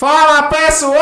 Fala 0.00 0.44
pessoal! 0.44 0.96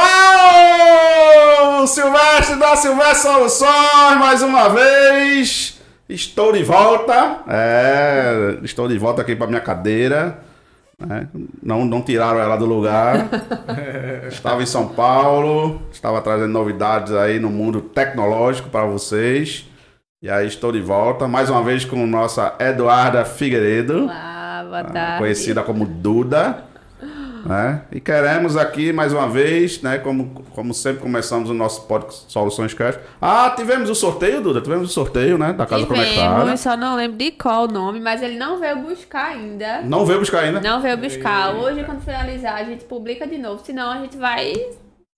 Silvestre 1.86 2.56
da 2.56 2.74
Silvestre 2.74 3.30
Soluções, 3.30 4.18
mais 4.18 4.42
uma 4.42 4.68
vez. 4.70 5.80
Estou 6.08 6.52
de 6.52 6.64
volta. 6.64 7.44
É, 7.46 8.58
estou 8.64 8.88
de 8.88 8.98
volta 8.98 9.22
aqui 9.22 9.36
para 9.36 9.46
minha 9.46 9.60
cadeira. 9.60 10.40
né? 10.98 11.28
Não, 11.62 11.84
não 11.84 12.02
tiraram 12.02 12.40
ela 12.40 12.56
do 12.56 12.66
lugar. 12.66 13.28
estava 14.26 14.64
em 14.64 14.66
São 14.66 14.88
Paulo, 14.88 15.80
estava 15.92 16.20
trazendo 16.20 16.52
novidades 16.52 17.12
aí 17.12 17.38
no 17.38 17.50
mundo 17.50 17.80
tecnológico 17.80 18.68
para 18.68 18.84
vocês. 18.84 19.64
E 20.20 20.28
aí 20.28 20.48
estou 20.48 20.72
de 20.72 20.80
volta, 20.80 21.28
mais 21.28 21.48
uma 21.48 21.62
vez 21.62 21.84
com 21.84 22.04
nossa 22.04 22.56
Eduarda 22.58 23.24
Figueiredo, 23.24 24.06
Olá, 24.06 24.64
boa 24.66 24.82
tarde. 24.82 25.18
conhecida 25.18 25.62
como 25.62 25.86
Duda. 25.86 26.66
Né? 27.44 27.82
E 27.92 28.00
queremos 28.00 28.56
aqui 28.56 28.92
mais 28.92 29.12
uma 29.12 29.28
vez, 29.28 29.82
né, 29.82 29.98
como, 29.98 30.44
como 30.54 30.72
sempre 30.74 31.02
começamos 31.02 31.50
o 31.50 31.54
nosso 31.54 31.82
podcast 31.86 32.30
Soluções 32.32 32.74
Cash. 32.74 32.98
Ah, 33.20 33.52
tivemos 33.56 33.88
o 33.90 33.94
sorteio, 33.94 34.40
Duda, 34.40 34.60
tivemos 34.60 34.90
o 34.90 34.92
sorteio, 34.92 35.38
né, 35.38 35.52
da 35.52 35.66
Casa 35.66 35.86
Conectada. 35.86 36.40
Tivemos, 36.40 36.60
só 36.60 36.76
não 36.76 36.96
lembro 36.96 37.16
de 37.16 37.30
qual 37.32 37.64
o 37.64 37.68
nome, 37.68 38.00
mas 38.00 38.22
ele 38.22 38.36
não 38.38 38.58
veio 38.58 38.76
buscar 38.78 39.26
ainda. 39.32 39.82
Não 39.82 40.04
veio 40.04 40.18
buscar 40.20 40.40
ainda? 40.40 40.60
Não 40.60 40.80
veio 40.80 40.96
buscar. 40.96 41.54
Hoje, 41.54 41.84
quando 41.84 42.00
finalizar, 42.02 42.54
a 42.54 42.64
gente 42.64 42.84
publica 42.84 43.26
de 43.26 43.38
novo. 43.38 43.62
Senão, 43.64 43.90
a 43.90 43.98
gente 43.98 44.16
vai 44.16 44.52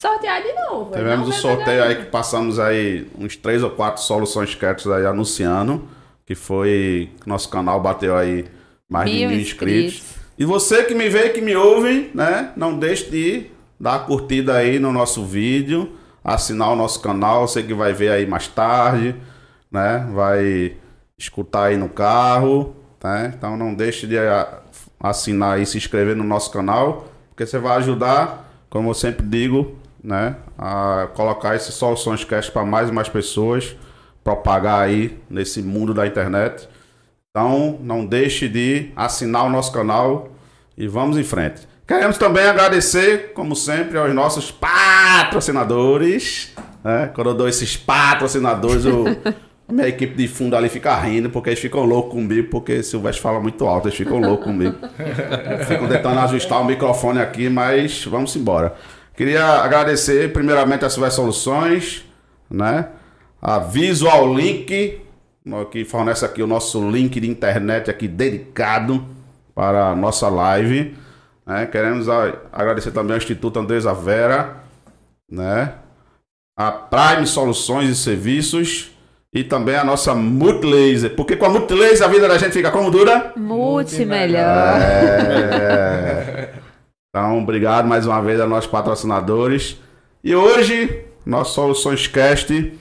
sortear 0.01 0.43
de 0.43 0.53
novo. 0.55 0.93
Tivemos 0.93 1.29
o 1.29 1.33
sorteio 1.33 1.85
aí 1.85 1.97
que 1.97 2.07
passamos 2.07 2.59
aí 2.59 3.07
uns 3.19 3.37
três 3.37 3.63
ou 3.63 3.71
quatro 3.71 4.03
soluções 4.03 4.55
cats 4.55 4.87
aí 4.87 5.05
anunciando, 5.05 5.87
que 6.25 6.35
foi 6.35 7.11
que 7.21 7.29
nosso 7.29 7.49
canal 7.51 7.81
bateu 7.81 8.17
aí 8.17 8.47
mais 8.89 9.11
de 9.11 9.17
Mil 9.19 9.29
mil 9.29 9.41
inscritos. 9.41 9.95
inscritos. 9.95 10.20
E 10.41 10.45
você 10.47 10.85
que 10.85 10.95
me 10.95 11.07
vê 11.11 11.29
que 11.29 11.43
me 11.43 11.55
ouve, 11.55 12.11
né, 12.15 12.51
não 12.57 12.79
deixe 12.79 13.11
de 13.11 13.51
dar 13.79 13.97
a 13.97 13.99
curtida 13.99 14.57
aí 14.57 14.79
no 14.79 14.91
nosso 14.91 15.23
vídeo, 15.23 15.93
assinar 16.25 16.71
o 16.71 16.77
nosso 16.77 16.99
canal, 17.03 17.47
você 17.47 17.63
que 17.63 17.75
vai 17.75 17.93
ver 17.93 18.11
aí 18.11 18.25
mais 18.27 18.49
tarde, 18.49 19.15
né, 19.71 20.09
vai 20.15 20.77
escutar 21.19 21.65
aí 21.65 21.77
no 21.77 21.91
carro, 21.91 22.75
tá? 22.99 23.27
Então 23.27 23.55
não 23.55 23.75
deixe 23.75 24.07
de 24.07 24.17
ah, 24.17 24.63
assinar 24.99 25.61
e 25.61 25.67
se 25.67 25.77
inscrever 25.77 26.17
no 26.17 26.25
nosso 26.25 26.51
canal, 26.51 27.13
porque 27.29 27.45
você 27.45 27.59
vai 27.59 27.77
ajudar, 27.77 28.51
como 28.71 28.89
eu 28.89 28.95
sempre 28.95 29.27
digo, 29.27 29.77
né, 30.03 30.37
a 30.57 31.07
colocar 31.13 31.55
esses 31.55 31.75
soluções 31.75 32.25
cast 32.25 32.51
para 32.51 32.65
mais 32.65 32.89
e 32.89 32.93
mais 32.93 33.11
pessoas, 33.11 33.77
propagar 34.25 34.81
aí 34.81 35.21
nesse 35.29 35.61
mundo 35.61 35.93
da 35.93 36.07
internet. 36.07 36.67
Então, 37.35 37.79
não 37.81 38.05
deixe 38.05 38.49
de 38.49 38.89
assinar 38.97 39.47
o 39.47 39.51
nosso 39.51 39.71
canal 39.71 40.31
e 40.77 40.89
vamos 40.89 41.17
em 41.17 41.23
frente. 41.23 41.61
Queremos 41.87 42.19
também 42.19 42.43
agradecer, 42.45 43.31
como 43.35 43.55
sempre, 43.55 43.97
aos 43.99 44.13
nossos 44.13 44.51
patrocinadores. 44.51 46.53
Né? 46.83 47.09
Quando 47.15 47.31
eu 47.31 47.35
dou 47.35 47.49
esses 47.49 47.77
patrocinadores, 47.77 48.85
eu- 48.85 49.05
a 49.69 49.73
minha 49.73 49.87
equipe 49.87 50.17
de 50.17 50.27
fundo 50.27 50.57
ali 50.57 50.69
fica 50.69 50.93
rindo, 50.97 51.31
porque 51.31 51.51
eles 51.51 51.61
ficam 51.61 51.85
loucos 51.85 52.15
comigo, 52.15 52.49
porque 52.51 52.83
Silvestre 52.83 53.23
fala 53.23 53.39
muito 53.39 53.65
alto, 53.65 53.87
eles 53.87 53.97
ficam 53.97 54.19
loucos 54.19 54.47
comigo. 54.47 54.75
Ficam 55.69 55.87
tentando 55.87 56.19
ajustar 56.19 56.61
o 56.61 56.65
microfone 56.65 57.21
aqui, 57.21 57.49
mas 57.49 58.05
vamos 58.07 58.35
embora. 58.35 58.75
Queria 59.17 59.45
agradecer 59.63 60.33
primeiramente 60.33 60.85
a 60.85 60.91
Silvestre 60.91 61.21
Soluções, 61.23 62.05
né? 62.51 62.89
A 63.41 63.61
Visual 63.61 64.35
Link, 64.35 65.01
que 65.71 65.85
fornece 65.85 66.25
aqui 66.25 66.43
o 66.43 66.47
nosso 66.47 66.91
link 66.91 67.19
de 67.19 67.29
internet 67.29 67.91
aqui 67.91 68.07
dedicado 68.07 69.05
para 69.55 69.89
a 69.89 69.97
nossa 69.97 70.29
live. 70.29 70.97
né? 71.47 71.67
Queremos 71.67 72.09
agradecer 72.53 72.91
também 72.93 73.13
ao 73.13 73.19
Instituto 73.19 73.59
Andresa 73.59 73.93
Vera, 73.95 74.57
né? 75.31 75.75
A 76.59 76.71
Prime 76.71 77.27
Soluções 77.27 77.89
e 77.89 77.97
Serviços 77.97 78.91
e 79.33 79.43
também 79.43 79.77
a 79.77 79.85
nossa 79.85 80.15
Multilaser. 80.15 81.15
Porque 81.17 81.37
com 81.37 81.47
a 81.47 81.51
Multilaser 81.51 82.05
a 82.05 82.09
vida 82.09 82.29
da 82.29 82.37
gente 82.37 82.53
fica 82.53 82.71
como 82.71 82.91
dura? 82.91 83.33
Multi 83.37 84.05
melhor. 84.05 84.79
É. 84.81 86.53
Então, 87.09 87.39
obrigado 87.39 87.89
mais 87.89 88.07
uma 88.07 88.21
vez 88.21 88.41
a 88.41 88.47
nossos 88.47 88.71
patrocinadores. 88.71 89.79
E 90.23 90.35
hoje, 90.35 91.05
nosso 91.27 91.55
Soluções 91.55 92.07
Cast, 92.07 92.73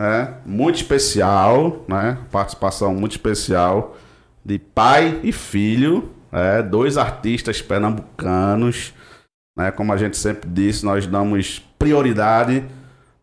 né, 0.00 0.32
muito 0.46 0.76
especial, 0.76 1.84
né, 1.86 2.16
participação 2.32 2.94
muito 2.94 3.12
especial 3.12 3.98
de 4.42 4.58
pai 4.58 5.20
e 5.22 5.30
filho, 5.30 6.08
né, 6.32 6.62
dois 6.62 6.96
artistas 6.96 7.60
pernambucanos. 7.60 8.94
Né, 9.54 9.70
como 9.70 9.92
a 9.92 9.98
gente 9.98 10.16
sempre 10.16 10.48
disse, 10.48 10.86
nós 10.86 11.06
damos 11.06 11.58
prioridade 11.78 12.64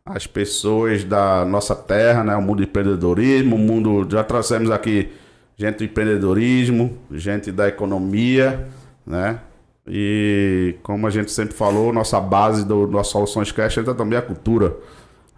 às 0.05 0.27
pessoas 0.27 1.03
da 1.03 1.43
nossa 1.45 1.75
terra, 1.75 2.23
né, 2.23 2.35
o 2.35 2.41
mundo 2.43 2.57
do 2.57 2.63
empreendedorismo, 2.63 3.55
o 3.55 3.59
mundo, 3.59 4.07
já 4.07 4.23
trouxemos 4.23 4.69
aqui 4.69 5.09
gente 5.57 5.77
do 5.77 5.83
empreendedorismo, 5.85 6.95
gente 7.09 7.51
da 7.51 7.67
economia, 7.67 8.67
né? 9.03 9.39
E 9.87 10.75
como 10.83 11.07
a 11.07 11.09
gente 11.09 11.31
sempre 11.31 11.55
falou, 11.55 11.91
nossa 11.91 12.21
base 12.21 12.63
do 12.63 12.85
nosso 12.85 13.13
Soluções 13.13 13.51
Cash 13.51 13.77
entra 13.77 13.95
também 13.95 14.19
a 14.19 14.21
cultura, 14.21 14.77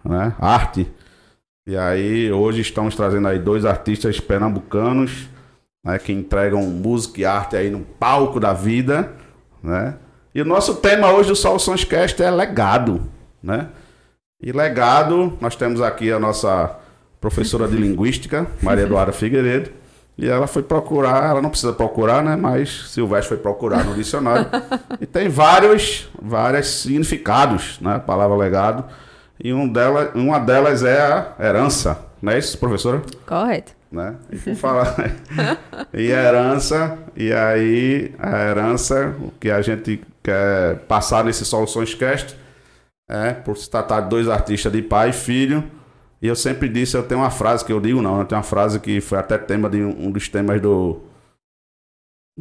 né? 0.04 0.36
Arte. 0.38 0.86
E 1.70 1.78
aí 1.78 2.32
hoje 2.32 2.62
estamos 2.62 2.96
trazendo 2.96 3.28
aí 3.28 3.38
dois 3.38 3.64
artistas 3.64 4.20
pernambucanos, 4.20 5.30
né, 5.86 6.00
que 6.00 6.12
entregam 6.12 6.64
música 6.64 7.22
e 7.22 7.26
arte 7.26 7.56
aí 7.56 7.70
no 7.70 7.82
palco 7.82 8.40
da 8.40 8.54
vida, 8.54 9.12
né? 9.62 9.94
E 10.34 10.42
o 10.42 10.46
nosso 10.46 10.78
tema 10.78 11.12
hoje 11.12 11.30
do 11.30 11.36
Soluções 11.36 11.84
Cast 11.84 12.24
é 12.24 12.32
legado, 12.32 13.04
né? 13.44 13.68
E 14.42 14.52
legado, 14.52 15.38
nós 15.40 15.56
temos 15.56 15.80
aqui 15.80 16.12
a 16.12 16.18
nossa 16.18 16.76
professora 17.22 17.68
de 17.68 17.78
linguística, 17.78 18.48
Maria 18.64 18.86
Eduarda 18.86 19.12
Figueiredo, 19.12 19.70
e 20.18 20.28
ela 20.28 20.48
foi 20.48 20.64
procurar, 20.64 21.30
ela 21.30 21.42
não 21.42 21.52
precisa 21.52 21.72
procurar, 21.72 22.24
né? 22.24 22.36
Mas 22.36 22.90
Silvestre 22.90 23.30
foi 23.30 23.38
procurar 23.38 23.86
no 23.86 23.94
dicionário. 23.94 24.48
e 25.00 25.06
tem 25.06 25.30
vários, 25.30 26.10
vários 26.20 26.82
significados, 26.82 27.80
né? 27.80 27.98
A 27.98 28.00
palavra 28.00 28.36
legado. 28.36 28.86
E 29.42 29.54
um 29.54 29.68
dela, 29.68 30.12
uma 30.14 30.38
delas 30.38 30.84
é 30.84 31.02
a 31.02 31.34
herança, 31.40 31.98
não 32.22 32.34
é 32.34 32.38
isso, 32.40 32.58
professora? 32.58 33.02
Correto. 33.26 33.74
né? 33.90 34.16
E 34.32 34.38
falar 34.56 34.96
e 35.94 36.12
a 36.12 36.24
herança, 36.24 36.98
e 37.16 37.32
aí 37.32 38.14
a 38.20 38.50
herança, 38.50 39.16
o 39.20 39.32
que 39.40 39.50
a 39.50 39.62
gente 39.62 40.02
quer 40.22 40.80
passar 40.88 41.24
nesse 41.24 41.46
Soluções 41.46 41.94
Cast, 41.96 42.38
é, 43.10 43.32
por 43.32 43.58
se 43.58 43.70
tratar 43.70 44.02
de 44.02 44.10
dois 44.10 44.28
artistas 44.28 44.72
de 44.72 44.82
pai 44.82 45.10
e 45.10 45.14
filho, 45.14 45.64
e 46.22 46.28
eu 46.28 46.36
sempre 46.36 46.68
disse, 46.68 46.98
eu 46.98 47.04
tenho 47.04 47.22
uma 47.22 47.32
frase 47.32 47.64
que 47.64 47.72
eu 47.72 47.80
digo 47.80 48.02
não, 48.02 48.20
eu 48.20 48.26
tenho 48.26 48.40
uma 48.40 48.44
frase 48.44 48.80
que 48.80 49.00
foi 49.00 49.18
até 49.18 49.38
tema 49.38 49.70
de 49.70 49.82
um 49.82 50.12
dos 50.12 50.28
temas 50.28 50.62
do 50.62 51.00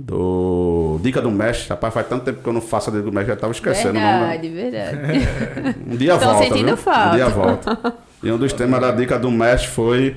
do 0.00 0.98
Dica 1.02 1.20
do 1.20 1.30
Mestre. 1.30 1.68
Rapaz, 1.70 1.92
faz 1.92 2.06
tanto 2.06 2.24
tempo 2.24 2.40
que 2.42 2.48
eu 2.48 2.52
não 2.52 2.60
faço 2.60 2.88
a 2.90 2.92
Dica 2.92 3.04
do 3.04 3.12
Mestre, 3.12 3.28
já 3.28 3.34
estava 3.34 3.52
esquecendo. 3.52 3.94
né? 3.94 4.38
Verdade, 4.38 4.48
verdade. 4.48 5.78
Um 5.86 5.96
dia 5.96 6.16
Tô 6.16 6.24
volta, 6.24 6.44
sentindo 6.44 6.66
viu? 6.66 6.76
falta. 6.76 7.08
Um 7.10 7.14
dia 7.16 7.28
volta. 7.28 7.94
E 8.22 8.30
um 8.32 8.38
dos 8.38 8.52
temas 8.52 8.80
da 8.80 8.90
dica 8.90 9.18
do 9.18 9.30
mestre 9.30 9.68
foi, 9.70 10.16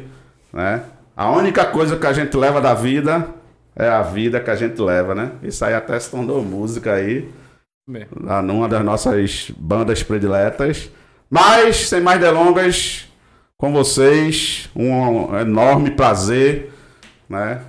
né? 0.51 0.81
A 1.15 1.29
única 1.31 1.65
coisa 1.65 1.97
que 1.97 2.05
a 2.07 2.13
gente 2.13 2.35
leva 2.35 2.59
da 2.61 2.73
vida 2.73 3.27
é 3.75 3.87
a 3.87 4.01
vida 4.01 4.39
que 4.39 4.49
a 4.49 4.55
gente 4.55 4.79
leva, 4.81 5.13
né? 5.15 5.31
Isso 5.43 5.63
aí 5.63 5.73
até 5.73 5.99
se 5.99 6.09
tornou 6.09 6.43
música 6.43 6.93
aí, 6.93 7.29
Bem, 7.87 8.07
lá 8.19 8.41
numa 8.41 8.67
das 8.67 8.83
nossas 8.83 9.51
bandas 9.57 10.01
prediletas. 10.03 10.89
Mas, 11.29 11.87
sem 11.89 12.01
mais 12.01 12.19
delongas, 12.19 13.07
com 13.57 13.71
vocês, 13.71 14.69
um 14.75 15.37
enorme 15.39 15.91
prazer, 15.91 16.71
né? 17.29 17.61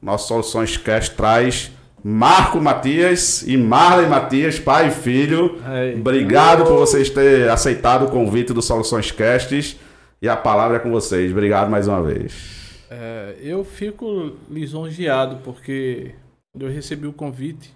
Nosso 0.00 0.28
Soluções 0.28 0.76
Cast 0.76 1.14
traz 1.16 1.70
Marco 2.02 2.60
Matias 2.60 3.42
e 3.42 3.56
Marley 3.56 4.08
Matias, 4.08 4.58
pai 4.58 4.88
e 4.88 4.90
filho. 4.90 5.60
aí, 5.64 5.98
Obrigado 5.98 6.64
por 6.64 6.78
vocês 6.78 7.10
terem 7.10 7.48
aceitado 7.48 8.06
o 8.06 8.10
convite 8.10 8.52
do 8.52 8.62
Soluções 8.62 9.10
Casts. 9.10 9.76
E 10.22 10.28
a 10.28 10.36
palavra 10.36 10.76
é 10.78 10.80
com 10.80 10.90
vocês. 10.90 11.30
Obrigado 11.30 11.70
mais 11.70 11.86
uma 11.88 12.02
vez. 12.02 12.86
é, 12.90 13.36
eu 13.40 13.64
fico 13.64 14.36
lisonjeado 14.48 15.42
porque 15.42 16.14
quando 16.52 16.66
eu 16.66 16.72
recebi 16.72 17.06
o 17.06 17.12
convite, 17.12 17.74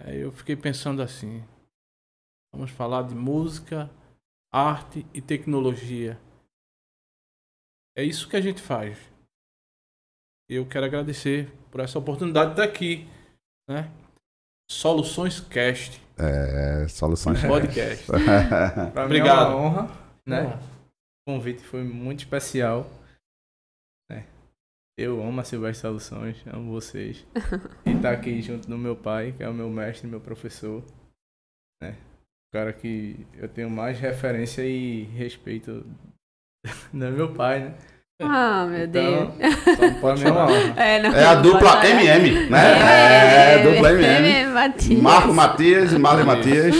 é, 0.00 0.16
eu 0.16 0.30
fiquei 0.32 0.54
pensando 0.56 1.00
assim: 1.02 1.42
vamos 2.52 2.70
falar 2.70 3.02
de 3.02 3.14
música, 3.14 3.90
arte 4.52 5.06
e 5.14 5.20
tecnologia. 5.20 6.18
É 7.96 8.02
isso 8.02 8.28
que 8.28 8.36
a 8.36 8.40
gente 8.40 8.60
faz. 8.60 8.98
Eu 10.48 10.66
quero 10.66 10.84
agradecer 10.86 11.50
por 11.70 11.80
essa 11.80 11.98
oportunidade 11.98 12.54
de 12.54 12.60
estar 12.60 12.64
aqui, 12.64 13.08
né? 13.68 13.90
Soluções 14.70 15.40
Cast, 15.40 16.00
É, 16.18 16.86
Soluções 16.88 17.40
podcast. 17.42 18.06
Pra 18.06 18.22
mim 18.22 18.98
é 19.00 19.04
Obrigado. 19.04 19.48
uma 19.48 19.56
honra, 19.56 19.88
né? 20.26 20.58
O 21.26 21.32
convite 21.32 21.62
foi 21.62 21.82
muito 21.82 22.20
especial. 22.20 22.86
né? 24.10 24.26
Eu 24.98 25.22
amo 25.22 25.40
a 25.40 25.44
Silvestre 25.44 25.82
Soluções, 25.88 26.42
amo 26.46 26.70
vocês. 26.72 27.26
e 27.86 27.90
estar 27.90 28.12
aqui 28.12 28.40
junto 28.42 28.68
do 28.68 28.76
meu 28.78 28.96
pai, 28.96 29.32
que 29.32 29.42
é 29.42 29.48
o 29.48 29.54
meu 29.54 29.68
mestre, 29.70 30.06
meu 30.06 30.20
professor. 30.20 30.82
né? 31.82 31.96
O 32.48 32.56
cara 32.56 32.72
que 32.72 33.26
eu 33.34 33.48
tenho 33.48 33.68
mais 33.70 33.98
referência 33.98 34.62
e 34.62 35.04
respeito 35.04 35.84
não 36.92 37.06
é 37.06 37.10
meu 37.10 37.34
pai, 37.34 37.64
né? 37.70 37.78
Ah, 38.22 38.66
meu 38.66 38.86
Deus. 38.86 39.28
Então, 39.40 40.16
me 40.16 40.30
honra. 40.30 40.74
É, 40.76 41.02
não, 41.02 41.12
É 41.12 41.26
a 41.26 41.34
dupla 41.34 41.84
MM, 41.84 42.48
né? 42.48 43.54
É, 43.54 43.58
dupla 43.58 43.90
MM. 43.92 44.28
MM 44.28 44.52
Matias. 44.52 45.02
Marco 45.02 45.34
Matias 45.34 45.92
e 45.92 45.98
Marley 45.98 46.24
Matias. 46.24 46.76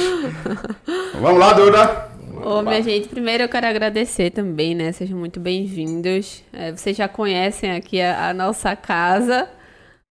Vamos 1.20 1.40
lá, 1.40 1.52
Duda. 1.52 2.10
Ô, 2.44 2.62
minha 2.62 2.80
gente, 2.82 3.08
primeiro 3.08 3.42
eu 3.44 3.48
quero 3.48 3.66
agradecer 3.66 4.30
também, 4.30 4.76
né? 4.76 4.92
Sejam 4.92 5.18
muito 5.18 5.40
bem-vindos. 5.40 6.44
É, 6.52 6.70
vocês 6.70 6.96
já 6.96 7.08
conhecem 7.08 7.72
aqui 7.72 8.00
a, 8.00 8.28
a 8.28 8.34
nossa 8.34 8.76
casa, 8.76 9.48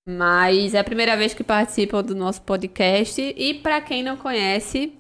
mas 0.08 0.74
é 0.74 0.80
a 0.80 0.84
primeira 0.86 1.18
vez 1.18 1.34
que 1.34 1.44
participam 1.44 2.02
do 2.02 2.16
nosso 2.16 2.42
podcast. 2.44 3.22
E 3.22 3.56
para 3.56 3.82
quem 3.82 4.04
não 4.04 4.16
conhece, 4.16 4.94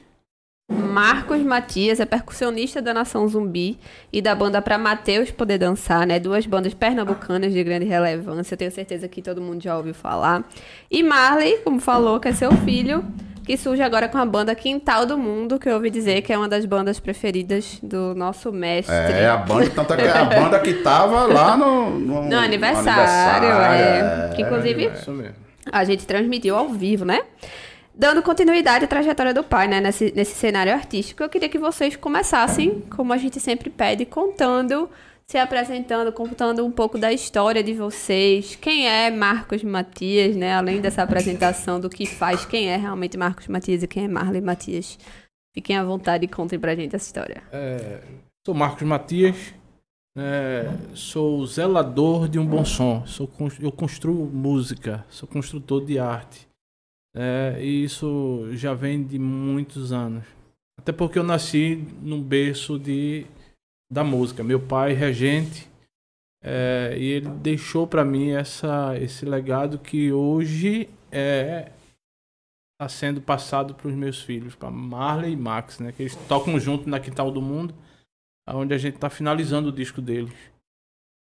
Marcos 0.69 1.41
Matias 1.41 1.99
é 1.99 2.05
percussionista 2.05 2.79
da 2.79 2.93
Nação 2.93 3.27
Zumbi 3.27 3.79
e 4.13 4.21
da 4.21 4.35
banda 4.35 4.61
Pra 4.61 4.77
Mateus 4.77 5.31
Poder 5.31 5.57
Dançar, 5.57 6.05
né? 6.05 6.19
Duas 6.19 6.45
bandas 6.45 6.75
pernambucanas 6.75 7.51
de 7.51 7.63
grande 7.63 7.85
relevância. 7.85 8.53
Eu 8.53 8.57
tenho 8.57 8.71
certeza 8.71 9.07
que 9.07 9.21
todo 9.21 9.41
mundo 9.41 9.63
já 9.63 9.75
ouviu 9.75 9.95
falar. 9.95 10.43
E 10.91 11.01
Marley, 11.01 11.57
como 11.63 11.79
falou, 11.79 12.19
que 12.19 12.27
é 12.27 12.33
seu 12.33 12.51
filho, 12.51 13.03
que 13.43 13.57
surge 13.57 13.81
agora 13.81 14.07
com 14.07 14.19
a 14.19 14.25
banda 14.25 14.53
Quintal 14.53 15.07
do 15.07 15.17
Mundo, 15.17 15.57
que 15.57 15.67
eu 15.67 15.73
ouvi 15.73 15.89
dizer 15.89 16.21
que 16.21 16.31
é 16.31 16.37
uma 16.37 16.47
das 16.47 16.65
bandas 16.65 16.99
preferidas 16.99 17.79
do 17.81 18.13
nosso 18.13 18.51
mestre. 18.51 18.93
É, 18.93 19.27
a 19.27 19.37
banda, 19.37 19.71
tanto 19.71 19.93
é 19.93 19.97
que 19.97 20.03
é 20.03 20.11
a 20.11 20.25
banda 20.25 20.59
que 20.59 20.73
tava 20.75 21.25
lá 21.25 21.57
no, 21.57 21.99
no, 21.99 22.29
No 22.29 22.37
aniversário, 22.37 23.49
é. 23.49 24.35
Que 24.35 24.43
inclusive 24.43 24.89
mesmo. 24.89 25.33
a 25.71 25.83
gente 25.83 26.05
transmitiu 26.05 26.55
ao 26.55 26.69
vivo, 26.69 27.05
né? 27.05 27.21
Dando 27.99 28.23
continuidade 28.23 28.85
à 28.85 28.87
trajetória 28.87 29.33
do 29.33 29.43
pai, 29.43 29.67
né? 29.67 29.81
Nesse, 29.81 30.13
nesse 30.15 30.33
cenário 30.33 30.71
artístico, 30.71 31.21
eu 31.21 31.27
queria 31.27 31.49
que 31.49 31.59
vocês 31.59 31.97
começassem, 31.97 32.79
como 32.89 33.11
a 33.11 33.17
gente 33.17 33.41
sempre 33.41 33.69
pede, 33.69 34.05
contando, 34.05 34.89
se 35.27 35.37
apresentando, 35.37 36.09
contando 36.13 36.65
um 36.65 36.71
pouco 36.71 36.97
da 36.97 37.11
história 37.11 37.61
de 37.61 37.73
vocês. 37.73 38.55
Quem 38.55 38.87
é 38.87 39.11
Marcos 39.11 39.65
Matias, 39.65 40.33
né? 40.37 40.53
Além 40.53 40.79
dessa 40.79 41.03
apresentação 41.03 41.77
do 41.77 41.89
que 41.89 42.05
faz, 42.05 42.45
quem 42.45 42.69
é 42.69 42.77
realmente 42.77 43.17
Marcos 43.17 43.49
Matias 43.49 43.83
e 43.83 43.87
quem 43.87 44.05
é 44.05 44.07
Marley 44.07 44.39
Matias. 44.39 44.97
Fiquem 45.53 45.75
à 45.75 45.83
vontade 45.83 46.23
e 46.23 46.27
contem 46.29 46.57
pra 46.57 46.73
gente 46.75 46.95
essa 46.95 47.05
história. 47.05 47.43
É, 47.51 47.99
sou 48.47 48.55
Marcos 48.55 48.83
Matias, 48.83 49.35
é, 50.17 50.71
sou 50.93 51.45
zelador 51.45 52.29
de 52.29 52.39
um 52.39 52.45
bom 52.45 52.63
som. 52.63 53.05
Sou, 53.05 53.29
eu 53.59 53.73
construo 53.73 54.25
música, 54.25 55.05
sou 55.09 55.27
construtor 55.27 55.83
de 55.83 55.99
arte. 55.99 56.48
É, 57.15 57.57
e 57.59 57.83
isso 57.83 58.47
já 58.53 58.73
vem 58.73 59.03
de 59.03 59.17
muitos 59.17 59.91
anos. 59.91 60.23
Até 60.79 60.91
porque 60.91 61.19
eu 61.19 61.23
nasci 61.23 61.75
num 62.01 62.21
berço 62.21 62.79
de, 62.79 63.25
da 63.91 64.03
música. 64.03 64.43
Meu 64.43 64.59
pai, 64.59 64.93
regente, 64.93 65.69
é, 66.41 66.95
e 66.97 67.05
ele 67.05 67.29
deixou 67.29 67.85
para 67.85 68.05
mim 68.05 68.29
essa, 68.29 68.97
esse 68.97 69.25
legado 69.25 69.77
que 69.77 70.11
hoje 70.11 70.89
é 71.11 71.71
está 72.81 72.87
sendo 72.87 73.19
passado 73.19 73.75
para 73.75 73.89
os 73.89 73.93
meus 73.93 74.21
filhos, 74.21 74.55
para 74.55 74.71
Marley 74.71 75.33
e 75.33 75.35
Max, 75.35 75.79
né? 75.79 75.91
Que 75.91 76.03
eles 76.03 76.15
tocam 76.15 76.57
junto 76.57 76.89
na 76.89 76.97
Quintal 76.97 77.29
do 77.29 77.41
Mundo, 77.41 77.75
onde 78.47 78.73
a 78.73 78.77
gente 78.77 78.95
está 78.95 79.09
finalizando 79.09 79.67
o 79.67 79.71
disco 79.73 80.01
deles. 80.01 80.33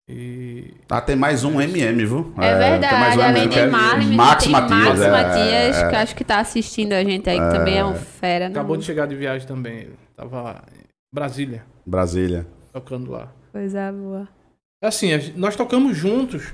E 0.08 0.72
Ah, 0.90 1.02
tem 1.02 1.16
mais 1.16 1.44
um 1.44 1.60
MM, 1.60 2.06
viu? 2.06 2.34
É, 2.38 2.52
tem 2.52 2.60
mais 2.60 2.60
verdade, 2.60 3.18
um 3.18 3.22
além 3.24 3.44
MM, 3.44 3.56
é 3.56 3.66
de 3.66 3.72
Max 4.16 4.44
tem 4.44 4.52
Matias. 4.52 4.80
Max 4.80 5.02
é, 5.02 5.12
Matias, 5.12 5.78
é, 5.78 5.90
que 5.90 5.96
acho 5.96 6.16
que 6.16 6.24
tá 6.24 6.40
assistindo 6.40 6.94
a 6.94 7.04
gente 7.04 7.28
aí, 7.28 7.40
que 7.40 7.52
também 7.58 7.78
é 7.80 7.86
um 7.86 7.96
fera. 7.96 8.46
não? 8.48 8.56
acabou 8.56 8.78
de 8.78 8.86
chegar 8.86 9.08
de 9.08 9.16
viagem 9.16 9.48
também. 9.48 9.90
Tava 10.16 10.64
em 10.74 10.84
Brasília, 11.14 11.66
Brasília. 11.86 12.46
tocando 12.72 13.12
lá. 13.12 13.32
Coisa 13.52 13.92
boa. 13.92 14.30
É 14.84 14.88
Assim, 14.88 15.10
nós 15.36 15.56
tocamos 15.56 15.98
juntos 15.98 16.54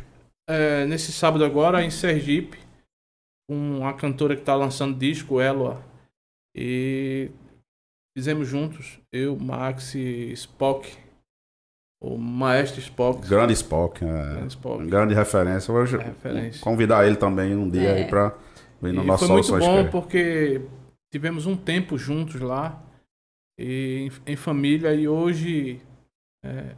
é, 0.50 0.86
nesse 0.86 1.12
sábado 1.12 1.44
agora 1.44 1.84
em 1.84 1.90
Sergipe, 1.90 2.58
com 3.50 3.86
a 3.86 3.94
cantora 3.94 4.36
que 4.36 4.42
está 4.44 4.56
lançando 4.56 4.98
disco, 4.98 5.42
Eloa. 5.42 5.84
E 6.56 7.32
fizemos 8.18 8.48
juntos, 8.48 9.00
eu, 9.12 9.38
Max 9.38 9.94
e 9.96 10.32
Spock, 10.34 10.98
o 12.02 12.18
maestro 12.18 12.80
Spock. 12.82 13.28
Grande 13.28 13.54
Spock. 13.54 14.04
É, 14.04 14.08
Grande 14.08 14.48
Spock. 14.54 14.86
grande 14.88 15.14
referência. 15.14 15.72
É 15.72 15.98
referência. 16.04 16.62
convidar 16.62 17.06
ele 17.06 17.16
também 17.16 17.56
um 17.56 17.70
dia 17.70 17.90
É. 17.90 17.98
aí 18.04 18.08
pra 18.10 18.36
vir 18.82 18.92
no 18.94 19.04
E 19.04 19.06
nosso 19.06 19.28
foi 19.28 19.36
muito 19.36 19.60
bom 19.60 19.88
porque 19.90 20.62
tivemos 21.14 21.46
um 21.46 21.56
tempo 21.56 21.98
juntos 21.98 22.42
lá, 22.42 22.82
e 23.60 24.10
em, 24.26 24.34
em 24.34 24.36
família, 24.36 24.94
e 24.96 25.08
hoje 25.08 25.80
é, 26.44 26.76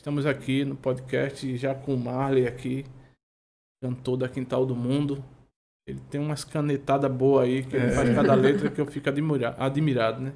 estamos 0.00 0.26
aqui 0.26 0.64
no 0.64 0.74
podcast 0.74 1.56
já 1.56 1.74
com 1.74 1.94
o 1.94 1.98
Marley 1.98 2.46
aqui, 2.48 2.84
cantor 3.82 4.16
da 4.16 4.28
Quintal 4.28 4.66
do 4.66 4.74
Mundo. 4.74 5.22
Ele 5.88 6.00
tem 6.10 6.20
umas 6.20 6.42
canetadas 6.42 7.08
boas 7.12 7.44
aí, 7.44 7.62
que 7.62 7.76
ele 7.76 7.86
É. 7.86 7.90
faz 7.90 8.12
cada 8.12 8.34
letra 8.34 8.68
que 8.68 8.80
eu 8.80 8.86
fico 8.86 9.08
admira- 9.08 9.54
admirado, 9.56 10.20
né? 10.20 10.32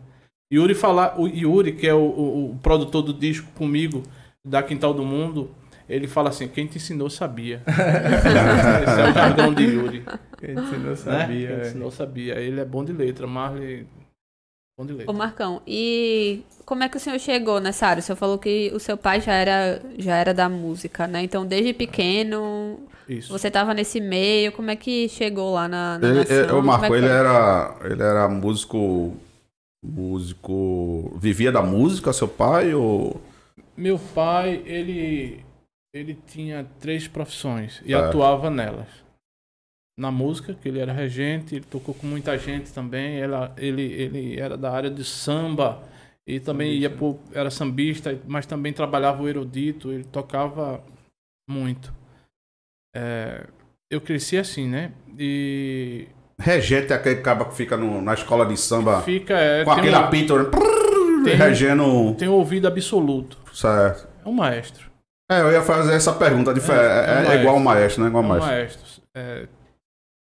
Yuri 0.53 0.75
falar, 0.75 1.21
o 1.21 1.27
Yuri, 1.27 1.73
que 1.73 1.87
é 1.89 1.95
o, 1.95 1.99
o- 2.01 2.51
o 2.53 2.59
produtor 2.59 3.03
do 3.03 3.13
disco 3.15 3.51
comigo, 3.53 4.03
da 4.47 4.63
Quintal 4.63 4.95
do 4.95 5.05
Mundo, 5.05 5.51
ele 5.89 6.07
fala 6.07 6.29
assim, 6.31 6.49
quem 6.49 6.67
te 6.67 6.77
ensinou 6.79 7.11
sabia. 7.11 7.63
Esse 7.67 9.01
é 9.01 9.11
o 9.11 9.13
jargão 9.13 9.53
de 9.55 9.65
Yuri. 9.65 10.05
Quem 10.39 10.53
ensinou 10.53 10.91
Né? 10.91 10.97
sabia. 10.97 11.49
Quem 11.49 11.57
é. 11.57 11.61
ensinou 11.63 11.91
sabia. 11.91 12.35
Ele 12.41 12.61
é 12.61 12.65
bom 12.65 12.85
de 12.85 12.93
letra, 12.93 13.27
Marley. 13.27 13.87
Bom 14.79 14.87
de 14.87 14.93
Ô 14.93 14.97
letra. 14.97 15.13
Marcão, 15.13 15.61
e 15.67 16.43
como 16.65 16.83
é 16.85 16.89
que 16.89 16.97
o 16.97 17.01
senhor 17.01 17.19
chegou 17.19 17.61
nessa 17.61 17.87
área? 17.87 18.01
O 18.01 18.03
senhor 18.03 18.17
falou 18.17 18.39
que 18.39 18.71
o 18.75 18.81
seu 18.81 18.97
pai 18.97 19.21
já 19.21 19.33
era, 19.35 19.83
já 19.99 20.17
era 20.17 20.33
da 20.33 20.49
música, 20.49 21.07
né? 21.07 21.23
Então, 21.23 21.45
desde 21.45 21.75
pequeno, 21.75 22.79
Isso. 23.09 23.31
você 23.33 23.51
tava 23.51 23.75
nesse 23.75 24.01
meio. 24.01 24.53
Como 24.53 24.71
é 24.71 24.77
que 24.77 25.09
chegou 25.09 25.53
lá 25.55 25.69
na, 25.69 25.99
na 25.99 26.09
Ele, 26.09 26.19
nação? 26.21 26.37
é, 26.37 26.53
o 26.53 26.63
Como 26.63 26.63
Marco, 26.63 26.95
é 26.95 26.99
ele 26.99 27.09
era, 27.09 27.77
ele 27.85 28.03
era 28.03 28.29
músico, 28.29 29.15
músico, 29.85 31.13
vivia 31.21 31.53
da 31.53 31.63
música, 31.63 32.13
seu 32.13 32.29
pai, 32.29 32.73
ou... 32.75 33.21
Meu 33.81 33.99
pai, 33.99 34.63
ele 34.67 35.43
ele 35.95 36.15
tinha 36.27 36.65
três 36.79 37.09
profissões 37.09 37.81
e 37.85 37.93
Tá. 37.93 38.07
atuava 38.09 38.49
nelas. 38.51 38.87
Na 39.99 40.11
música, 40.11 40.55
que 40.55 40.69
ele 40.69 40.79
era 40.79 40.93
regente, 40.93 41.55
ele 41.57 41.65
tocou 41.65 41.95
com 41.95 42.07
muita 42.07 42.39
gente 42.39 42.73
também. 42.73 43.19
Ela, 43.19 43.53
ele, 43.59 43.83
ele 43.83 44.39
era 44.39 44.57
da 44.57 44.71
área 44.71 44.91
de 44.91 45.05
samba 45.05 45.83
e 46.27 46.39
também 46.39 46.73
ia 46.75 46.89
por, 46.91 47.19
era 47.33 47.51
sambista, 47.51 48.17
mas 48.27 48.47
também 48.47 48.73
trabalhava 48.73 49.23
o 49.23 49.29
erudito. 49.29 49.91
Ele 49.91 50.05
tocava 50.05 50.85
muito. 51.49 51.93
É, 52.95 53.47
eu 53.91 54.01
cresci 54.01 54.37
assim, 54.37 54.69
né? 54.69 54.93
E 55.19 56.07
Regente 56.39 56.93
é 56.93 56.97
aquele 56.97 57.21
cara 57.21 57.45
que 57.47 57.55
fica 57.55 57.77
no- 57.77 58.01
na 58.01 58.15
escola 58.15 58.47
de 58.47 58.57
samba 58.57 59.03
fica 59.03 59.35
é, 59.39 59.65
com 59.65 59.73
aquele 59.73 59.95
um- 59.97 59.99
apito, 59.99 60.39
né? 60.39 60.45
Tem- 61.25 61.35
regendo... 61.37 62.15
tem 62.15 62.29
um 62.29 62.33
ouvido 62.35 62.67
absoluto. 62.69 63.39
Certo. 63.53 64.09
É 64.25 64.29
um 64.29 64.33
maestro. 64.33 64.91
É, 65.31 65.41
eu 65.41 65.53
ia 65.53 65.63
fazer 65.63 65.95
essa 65.95 66.13
pergunta. 66.13 66.53
de- 66.53 66.61
É, 66.61 66.75
É, 66.75 67.25
é 67.25 67.29
um 67.29 67.33
é 67.33 67.41
igual 67.41 67.57
o 67.57 67.61
maestro, 67.61 68.03
né? 68.03 68.09
Igual 68.09 68.23
É 68.23 68.27
o 68.27 68.29
um 68.29 68.31
maestro. 68.33 68.53
maestro. 68.53 69.03
É, 69.15 69.49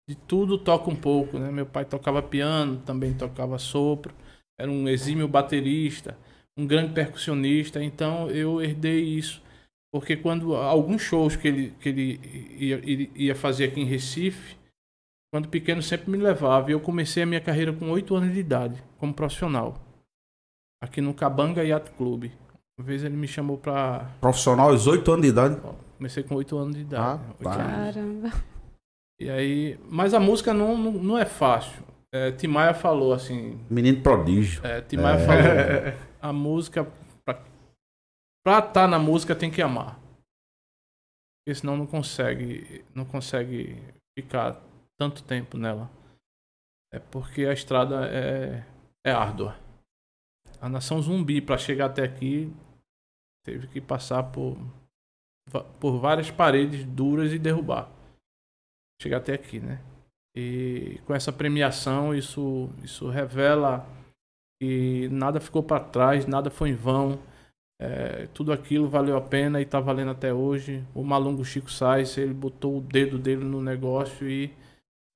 de 0.08 0.14
tudo 0.14 0.58
toca 0.58 0.90
um 0.90 0.96
pouco, 0.96 1.38
né? 1.38 1.50
Meu 1.50 1.66
pai 1.66 1.84
tocava 1.84 2.22
piano, 2.22 2.78
também 2.84 3.12
tocava 3.12 3.58
sopro. 3.58 4.14
Era 4.58 4.70
um 4.70 4.88
exímio 4.88 5.28
baterista, 5.28 6.16
um 6.56 6.66
grande 6.66 6.92
percussionista. 6.92 7.82
Então 7.82 8.28
eu 8.30 8.60
herdei 8.62 9.00
isso. 9.02 9.42
Porque 9.92 10.16
quando 10.16 10.54
alguns 10.56 11.02
shows 11.02 11.36
que 11.36 11.48
ele, 11.48 11.74
que 11.80 11.88
ele 11.88 12.20
ia, 12.58 12.76
ele 12.76 13.10
ia 13.14 13.34
fazer 13.34 13.64
aqui 13.64 13.80
em 13.80 13.84
Recife, 13.84 14.56
quando 15.32 15.48
pequeno 15.48 15.82
sempre 15.82 16.10
me 16.10 16.18
levava. 16.18 16.70
E 16.70 16.72
eu 16.72 16.80
comecei 16.80 17.22
a 17.22 17.26
minha 17.26 17.40
carreira 17.40 17.72
com 17.72 17.90
8 17.90 18.14
anos 18.14 18.32
de 18.32 18.40
idade, 18.40 18.82
como 18.98 19.14
profissional. 19.14 19.78
Aqui 20.82 21.00
no 21.00 21.14
Cabanga 21.14 21.64
Yacht 21.64 21.90
Club. 21.92 22.30
Uma 22.78 22.86
vez 22.86 23.02
ele 23.02 23.16
me 23.16 23.26
chamou 23.26 23.56
pra. 23.56 24.10
Profissional 24.20 24.70
aos 24.70 24.86
8 24.86 25.10
anos 25.10 25.22
de 25.24 25.28
idade. 25.30 25.60
Comecei 25.96 26.22
com 26.22 26.34
8 26.34 26.58
anos 26.58 26.76
de 26.76 26.82
idade. 26.82 27.02
Ah, 27.22 27.26
oito 27.30 27.42
tá. 27.42 27.62
anos. 27.62 27.94
Caramba. 27.94 28.32
E 29.18 29.30
aí, 29.30 29.80
mas 29.88 30.12
a 30.12 30.20
música 30.20 30.52
não, 30.52 30.76
não, 30.76 30.92
não 30.92 31.18
é 31.18 31.24
fácil. 31.24 31.82
É, 32.14 32.30
Timaya 32.32 32.74
falou 32.74 33.12
assim, 33.14 33.58
Menino 33.70 34.02
prodígio. 34.02 34.64
é, 34.64 34.80
Timaya 34.82 35.16
É. 35.18 35.26
falou, 35.92 36.06
a 36.20 36.32
música 36.32 36.86
pra, 37.24 37.42
pra 38.44 38.62
tá 38.62 38.86
na 38.86 38.98
música 38.98 39.34
tem 39.34 39.50
que 39.50 39.62
amar. 39.62 39.98
Porque 41.46 41.58
senão 41.58 41.76
não 41.76 41.86
consegue, 41.86 42.84
não 42.94 43.04
consegue 43.06 43.82
ficar 44.18 44.60
tanto 45.00 45.22
tempo 45.24 45.56
nela. 45.56 45.90
É 46.92 46.98
porque 46.98 47.46
a 47.46 47.52
estrada 47.52 48.06
é, 48.06 48.64
é 49.04 49.12
árdua. 49.12 49.56
A 50.60 50.68
nação 50.68 51.00
zumbi 51.00 51.40
para 51.40 51.58
chegar 51.58 51.86
até 51.86 52.02
aqui 52.02 52.52
teve 53.44 53.66
que 53.68 53.80
passar 53.80 54.22
por 54.24 54.56
por 55.78 55.98
várias 55.98 56.28
paredes 56.28 56.84
duras 56.84 57.32
e 57.32 57.38
derrubar 57.38 57.88
chegar 59.00 59.18
até 59.18 59.34
aqui, 59.34 59.60
né? 59.60 59.80
E 60.34 61.00
com 61.06 61.14
essa 61.14 61.32
premiação 61.32 62.14
isso 62.14 62.68
isso 62.82 63.08
revela 63.08 63.86
que 64.60 65.08
nada 65.10 65.40
ficou 65.40 65.62
para 65.62 65.84
trás, 65.84 66.26
nada 66.26 66.50
foi 66.50 66.70
em 66.70 66.74
vão. 66.74 67.18
É, 67.78 68.26
tudo 68.28 68.52
aquilo 68.52 68.88
valeu 68.88 69.16
a 69.16 69.20
pena 69.20 69.60
e 69.60 69.64
está 69.64 69.78
valendo 69.80 70.10
até 70.10 70.32
hoje. 70.32 70.82
O 70.94 71.04
Malungo 71.04 71.44
Chico 71.44 71.70
Sainz, 71.70 72.16
ele 72.16 72.32
botou 72.32 72.78
o 72.78 72.80
dedo 72.80 73.18
dele 73.18 73.44
no 73.44 73.60
negócio 73.60 74.28
e, 74.28 74.50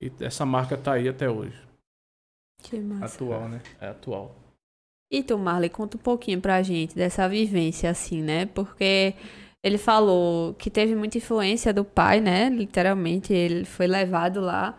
e 0.00 0.12
essa 0.20 0.44
marca 0.44 0.75
está 0.75 0.92
aí 0.92 1.09
até 1.09 1.28
hoje. 1.28 1.59
Que 2.62 2.78
massa. 2.78 3.16
Atual, 3.16 3.49
né? 3.49 3.62
É 3.80 3.88
atual. 3.88 4.37
E 5.11 5.23
tu, 5.23 5.37
Marley, 5.38 5.69
conta 5.71 5.97
um 5.97 6.00
pouquinho 6.00 6.40
pra 6.40 6.62
gente 6.62 6.95
dessa 6.95 7.29
vivência, 7.29 7.90
assim, 7.90 8.23
né? 8.23 8.47
Porque 8.47 9.14
ele 9.62 9.76
falou 9.79 10.55
que 10.55 10.71
teve 10.71 10.95
muita 10.95 11.19
influência 11.19 11.73
do 11.73 11.85
pai, 11.85 12.21
né? 12.21 12.49
Literalmente, 12.49 13.33
ele 13.33 13.64
foi 13.64 13.87
levado 13.87 14.40
lá. 14.40 14.79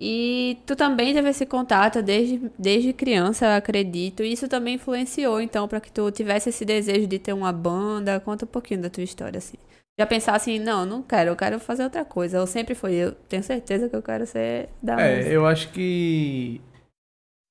E 0.00 0.58
tu 0.66 0.76
também 0.76 1.14
teve 1.14 1.28
esse 1.30 1.46
contato 1.46 2.02
desde, 2.02 2.50
desde 2.58 2.92
criança, 2.92 3.46
eu 3.46 3.52
acredito. 3.52 4.22
E 4.22 4.32
isso 4.32 4.48
também 4.48 4.74
influenciou, 4.74 5.40
então, 5.40 5.66
para 5.68 5.80
que 5.80 5.90
tu 5.92 6.10
tivesse 6.10 6.50
esse 6.50 6.64
desejo 6.64 7.06
de 7.06 7.18
ter 7.18 7.32
uma 7.32 7.52
banda. 7.52 8.20
Conta 8.20 8.44
um 8.44 8.48
pouquinho 8.48 8.82
da 8.82 8.90
tua 8.90 9.02
história, 9.04 9.38
assim. 9.38 9.56
Já 9.98 10.06
pensar 10.06 10.34
assim, 10.36 10.58
não, 10.58 10.84
não 10.86 11.02
quero, 11.02 11.30
eu 11.30 11.36
quero 11.36 11.60
fazer 11.60 11.84
outra 11.84 12.04
coisa. 12.04 12.38
Eu 12.38 12.46
sempre 12.46 12.74
fui, 12.74 12.94
eu 12.94 13.12
tenho 13.12 13.42
certeza 13.42 13.88
que 13.88 13.96
eu 13.96 14.02
quero 14.02 14.26
ser 14.26 14.68
da 14.82 15.00
É, 15.00 15.00
música. 15.00 15.34
eu 15.34 15.46
acho 15.46 15.70
que 15.72 16.60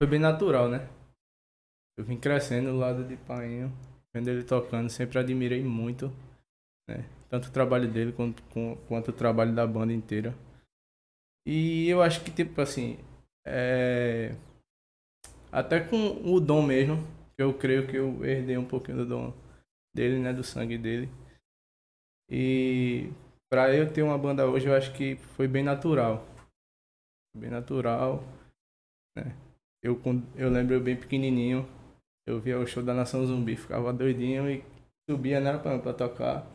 foi 0.01 0.09
bem 0.09 0.19
natural, 0.19 0.69
né? 0.69 0.87
Eu 1.97 2.03
vim 2.03 2.17
crescendo 2.17 2.71
do 2.71 2.77
lado 2.77 3.03
de 3.03 3.15
Painho, 3.15 3.71
vendo 4.13 4.27
ele 4.27 4.43
tocando, 4.43 4.89
sempre 4.89 5.19
admirei 5.19 5.63
muito, 5.63 6.07
né? 6.87 7.05
Tanto 7.29 7.49
o 7.49 7.51
trabalho 7.51 7.91
dele 7.91 8.11
quanto, 8.11 8.43
quanto 8.87 9.09
o 9.09 9.13
trabalho 9.13 9.53
da 9.53 9.65
banda 9.65 9.93
inteira. 9.93 10.35
E 11.45 11.87
eu 11.87 12.01
acho 12.01 12.23
que, 12.23 12.31
tipo 12.31 12.59
assim, 12.61 12.97
é... 13.45 14.35
até 15.51 15.79
com 15.79 16.31
o 16.31 16.39
dom 16.39 16.61
mesmo, 16.63 16.97
que 17.35 17.43
eu 17.43 17.53
creio 17.57 17.87
que 17.87 17.95
eu 17.95 18.23
herdei 18.25 18.57
um 18.57 18.67
pouquinho 18.67 18.97
do 18.97 19.05
dom 19.05 19.33
dele, 19.95 20.19
né? 20.19 20.33
Do 20.33 20.43
sangue 20.43 20.77
dele. 20.77 21.09
E 22.29 23.11
pra 23.49 23.73
eu 23.75 23.91
ter 23.91 24.01
uma 24.01 24.17
banda 24.17 24.47
hoje, 24.47 24.67
eu 24.67 24.75
acho 24.75 24.93
que 24.93 25.15
foi 25.35 25.47
bem 25.47 25.63
natural. 25.63 26.25
Bem 27.35 27.49
natural, 27.49 28.23
né? 29.15 29.35
Eu, 29.83 30.01
eu 30.35 30.49
lembro 30.49 30.75
eu 30.75 30.81
bem 30.81 30.95
pequenininho, 30.95 31.67
eu 32.27 32.39
via 32.39 32.59
o 32.59 32.65
show 32.67 32.81
da 32.83 32.93
Nação 32.93 33.25
Zumbi, 33.25 33.55
ficava 33.55 33.91
doidinho 33.93 34.49
e 34.49 34.63
subia 35.09 35.39
né, 35.39 35.57
pra, 35.57 35.79
pra 35.79 35.93
tocar. 35.93 36.45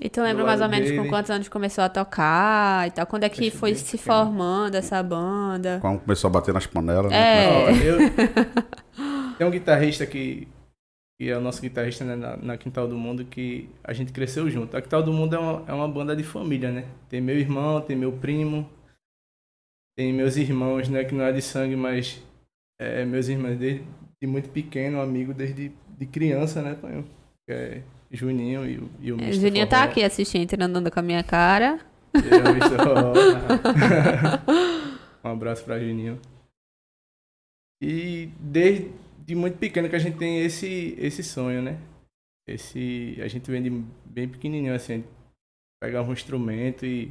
E 0.00 0.10
tu 0.10 0.20
lembra 0.20 0.44
mais 0.44 0.60
ou 0.60 0.68
menos 0.68 0.90
com 0.90 0.96
dele. 0.98 1.08
quantos 1.08 1.30
anos 1.30 1.48
começou 1.48 1.82
a 1.82 1.88
tocar 1.88 2.86
e 2.86 2.90
tal? 2.90 3.06
Quando 3.06 3.24
é 3.24 3.30
que 3.30 3.48
Acho 3.48 3.56
foi 3.58 3.74
se 3.74 3.96
pequeno. 3.96 4.02
formando 4.02 4.74
essa 4.74 5.02
banda? 5.02 5.78
Quando 5.80 6.00
começou 6.00 6.28
a 6.28 6.32
bater 6.32 6.52
nas 6.52 6.66
panelas, 6.66 7.10
né? 7.10 7.16
É. 7.16 7.48
Ó, 7.48 7.70
eu- 7.70 7.98
tem 9.38 9.46
um 9.46 9.50
guitarrista 9.50 10.06
que, 10.06 10.46
que 11.18 11.30
é 11.30 11.36
o 11.36 11.40
nosso 11.40 11.62
guitarrista 11.62 12.04
né, 12.04 12.14
na, 12.14 12.36
na 12.36 12.56
Quintal 12.58 12.86
do 12.86 12.96
Mundo, 12.96 13.24
que 13.24 13.70
a 13.82 13.94
gente 13.94 14.12
cresceu 14.12 14.50
junto. 14.50 14.76
A 14.76 14.82
Quintal 14.82 15.02
do 15.02 15.14
Mundo 15.14 15.34
é 15.34 15.38
uma, 15.38 15.64
é 15.66 15.72
uma 15.72 15.88
banda 15.88 16.14
de 16.14 16.22
família, 16.22 16.70
né? 16.70 16.84
Tem 17.08 17.20
meu 17.22 17.38
irmão, 17.38 17.80
tem 17.80 17.96
meu 17.96 18.12
primo, 18.12 18.68
tem 19.96 20.12
meus 20.12 20.36
irmãos, 20.36 20.90
né? 20.90 21.04
Que 21.04 21.14
não 21.14 21.24
é 21.24 21.32
de 21.32 21.40
sangue, 21.40 21.74
mas 21.74 22.22
é, 22.78 23.02
meus 23.06 23.28
irmãos 23.28 23.56
desde 23.58 23.82
de 24.20 24.26
muito 24.26 24.48
pequeno, 24.50 25.00
amigo 25.00 25.32
desde 25.34 25.70
de 25.98 26.06
criança, 26.06 26.62
né, 26.62 26.74
Tonho? 26.74 27.04
Que 27.46 27.52
é 27.54 27.82
Juninho 28.10 28.64
e, 28.68 28.78
o- 28.78 28.90
e 29.00 29.12
o 29.12 29.16
É, 29.20 29.24
Mr. 29.24 29.40
Juninho 29.40 29.68
tá 29.68 29.78
Forró. 29.80 29.90
aqui 29.90 30.02
assistindo, 30.02 30.62
andando 30.62 30.90
com 30.90 31.00
a 31.00 31.02
minha 31.02 31.22
cara. 31.22 31.78
É. 32.14 32.16
Forró. 32.68 33.12
um 35.24 35.28
abraço 35.28 35.64
pra 35.64 35.78
Juninho. 35.78 36.18
E 37.82 38.30
desde 38.40 38.90
de 39.26 39.34
muito 39.34 39.58
pequeno 39.58 39.88
que 39.88 39.96
a 39.96 39.98
gente 39.98 40.16
tem 40.18 40.38
esse, 40.44 40.94
esse 40.98 41.22
sonho, 41.22 41.60
né? 41.60 41.78
Esse, 42.48 43.18
a 43.20 43.26
gente 43.28 43.50
vem 43.50 43.60
de 43.62 43.70
bem 44.04 44.28
pequenininho, 44.28 44.72
assim, 44.74 45.02
pegava 45.82 46.08
um 46.08 46.12
instrumento 46.12 46.86
e 46.86 47.10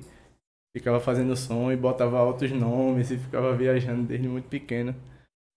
ficava 0.76 1.00
fazendo 1.02 1.36
som 1.36 1.70
e 1.72 1.76
botava 1.76 2.24
outros 2.24 2.52
nomes 2.54 3.12
e 3.12 3.18
ficava 3.18 3.54
viajando 3.56 4.04
desde 4.04 4.28
muito 4.30 4.48
pequeno 4.48 4.96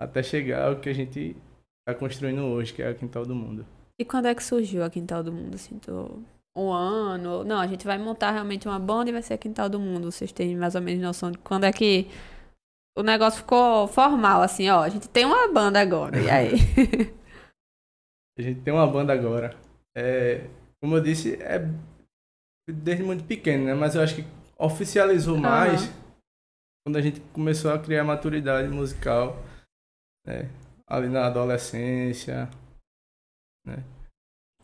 até 0.01 0.23
chegar 0.23 0.69
ao 0.69 0.81
que 0.81 0.89
a 0.89 0.93
gente 0.95 1.37
tá 1.87 1.95
construindo 1.95 2.43
hoje, 2.45 2.73
que 2.73 2.83
é 2.83 2.89
a 2.89 2.95
Quintal 2.95 3.25
do 3.25 3.35
Mundo. 3.35 3.67
E 4.01 4.05
quando 4.05 4.27
é 4.27 4.35
que 4.35 4.43
surgiu 4.45 4.85
a 4.85 4.91
Quintal 4.91 5.23
do 5.23 5.33
Mundo? 5.33 5.55
Assim, 5.55 5.79
tu- 5.79 6.23
um 6.57 6.73
ano? 6.73 7.45
Não, 7.45 7.59
a 7.61 7.67
gente 7.67 7.85
vai 7.87 7.99
montar 7.99 8.31
realmente 8.33 8.67
uma 8.69 8.79
banda 8.79 9.11
e 9.11 9.13
vai 9.13 9.23
ser 9.23 9.35
a 9.35 9.39
Quintal 9.39 9.69
do 9.69 9.79
Mundo. 9.79 10.11
Vocês 10.11 10.33
têm 10.33 10.57
mais 10.57 10.75
ou 10.75 10.81
menos 10.81 11.03
noção 11.03 11.31
de 11.31 11.39
quando 11.39 11.65
é 11.65 11.73
que 11.73 12.07
o 12.97 13.03
negócio 13.03 13.41
ficou 13.41 13.87
formal, 13.89 14.43
assim, 14.43 14.69
ó. 14.69 14.83
A 14.83 14.89
gente 14.89 15.09
tem 15.09 15.25
uma 15.25 15.53
banda 15.53 15.81
agora, 15.81 16.19
e 16.21 16.29
aí? 16.31 16.53
A 18.39 18.43
gente 18.43 18.61
tem 18.61 18.73
uma 18.73 18.87
banda 18.87 19.13
agora. 19.13 19.57
É, 19.97 20.47
como 20.81 20.95
eu 20.97 21.01
disse, 21.03 21.35
é 21.43 21.59
desde 22.71 23.03
muito 23.03 23.25
pequeno, 23.25 23.65
né? 23.65 23.75
Mas 23.75 23.97
eu 23.97 24.03
acho 24.03 24.15
que 24.15 24.25
oficializou 24.57 25.37
mais 25.37 25.91
quando 26.87 26.97
a 26.97 27.01
gente 27.01 27.21
começou 27.33 27.73
a 27.73 27.79
criar 27.81 28.05
maturidade 28.05 28.69
musical, 28.69 29.37
né? 30.29 30.49
Ali 30.87 31.09
na 31.09 31.27
adolescência, 31.27 32.49
né? 33.67 33.83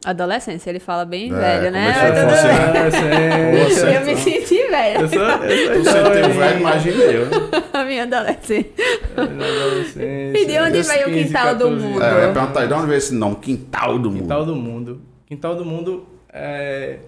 Adolescência, 0.05 0.69
ele 0.69 0.81
fala 0.81 1.05
bem 1.07 1.33
É, 1.33 1.35
velho, 1.35 1.71
né? 1.73 1.89
a 1.91 1.95
funcionar. 1.95 2.73
bem. 2.73 3.63
Adolescência. 3.63 3.87
Eu 3.95 4.05
me 4.05 4.17
senti 4.17 4.69
velha 4.69 5.01
Eu 5.01 5.09
sou, 5.09 5.19
eu 5.23 5.85
sou 5.85 5.93
Você 5.93 6.11
tem 6.23 6.31
velho, 6.31 6.61
imagina 6.61 7.03
eu. 7.05 7.27
na 7.73 7.85
minha 7.87 8.03
adolescência. 8.03 8.73
na 9.17 9.23
adolescência. 9.23 10.39
E 10.39 10.47
de 10.47 10.59
onde 10.59 10.83
veio 10.83 11.07
o 11.09 11.11
15, 11.11 11.25
Quintal 11.25 11.55
do 11.55 11.65
14 11.65 11.87
Mundo? 11.87 12.03
É, 12.03 12.13
eu 12.13 12.19
ia 12.29 12.33
perguntar 12.35 12.67
de 12.67 12.73
onde 12.75 12.87
veio 12.87 12.99
esse 12.99 13.15
nome? 13.15 13.37
Quintal 13.37 13.99
do 13.99 14.11
Mundo. 14.11 14.21
Quintal 14.23 14.45
do 14.47 14.57
Mundo. 14.57 15.03
Quintal 15.27 15.57
do 15.57 15.65
Mundo, 15.65 16.07
é, 16.31 16.99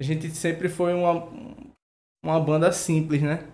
a 0.00 0.02
gente 0.02 0.30
sempre 0.30 0.70
foi 0.70 0.94
uma, 0.94 1.28
uma 2.24 2.40
banda 2.40 2.72
simples, 2.72 3.20
né? 3.20 3.44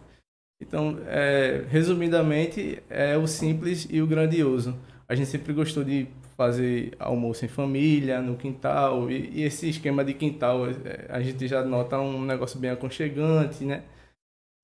Então, 0.61 0.99
é, 1.07 1.65
resumidamente, 1.69 2.83
é 2.91 3.17
o 3.17 3.27
simples 3.27 3.89
e 3.91 4.03
o 4.03 4.07
grandioso. 4.07 4.77
A 5.09 5.15
gente 5.15 5.29
sempre 5.29 5.53
gostou 5.53 5.83
de 5.83 6.07
fazer 6.37 6.95
almoço 6.99 7.45
em 7.45 7.49
família, 7.49 8.21
no 8.21 8.37
quintal, 8.37 9.11
e, 9.11 9.31
e 9.31 9.43
esse 9.43 9.69
esquema 9.69 10.05
de 10.05 10.15
quintal, 10.15 10.67
é, 10.69 11.07
a 11.09 11.21
gente 11.21 11.49
já 11.49 11.65
nota 11.65 11.99
um 11.99 12.25
negócio 12.25 12.59
bem 12.59 12.71
aconchegante, 12.71 13.65
né? 13.65 13.83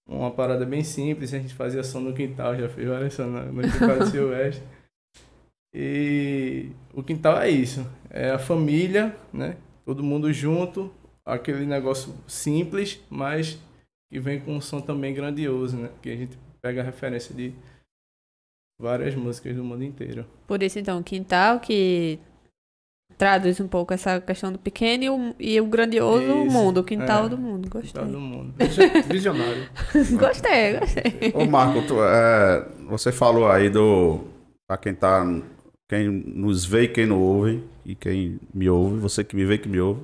Uma 0.09 0.31
parada 0.31 0.65
bem 0.65 0.85
simples, 0.85 1.35
a 1.35 1.39
gente 1.39 1.55
fazia 1.55 1.83
som 1.83 2.01
no 2.01 2.15
quintal, 2.15 2.55
já 2.57 2.69
fez 2.69 2.89
várias 2.89 3.15
som 3.15 3.25
no, 3.25 3.53
no 3.53 3.63
quintal 3.63 3.99
do 3.99 4.07
Silvestre. 4.07 4.63
E 5.75 6.71
o 6.95 7.03
quintal 7.03 7.39
é 7.41 7.51
isso, 7.51 7.87
é 8.09 8.31
a 8.31 8.39
família, 8.39 9.15
né? 9.33 9.57
Todo 9.85 10.03
mundo 10.03 10.33
junto, 10.33 10.91
aquele 11.25 11.67
negócio 11.67 12.15
simples, 12.27 13.01
mas 13.11 13.59
que 14.11 14.21
vem 14.21 14.41
com 14.41 14.57
um 14.57 14.61
som 14.61 14.81
também 14.81 15.15
grandioso, 15.15 15.77
né? 15.77 15.91
Que 16.03 16.11
a 16.11 16.17
gente 16.17 16.39
pega 16.63 16.81
a 16.81 16.85
referência 16.85 17.35
de 17.35 17.53
várias 18.81 19.15
músicas 19.15 19.57
do 19.57 19.65
mundo 19.65 19.85
inteiro. 19.85 20.27
Por 20.47 20.63
isso, 20.63 20.79
então, 20.79 21.03
Quintal, 21.03 21.61
que 21.61 22.19
traduz 23.17 23.61
um 23.61 23.69
pouco 23.69 23.95
essa 23.95 24.21
questão 24.21 24.53
do 24.53 24.59
pequeno 24.59 25.05
e 25.05 25.11
o, 25.11 25.35
e 25.39 25.61
o 25.61 25.67
grandioso 25.67 26.23
Isso, 26.23 26.53
mundo, 26.53 26.81
o 26.81 26.85
quintal 26.85 27.27
é. 27.27 27.29
do 27.29 27.39
mundo. 27.39 27.69
Gostei. 27.69 28.03
Quintal 28.03 28.07
do 28.07 28.21
mundo. 28.21 28.55
Visionário. 29.09 29.69
gostei, 30.19 30.79
gostei. 30.79 31.33
Ô 31.35 31.47
Marco, 31.47 31.83
tu, 31.87 32.03
é, 32.03 32.67
você 32.89 33.11
falou 33.13 33.49
aí 33.49 33.71
do. 33.71 34.21
Pra 34.67 34.77
quem 34.77 34.95
tá. 34.95 35.25
Quem 35.89 36.09
nos 36.09 36.65
vê 36.65 36.83
e 36.83 36.89
quem 36.89 37.07
não 37.07 37.21
ouve, 37.21 37.63
e 37.85 37.95
quem 37.95 38.41
me 38.53 38.69
ouve, 38.69 38.99
você 38.99 39.23
que 39.23 39.37
me 39.37 39.45
vê 39.45 39.55
e 39.55 39.59
que 39.59 39.69
me 39.69 39.81
ouve. 39.81 40.03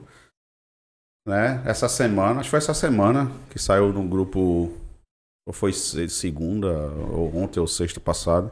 Né? 1.26 1.62
Essa 1.64 1.88
semana, 1.88 2.40
acho 2.40 2.44
que 2.48 2.50
foi 2.50 2.58
essa 2.58 2.74
semana 2.74 3.30
que 3.50 3.58
saiu 3.58 3.92
num 3.92 4.08
grupo. 4.08 4.72
Ou 5.46 5.52
foi 5.52 5.72
se- 5.72 6.08
segunda, 6.08 6.68
ou 7.12 7.36
ontem 7.36 7.58
ou 7.60 7.66
sexta 7.66 7.98
passado. 8.00 8.50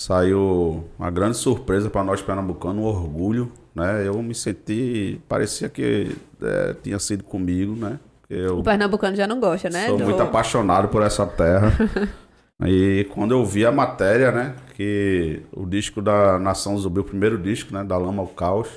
Saiu 0.00 0.84
uma 0.98 1.10
grande 1.10 1.36
surpresa 1.36 1.88
para 1.88 2.02
nós 2.02 2.20
pernambucanos, 2.20 2.82
um 2.82 2.86
orgulho, 2.86 3.52
né? 3.74 4.06
Eu 4.06 4.20
me 4.22 4.34
senti, 4.34 5.20
parecia 5.28 5.68
que 5.68 6.16
é, 6.42 6.74
tinha 6.82 6.98
sido 6.98 7.22
comigo, 7.24 7.76
né? 7.76 7.98
Eu 8.28 8.58
O 8.58 8.62
pernambucano 8.62 9.16
já 9.16 9.26
não 9.26 9.38
gosta, 9.38 9.70
né? 9.70 9.86
Sou 9.86 9.98
do- 9.98 10.04
muito 10.04 10.20
apaixonado 10.22 10.88
por 10.88 11.02
essa 11.02 11.24
terra. 11.26 11.70
e 12.66 13.06
quando 13.14 13.32
eu 13.32 13.44
vi 13.44 13.64
a 13.64 13.70
matéria, 13.70 14.32
né, 14.32 14.54
que 14.74 15.42
o 15.52 15.64
disco 15.66 16.02
da 16.02 16.38
Nação 16.38 16.76
Zumbi, 16.78 17.00
o 17.00 17.04
primeiro 17.04 17.38
disco, 17.38 17.72
né, 17.72 17.84
da 17.84 17.96
Lama 17.96 18.22
ao 18.22 18.28
Caos, 18.28 18.68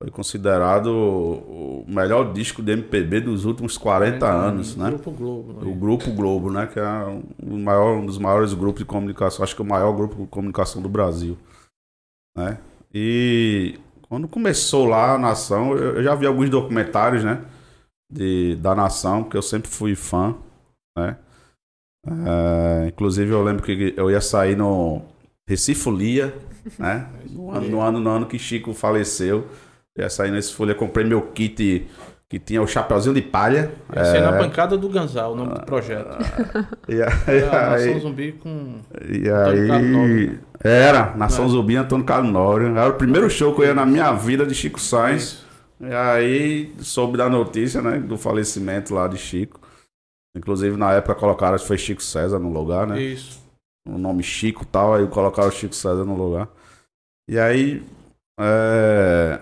foi 0.00 0.12
considerado 0.12 0.86
o 0.86 1.84
melhor 1.88 2.32
disco 2.32 2.62
de 2.62 2.72
MPB 2.72 3.20
dos 3.20 3.44
últimos 3.44 3.76
40 3.76 4.26
anos, 4.30 4.76
né? 4.76 4.90
Grupo 4.90 5.10
Globo. 5.10 5.68
O 5.68 5.74
Grupo 5.74 6.12
Globo, 6.12 6.52
né, 6.52 6.68
que 6.68 6.78
é 6.78 6.88
um, 7.42 7.62
maior, 7.62 7.96
um 7.96 8.06
dos 8.06 8.16
maiores 8.16 8.54
grupos 8.54 8.80
de 8.80 8.84
comunicação, 8.84 9.42
acho 9.42 9.56
que 9.56 9.62
o 9.62 9.64
maior 9.64 9.92
grupo 9.92 10.22
de 10.22 10.26
comunicação 10.28 10.80
do 10.80 10.88
Brasil, 10.88 11.36
né? 12.36 12.58
E 12.94 13.78
quando 14.08 14.28
começou 14.28 14.86
lá 14.86 15.14
a 15.14 15.18
Nação, 15.18 15.76
eu, 15.76 15.96
eu 15.96 16.02
já 16.02 16.14
vi 16.14 16.26
alguns 16.26 16.48
documentários, 16.48 17.24
né, 17.24 17.44
de, 18.10 18.54
da 18.56 18.76
Nação, 18.76 19.24
porque 19.24 19.36
eu 19.36 19.42
sempre 19.42 19.68
fui 19.68 19.96
fã, 19.96 20.36
né? 20.96 21.18
É, 22.06 22.88
inclusive 22.88 23.30
eu 23.30 23.42
lembro 23.42 23.64
que 23.64 23.92
eu 23.96 24.10
ia 24.10 24.20
sair 24.20 24.56
no 24.56 25.02
Recifolia, 25.48 26.32
né? 26.78 27.10
No 27.28 27.50
ano, 27.50 27.68
no 27.68 27.80
ano, 27.80 28.00
no 28.00 28.10
ano 28.10 28.26
que 28.26 28.38
Chico 28.38 28.72
faleceu. 28.72 29.46
Essa 29.98 30.22
aí 30.24 30.30
nesse 30.30 30.54
folha 30.54 30.74
comprei 30.74 31.04
meu 31.04 31.20
kit 31.22 31.86
que 32.30 32.38
tinha 32.38 32.60
o 32.62 32.66
chapeuzinho 32.66 33.14
de 33.14 33.22
palha. 33.22 33.70
Esse 33.96 34.16
é 34.18 34.20
na 34.20 34.36
É, 34.36 34.38
bancada 34.38 34.76
do 34.76 34.88
Ganzal, 34.88 35.32
o 35.32 35.36
nome 35.36 35.54
do 35.54 35.62
projeto. 35.62 36.08
Era 36.86 37.74
aí- 37.74 37.86
Nação 37.86 38.00
Zumbi 38.00 38.32
com. 38.32 38.80
E 39.08 39.28
aí. 39.30 40.38
Era, 40.62 41.14
Nação 41.16 41.46
É. 41.46 41.48
Zumbi, 41.48 41.76
Antônio 41.76 42.04
Carlos 42.04 42.30
Nobre. 42.32 42.66
Era 42.66 42.88
o 42.90 42.94
primeiro 42.94 43.28
show 43.30 43.54
que 43.54 43.62
eu 43.62 43.66
ia 43.66 43.74
na 43.74 43.86
minha 43.86 44.12
vida 44.12 44.44
de 44.46 44.54
Chico 44.54 44.80
Sainz. 44.80 45.44
E 45.80 45.92
aí 45.94 46.74
soube 46.80 47.16
da 47.16 47.28
notícia, 47.28 47.80
né? 47.80 47.98
Do 47.98 48.18
falecimento 48.18 48.92
lá 48.94 49.06
de 49.08 49.16
Chico. 49.16 49.60
Inclusive 50.36 50.76
na 50.76 50.92
época 50.92 51.14
colocaram, 51.14 51.58
foi 51.58 51.78
Chico 51.78 52.02
César 52.02 52.38
no 52.38 52.52
lugar, 52.52 52.86
né? 52.86 53.00
Isso. 53.00 53.40
O 53.88 53.96
nome 53.96 54.22
Chico 54.22 54.64
e 54.64 54.66
tal, 54.66 54.94
aí 54.94 55.06
colocaram 55.06 55.50
Chico 55.50 55.74
César 55.74 56.04
no 56.04 56.14
lugar. 56.16 56.48
E 57.28 57.38
aí. 57.38 57.82
É, 58.38 59.40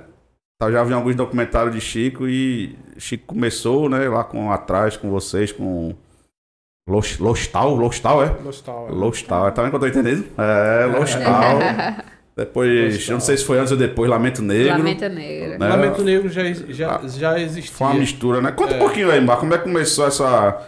eu 0.62 0.72
já 0.72 0.82
vi 0.84 0.92
alguns 0.94 1.14
documentários 1.14 1.74
de 1.74 1.80
Chico 1.80 2.26
e 2.26 2.74
Chico 2.98 3.24
começou, 3.26 3.88
né, 3.88 4.08
lá 4.08 4.24
com 4.24 4.50
atrás 4.50 4.96
com 4.96 5.10
vocês, 5.10 5.52
com 5.52 5.94
Los- 6.88 7.18
Lostal, 7.18 7.74
Lostal, 7.74 8.24
é? 8.24 8.28
Gostava. 8.42 8.90
Lostal, 8.92 9.52
tá 9.52 9.62
vendo 9.62 9.70
que 9.70 9.76
eu 9.76 9.80
tô 9.80 9.86
entendendo? 9.86 10.24
É, 10.38 10.86
Lostal. 10.86 11.58
Depois, 12.36 12.94
Lostal. 12.94 13.08
eu 13.08 13.14
não 13.14 13.20
sei 13.20 13.36
se 13.38 13.44
foi 13.44 13.58
antes 13.58 13.72
ou 13.72 13.78
depois, 13.78 14.10
Lamento 14.10 14.42
Negro. 14.42 14.72
Lamento 14.76 15.08
Negro. 15.08 15.58
Né? 15.58 15.68
Lamento 15.68 16.02
Negro 16.04 16.28
já, 16.28 16.42
já, 16.68 16.96
Ah, 16.96 17.00
já 17.08 17.40
existia. 17.40 17.74
Foi 17.74 17.86
uma 17.88 17.94
mistura, 17.96 18.40
né? 18.42 18.52
Conta 18.52 18.74
É. 18.74 18.76
um 18.76 18.78
pouquinho 18.78 19.10
aí, 19.10 19.20
Mar, 19.22 19.38
como 19.38 19.54
é 19.54 19.58
que 19.58 19.64
começou 19.64 20.06
essa. 20.06 20.62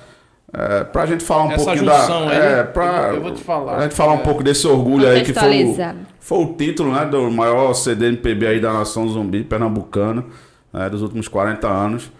É, 0.52 0.82
pra 0.84 1.04
gente 1.04 1.22
falar 1.22 1.44
um 1.44 1.52
Essa 1.52 1.64
pouquinho 1.64 1.84
da. 1.84 2.28
aí, 2.30 2.36
é, 2.36 2.62
pra, 2.64 3.12
eu- 3.14 3.20
vou 3.20 3.34
te 3.34 3.42
falar. 3.42 3.76
A 3.76 3.82
gente 3.82 3.94
falar 3.94 4.14
um 4.14 4.20
É. 4.20 4.22
pouco 4.22 4.42
desse 4.42 4.66
orgulho 4.66 5.06
aí 5.06 5.22
que 5.22 5.34
foi 5.34 5.64
o, 5.64 5.76
foi 6.18 6.38
o 6.38 6.54
título, 6.54 6.92
né? 6.92 7.04
Do 7.04 7.30
maior 7.30 7.74
CDMPB 7.74 8.46
aí 8.46 8.60
da 8.60 8.72
Nação 8.72 9.06
Zumbi, 9.08 9.44
pernambucano, 9.44 10.24
né, 10.72 10.88
dos 10.88 11.02
últimos 11.02 11.28
40 11.28 11.68
anos. 11.68 12.10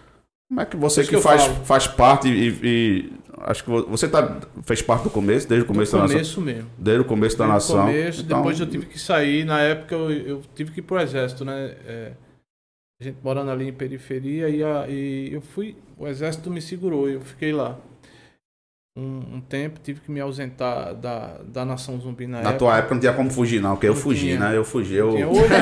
Como 0.51 0.61
é 0.61 0.67
que 0.67 0.77
você 0.77 1.03
que, 1.05 1.09
que 1.17 1.21
faz, 1.23 1.43
falo. 1.45 1.65
faz 1.65 1.87
parte 1.87 2.29
e, 2.29 2.49
e- 2.63 3.13
Acho 3.43 3.63
que 3.63 3.71
vo- 3.71 3.87
você 3.87 4.09
tá, 4.09 4.37
fez 4.65 4.83
parte 4.83 5.05
do 5.05 5.11
começo, 5.11 5.49
desde 5.49 5.65
o 5.65 5.67
começo 5.69 5.93
No 5.95 5.99
da 5.99 6.03
nação. 6.09 6.19
começo 6.19 6.41
mesmo. 6.41 6.71
Desde 6.77 7.01
o 7.03 7.05
começo 7.05 7.39
da 7.39 7.47
Desde 7.47 7.73
o 7.73 7.77
nação. 7.77 7.87
começo, 7.87 8.23
Então, 8.23 8.39
depois 8.39 8.59
eu 8.61 8.67
tive 8.67 8.87
que 8.87 8.99
sair. 8.99 9.45
Na 9.45 9.61
época 9.61 9.95
eu, 9.95 10.11
eu 10.11 10.43
tive 10.57 10.73
que 10.73 10.81
ir 10.81 10.83
pro 10.83 10.99
exército, 11.01 11.45
né? 11.45 11.73
É, 11.87 12.13
a 13.01 13.05
gente 13.05 13.17
morando 13.23 13.51
ali 13.53 13.69
em 13.69 13.73
periferia 13.73 14.49
e, 14.49 14.63
a- 14.65 14.87
e 14.89 15.33
eu 15.33 15.41
fui. 15.41 15.77
O 15.97 16.09
exército 16.09 16.51
me 16.51 16.61
segurou, 16.61 17.09
eu 17.09 17.21
fiquei 17.21 17.53
lá. 17.53 17.77
Um, 19.01 19.37
um 19.37 19.41
tempo, 19.41 19.79
tive 19.81 20.01
que 20.01 20.11
me 20.11 20.19
ausentar 20.19 20.93
da, 20.93 21.37
da 21.45 21.65
nação 21.65 22.01
zumbi 22.01 22.27
na, 22.27 22.39
Na 22.39 22.49
época. 22.49 22.59
tua 22.59 22.79
época 22.79 22.95
não 22.95 23.01
tinha 23.01 23.13
como 23.13 23.31
fugir, 23.31 23.61
não, 23.63 23.75
porque 23.77 23.87
eu 23.89 23.95
fugi, 23.95 24.21
tinha. 24.31 24.41
né? 24.41 24.57
Eu 24.57 24.65
fugi. 24.65 24.97
Eu... 24.97 25.11
Hoje, 25.11 25.25
hoje, 25.25 25.55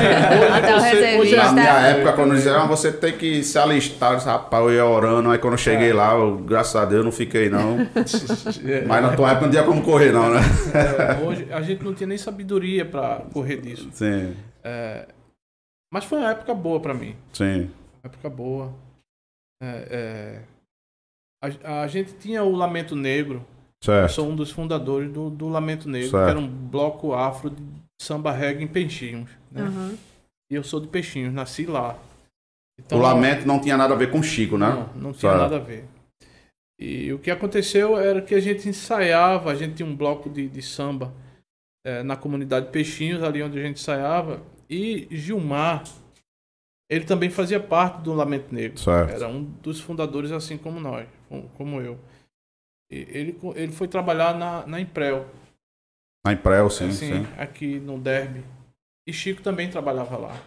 Até 0.54 0.74
o 0.74 0.80
você, 0.80 0.88
hoje 0.88 1.04
reservista. 1.04 1.44
Na 1.44 1.52
minha 1.52 1.80
época, 1.88 2.12
quando 2.14 2.34
disseram, 2.34 2.66
você 2.66 2.90
tem 2.90 3.12
que 3.18 3.44
se 3.44 3.58
alistar, 3.58 4.18
rapaz, 4.24 4.64
eu 4.64 4.72
ia 4.72 4.86
orando, 4.86 5.30
aí 5.30 5.38
quando 5.38 5.52
eu 5.52 5.58
cheguei 5.58 5.90
É. 5.90 5.94
lá, 5.94 6.14
eu, 6.14 6.38
graças 6.38 6.74
a 6.76 6.86
Deus, 6.86 7.04
não 7.04 7.12
fiquei 7.12 7.50
não. 7.50 7.76
É, 8.66 8.86
Mas 8.86 9.02
na 9.02 9.14
tua 9.14 9.30
época 9.32 9.44
não 9.46 9.50
tinha 9.52 9.64
como 9.64 9.82
correr, 9.82 10.12
não, 10.12 10.30
né? 10.30 10.40
é, 10.72 11.22
hoje 11.22 11.46
a 11.52 11.60
gente 11.60 11.84
não 11.84 11.92
tinha 11.92 12.06
nem 12.06 12.16
sabedoria 12.16 12.86
pra 12.86 13.22
correr 13.34 13.60
disso. 13.60 13.90
Sim, 13.92 14.34
É, 14.64 15.06
mas 15.92 16.04
foi 16.04 16.18
uma 16.20 16.30
época 16.30 16.54
boa 16.54 16.80
pra 16.80 16.94
mim. 16.94 17.14
sim. 17.34 17.70
Uma 18.02 18.06
época 18.10 18.30
boa. 18.30 18.72
É, 19.62 19.88
é, 19.90 20.38
a, 21.64 21.82
a 21.82 21.86
gente 21.86 22.14
tinha 22.14 22.42
o 22.42 22.54
Lamento 22.54 22.94
Negro. 22.96 23.44
Eu 23.82 23.86
Certo. 23.86 24.12
sou 24.12 24.28
um 24.28 24.34
dos 24.34 24.50
fundadores 24.50 25.10
do, 25.12 25.30
do 25.30 25.48
Lamento 25.48 25.88
Negro, 25.88 26.10
Certo. 26.10 26.24
que 26.24 26.30
era 26.30 26.38
um 26.38 26.48
bloco 26.48 27.12
afro 27.12 27.50
de 27.50 27.62
samba 28.00 28.32
reggae 28.32 28.64
em 28.64 28.66
Peixinhos. 28.66 29.30
Né? 29.50 29.62
Uhum. 29.62 29.96
E 30.50 30.54
eu 30.54 30.64
sou 30.64 30.80
de 30.80 30.88
Peixinhos, 30.88 31.32
nasci 31.32 31.66
lá. 31.66 31.98
Então, 32.78 32.98
o 32.98 33.00
lamento 33.00 33.46
não 33.46 33.60
tinha 33.60 33.76
nada 33.76 33.94
a 33.94 33.96
ver 33.96 34.10
com 34.10 34.22
Chico, 34.22 34.58
né? 34.58 34.68
Não, 34.68 35.02
não 35.02 35.12
tinha 35.12 35.32
Certo. 35.32 35.42
nada 35.42 35.56
a 35.56 35.58
ver. 35.58 35.84
E 36.78 37.12
o 37.12 37.18
que 37.18 37.30
aconteceu 37.30 37.98
era 37.98 38.20
que 38.20 38.34
a 38.34 38.40
gente 38.40 38.68
ensaiava, 38.68 39.50
a 39.50 39.54
gente 39.54 39.76
tinha 39.76 39.88
um 39.88 39.96
bloco 39.96 40.28
de, 40.28 40.46
de 40.46 40.60
samba 40.60 41.12
eh, 41.86 42.02
na 42.02 42.16
comunidade 42.16 42.70
Peixinhos, 42.70 43.22
ali 43.22 43.42
onde 43.42 43.58
a 43.58 43.62
gente 43.62 43.80
ensaiava, 43.80 44.42
e 44.68 45.08
Gilmar, 45.10 45.84
ele 46.90 47.04
também 47.04 47.30
fazia 47.30 47.58
parte 47.58 48.02
do 48.02 48.12
Lamento 48.12 48.54
Negro. 48.54 48.78
Certo. 48.78 49.10
Era 49.10 49.26
um 49.26 49.42
dos 49.42 49.80
fundadores, 49.80 50.30
assim 50.30 50.58
como 50.58 50.78
nós, 50.78 51.06
como- 51.28 51.80
eu. 51.80 51.98
Ele, 52.90 53.38
ele 53.56 53.72
foi 53.72 53.88
trabalhar 53.88 54.34
na, 54.38 54.66
na 54.66 54.80
Imprel, 54.80 55.26
Na 56.24 56.32
Imprel, 56.32 56.70
sim, 56.70 56.88
assim, 56.88 57.24
sim. 57.24 57.32
aqui 57.38 57.80
no 57.80 57.98
Derby. 57.98 58.44
E 59.08 59.12
Chico 59.12 59.42
também 59.42 59.68
trabalhava 59.70 60.16
lá. 60.16 60.40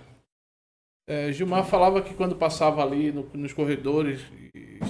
É, 1.07 1.31
Gilmar 1.31 1.65
falava 1.65 2.01
que 2.01 2.13
quando 2.13 2.35
passava 2.35 2.81
ali 2.83 3.11
no- 3.11 3.29
nos 3.33 3.51
corredores, 3.53 4.21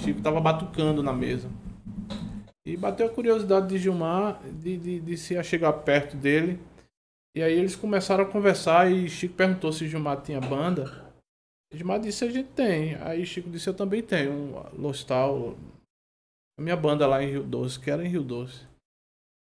Chico 0.03 0.19
estava 0.19 0.39
batucando 0.39 1.01
na 1.01 1.13
mesa. 1.13 1.49
E 2.65 2.75
bateu 2.77 3.07
a 3.07 3.09
curiosidade 3.09 3.67
de 3.67 3.77
Gilmar 3.79 4.39
de, 4.43 4.77
de, 4.77 4.99
de 4.99 5.17
se 5.17 5.41
chegar 5.43 5.73
perto 5.73 6.15
dele. 6.17 6.59
E 7.35 7.41
aí 7.41 7.53
eles 7.57 7.75
começaram 7.75 8.23
a 8.23 8.27
conversar 8.29 8.91
e 8.91 9.09
Chico 9.09 9.33
perguntou 9.35 9.71
se 9.71 9.87
Gilmar 9.87 10.21
tinha 10.21 10.41
banda. 10.41 11.09
Gilmar 11.73 11.99
disse 11.99 12.25
a 12.25 12.29
gente 12.31 12.49
tem. 12.49 12.95
Aí 12.95 13.25
Chico 13.25 13.49
disse 13.49 13.69
eu 13.69 13.73
também 13.73 14.03
tenho 14.03 14.31
um 14.31 14.81
Lostal, 14.81 15.55
a 16.59 16.61
minha 16.61 16.75
banda 16.75 17.07
lá 17.07 17.23
em 17.23 17.29
Rio 17.31 17.43
Doce, 17.43 17.79
que 17.79 17.89
era 17.89 18.03
em 18.05 18.09
Rio 18.09 18.21
Doce. 18.21 18.67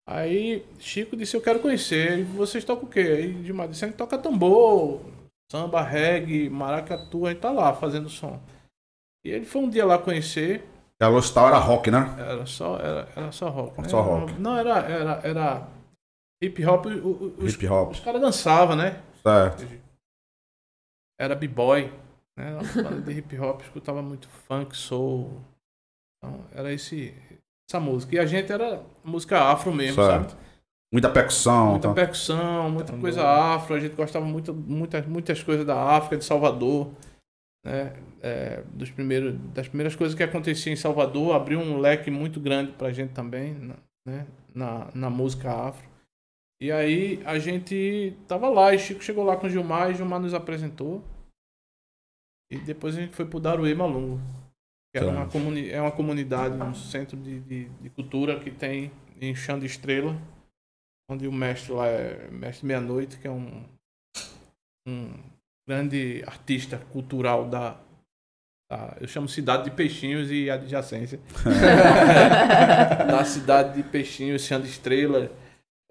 Aí 0.07 0.63
Chico 0.79 1.17
disse, 1.17 1.35
eu 1.35 1.41
quero 1.41 1.59
conhecer. 1.59 2.19
E 2.19 2.23
vocês 2.23 2.63
tocam 2.63 2.85
o 2.87 2.91
quê? 2.91 2.99
Aí 2.99 3.43
Gilmar 3.43 3.67
disse, 3.67 3.83
a 3.83 3.87
gente 3.87 3.97
toca 3.97 4.17
tambor, 4.17 5.01
samba, 5.51 5.81
reggae, 5.81 6.49
maracatu, 6.49 7.25
a 7.25 7.31
gente 7.31 7.41
tá 7.41 7.51
lá 7.51 7.73
fazendo 7.73 8.07
som. 8.07 8.39
E 9.25 9.29
ele 9.29 9.45
foi 9.45 9.61
um 9.61 9.69
dia 9.69 9.85
lá 9.85 9.97
conhecer, 9.97 10.63
A 10.99 11.07
Lostal 11.07 11.47
era 11.47 11.57
rock, 11.57 11.89
né? 11.91 12.15
era 12.19 12.45
só, 12.45 12.77
era, 12.77 13.09
era 13.15 13.31
só 13.31 13.49
rock. 13.49 13.81
né? 13.81 13.89
Só 13.89 14.01
rock. 14.01 14.33
Não, 14.33 14.57
era, 14.57 14.79
era, 14.79 15.11
era 15.27 15.67
hip 16.41 16.63
hop, 16.65 16.85
os, 16.85 17.53
Hip 17.53 17.67
hop. 17.67 17.91
os 17.91 17.99
caras 17.99 18.21
dançavam, 18.21 18.75
né? 18.75 19.01
Certo. 19.23 19.63
Era 21.19 21.35
b-boy, 21.35 21.91
né? 22.37 22.47
Era 22.51 22.59
uma 22.61 22.83
banda 22.83 23.01
de 23.01 23.11
hip 23.19 23.37
hop, 23.39 23.61
escutava 23.61 24.01
muito 24.01 24.27
funk, 24.27 24.75
soul. 24.75 25.41
Então, 26.23 26.45
era 26.53 26.71
esse, 26.71 27.13
essa 27.69 27.79
música. 27.79 28.15
E 28.15 28.19
a 28.19 28.25
gente 28.25 28.51
era 28.51 28.83
música 29.03 29.41
afro 29.41 29.73
mesmo, 29.73 30.03
Certo. 30.03 30.31
sabe? 30.31 30.41
Muita 30.93 31.09
percussão. 31.09 31.71
Muita 31.71 31.87
então. 31.87 31.93
percussão, 31.93 32.69
muita 32.69 32.87
Tambor. 32.87 33.01
coisa 33.01 33.23
afro. 33.23 33.75
A 33.75 33.79
gente 33.79 33.95
gostava 33.95 34.25
muito, 34.25 34.53
muitas, 34.53 35.05
muitas 35.05 35.41
coisas 35.41 35.65
da 35.65 35.81
África, 35.95 36.17
de 36.17 36.25
Salvador. 36.25 36.91
Né? 37.65 37.93
É, 38.21 38.63
dos 38.73 38.91
primeiros, 38.91 39.35
das 39.53 39.67
primeiras 39.67 39.95
coisas 39.95 40.15
que 40.15 40.23
aconteciam 40.23 40.73
em 40.73 40.77
Salvador, 40.77 41.33
abriu 41.35 41.59
um 41.59 41.79
leque 41.79 42.11
muito 42.11 42.39
grande 42.39 42.71
pra 42.73 42.91
gente 42.91 43.13
também, 43.13 43.53
né? 44.05 44.27
na, 44.53 44.89
na 44.93 45.09
música 45.09 45.51
afro. 45.51 45.89
E 46.61 46.71
aí 46.71 47.21
a 47.25 47.39
gente 47.39 48.15
tava 48.27 48.47
lá, 48.49 48.73
e 48.73 48.79
Chico 48.79 49.03
chegou 49.03 49.23
lá 49.23 49.35
com 49.35 49.47
o 49.47 49.49
Gilmar, 49.49 49.89
e 49.89 49.95
Gilmar 49.95 50.19
nos 50.19 50.33
apresentou. 50.33 51.03
E 52.51 52.57
depois 52.59 52.95
a 52.95 53.01
gente 53.01 53.15
foi 53.15 53.25
pro 53.25 53.39
Daruê 53.39 53.73
Malungo, 53.73 54.19
era 54.97 55.07
uma 55.07 55.19
Certo. 55.21 55.31
comuni 55.31 55.69
é 55.69 55.81
uma 55.81 55.91
comunidade, 55.91 56.55
um 56.61 56.73
centro 56.73 57.15
de, 57.17 57.39
de, 57.41 57.65
de 57.69 57.89
cultura 57.89 58.39
que 58.39 58.51
tem 58.51 58.91
em 59.19 59.33
Chão 59.35 59.57
de 59.59 59.65
Estrela, 59.65 60.15
onde 61.09 61.27
o 61.27 61.31
mestre 61.31 61.71
lá 61.73 61.87
é 61.87 62.29
Mestre 62.31 62.65
Meia-Noite, 62.65 63.17
que 63.17 63.27
é 63.27 63.31
um, 63.31 63.63
um 64.87 65.13
grande 65.67 66.23
artista 66.25 66.77
cultural 66.91 67.47
da, 67.47 67.77
da- 68.71 68.97
Eu 68.99 69.07
chamo 69.07 69.27
cidade 69.29 69.65
de 69.65 69.71
Peixinhos 69.71 70.31
e 70.31 70.49
adjacência. 70.49 71.19
da 73.07 73.23
cidade 73.25 73.75
de 73.75 73.83
Peixinhos, 73.83 74.43
Chão 74.43 74.59
de 74.59 74.67
Estrela. 74.67 75.31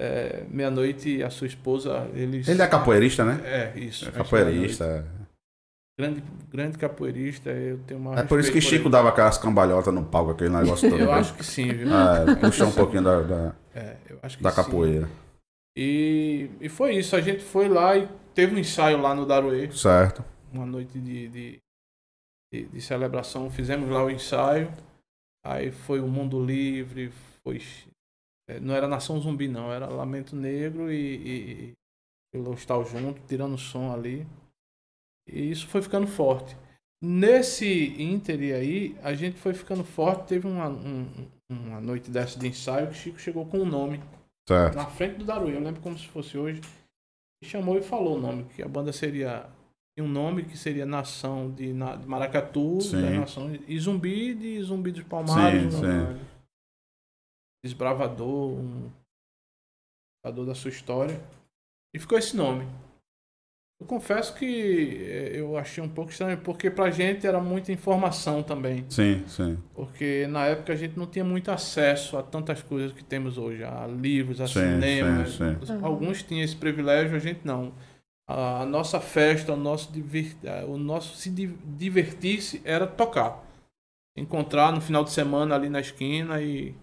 é, 0.01 0.45
Meia-Noite, 0.51 1.23
a 1.23 1.31
sua 1.31 1.47
esposa, 1.47 2.09
eles. 2.15 2.49
Ele 2.49 2.63
é 2.63 2.67
capoeirista, 2.67 3.25
né? 3.25 3.41
É, 3.45 3.79
isso. 3.79 4.05
É 4.05 4.09
Mestre 4.09 4.13
capoeirista. 4.13 5.07
Grande, 6.01 6.23
grande 6.51 6.79
capoeirista, 6.79 7.51
eu 7.51 7.79
tenho 7.87 8.01
uma. 8.01 8.19
É, 8.21 8.23
por 8.23 8.41
isso 8.41 8.49
que 8.51 8.55
respeito 8.55 8.63
Chico 8.77 8.85
ele. 8.85 8.93
dava 8.93 9.11
aquelas 9.11 9.37
cambalhotas 9.37 9.93
no 9.93 10.03
palco, 10.03 10.31
aquele 10.31 10.49
negócio 10.49 10.89
todo. 10.89 10.99
Eu 11.01 11.09
né? 11.09 11.13
acho 11.13 11.35
que 11.35 11.45
sim, 11.45 11.69
viu? 11.69 11.89
É, 11.89 12.65
um 12.67 12.73
pouquinho 12.73 13.03
da, 13.03 13.21
da, 13.21 13.55
É, 13.75 13.97
da 14.41 14.51
sim. 14.51 14.57
capoeira. 14.57 15.07
E, 15.77 16.51
e 16.59 16.69
foi 16.71 16.97
isso, 16.97 17.15
a 17.15 17.21
gente 17.21 17.43
foi 17.45 17.69
lá 17.69 17.97
e 17.99 18.09
teve 18.35 18.55
um 18.57 18.59
ensaio 18.59 19.01
lá 19.01 19.15
no 19.15 19.27
Daruê, 19.27 19.71
Certo. 19.73 20.25
uma 20.53 20.65
noite 20.65 20.99
de, 20.99 21.29
de, 21.29 21.61
de, 22.53 22.67
de 22.67 22.81
celebração, 22.81 23.51
fizemos 23.51 23.89
lá 23.91 24.03
o 24.03 24.11
ensaio, 24.11 24.73
aí 25.45 25.71
foi 25.71 26.01
o 26.01 26.09
Mundo 26.09 26.43
Livre, 26.45 27.13
foi. 27.45 27.61
é, 28.49 28.59
Não 28.59 28.75
era 28.75 28.89
Nação 28.89 29.21
Zumbi 29.21 29.49
não, 29.49 29.71
era 29.71 29.87
Lamento 29.87 30.35
Negro 30.35 30.91
e, 30.91 30.97
e, 31.17 31.73
e 32.35 32.39
Lostal 32.39 32.85
junto, 32.87 33.21
tirando 33.29 33.59
som 33.59 33.93
ali. 33.93 34.27
E 35.33 35.51
isso 35.51 35.67
foi 35.69 35.83
ficando 35.83 36.07
forte. 36.07 36.57
Nesse 37.03 37.67
ínter 38.01 38.39
aí, 38.55 38.97
a 39.03 39.15
gente 39.15 39.37
foi 39.39 39.55
ficando 39.55 39.83
forte, 39.85 40.27
teve 40.29 40.47
uma, 40.47 40.69
um- 40.69 41.29
uma 41.51 41.81
noite 41.81 42.11
dessa 42.11 42.39
de 42.39 42.47
ensaio 42.47 42.89
que 42.89 42.95
Chico 42.95 43.19
chegou 43.19 43.47
com 43.47 43.59
um 43.61 43.65
nome. 43.67 44.01
Certo. 44.49 44.75
na 44.75 44.87
frente 44.87 45.17
do 45.19 45.25
Daruí. 45.25 45.55
Eu 45.55 45.61
lembro 45.61 45.81
como 45.81 45.97
se 45.97 46.09
fosse 46.09 46.37
hoje. 46.37 46.61
E 47.43 47.47
chamou 47.47 47.79
e 47.79 47.83
falou 47.83 48.17
o 48.17 48.21
nome, 48.21 48.45
que 48.55 48.63
a 48.63 48.69
banda 48.69 48.93
seria. 48.93 49.49
Tinha 49.97 50.05
um 50.05 50.11
nome 50.13 50.45
que 50.45 50.57
seria 50.59 50.85
Nação 50.85 51.51
de, 51.53 51.73
Na- 51.73 51.95
de 51.97 52.07
Maracatu, 52.07 52.81
Sim. 52.81 53.01
da 53.01 53.11
Nação, 53.11 53.51
e 53.69 53.79
Zumbi 53.79 54.35
de 54.35 54.61
Zumbi 54.63 54.91
dos 54.93 55.05
Palmares. 55.05 55.73
Sim, 55.75 55.79
um 55.79 56.17
sim. 56.17 56.27
desbravador, 57.65 58.51
um 58.59 58.91
contador 60.23 60.47
da 60.47 60.55
sua 60.55 60.71
história. 60.71 61.21
E 61.95 61.99
ficou 61.99 62.19
esse 62.19 62.37
nome. 62.37 62.67
Eu 63.81 63.87
confesso 63.87 64.35
que 64.35 64.45
eh, 65.01 65.31
eu 65.41 65.57
achei 65.57 65.83
um 65.83 65.89
pouco 65.89 66.11
estranho, 66.11 66.37
porque 66.39 66.71
pra 66.71 66.91
gente 66.91 67.27
era 67.27 67.41
muita 67.41 67.73
informação 67.73 68.43
também. 68.43 68.85
Sim, 68.91 69.25
sim. 69.27 69.57
Porque 69.75 70.27
na 70.29 70.45
época 70.47 70.75
a 70.75 70.77
gente 70.77 70.99
não 70.99 71.07
tinha 71.07 71.25
muito 71.25 71.51
acesso 71.51 72.19
a 72.19 72.23
tantas 72.23 72.63
coisas 72.63 72.93
que 72.93 73.03
temos 73.03 73.39
hoje, 73.39 73.65
a 73.65 73.87
livros, 73.87 74.39
a 74.41 74.47
Sim, 74.47 74.55
cinema. 74.81 75.25
sim, 75.27 75.57
Alguns 75.83 76.23
tinham 76.23 76.45
esse 76.45 76.55
privilégio, 76.57 77.17
a 77.17 77.19
gente 77.19 77.41
não. 77.43 77.73
A 78.29 78.65
nossa 78.67 79.01
festa, 79.01 79.55
o 79.55 79.57
nosso, 79.57 79.91
divir- 79.91 80.37
eh, 80.45 80.65
o 80.69 80.77
nosso 80.77 81.17
se 81.17 81.31
di- 81.31 81.57
divertir-se 81.65 82.61
era 82.65 82.87
tocar. 82.87 83.43
Encontrar 84.17 84.73
no 84.73 84.81
final 84.81 85.03
de 85.05 85.11
semana 85.11 85.55
ali 85.55 85.69
na 85.71 85.81
esquina 85.81 86.41
e 86.41 86.75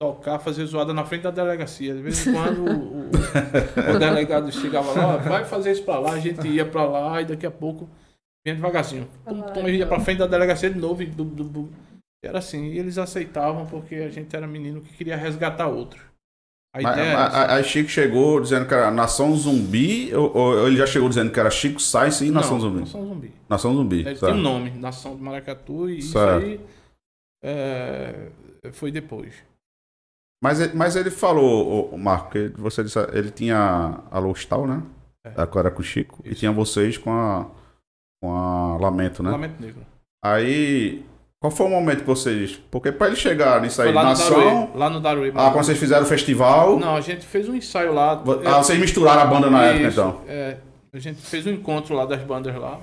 tocar, 0.00 0.38
fazer 0.38 0.64
zoada 0.66 0.94
na 0.94 1.04
frente 1.04 1.22
da 1.22 1.30
delegacia. 1.30 1.92
De 1.94 2.00
vez 2.02 2.26
em 2.26 2.32
quando 2.32 2.64
o, 3.06 3.98
delegado 3.98 4.50
chegava 4.52 4.92
lá, 4.92 5.14
"Ó, 5.14 5.18
vai 5.18 5.44
fazer 5.44 5.72
isso 5.72 5.82
pra 5.84 5.98
lá, 5.98 6.12
a 6.12 6.20
gente 6.20 6.46
ia 6.48 6.64
pra 6.64 6.84
lá 6.84 7.20
e 7.20 7.24
daqui 7.24 7.46
a 7.46 7.50
pouco 7.50 7.88
vinha 8.44 8.54
devagarzinho. 8.56 9.06
Pum, 9.24 9.40
pum, 9.42 9.68
ia 9.68 9.86
pra 9.86 10.00
frente 10.00 10.18
da 10.18 10.26
delegacia 10.26 10.70
de 10.70 10.78
novo 10.78 11.02
e 11.02 11.06
era 12.24 12.38
assim, 12.38 12.66
e 12.72 12.78
eles 12.78 12.98
aceitavam 12.98 13.66
porque 13.66 13.96
a 13.96 14.08
gente 14.08 14.34
era 14.34 14.46
menino 14.46 14.80
que 14.80 14.92
queria 14.94 15.16
resgatar 15.16 15.68
outro. 15.68 16.00
A 16.74 16.82
Mas- 16.82 16.96
ideia 16.96 17.16
mas- 17.16 17.34
era 17.34 17.54
Aí 17.54 17.64
Chico 17.64 17.88
chegou 17.88 18.40
dizendo 18.40 18.66
que 18.66 18.74
era 18.74 18.90
Nação 18.90 19.34
Zumbi, 19.34 20.14
ou, 20.14 20.36
ou 20.36 20.66
ele 20.66 20.76
já 20.76 20.86
chegou 20.86 21.08
dizendo 21.08 21.30
que 21.32 21.40
era 21.40 21.50
Chico 21.50 21.80
Sainz 21.80 22.20
e 22.20 22.30
Nação 22.30 22.54
Não, 22.54 22.60
Zumbi? 22.60 22.80
Nação 22.80 23.06
Zumbi. 23.06 23.32
Nação 23.48 23.74
Zumbi. 23.74 23.96
Ele 24.00 24.16
certo. 24.16 24.26
tem 24.26 24.34
um 24.34 24.42
nome, 24.42 24.70
Nação 24.72 25.16
de 25.16 25.22
Maracatu, 25.22 25.88
e 25.88 25.98
isso 25.98 26.12
Certo. 26.12 26.44
aí 26.44 26.60
é, 27.42 28.28
foi 28.72 28.90
depois. 28.90 29.34
Mas, 30.42 30.74
mas 30.74 30.96
ele 30.96 31.10
falou, 31.10 31.88
o 31.88 31.98
Marco, 31.98 32.30
que 32.30 32.52
você 32.56 32.84
disse, 32.84 32.98
ele 33.12 33.30
tinha 33.30 34.00
a 34.10 34.18
Lostal, 34.18 34.66
né? 34.66 34.82
É. 35.24 35.32
Agora 35.36 35.70
com 35.70 35.80
o 35.80 35.84
Chico. 35.84 36.18
E 36.24 36.30
Isso. 36.30 36.40
tinha 36.40 36.52
vocês 36.52 36.98
com 36.98 37.10
a, 37.10 37.46
com 38.22 38.34
a 38.34 38.76
Lamento, 38.76 39.22
né? 39.22 39.30
Lamento 39.30 39.60
Negro. 39.60 39.80
Aí, 40.24 41.04
qual 41.40 41.50
foi 41.50 41.66
o 41.66 41.70
momento 41.70 42.00
que 42.00 42.06
vocês... 42.06 42.60
Porque 42.70 42.92
pra 42.92 43.08
ele 43.08 43.16
chegar 43.16 43.60
nisso 43.60 43.80
aí, 43.80 43.92
lá 43.92 44.02
no 44.02 44.08
Nação... 44.10 44.38
Daruê. 44.38 44.68
Lá 44.74 44.90
no 44.90 45.00
Daruê. 45.00 45.32
Ah, 45.34 45.50
quando 45.50 45.64
vocês 45.64 45.78
fizeram 45.78 46.04
o 46.04 46.08
festival... 46.08 46.78
Não, 46.78 46.96
a 46.96 47.00
gente 47.00 47.24
fez 47.24 47.48
um 47.48 47.54
ensaio 47.54 47.92
lá. 47.92 48.22
Ah, 48.44 48.62
vocês 48.62 48.78
misturaram 48.78 49.22
a 49.22 49.26
banda 49.26 49.50
na 49.50 49.64
época, 49.64 49.88
Isso, 49.88 50.00
então. 50.00 50.20
é, 50.28 50.58
a 50.92 50.98
gente 50.98 51.20
fez 51.22 51.46
um 51.46 51.50
encontro 51.50 51.94
lá 51.94 52.04
das 52.04 52.22
bandas 52.22 52.54
lá. 52.54 52.78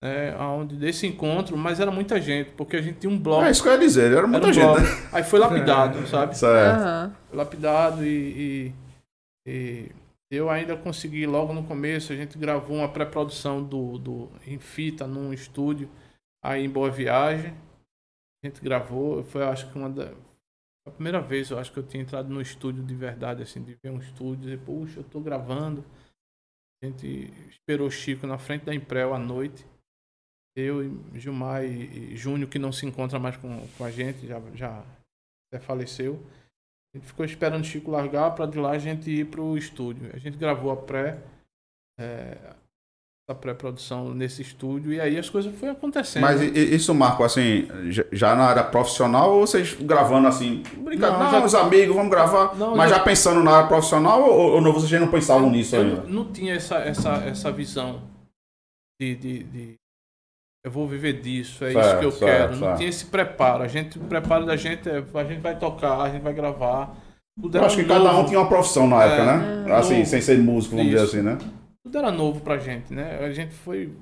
É, 0.00 0.32
onde 0.36 0.76
desse 0.76 1.06
encontro, 1.08 1.56
mas 1.56 1.80
era 1.80 1.90
muita 1.90 2.20
gente, 2.20 2.50
porque 2.52 2.76
a 2.76 2.80
gente 2.82 3.00
tinha 3.00 3.10
um 3.12 3.18
bloco. 3.18 3.44
É 3.44 3.50
isso 3.50 3.62
que 3.62 3.68
eu 3.68 3.72
ia 3.72 3.78
dizer, 3.80 4.12
era 4.12 4.18
era 4.18 4.26
muita 4.28 4.46
um 4.46 4.52
gente. 4.52 4.64
bloco. 4.64 4.80
né? 4.80 4.86
Aí 5.12 5.24
foi 5.24 5.40
lapidado, 5.40 5.98
sabe? 6.06 6.38
Certo. 6.38 6.80
Aham. 6.80 7.16
lapidado 7.32 8.04
e, 8.06 8.68
e- 8.68 8.72
e 9.46 9.90
eu 10.30 10.48
ainda 10.50 10.76
consegui 10.76 11.26
logo 11.26 11.52
no 11.52 11.64
começo 11.64 12.12
a 12.12 12.16
gente 12.16 12.36
gravou 12.38 12.76
uma 12.76 12.88
pré-produção 12.88 13.62
do, 13.64 13.98
do 13.98 14.28
em 14.46 14.58
fita 14.58 15.06
num 15.06 15.32
estúdio 15.32 15.88
aí 16.44 16.64
em 16.64 16.68
Boa 16.70 16.90
Viagem 16.90 17.54
a 18.44 18.46
gente 18.46 18.60
gravou 18.60 19.24
foi 19.24 19.42
acho 19.42 19.70
que 19.72 19.78
uma 19.78 19.88
da 19.90 20.12
a 20.86 20.90
primeira 20.90 21.18
vez 21.20 21.50
eu 21.50 21.58
acho 21.58 21.72
que 21.72 21.78
eu 21.78 21.82
tinha 21.82 22.02
entrado 22.02 22.28
no 22.28 22.40
estúdio 22.42 22.84
de 22.84 22.94
verdade 22.94 23.42
assim 23.42 23.62
de 23.62 23.74
ver 23.82 23.90
um 23.90 23.98
estúdio 23.98 24.34
e 24.34 24.56
dizer 24.56 24.58
puxa 24.58 25.00
eu 25.00 25.04
tô 25.04 25.18
gravando 25.18 25.82
a 26.82 26.86
gente 26.86 27.32
esperou 27.48 27.88
o 27.88 27.90
Chico 27.90 28.26
na 28.26 28.36
frente 28.38 28.64
da 28.66 28.74
Imprel 28.74 29.14
à 29.14 29.18
noite 29.18 29.64
eu 30.60 30.82
e 30.84 31.18
Gilmar 31.20 31.64
e, 31.64 32.16
Júnior 32.16 32.48
que 32.50 32.58
não 32.58 32.72
se 32.72 32.84
encontra 32.86 33.18
mais 33.18 33.36
com, 33.36 33.66
com 33.76 33.84
a 33.84 33.90
gente 33.90 34.26
já 34.26 34.40
já 34.54 34.82
até 35.52 35.64
faleceu 35.64 36.20
a 36.94 36.98
gente 36.98 37.06
ficou 37.06 37.24
esperando 37.24 37.62
o 37.62 37.66
Chico 37.66 37.90
largar 37.90 38.34
para 38.34 38.46
de 38.46 38.58
lá 38.58 38.70
a 38.70 38.78
gente 38.78 39.10
ir 39.10 39.26
pro 39.26 39.58
estúdio. 39.58 40.10
A 40.14 40.18
gente 40.18 40.38
gravou 40.38 40.70
a 40.72 40.76
pré, 40.76 41.18
é, 42.00 42.38
a 43.28 43.34
pré-produção 43.34 44.14
nesse 44.14 44.40
estúdio 44.40 44.90
e 44.94 44.98
aí 44.98 45.18
as 45.18 45.28
coisas 45.28 45.54
foram 45.58 45.74
acontecendo. 45.74 46.22
Mas 46.22 46.40
isso, 46.40 46.94
Marco, 46.94 47.22
assim, 47.22 47.68
já- 48.10 48.34
na 48.34 48.44
área 48.44 48.64
profissional 48.64 49.34
ou 49.34 49.46
vocês 49.46 49.74
gravando 49.74 50.28
assim, 50.28 50.62
brincando, 50.78 51.12
Não, 51.18 51.24
não, 51.24 51.30
já- 51.30 51.44
os 51.44 51.54
amigos, 51.54 51.94
vamos 51.94 52.10
gravar, 52.10 52.56
Não, 52.56 52.74
mas 52.74 52.88
já- 52.90 52.96
já 52.96 53.04
pensando 53.04 53.42
na 53.44 53.50
área 53.50 53.68
profissional 53.68 54.22
ou, 54.22 54.52
ou 54.54 54.60
não, 54.62 54.72
vocês 54.72 54.88
já 54.88 54.98
não 54.98 55.10
pensavam 55.10 55.50
nisso 55.50 55.76
eu 55.76 55.82
ainda? 55.82 56.02
não, 56.04 56.24
não 56.24 56.32
tinha 56.32 56.54
essa, 56.54 56.76
essa, 56.76 57.16
essa 57.16 57.52
visão 57.52 58.02
de, 58.98 59.14
de, 59.14 59.44
de 59.44 59.74
eu 60.64 60.70
vou 60.70 60.86
viver 60.88 61.20
disso, 61.20 61.64
é 61.64 61.70
isso 61.72 61.80
Certo, 61.82 61.98
que 62.00 62.04
eu 62.04 62.10
certo, 62.12 62.24
quero. 62.30 62.52
Não 62.52 62.58
certo. 62.58 62.76
tinha 62.78 62.88
esse 62.88 63.06
preparo. 63.06 63.62
A 63.62 63.68
gente, 63.68 63.98
o 63.98 64.02
preparo 64.04 64.44
da 64.46 64.56
gente 64.56 64.88
é 64.88 64.98
a 65.14 65.24
gente 65.24 65.40
vai 65.40 65.58
tocar, 65.58 66.00
a 66.02 66.10
gente 66.10 66.22
vai 66.22 66.32
gravar. 66.34 66.96
Tudo 67.40 67.56
Eu 67.56 67.64
acho 67.64 67.76
que 67.76 67.84
cada 67.84 68.10
um 68.10 68.12
novo. 68.14 68.28
tinha 68.28 68.40
uma 68.40 68.48
profissão 68.48 68.88
na 68.88 69.04
época, 69.04 69.22
É, 69.22 69.64
né? 69.66 69.72
Assim, 69.74 69.94
novo. 69.98 70.06
sem 70.06 70.20
ser 70.20 70.38
músico, 70.38 70.76
vamos 70.76 70.92
Isso. 70.92 71.04
dizer 71.06 71.18
assim, 71.18 71.24
né? 71.26 71.38
tudo 71.84 71.96
era 71.98 72.10
novo 72.10 72.40
pra 72.40 72.58
gente, 72.58 72.92
né? 72.92 73.18
A 73.24 73.32
gente 73.32 73.54
foi, 73.54 73.94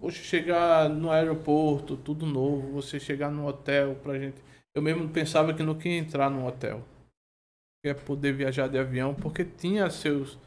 poxa, 0.00 0.22
chegar 0.22 0.88
no 0.88 1.10
aeroporto, 1.10 1.96
tudo 1.96 2.24
novo, 2.24 2.70
você 2.72 2.98
chegar 3.00 3.30
no 3.30 3.46
hotel 3.46 3.96
pra 4.02 4.18
gente. 4.18 4.36
Eu 4.74 4.80
mesmo 4.80 5.08
pensava 5.08 5.52
que 5.52 5.62
não 5.62 5.74
queria 5.74 5.98
entrar 5.98 6.30
num 6.30 6.46
hotel. 6.46 6.80
Que 7.84 7.90
é 7.90 7.94
poder 7.94 8.32
viajar 8.32 8.66
de 8.68 8.78
avião, 8.78 9.12
porque 9.14 9.44
tinha 9.44 9.90
seus. 9.90 10.38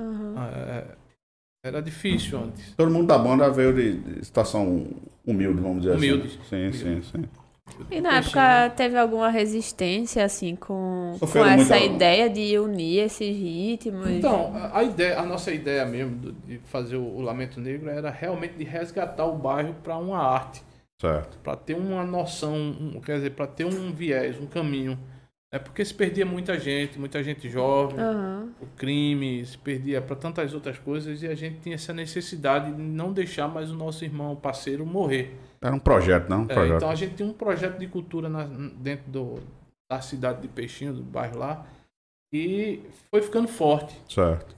Eh, 0.00 0.96
era 1.66 1.82
difícil 1.82 2.38
antes. 2.38 2.74
Todo 2.76 2.90
mundo 2.90 3.06
da 3.06 3.18
banda 3.18 3.50
veio 3.50 3.72
de, 3.74 3.92
de 3.98 4.24
situação 4.24 4.86
humilde, 5.26 5.60
vamos 5.60 5.82
dizer 5.82 5.96
Humilde. 5.96 6.38
assim. 6.42 6.70
Sim, 6.72 7.02
sim, 7.02 7.02
sim. 7.02 7.24
E 7.90 8.00
na 8.00 8.18
época 8.18 8.70
teve 8.76 8.96
alguma 8.96 9.28
resistência, 9.28 10.24
assim, 10.24 10.54
com, 10.54 11.16
com 11.18 11.26
essa 11.44 11.76
muita- 11.76 11.78
ideia 11.78 12.30
de 12.30 12.56
unir 12.58 13.00
esses 13.00 13.36
ritmos? 13.36 14.08
Então, 14.08 14.52
a, 14.72 14.82
ideia, 14.84 15.18
a 15.18 15.26
nossa 15.26 15.52
ideia 15.52 15.84
mesmo 15.84 16.32
de 16.46 16.58
fazer 16.66 16.96
o, 16.96 17.20
Lamento 17.20 17.60
Negro 17.60 17.90
era 17.90 18.08
realmente 18.08 18.54
de 18.54 18.64
resgatar 18.64 19.26
o 19.26 19.36
bairro 19.36 19.74
para 19.82 19.96
uma 19.98 20.18
arte. 20.18 20.62
Certo. 20.98 21.36
para 21.44 21.54
ter 21.56 21.74
uma 21.74 22.04
noção, 22.04 22.98
quer 23.04 23.16
dizer, 23.16 23.30
para 23.32 23.46
ter 23.46 23.66
um 23.66 23.92
viés, 23.92 24.40
um 24.40 24.46
caminho. 24.46 24.98
É 25.56 25.58
porque 25.58 25.82
se 25.82 25.94
perdia 25.94 26.26
muita 26.26 26.58
gente, 26.60 26.98
muita 26.98 27.22
gente 27.22 27.48
jovem, 27.48 27.98
Aham. 27.98 28.50
o 28.60 28.66
crime, 28.76 29.42
se 29.46 29.56
perdia 29.56 30.02
para 30.02 30.14
tantas 30.14 30.52
outras 30.52 30.78
coisas 30.78 31.22
e 31.22 31.26
a 31.26 31.34
gente 31.34 31.60
tinha 31.60 31.76
essa 31.76 31.94
necessidade 31.94 32.70
de 32.74 32.82
não 32.82 33.10
deixar 33.10 33.48
mais 33.48 33.70
o 33.70 33.74
nosso 33.74 34.04
irmão, 34.04 34.34
o 34.34 34.36
parceiro, 34.36 34.84
morrer. 34.84 35.34
Era 35.62 35.74
um 35.74 35.78
projeto, 35.78 36.28
não? 36.28 36.40
Um 36.42 36.50
É, 36.50 36.54
projeto. 36.54 36.76
então 36.76 36.90
a 36.90 36.94
gente 36.94 37.14
tem 37.14 37.26
um 37.26 37.32
projeto 37.32 37.78
de 37.78 37.86
cultura 37.86 38.28
na- 38.28 38.44
dentro 38.44 39.10
do, 39.10 39.34
da 39.90 39.98
cidade 40.02 40.42
de 40.42 40.48
Peixinho, 40.48 40.92
do 40.92 41.02
bairro 41.02 41.38
lá, 41.38 41.66
e 42.34 42.82
foi 43.10 43.22
ficando 43.22 43.48
forte 43.48 43.98
Certo. 44.12 44.54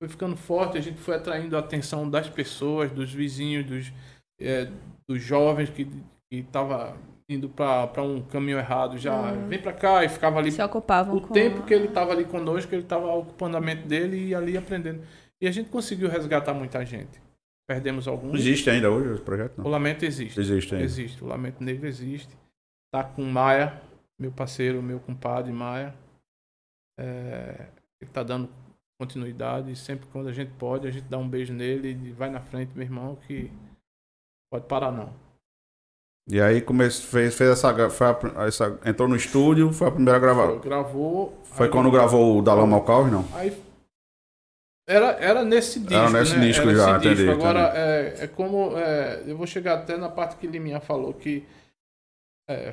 foi 0.00 0.08
ficando 0.08 0.36
forte, 0.36 0.78
a 0.78 0.80
gente 0.80 1.00
foi 1.00 1.16
atraindo 1.16 1.56
a 1.56 1.58
atenção 1.58 2.08
das 2.08 2.28
pessoas, 2.30 2.92
dos 2.92 3.12
vizinhos, 3.12 3.66
dos, 3.66 3.92
é, 4.40 4.70
dos 5.08 5.20
jovens 5.20 5.70
que 5.70 5.88
estavam 6.30 6.94
indo 7.28 7.48
para 7.48 8.02
um 8.02 8.22
caminho 8.22 8.58
errado, 8.58 8.96
já 8.98 9.14
Uhum. 9.32 9.48
vem 9.48 9.60
para 9.60 9.72
cá 9.72 10.04
e 10.04 10.08
ficava 10.08 10.38
ali 10.38 10.52
Se 10.52 10.62
ocupavam 10.62 11.16
o 11.16 11.20
com... 11.20 11.34
tempo 11.34 11.62
que 11.64 11.74
ele 11.74 11.86
estava 11.88 12.12
ali 12.12 12.24
conosco, 12.24 12.72
ele 12.74 12.82
estava 12.82 13.12
ocupando 13.12 13.56
a 13.56 13.60
mente 13.60 13.82
dele 13.82 14.28
e 14.28 14.34
ali 14.34 14.56
aprendendo. 14.56 15.02
E 15.40 15.46
a 15.48 15.50
gente 15.50 15.68
conseguiu 15.68 16.08
resgatar 16.08 16.54
muita 16.54 16.84
gente. 16.84 17.20
Perdemos 17.68 18.06
alguns. 18.06 18.38
Existe 18.38 18.70
ainda 18.70 18.90
hoje 18.90 19.12
esse 19.14 19.22
projeto? 19.22 19.58
O 19.58 19.62
Não. 19.64 19.70
Lamento 19.70 20.04
existe. 20.04 20.38
Existe 20.38 20.74
ainda. 20.74 20.84
Existe. 20.84 21.24
O 21.24 21.26
Lamento 21.26 21.62
Negro 21.64 21.86
existe. 21.88 22.32
Tá 22.94 23.02
com 23.02 23.24
Maia, 23.24 23.82
meu 24.18 24.30
parceiro, 24.30 24.80
meu 24.80 25.00
compadre 25.00 25.52
Maia. 25.52 25.92
É, 26.98 27.66
ele 28.00 28.10
tá 28.12 28.22
dando 28.22 28.48
continuidade. 29.00 29.72
e 29.72 29.76
Sempre 29.76 30.06
quando 30.12 30.28
a 30.28 30.32
gente 30.32 30.52
pode, 30.52 30.86
a 30.86 30.90
gente 30.92 31.06
dá 31.08 31.18
um 31.18 31.28
beijo 31.28 31.52
nele 31.52 31.98
e 32.04 32.12
vai 32.12 32.30
na 32.30 32.40
frente, 32.40 32.70
meu 32.74 32.84
irmão, 32.84 33.16
que 33.26 33.50
pode 34.50 34.66
parar 34.66 34.92
não. 34.92 35.12
E 36.28 36.40
aí 36.40 36.60
comece, 36.60 37.02
fez, 37.02 37.36
fez 37.36 37.50
essa, 37.50 37.90
foi 37.90 38.06
a 38.08 38.46
essa. 38.46 38.78
Entrou 38.84 39.08
no 39.08 39.14
estúdio, 39.14 39.72
foi 39.72 39.88
a 39.88 39.92
primeira 39.92 40.18
gravação. 40.18 40.58
Gravou. 40.58 41.40
Foi 41.44 41.68
quando 41.68 41.90
gravou 41.90 42.38
o 42.38 42.42
Da 42.42 42.52
Lama 42.52 42.76
ao 42.76 42.84
Caos, 42.84 43.10
não? 43.10 43.24
Aí 43.32 43.50
era, 44.88 45.10
era 45.12 45.44
nesse 45.44 45.80
disco. 45.80 45.94
Era 45.94 46.10
nesse 46.10 46.36
né? 46.36 46.46
disco 46.46 46.68
Era 46.68 46.76
já, 46.76 46.96
entendi, 46.96 47.28
Agora, 47.28 47.72
é, 47.74 48.24
é 48.24 48.26
como. 48.28 48.76
é, 48.78 49.24
eu 49.26 49.36
vou 49.36 49.46
chegar 49.46 49.74
até 49.78 49.96
na 49.96 50.08
parte 50.08 50.36
que 50.36 50.46
Liminha 50.46 50.80
falou 50.80 51.12
que. 51.12 51.44
é, 52.48 52.72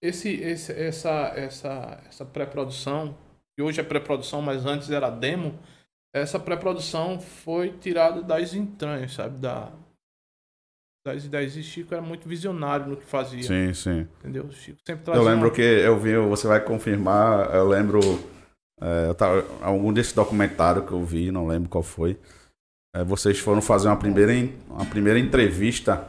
esse, 0.00 0.34
esse, 0.34 0.72
essa, 0.72 1.32
essa, 1.36 2.02
essa 2.08 2.24
pré-produção, 2.24 3.16
que 3.56 3.62
hoje 3.62 3.80
é 3.80 3.84
pré-produção, 3.84 4.42
mas 4.42 4.66
antes 4.66 4.90
era 4.90 5.08
demo, 5.10 5.56
essa 6.12 6.40
pré-produção 6.40 7.20
foi 7.20 7.72
tirada 7.78 8.20
das 8.20 8.52
entranhas, 8.52 9.14
sabe? 9.14 9.38
Da, 9.38 9.72
das 11.04 11.24
ideias. 11.24 11.56
E 11.56 11.62
Chico 11.62 11.92
era 11.94 12.02
muito 12.02 12.28
visionário 12.28 12.86
no 12.86 12.96
que 12.96 13.04
fazia. 13.04 13.42
Sim, 13.42 13.74
sim. 13.74 14.06
Entendeu? 14.20 14.50
Chico 14.52 14.78
sempre 14.86 15.02
Eu 15.02 15.04
trazia 15.12 15.22
lembro 15.30 15.48
uma- 15.48 15.54
que 15.54 15.60
eu 15.62 15.98
vi, 15.98 16.16
você 16.16 16.46
vai 16.46 16.60
confirmar, 16.60 17.54
eu 17.54 17.66
lembro 17.68 18.00
É, 18.84 19.08
eu 19.08 19.14
tava, 19.14 19.46
algum 19.60 19.92
desse 19.92 20.12
documentário 20.12 20.84
que 20.84 20.90
eu 20.90 21.04
vi, 21.04 21.30
não 21.30 21.46
lembro 21.46 21.68
qual 21.68 21.84
foi. 21.84 22.18
É, 22.96 23.04
vocês 23.04 23.38
foram 23.38 23.62
fazer 23.62 23.86
uma 23.86 23.96
primeira, 23.96 24.32
uma 24.68 24.84
primeira 24.84 25.20
entrevista, 25.20 26.04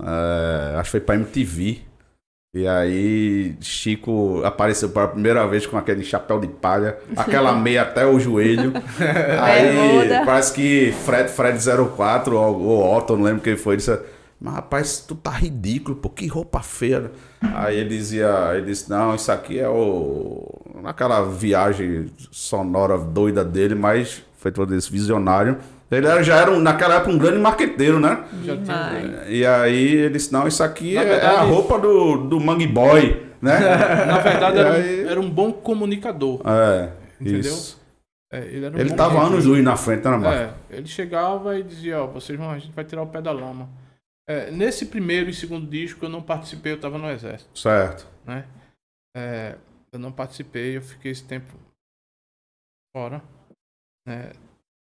é, 0.00 0.76
acho 0.76 0.84
que 0.84 0.90
foi 0.92 1.00
pra 1.00 1.16
MTV. 1.16 1.82
E 2.54 2.68
aí, 2.68 3.56
Chico 3.62 4.42
apareceu 4.44 4.90
pela 4.90 5.08
primeira 5.08 5.46
vez 5.46 5.66
com 5.66 5.78
aquele 5.78 6.04
chapéu 6.04 6.38
de 6.38 6.46
palha, 6.46 6.98
aquela 7.16 7.50
meia 7.56 7.80
até 7.80 8.04
o 8.04 8.20
joelho. 8.20 8.74
aí, 9.40 9.72
Bermuda. 9.74 10.22
parece 10.26 10.52
que 10.52 10.92
Fred, 11.06 11.30
Fred 11.30 11.58
04 11.96 12.36
ou, 12.36 12.60
ou 12.60 12.94
Otto, 12.94 13.16
não 13.16 13.24
lembro 13.24 13.40
quem 13.40 13.56
foi, 13.56 13.78
disse: 13.78 13.98
Mas 14.38 14.52
rapaz, 14.52 14.98
tu 14.98 15.14
tá 15.14 15.30
ridículo, 15.30 15.96
pô, 15.96 16.10
que 16.10 16.26
roupa 16.26 16.60
feia. 16.60 17.10
Aí 17.54 17.78
ele 17.78 17.88
dizia: 17.96 18.50
ele 18.52 18.66
disse, 18.66 18.90
Não, 18.90 19.14
isso 19.14 19.32
aqui 19.32 19.58
é 19.58 19.70
o. 19.70 20.46
Naquela 20.82 21.22
viagem 21.22 22.10
sonora 22.30 22.98
doida 22.98 23.42
dele, 23.42 23.74
mas 23.74 24.22
foi 24.36 24.52
todo 24.52 24.74
esse 24.74 24.92
visionário. 24.92 25.56
Ele 25.96 26.06
era, 26.06 26.22
já 26.22 26.36
era, 26.40 26.50
um- 26.50 26.60
naquela 26.60 26.96
época, 26.96 27.10
um 27.10 27.18
grande 27.18 27.38
marqueteiro, 27.38 28.00
né? 28.00 28.26
Já 28.44 28.56
tinha. 28.56 29.24
E 29.28 29.44
aí 29.46 29.94
ele 29.96 30.14
disse, 30.14 30.32
não, 30.32 30.46
isso 30.48 30.62
aqui 30.62 30.94
Na 30.94 31.02
é, 31.02 31.04
verdade- 31.04 31.34
é 31.34 31.38
a 31.38 31.42
roupa 31.42 31.78
do, 31.78 32.16
do 32.28 32.40
Mangue 32.40 32.66
Boy, 32.66 33.26
né? 33.40 33.58
Na 34.06 34.18
verdade, 34.18 34.58
era, 34.58 34.70
um- 34.70 34.74
aí- 34.74 35.04
era 35.06 35.20
um 35.20 35.30
bom 35.30 35.52
comunicador. 35.52 36.40
É, 36.46 36.92
Entendeu? 37.20 37.40
isso. 37.40 37.80
É, 38.32 38.38
ele 38.46 38.64
era 38.64 38.74
um 38.76 38.80
Ele 38.80 38.94
tava 38.94 39.20
anos 39.22 39.44
luz 39.44 39.62
na 39.62 39.76
frente, 39.76 40.04
né, 40.04 40.16
Marco? 40.16 40.54
É, 40.70 40.76
ele 40.76 40.86
chegava 40.86 41.58
e 41.58 41.62
dizia, 41.62 42.02
ó, 42.02 42.06
vocês 42.06 42.38
vão, 42.38 42.50
a 42.50 42.58
gente 42.58 42.72
vai 42.72 42.84
tirar 42.84 43.02
o 43.02 43.06
pé 43.06 43.20
da 43.20 43.30
lama. 43.30 43.68
É, 44.26 44.50
nesse 44.50 44.86
primeiro 44.86 45.28
e 45.28 45.34
segundo 45.34 45.66
disco 45.68 46.04
eu 46.04 46.08
não 46.08 46.22
participei, 46.22 46.72
eu 46.72 46.80
tava 46.80 46.96
no 46.96 47.10
exército, 47.10 47.58
Certo. 47.58 48.06
né? 48.24 48.46
É, 49.14 49.56
eu 49.92 49.98
não 49.98 50.10
participei, 50.10 50.76
eu 50.78 50.80
fiquei 50.80 51.12
esse 51.12 51.24
tempo 51.24 51.52
fora, 52.96 53.22
né? 54.06 54.30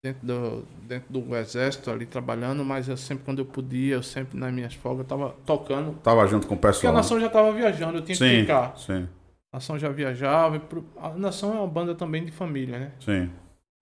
Dentro 0.04 0.26
do, 0.26 0.62
dentro 0.86 1.12
do 1.12 1.34
exército 1.36 1.90
ali 1.90 2.06
trabalhando, 2.06 2.64
mas 2.64 2.88
eu 2.88 2.96
sempre 2.96 3.24
quando 3.24 3.40
eu 3.40 3.46
podia, 3.46 3.94
eu 3.94 4.02
sempre 4.02 4.38
nas 4.38 4.52
minhas 4.52 4.74
folgas, 4.74 5.00
eu 5.04 5.08
tava 5.08 5.34
tocando. 5.44 5.94
Tava 6.00 6.26
junto 6.28 6.46
com 6.46 6.54
o 6.54 6.56
Porque 6.56 6.68
a 6.68 6.72
pessoal. 6.72 6.94
nação 6.94 7.18
já 7.20 7.28
tava 7.28 7.52
viajando, 7.52 7.98
eu 7.98 8.02
tinha 8.02 8.16
que 8.16 8.24
sim, 8.24 8.40
ficar. 8.42 8.76
sim, 8.78 9.08
A 9.52 9.56
nação 9.56 9.78
já 9.78 9.88
viajava. 9.88 10.62
A 10.98 11.10
nação 11.10 11.54
é 11.54 11.58
uma 11.58 11.66
banda 11.66 11.94
também 11.94 12.24
de 12.24 12.30
família, 12.30 12.78
né? 12.78 12.92
sim. 13.00 13.30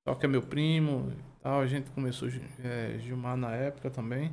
Toca 0.07 0.27
é 0.27 0.29
meu 0.29 0.43
primo 0.43 1.11
e 1.13 1.43
tal. 1.43 1.61
A 1.61 1.67
gente 1.67 1.91
começou 1.91 2.29
é, 2.63 2.99
Gilmar 2.99 3.37
na 3.37 3.53
época 3.53 3.91
também. 3.91 4.31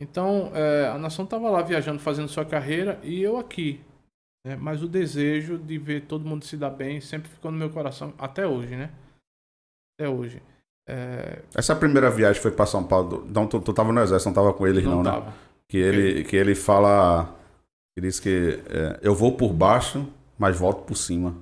Então, 0.00 0.50
é, 0.54 0.88
a 0.88 0.98
nação 0.98 1.24
tava 1.24 1.48
lá 1.48 1.62
viajando, 1.62 1.98
fazendo 2.00 2.28
sua 2.28 2.44
carreira 2.44 3.00
e 3.02 3.22
eu 3.22 3.36
aqui. 3.38 3.80
né? 4.44 4.56
Mas 4.56 4.82
o 4.82 4.88
desejo 4.88 5.58
de 5.58 5.78
ver 5.78 6.02
todo 6.02 6.26
mundo 6.28 6.44
se 6.44 6.56
dar 6.56 6.70
bem 6.70 7.00
sempre 7.00 7.30
ficou 7.30 7.50
no 7.50 7.56
meu 7.58 7.70
coração, 7.70 8.12
até 8.18 8.46
hoje, 8.46 8.76
né? 8.76 8.90
Até 9.98 10.08
hoje. 10.08 10.42
É, 10.88 11.38
Essa 11.54 11.74
primeira 11.74 12.10
viagem 12.10 12.40
foi 12.40 12.50
pra 12.50 12.66
São 12.66 12.82
Paulo. 12.84 13.24
Então 13.28 13.46
tu, 13.46 13.60
tu 13.60 13.72
tava 13.72 13.92
no 13.92 14.00
exército, 14.00 14.28
não 14.28 14.34
tava 14.34 14.52
com 14.52 14.66
eles 14.66 14.84
não, 14.84 14.96
não 14.96 15.02
né? 15.02 15.10
tava. 15.10 15.34
Que 15.68 15.78
ele, 15.78 16.24
que 16.24 16.36
ele 16.36 16.54
fala... 16.54 17.28
Ele 17.96 18.06
diz 18.08 18.20
que 18.20 18.60
é, 18.68 18.98
eu 19.02 19.14
vou 19.14 19.32
por 19.32 19.52
baixo, 19.52 20.06
mas 20.38 20.56
volto 20.58 20.82
por 20.84 20.96
cima. 20.96 21.34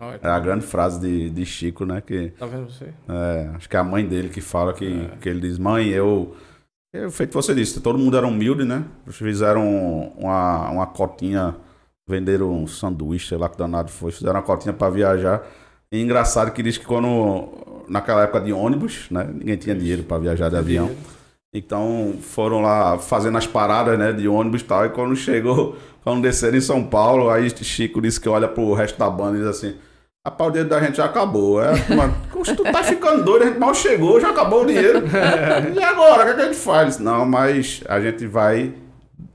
Olha, 0.00 0.20
É 0.22 0.28
a 0.28 0.38
grande 0.38 0.64
frase 0.64 1.00
de, 1.00 1.28
de 1.30 1.44
Chico, 1.44 1.84
né? 1.84 2.00
Que 2.00 2.28
Tá 2.38 2.46
vendo 2.46 2.70
você? 2.70 2.92
É, 3.08 3.50
acho 3.56 3.68
que 3.68 3.76
é 3.76 3.78
a 3.80 3.84
mãe 3.84 4.06
dele 4.06 4.28
que 4.28 4.40
fala 4.40 4.72
que, 4.72 4.86
É. 5.12 5.16
que 5.16 5.28
ele 5.28 5.40
diz, 5.40 5.58
mãe, 5.58 5.88
eu. 5.88 6.34
eu 6.92 7.10
feito 7.10 7.32
você 7.34 7.54
disse, 7.54 7.80
todo 7.80 7.98
mundo 7.98 8.16
era 8.16 8.26
humilde, 8.26 8.64
né? 8.64 8.84
Eles 9.04 9.16
fizeram 9.16 10.12
uma, 10.16 10.70
uma 10.70 10.86
cotinha, 10.86 11.56
venderam 12.08 12.52
um 12.52 12.66
sanduíche, 12.66 13.28
sei 13.28 13.38
lá 13.38 13.48
que 13.48 13.58
danado 13.58 13.90
foi, 13.90 14.12
fizeram 14.12 14.36
uma 14.36 14.42
cotinha 14.42 14.72
pra 14.72 14.88
viajar. 14.88 15.42
E 15.90 16.00
engraçado 16.00 16.52
que 16.52 16.62
diz 16.62 16.78
que 16.78 16.84
quando. 16.86 17.75
Naquela 17.88 18.22
época 18.22 18.40
de 18.40 18.52
ônibus, 18.52 19.06
né? 19.10 19.28
Ninguém 19.32 19.56
tinha 19.56 19.74
dinheiro 19.74 20.02
pra 20.02 20.18
viajar 20.18 20.48
de 20.48 20.56
avião. 20.56 20.90
Então 21.54 22.14
foram 22.20 22.60
lá 22.60 22.98
fazendo 22.98 23.38
as 23.38 23.46
paradas, 23.46 23.98
né, 23.98 24.12
de 24.12 24.28
ônibus 24.28 24.60
e 24.60 24.64
tal. 24.64 24.84
E 24.84 24.90
quando 24.90 25.16
chegou, 25.16 25.76
quando 26.04 26.22
desceram 26.22 26.58
em 26.58 26.60
São 26.60 26.84
Paulo, 26.84 27.30
aí 27.30 27.48
Chico 27.50 28.00
disse 28.00 28.20
que 28.20 28.28
olha 28.28 28.46
pro 28.46 28.74
resto 28.74 28.98
da 28.98 29.08
banda 29.08 29.36
e 29.36 29.40
diz 29.40 29.48
assim: 29.48 29.74
Rapaz, 30.26 30.48
o 30.48 30.52
dinheiro 30.52 30.68
da 30.68 30.80
gente 30.80 30.96
já 30.96 31.04
acabou. 31.06 31.62
É, 31.62 31.72
mas, 31.94 32.12
"Poxa, 32.32 32.54
tu 32.54 32.62
tá 32.64 32.82
ficando 32.82 33.24
doido, 33.24 33.44
a 33.44 33.46
gente 33.46 33.58
mal 33.58 33.74
chegou, 33.74 34.20
já 34.20 34.30
acabou 34.30 34.64
o 34.64 34.66
dinheiro. 34.66 35.02
E 35.74 35.82
agora, 35.82 36.22
o 36.22 36.24
que, 36.26 36.30
é 36.30 36.34
que 36.34 36.40
a 36.40 36.44
gente 36.46 36.56
faz? 36.56 36.98
Não, 36.98 37.24
mas 37.24 37.82
a 37.88 38.00
gente 38.00 38.26
vai. 38.26 38.74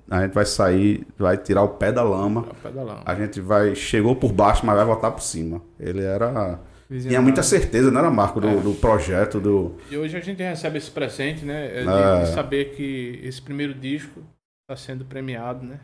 A 0.10 0.24
gente 0.24 0.34
vai 0.34 0.46
sair, 0.46 1.08
vai 1.18 1.38
tirar 1.38 1.64
o 1.64 1.70
pé 1.70 1.92
da 1.92 2.04
lama. 2.04 2.46
Ao 2.50 2.56
pé 2.56 2.70
da 2.70 2.84
lama. 2.84 3.02
A 3.06 3.16
gente 3.16 3.40
vai. 3.40 3.74
Chegou 3.74 4.16
por 4.16 4.34
baixo, 4.34 4.66
mas 4.66 4.76
vai 4.76 4.86
voltar 4.86 5.12
por 5.12 5.22
cima. 5.22 5.62
Ele 5.80 6.04
era. 6.04 6.60
Tinha 6.92 7.00
Visionário. 7.00 7.24
muita 7.24 7.42
certeza, 7.42 7.90
não 7.90 8.00
era, 8.02 8.12
Marco, 8.12 8.42
do, 8.42 8.50
É. 8.50 8.56
do 8.60 8.74
projeto, 8.74 9.40
do. 9.40 9.78
E 9.90 9.96
hoje 9.96 10.18
a 10.18 10.20
gente 10.20 10.44
recebe 10.44 10.78
esse 10.78 10.92
presente, 10.92 11.46
né? 11.46 11.68
é 11.68 11.84
De, 11.84 11.90
É. 11.90 12.24
de 12.26 12.34
saber 12.34 12.76
que 12.76 13.20
esse 13.24 13.42
primeiro 13.42 13.74
disco 13.74 14.22
está 14.70 14.76
sendo 14.76 15.06
premiado, 15.06 15.66
né? 15.66 15.80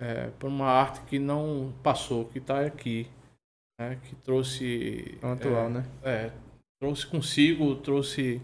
É, 0.00 0.28
por 0.38 0.46
uma 0.48 0.66
arte 0.66 1.00
que 1.06 1.18
não 1.18 1.74
passou, 1.82 2.24
que 2.24 2.38
está 2.38 2.60
aqui, 2.64 3.06
né? 3.78 3.98
Que 4.02 4.14
trouxe 4.16 5.18
Tão 5.20 5.32
atual, 5.32 5.66
é, 5.66 5.68
né? 5.68 5.84
é, 6.02 6.30
trouxe 6.80 7.06
consigo, 7.06 7.74
trouxe 7.76 8.40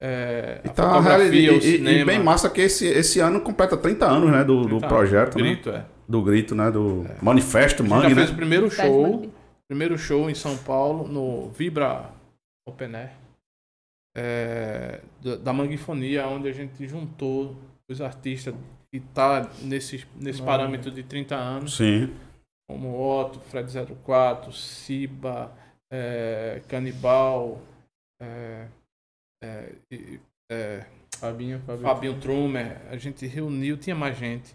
é, 0.00 0.60
E 0.64 0.68
a 0.68 0.72
tá 0.72 0.94
fotografia, 0.94 1.40
e, 1.40 1.50
o 1.50 1.56
e- 1.58 1.60
cinema. 1.60 1.98
e 2.00 2.04
bem 2.04 2.22
massa 2.22 2.48
que 2.48 2.60
esse, 2.62 2.86
esse 2.86 3.18
ano 3.20 3.40
completa 3.40 3.76
30 3.76 4.06
anos, 4.06 4.30
né? 4.30 4.44
Do, 4.44 4.62
do 4.62 4.68
30 4.78 4.88
projeto, 4.88 5.36
né? 5.38 5.42
Grito, 5.44 5.70
é. 5.70 5.84
Do 6.08 6.22
grito, 6.22 6.54
né? 6.54 6.70
Do 6.70 7.04
Manifesto 7.20 7.82
A 7.82 7.86
gente 7.86 7.94
Mangue, 7.94 8.08
já 8.10 8.14
né? 8.14 8.22
fez 8.22 8.30
o 8.30 8.34
primeiro 8.36 8.70
show. 8.70 9.30
Primeiro 9.68 9.98
show 9.98 10.30
em 10.30 10.34
São 10.34 10.56
Paulo, 10.56 11.08
no 11.08 11.48
Vibra 11.50 12.12
Open 12.66 12.94
Air, 12.94 13.12
é, 14.16 15.02
da, 15.42 15.52
Manguifonia, 15.52 16.26
onde 16.26 16.48
a 16.48 16.52
gente 16.52 16.86
juntou 16.86 17.54
os 17.88 18.00
artistas 18.00 18.54
que 18.90 19.00
tá 19.00 19.50
nesse, 19.62 20.06
nesse 20.16 20.42
parâmetro 20.42 20.90
de 20.90 21.02
30 21.02 21.36
anos, 21.36 21.76
Sim. 21.76 22.14
como 22.68 22.98
Otto, 22.98 23.40
Fred 23.40 23.70
04, 24.04 24.52
Siba, 24.52 25.52
é, 25.92 26.62
Canibal, 26.66 27.60
é, 28.20 28.68
é, 29.42 29.74
e- 29.90 30.20
é, 30.50 30.86
Fabinho, 31.18 31.60
Fabinho. 31.60 31.86
Fabinho 31.86 32.20
Trumer, 32.20 32.80
a 32.90 32.96
gente 32.96 33.26
reuniu, 33.26 33.76
tinha 33.76 33.96
mais 33.96 34.16
gente, 34.16 34.54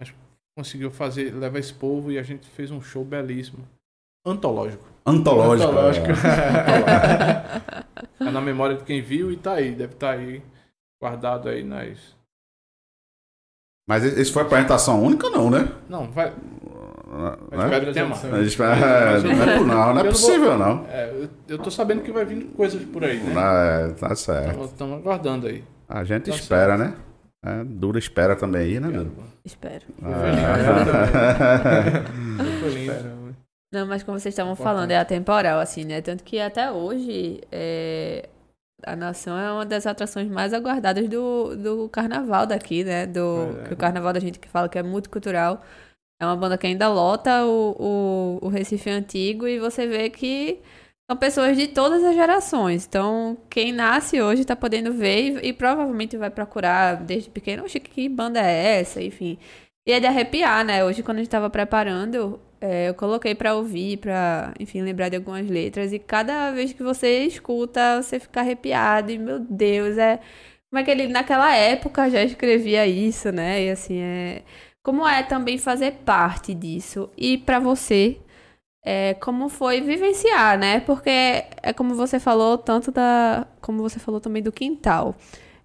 mas 0.00 0.14
conseguiu 0.56 0.90
fazer, 0.90 1.34
levar 1.34 1.58
esse 1.58 1.74
povo 1.74 2.12
e 2.12 2.18
a 2.18 2.22
gente 2.22 2.48
fez 2.48 2.70
um 2.70 2.80
show 2.80 3.04
belíssimo, 3.04 3.66
antológico. 4.24 4.84
Antológico. 5.06 5.70
Antológico. 5.70 6.06
é. 6.10 7.80
É 8.20 8.30
na 8.30 8.40
memória 8.40 8.76
de 8.76 8.84
quem 8.84 9.00
viu 9.00 9.32
e 9.32 9.36
tá 9.36 9.52
aí, 9.54 9.70
deve 9.72 9.94
estar 9.94 10.10
aí 10.10 10.42
guardado 11.02 11.48
aí 11.48 11.64
nas. 11.64 11.96
Mas 13.88 14.04
esse 14.04 14.30
foi 14.30 14.42
a 14.42 14.44
apresentação 14.44 15.02
única, 15.02 15.30
não, 15.30 15.48
né? 15.50 15.72
Não, 15.88 16.10
vai. 16.10 16.26
Né? 16.30 17.64
Espero 17.64 17.86
que 17.86 17.92
tenha 17.92 18.06
mais. 18.06 18.24
A 18.24 18.42
gente 18.44 18.58
vai- 18.58 18.78
é, 18.78 19.20
não 19.22 19.42
é, 19.42 19.56
por- 19.58 19.66
não, 19.66 19.74
não 19.74 19.82
é 19.90 19.94
não 19.94 19.94
vou- 20.02 20.04
possível, 20.10 20.58
não. 20.58 20.84
É, 20.88 21.26
eu, 21.48 21.58
tô 21.58 21.70
sabendo 21.70 22.02
que 22.02 22.12
vai 22.12 22.26
vir 22.26 22.44
coisas 22.54 22.82
por 22.84 23.02
aí, 23.04 23.18
né? 23.20 23.32
É, 23.88 23.88
tá 23.94 24.14
certo. 24.14 24.64
Estamos 24.64 24.98
aguardando 24.98 25.46
aí. 25.46 25.64
A 25.88 26.04
gente 26.04 26.30
Tá 26.30 26.36
espera, 26.36 26.76
né? 26.76 26.94
É, 27.44 27.64
dura 27.64 27.98
espera 27.98 28.36
também 28.36 28.62
aí, 28.62 28.78
né? 28.80 29.06
Espero. 29.46 29.84
É. 30.04 30.20
Foi 32.60 32.68
lindo. 32.70 32.92
Caramba. 32.92 33.19
Não, 33.72 33.86
mas 33.86 34.02
como 34.02 34.18
vocês 34.18 34.32
estavam 34.32 34.52
Importante. 34.52 34.74
falando, 34.74 34.90
é 34.90 34.98
atemporal, 34.98 35.60
assim, 35.60 35.84
né? 35.84 36.00
Tanto 36.00 36.24
que 36.24 36.40
até 36.40 36.72
hoje 36.72 37.40
é, 37.52 38.28
a 38.84 38.96
nação 38.96 39.38
é 39.38 39.52
uma 39.52 39.64
das 39.64 39.86
atrações 39.86 40.28
mais 40.28 40.52
aguardadas 40.52 41.08
do, 41.08 41.56
do 41.56 41.88
carnaval 41.88 42.46
daqui, 42.46 42.82
né? 42.82 43.06
Do, 43.06 43.62
que 43.66 43.74
o 43.74 43.76
carnaval 43.76 44.12
da 44.12 44.20
gente 44.20 44.38
que 44.38 44.48
fala 44.48 44.68
que 44.68 44.78
é 44.78 44.82
multicultural. 44.82 45.62
É 46.20 46.26
uma 46.26 46.36
banda 46.36 46.58
que 46.58 46.66
ainda 46.66 46.88
lota 46.88 47.46
o, 47.46 48.38
o, 48.42 48.46
o 48.46 48.48
Recife 48.48 48.90
Antigo 48.90 49.48
e 49.48 49.58
você 49.58 49.86
vê 49.86 50.10
que 50.10 50.60
são 51.10 51.16
pessoas 51.16 51.56
de 51.56 51.66
todas 51.68 52.04
as 52.04 52.14
gerações. 52.14 52.86
Então, 52.86 53.38
quem 53.48 53.72
nasce 53.72 54.20
hoje 54.20 54.44
tá 54.44 54.54
podendo 54.54 54.92
ver 54.92 55.42
e, 55.42 55.48
e 55.48 55.52
provavelmente 55.52 56.16
vai 56.16 56.28
procurar 56.28 56.96
desde 56.96 57.30
pequeno, 57.30 57.64
oxe, 57.64 57.80
que 57.80 58.08
banda 58.08 58.40
é 58.40 58.80
essa? 58.80 59.02
Enfim. 59.02 59.38
E 59.88 59.92
é 59.92 60.00
de 60.00 60.06
arrepiar, 60.06 60.64
né? 60.64 60.84
Hoje, 60.84 61.02
quando 61.02 61.18
a 61.18 61.20
gente 61.20 61.30
tava 61.30 61.48
preparando, 61.48 62.38
é, 62.60 62.88
eu 62.88 62.94
coloquei 62.94 63.34
pra 63.34 63.54
ouvir, 63.54 63.98
pra, 63.98 64.52
enfim, 64.60 64.82
lembrar 64.82 65.08
de 65.08 65.16
algumas 65.16 65.48
letras. 65.48 65.92
E 65.92 65.98
cada 65.98 66.52
vez 66.52 66.72
que 66.72 66.82
você 66.82 67.24
escuta, 67.24 68.02
você 68.02 68.20
fica 68.20 68.40
arrepiado. 68.40 69.10
E, 69.10 69.18
meu 69.18 69.38
Deus, 69.40 69.96
é. 69.98 70.20
Como 70.70 70.80
é 70.80 70.84
que 70.84 70.90
ele, 70.90 71.08
naquela 71.08 71.54
época, 71.56 72.10
já 72.10 72.22
escrevia 72.22 72.86
isso, 72.86 73.32
né? 73.32 73.64
E 73.64 73.70
assim, 73.70 73.98
é. 74.00 74.42
Como 74.82 75.06
é 75.06 75.22
também 75.22 75.58
fazer 75.58 75.92
parte 76.04 76.54
disso? 76.54 77.10
E 77.16 77.38
pra 77.38 77.58
você, 77.58 78.18
é, 78.84 79.14
como 79.14 79.48
foi 79.48 79.80
vivenciar, 79.80 80.58
né? 80.58 80.80
Porque 80.80 81.10
é 81.10 81.72
como 81.74 81.94
você 81.94 82.18
falou, 82.20 82.58
tanto 82.58 82.90
da. 82.92 83.46
Como 83.60 83.82
você 83.82 83.98
falou 83.98 84.20
também 84.20 84.42
do 84.42 84.52
quintal. 84.52 85.14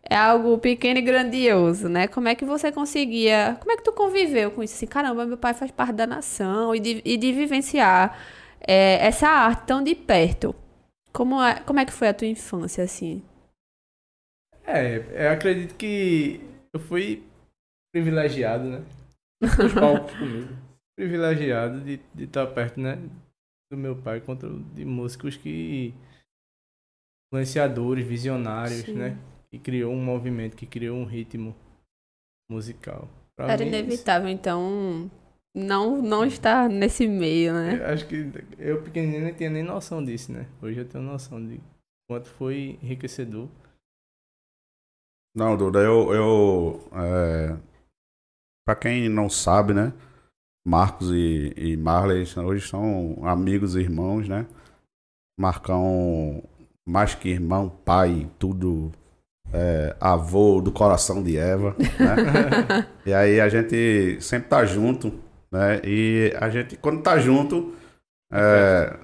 É 0.08 0.16
algo 0.16 0.58
pequeno 0.60 1.00
e 1.00 1.02
grandioso, 1.02 1.90
né? 1.90 2.08
Como 2.08 2.28
é 2.28 2.36
que 2.36 2.46
você 2.46 2.72
conseguia. 2.72 3.58
Como 3.60 3.72
é 3.72 3.78
que 3.78 3.84
tu 3.84 3.92
conviveu 3.92 4.52
com 4.52 4.62
isso? 4.62 4.76
Assim, 4.76 4.86
caramba, 4.86 5.26
meu 5.26 5.38
pai 5.38 5.54
faz 5.54 5.72
parte 5.72 5.94
da 5.94 6.06
nação 6.06 6.76
e 6.76 6.80
de, 6.80 7.02
e 7.04 7.18
de 7.18 7.34
vivenciar 7.34 8.16
é, 8.62 9.06
essa 9.06 9.28
arte 9.28 9.66
tão 9.66 9.84
de 9.84 9.96
perto. 9.96 10.56
Como 11.12 11.42
é, 11.42 11.60
como 11.62 11.80
é 11.80 11.86
que 11.86 11.94
foi 11.94 12.10
a 12.10 12.14
tua 12.14 12.28
infância, 12.28 12.84
assim? 12.84 13.24
É, 14.64 15.28
eu 15.28 15.32
acredito 15.32 15.76
que 15.76 16.40
eu 16.74 16.80
fui 16.80 17.24
privilegiado, 17.94 18.66
né? 18.66 18.84
Os 19.42 19.74
palcos 19.74 20.14
comigo. 20.18 20.54
Privilegiado 20.96 21.82
de, 21.82 22.00
de 22.14 22.24
estar 22.26 22.46
perto, 22.48 22.80
né? 22.80 22.98
Do 23.72 23.78
meu 23.78 23.96
pai, 23.96 24.22
contra 24.22 24.50
de 24.50 24.86
músicos 24.86 25.36
que. 25.36 25.94
influenciadores, 27.28 28.06
visionários, 28.06 28.82
Sim. 28.82 28.94
né? 28.94 29.18
Que 29.56 29.60
criou 29.60 29.94
um 29.94 30.04
movimento, 30.04 30.58
que 30.58 30.66
criou 30.66 30.98
um 30.98 31.06
ritmo 31.06 31.56
musical. 32.52 33.08
Pra 33.38 33.54
Era 33.54 33.64
mim, 33.64 33.70
inevitável, 33.70 34.28
então, 34.28 35.10
não, 35.56 36.02
não 36.02 36.26
estar 36.26 36.68
nesse 36.68 37.08
meio, 37.08 37.54
né? 37.54 37.80
Eu 37.80 37.94
acho 37.94 38.06
que 38.06 38.30
eu 38.58 38.84
pequenininho 38.84 39.24
não 39.24 39.34
tinha 39.34 39.50
nem 39.50 39.64
noção 39.64 40.04
disso, 40.04 40.34
né? 40.34 40.46
Hoje 40.62 40.80
eu 40.80 40.90
tenho 40.90 41.06
noção 41.06 41.46
de 41.46 41.62
quanto 42.10 42.28
foi 42.28 42.78
enriquecedor. 42.84 43.48
Não, 45.34 45.56
Duda, 45.56 45.80
eu. 45.80 46.14
eu 46.14 46.90
é, 46.92 47.58
pra 48.66 48.76
quem 48.76 49.08
não 49.08 49.30
sabe, 49.30 49.74
né? 49.74 49.94
Marcos 50.68 51.12
e, 51.12 51.54
e 51.56 51.78
Marley 51.78 52.26
hoje 52.46 52.68
são 52.68 53.26
amigos 53.26 53.78
e 53.78 53.80
irmãos, 53.80 54.28
né? 54.28 54.46
Marcão, 55.40 56.44
mais 56.86 57.16
que 57.16 57.30
irmão, 57.30 57.70
pai, 57.70 58.30
tudo. 58.38 58.92
É, 59.56 59.96
avô 60.02 60.60
do 60.60 60.70
coração 60.70 61.24
de 61.24 61.38
Eva, 61.38 61.74
né? 61.80 62.88
e 63.06 63.14
aí 63.14 63.40
a 63.40 63.48
gente 63.48 64.18
sempre 64.20 64.50
tá 64.50 64.66
junto, 64.66 65.14
né? 65.50 65.80
E 65.86 66.34
a 66.38 66.50
gente, 66.50 66.76
quando 66.76 67.02
tá 67.02 67.18
junto, 67.18 67.74
é, 68.34 68.98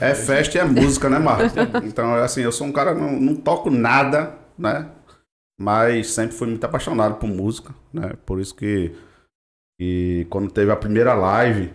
é, 0.00 0.10
é 0.10 0.14
festa 0.14 0.56
e 0.56 0.60
é 0.60 0.64
música, 0.64 1.10
né, 1.10 1.18
Marcos? 1.18 1.52
Então, 1.84 2.14
assim, 2.14 2.40
eu 2.40 2.50
sou 2.50 2.66
um 2.66 2.72
cara, 2.72 2.94
não, 2.94 3.12
não 3.12 3.36
toco 3.36 3.68
nada, 3.70 4.38
né? 4.58 4.88
Mas 5.60 6.10
sempre 6.12 6.34
fui 6.34 6.48
muito 6.48 6.64
apaixonado 6.64 7.16
por 7.16 7.28
música, 7.28 7.74
né? 7.92 8.14
Por 8.24 8.40
isso 8.40 8.54
que, 8.54 8.96
que 9.78 10.26
quando 10.30 10.50
teve 10.50 10.72
a 10.72 10.76
primeira 10.76 11.12
live, 11.12 11.70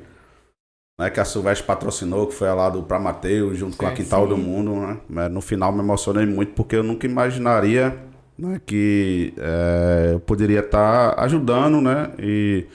né, 1.00 1.12
que 1.12 1.20
a 1.20 1.26
Silvestre 1.26 1.68
patrocinou, 1.68 2.26
que 2.26 2.34
foi 2.34 2.52
lá 2.52 2.72
do 2.72 2.82
Pra 2.82 2.98
Mateus, 2.98 3.56
junto 3.56 3.78
com 3.78 3.86
a 3.86 3.90
Sim, 3.90 3.98
Quintal 3.98 4.24
sim. 4.24 4.30
do 4.30 4.38
Mundo, 4.38 4.74
né? 4.74 5.00
Mas 5.08 5.32
No 5.32 5.42
final 5.42 5.72
me 5.72 5.82
emocionei 5.82 6.26
muito 6.26 6.54
porque 6.54 6.76
eu 6.76 6.82
nunca 6.82 7.06
imaginaria 7.06 7.96
né, 8.38 8.62
que 8.66 9.34
é, 9.38 10.12
eu 10.14 10.20
poderia 10.20 10.60
estar 10.60 11.20
ajudando, 11.20 11.82
né? 11.82 12.12
E 12.20 12.66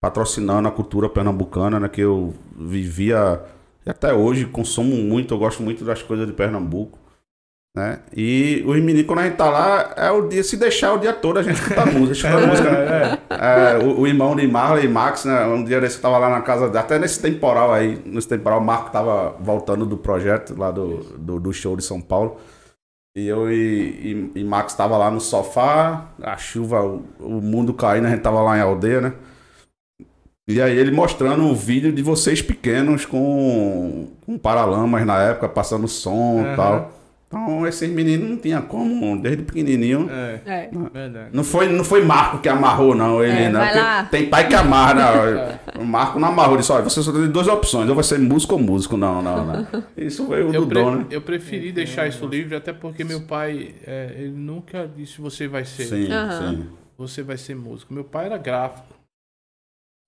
patrocinando 0.00 0.68
a 0.68 0.72
cultura 0.72 1.08
pernambucana, 1.08 1.80
né? 1.80 1.88
Que 1.88 2.00
eu 2.00 2.34
vivia 2.56 3.40
e 3.86 3.90
até 3.90 4.12
hoje 4.12 4.44
consumo 4.46 4.94
muito, 4.96 5.32
eu 5.32 5.38
gosto 5.38 5.62
muito 5.62 5.84
das 5.84 6.02
coisas 6.02 6.26
de 6.26 6.32
Pernambuco. 6.32 6.98
Né? 7.74 8.00
E 8.14 8.64
os 8.66 8.76
meninos, 8.80 9.06
quando 9.06 9.20
a 9.20 9.24
gente 9.24 9.36
tá 9.36 9.48
lá, 9.48 9.94
é 9.96 10.10
o 10.10 10.28
dia, 10.28 10.42
se 10.42 10.56
deixar 10.56 10.88
é 10.88 10.90
o 10.90 10.98
dia 10.98 11.12
todo, 11.12 11.38
a 11.38 11.42
gente 11.42 11.54
escuta 11.54 11.86
música, 11.86 12.28
escuta 12.28 12.46
música, 12.46 12.70
né? 12.70 13.18
É, 13.30 13.78
o, 13.78 14.00
o 14.00 14.06
irmão 14.08 14.34
de 14.34 14.46
Marley 14.46 14.86
e 14.86 14.88
Max, 14.88 15.24
né? 15.24 15.46
Um 15.46 15.64
dia 15.64 15.80
desse 15.80 15.96
eu 15.96 16.02
tava 16.02 16.18
lá 16.18 16.28
na 16.28 16.40
casa, 16.40 16.66
até 16.78 16.98
nesse 16.98 17.22
temporal 17.22 17.72
aí, 17.72 18.02
nesse 18.04 18.28
temporal, 18.28 18.58
o 18.58 18.64
Marco 18.64 18.90
tava 18.90 19.36
voltando 19.38 19.86
do 19.86 19.96
projeto 19.96 20.58
lá 20.58 20.72
do, 20.72 20.98
do, 21.16 21.38
do 21.38 21.52
show 21.52 21.76
de 21.76 21.84
São 21.84 22.00
Paulo. 22.00 22.38
E 23.16 23.26
eu 23.26 23.50
e, 23.50 24.32
e, 24.34 24.40
e 24.40 24.44
Max 24.44 24.74
tava 24.74 24.96
lá 24.96 25.10
no 25.10 25.20
sofá, 25.20 26.08
a 26.22 26.36
chuva, 26.36 26.82
o, 26.82 27.04
o 27.18 27.42
mundo 27.42 27.74
caindo, 27.74 28.06
a 28.06 28.10
gente 28.10 28.22
tava 28.22 28.40
lá 28.40 28.56
em 28.56 28.60
aldeia, 28.60 29.00
né? 29.00 29.12
E 30.48 30.60
aí 30.60 30.76
ele 30.76 30.90
mostrando 30.90 31.44
o 31.44 31.54
vídeo 31.54 31.92
de 31.92 32.02
vocês 32.02 32.42
pequenos 32.42 33.04
com, 33.06 34.08
com 34.26 34.38
paralamas 34.38 35.06
na 35.06 35.22
época, 35.22 35.48
passando 35.48 35.86
som 35.86 36.40
e 36.40 36.46
Aham. 36.46 36.56
tal. 36.56 36.99
Então 37.32 37.64
esses 37.64 37.88
meninos 37.88 38.28
não 38.28 38.36
tinha 38.36 38.60
como, 38.60 39.16
desde 39.22 39.44
pequenininho. 39.44 40.10
É, 40.10 40.40
É. 40.44 40.70
verdade. 40.92 41.30
Não 41.32 41.44
foi, 41.44 41.68
não 41.68 41.84
foi 41.84 42.04
Marco 42.04 42.40
que 42.40 42.48
amarrou, 42.48 42.92
não. 42.92 43.22
Ele, 43.22 43.44
É, 43.44 43.48
não. 43.48 43.60
vai 43.60 43.68
porque 43.68 43.80
lá. 43.80 44.04
Tem 44.06 44.28
pai 44.28 44.48
que 44.48 44.54
amarra, 44.56 44.94
não. 44.94 45.60
O 45.80 45.86
Marco 45.86 46.18
não 46.18 46.26
amarrou. 46.28 46.54
Ele 46.54 46.60
disse: 46.62 46.72
olha, 46.72 46.82
você 46.82 47.00
só 47.00 47.12
tem 47.12 47.30
duas 47.30 47.46
opções. 47.46 47.88
Ou 47.88 47.94
vai 47.94 48.02
ser 48.02 48.18
músico 48.18 48.54
ou 48.54 48.58
músico. 48.60 48.96
Não, 48.96 49.22
não, 49.22 49.46
não. 49.46 49.66
Isso 49.96 50.26
foi 50.26 50.42
o 50.42 50.52
Eu, 50.52 50.62
do 50.62 50.66
pre- 50.66 50.82
dom, 50.82 50.94
né? 50.96 51.06
eu 51.08 51.22
preferi 51.22 51.70
deixar 51.70 52.08
isso 52.08 52.26
livre, 52.26 52.56
até 52.56 52.72
porque 52.72 53.04
meu 53.04 53.20
pai, 53.22 53.76
é, 53.86 54.12
ele 54.18 54.32
nunca 54.36 54.88
disse 54.88 55.20
você 55.20 55.46
vai 55.46 55.64
ser, 55.64 55.84
Sim, 55.84 56.10
Aham. 56.10 56.50
sim. 56.56 56.68
você 56.98 57.22
vai 57.22 57.36
ser 57.36 57.54
músico. 57.54 57.94
Meu 57.94 58.02
pai 58.04 58.26
era 58.26 58.38
gráfico. 58.38 58.92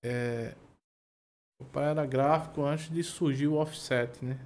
É, 0.05 0.55
meu 1.61 1.69
pai 1.73 1.85
era 1.91 2.05
gráfico 2.05 2.65
antes 2.65 2.91
de 2.91 3.05
surgir 3.05 3.47
o 3.47 3.55
offset, 3.55 4.11
né? 4.25 4.37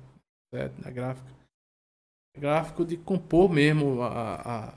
Offset 0.52 0.74
na 0.84 0.90
gráfica. 0.90 1.35
Gráfico 2.38 2.84
de 2.84 2.96
compor 2.96 3.50
mesmo 3.50 4.02
a, 4.02 4.68
a- 4.68 4.74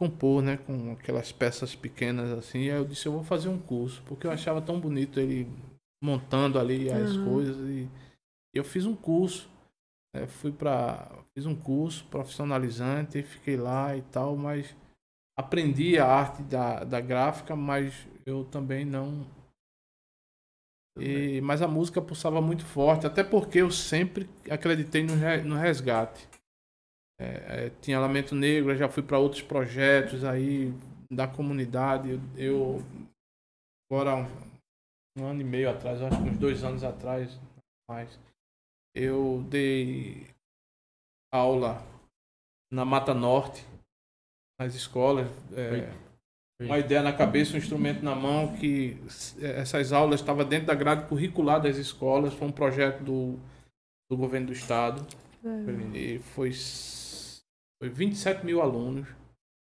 compor, 0.00 0.42
né, 0.42 0.56
com 0.56 0.92
aquelas 0.92 1.32
peças 1.32 1.74
pequenas 1.74 2.30
assim. 2.30 2.60
E 2.64 2.70
aí 2.70 2.76
eu 2.78 2.84
disse 2.84 3.06
eu 3.06 3.12
vou 3.12 3.24
fazer 3.24 3.48
um 3.48 3.58
curso, 3.58 4.02
porque 4.06 4.26
eu 4.26 4.30
achava 4.30 4.60
tão 4.62 4.80
bonito 4.80 5.18
ele 5.18 5.48
montando 6.02 6.58
ali 6.58 6.90
as 6.90 7.16
Uhum. 7.16 7.24
coisas 7.24 7.56
e 7.68 7.88
eu 8.54 8.64
fiz 8.64 8.86
um 8.86 8.94
curso. 8.96 9.50
né, 10.14 10.26
fui 10.28 10.52
para 10.52 11.10
fiz 11.34 11.46
um 11.46 11.56
curso 11.56 12.04
profissionalizante, 12.06 13.22
fiquei 13.22 13.56
lá 13.56 13.96
e 13.96 14.02
tal, 14.02 14.36
mas 14.36 14.76
aprendi 15.38 15.98
a 15.98 16.06
arte 16.06 16.42
da, 16.44 16.84
da 16.84 17.00
gráfica, 17.00 17.56
mas 17.56 18.06
eu 18.26 18.44
também 18.46 18.84
não. 18.84 19.26
E, 21.00 21.40
mas 21.40 21.62
a 21.62 21.68
música 21.68 22.00
pulsava 22.00 22.40
muito 22.40 22.64
forte, 22.64 23.06
até 23.06 23.22
porque 23.22 23.58
eu 23.58 23.70
sempre 23.70 24.28
acreditei 24.50 25.02
no, 25.02 25.14
no 25.44 25.56
resgate. 25.56 26.28
É, 27.20 27.66
é, 27.66 27.70
tinha 27.80 27.98
Lamento 27.98 28.34
Negro, 28.34 28.76
já 28.76 28.88
fui 28.88 29.02
para 29.02 29.18
outros 29.18 29.42
projetos 29.42 30.24
aí 30.24 30.72
da 31.10 31.26
comunidade. 31.26 32.20
Eu 32.36 32.78
agora 33.90 34.16
um, 34.16 34.26
um 35.18 35.26
ano 35.26 35.40
e 35.40 35.44
meio 35.44 35.70
atrás, 35.70 36.00
acho 36.00 36.22
que 36.22 36.30
uns 36.30 36.38
dois 36.38 36.62
anos 36.62 36.84
atrás, 36.84 37.38
mais, 37.88 38.18
eu 38.94 39.44
dei 39.48 40.26
aula 41.32 41.82
na 42.72 42.84
Mata 42.84 43.14
Norte, 43.14 43.64
nas 44.60 44.74
escolas. 44.74 45.26
é, 45.56 46.07
uma 46.60 46.78
ideia 46.78 47.02
na 47.02 47.12
cabeça, 47.12 47.54
um 47.54 47.58
instrumento 47.58 48.02
na 48.04 48.14
mão, 48.14 48.56
que 48.56 48.96
essas 49.40 49.92
aulas 49.92 50.20
estavam 50.20 50.44
dentro 50.44 50.66
da 50.66 50.74
grade 50.74 51.06
curricular 51.06 51.60
das 51.60 51.76
escolas. 51.76 52.34
Foi 52.34 52.48
um 52.48 52.52
projeto 52.52 53.02
do, 53.02 53.38
do 54.10 54.16
governo 54.16 54.48
do 54.48 54.52
estado. 54.52 55.06
E 55.94 56.18
foi, 56.18 56.50
foi 57.80 57.88
27 57.88 58.44
mil 58.44 58.60
alunos 58.60 59.06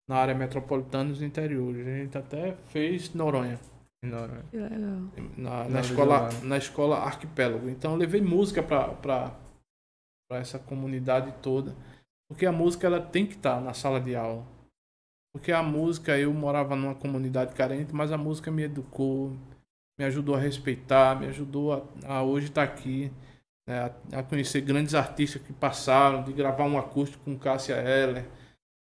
na 0.09 0.15
área 0.15 0.33
metropolitana 0.33 1.05
e 1.05 1.09
nos 1.09 1.21
interiores. 1.21 1.85
A 1.85 1.97
gente 1.97 2.17
até 2.17 2.53
fez 2.69 3.13
Noronha. 3.13 3.59
Noronha. 4.03 4.43
Na, 5.37 5.65
Na 5.69 5.79
escola, 5.81 6.29
na 6.41 6.57
escola 6.57 6.97
Arquipélago. 6.97 7.69
Então 7.69 7.91
eu 7.91 7.97
levei 7.97 8.21
música 8.21 8.63
para 8.63 9.37
essa 10.31 10.57
comunidade 10.57 11.31
toda. 11.43 11.75
Porque 12.27 12.47
a 12.47 12.51
música 12.51 12.87
ela 12.87 12.99
tem 12.99 13.27
que 13.27 13.35
estar 13.35 13.61
na 13.61 13.73
sala 13.73 14.01
de 14.01 14.15
aula. 14.15 14.43
Porque 15.33 15.51
a 15.51 15.63
música, 15.63 16.17
eu 16.17 16.33
morava 16.33 16.75
numa 16.75 16.93
comunidade 16.95 17.55
carente, 17.55 17.93
mas 17.95 18.11
a 18.11 18.17
música 18.17 18.51
me 18.51 18.63
educou, 18.63 19.31
me 19.97 20.05
ajudou 20.05 20.35
a 20.35 20.39
respeitar, 20.39 21.17
me 21.19 21.27
ajudou 21.27 21.73
a, 22.05 22.15
a 22.17 22.23
hoje 22.23 22.47
estar 22.47 22.63
aqui, 22.63 23.11
né, 23.67 23.91
a, 24.13 24.19
a 24.19 24.23
conhecer 24.23 24.61
grandes 24.61 24.93
artistas 24.93 25.41
que 25.41 25.53
passaram, 25.53 26.23
de 26.23 26.33
gravar 26.33 26.65
um 26.65 26.77
acústico 26.77 27.23
com 27.23 27.37
Cássia 27.39 27.75
Eller, 27.75 28.25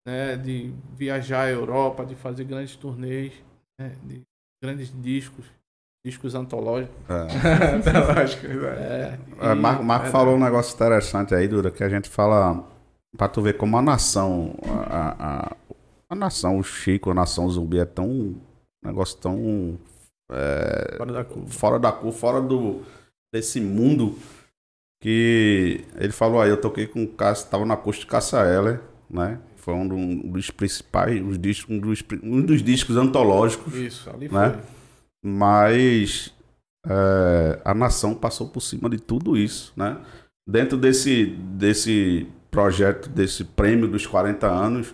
né, 0.05 0.35
de 0.35 0.73
viajar 0.93 1.43
à 1.43 1.49
Europa, 1.49 2.05
de 2.05 2.15
fazer 2.15 2.43
grandes 2.43 2.75
turnês, 2.75 3.31
né, 3.79 3.95
de 4.03 4.21
grandes 4.61 4.91
discos, 5.01 5.45
discos 6.05 6.35
antológicos. 6.35 6.95
É. 7.09 8.13
Lógico, 8.19 8.47
É, 8.47 9.17
É, 9.39 9.51
e- 9.53 9.55
Marco, 9.55 9.83
Marco 9.83 10.07
é, 10.07 10.11
falou 10.11 10.35
um 10.35 10.39
negócio 10.39 10.75
interessante 10.75 11.33
aí, 11.33 11.47
Dura, 11.47 11.71
que 11.71 11.83
a 11.83 11.89
gente 11.89 12.09
fala 12.09 12.61
pra 13.17 13.27
tu 13.29 13.41
ver 13.41 13.57
como 13.57 13.77
a 13.77 13.81
nação, 13.81 14.53
a, 14.89 15.47
a, 15.49 15.55
a 16.11 16.15
nação, 16.15 16.59
o 16.59 16.63
Chico, 16.63 17.09
a 17.09 17.13
nação 17.13 17.49
zumbi 17.49 17.79
é 17.79 17.85
tão. 17.85 18.07
um 18.09 18.35
negócio 18.83 19.17
tão. 19.17 19.79
é, 20.31 20.95
Fora 20.97 21.13
da 21.13 21.23
curva. 21.23 21.49
fora 21.49 21.79
da 21.79 21.91
cor, 21.91 22.11
fora 22.11 22.41
do 22.41 22.81
desse 23.33 23.61
mundo 23.61 24.17
que 25.01 25.83
ele 25.95 26.11
falou 26.11 26.41
aí, 26.41 26.49
eu 26.49 26.59
toquei 26.59 26.85
com 26.85 27.03
o 27.03 27.07
Cássio, 27.07 27.49
tava 27.49 27.65
na 27.65 27.77
costa 27.77 28.01
de 28.01 28.07
Cássia 28.07 28.37
Eller, 28.39 28.81
né? 29.09 29.39
Foi 29.55 29.73
um, 29.73 29.87
do- 29.87 29.95
um 29.95 30.31
dos 30.31 30.49
principais, 30.51 31.23
os 31.25 31.37
discos, 31.39 31.73
um, 31.75 31.79
dos, 31.79 32.03
um 32.23 32.41
dos 32.41 32.61
discos 32.61 32.97
antológicos, 32.97 33.73
Isso, 33.75 34.09
ali 34.09 34.27
Né? 34.29 34.51
foi. 34.53 34.61
mas 35.23 36.33
é, 36.85 37.59
a 37.63 37.73
nação 37.73 38.13
passou 38.15 38.47
por 38.49 38.59
cima 38.61 38.89
de 38.89 38.99
tudo 38.99 39.37
isso, 39.37 39.71
né? 39.77 39.97
Dentro 40.47 40.77
desse, 40.77 41.25
desse 41.25 42.27
projeto, 42.49 43.07
desse 43.09 43.43
prêmio 43.45 43.87
dos 43.87 44.05
40 44.07 44.47
anos, 44.47 44.93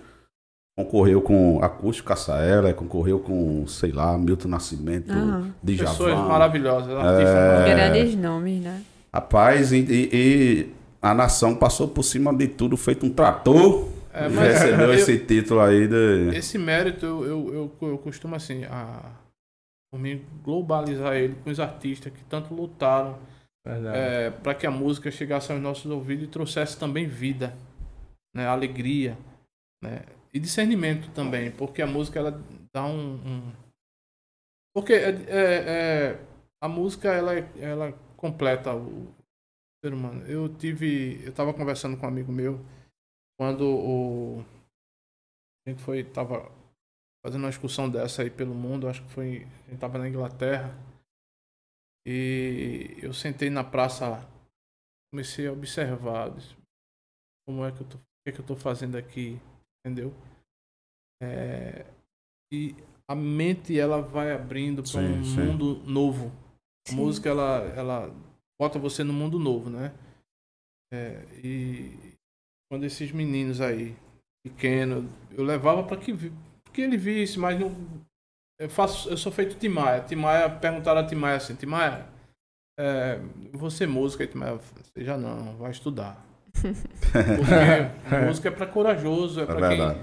concorreu 0.78 1.22
com 1.24 1.60
Acústico 1.64 2.08
Cassaela, 2.10 2.72
concorreu 2.72 3.20
com, 3.20 3.66
sei 3.66 3.92
lá, 3.92 4.16
Milton 4.16 4.48
Nascimento, 4.50 5.12
Aham. 5.12 5.52
Djavan. 5.64 5.90
Pessoas 5.92 6.20
maravilhosas, 6.20 6.90
artistas 6.92 7.28
É. 7.30 7.34
maravilhosos. 7.34 7.76
Grandes 7.94 8.16
nomes, 8.16 8.62
né? 8.64 8.84
Rapaz, 9.12 9.72
e, 9.72 9.78
e- 9.80 10.10
e 10.14 10.70
a 11.02 11.16
nação 11.16 11.56
passou 11.56 11.88
por 11.88 12.04
cima 12.04 12.32
de 12.34 12.48
tudo, 12.48 12.78
feito 12.78 13.06
um 13.06 13.10
trator. 13.10 13.88
É, 14.14 14.28
e 14.28 14.30
mas 14.30 14.54
recebeu 14.54 14.88
eu- 14.88 14.94
esse 14.94 15.18
título 15.18 15.62
aí 15.62 15.88
de. 15.88 16.38
Esse 16.38 16.60
mérito 16.60 17.06
eu, 17.06 17.26
eu, 17.26 17.54
eu, 17.82 17.90
eu 17.90 17.98
costumo 17.98 18.36
assim, 18.36 18.64
a, 18.66 19.02
por 19.92 20.00
mim, 20.00 20.22
globalizar 20.44 21.16
ele 21.16 21.36
com 21.44 21.50
os 21.50 21.60
artistas 21.60 22.14
que 22.14 22.24
tanto 22.26 22.54
lutaram 22.54 23.18
Verdade. 23.66 24.36
para 24.44 24.54
que 24.54 24.68
a 24.68 24.72
música 24.72 25.10
chegasse 25.10 25.52
aos 25.52 25.60
nossos 25.62 25.90
ouvidos 25.90 26.26
e 26.26 26.28
trouxesse 26.28 26.78
também 26.78 27.08
vida, 27.08 27.56
né, 28.36 28.46
alegria, 28.48 29.18
né, 29.84 30.02
e 30.38 30.40
discernimento 30.40 31.10
também, 31.14 31.52
porque 31.52 31.82
a 31.82 31.88
música 31.88 32.20
ela 32.20 32.32
dá 32.74 32.86
um, 32.86 33.16
um- 33.16 33.54
porque 34.74 34.94
é, 34.94 35.10
é- 35.10 36.12
é- 36.14 36.28
a 36.62 36.68
música 36.68 37.10
ela 37.12 37.34
ela 37.60 37.92
completa 38.16 38.76
o 38.76 39.08
ser 39.84 39.94
humano. 39.94 40.26
Eu 40.28 40.50
tive, 40.56 41.24
eu 41.24 41.30
estava 41.30 41.54
conversando 41.54 41.98
com 41.98 42.06
um 42.06 42.10
amigo 42.10 42.32
meu 42.32 42.60
quando 43.40 43.64
o 43.68 44.46
a 45.66 45.70
gente 45.70 45.82
foi 45.82 46.04
tava 46.04 46.52
fazendo 47.24 47.44
uma 47.44 47.50
excursão 47.50 47.90
dessa 47.90 48.22
aí 48.22 48.30
pelo 48.30 48.54
mundo, 48.56 48.88
acho 48.88 49.04
que 49.04 49.12
foi 49.12 49.38
a 49.38 49.40
gente 49.66 49.74
estava 49.76 49.98
na 49.98 50.08
Inglaterra 50.08 50.76
e 52.06 52.98
eu 53.02 53.14
sentei 53.14 53.50
na 53.50 53.64
praça, 53.64 54.26
comecei 55.12 55.48
a 55.48 55.52
observar 55.52 56.32
como 57.46 57.66
é 57.66 57.72
que 57.72 57.82
eu 57.82 57.88
tô, 57.88 57.98
o 57.98 58.02
que, 58.24 58.30
é 58.30 58.32
que 58.32 58.40
eu 58.40 58.46
tô 58.46 58.56
fazendo 58.56 58.98
aqui, 58.98 59.40
entendeu? 59.88 60.14
É, 61.22 61.86
e 62.52 62.76
a 63.10 63.16
mente 63.16 63.78
ela 63.80 64.02
vai 64.02 64.32
abrindo 64.32 64.84
para 64.84 65.02
um 65.02 65.24
sim. 65.24 65.42
mundo 65.42 65.76
novo. 65.86 66.32
A 66.88 66.92
Sim. 66.92 66.96
música 66.98 67.30
ela, 67.30 67.64
ela 67.76 68.16
bota 68.60 68.80
você 68.80 69.04
no 69.04 69.14
mundo 69.14 69.40
novo, 69.40 69.70
né? 69.70 69.94
É, 70.94 71.26
e 71.44 72.16
quando 72.70 72.86
esses 72.86 73.12
meninos 73.12 73.60
aí, 73.60 73.96
pequenos, 74.46 75.10
eu 75.32 75.44
levava 75.44 75.84
para 75.84 75.98
que, 75.98 76.14
que 76.74 76.82
ele 76.82 76.98
visse, 76.98 77.40
mas 77.40 77.60
não. 77.60 77.72
Eu, 78.60 78.70
faço, 78.70 79.10
eu 79.10 79.18
sou 79.18 79.32
feito 79.32 79.58
Timaya. 79.58 80.04
Timaya, 80.04 80.50
perguntaram 80.50 81.02
a 81.02 81.06
Timaya 81.06 81.38
assim: 81.38 81.56
Timaya, 81.56 82.08
é, 82.80 83.20
você 83.54 83.84
é 83.84 83.88
música? 83.88 84.24
E 84.24 84.28
Timaya, 84.28 84.56
você 84.56 85.04
já 85.04 85.18
não, 85.18 85.58
vai 85.58 85.72
estudar. 85.72 86.26
Porque 87.36 87.92
música 88.16 88.50
é 88.50 88.52
para 88.52 88.68
corajoso, 88.68 89.40
é, 89.42 89.46
É 89.46 89.46
para 89.46 89.62
quem. 89.64 89.88
verdade. 89.88 90.00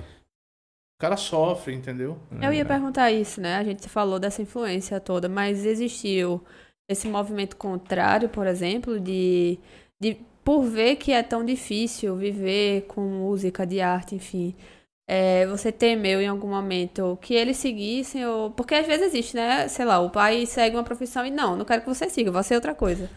O 0.97 1.01
cara 1.01 1.17
sofre, 1.17 1.75
entendeu? 1.75 2.19
Eu 2.41 2.53
ia 2.53 2.65
perguntar 2.65 3.11
isso, 3.11 3.41
né? 3.41 3.57
A 3.57 3.65
gente 3.65 3.89
falou 3.89 4.19
dessa 4.19 4.41
influência 4.43 5.01
toda, 5.01 5.29
mas 5.29 5.67
existiu 5.67 6.43
esse 6.89 7.09
movimento 7.09 7.57
contrário, 7.57 8.29
por 8.29 8.47
exemplo, 8.47 9.01
de, 9.01 9.59
de 10.01 10.17
por 10.45 10.63
ver 10.65 10.97
que 10.97 11.13
é 11.13 11.23
tão 11.23 11.45
difícil 11.45 12.17
viver 12.17 12.83
com 12.87 13.01
música, 13.03 13.67
de 13.67 13.81
arte, 13.81 14.15
enfim. 14.15 14.55
é, 15.09 15.47
você 15.47 15.73
temeu 15.73 16.21
em 16.21 16.29
algum 16.29 16.49
momento 16.49 17.19
que 17.23 17.35
eles 17.35 17.59
seguissem, 17.59 18.27
ou... 18.27 18.51
porque 18.53 18.75
às 18.75 18.87
vezes 18.87 19.09
existe, 19.09 19.37
né? 19.37 19.69
Sei 19.69 19.85
lá, 19.85 20.01
o 20.01 20.11
pai 20.11 20.47
segue 20.47 20.77
uma 20.77 20.85
profissão 20.85 21.27
e 21.27 21.31
não, 21.31 21.57
não 21.57 21.65
quero 21.65 21.83
que 21.83 21.89
você 21.89 22.11
siga, 22.11 22.31
vai 22.33 22.43
ser 22.45 22.55
outra 22.57 22.75
coisa. 22.75 23.11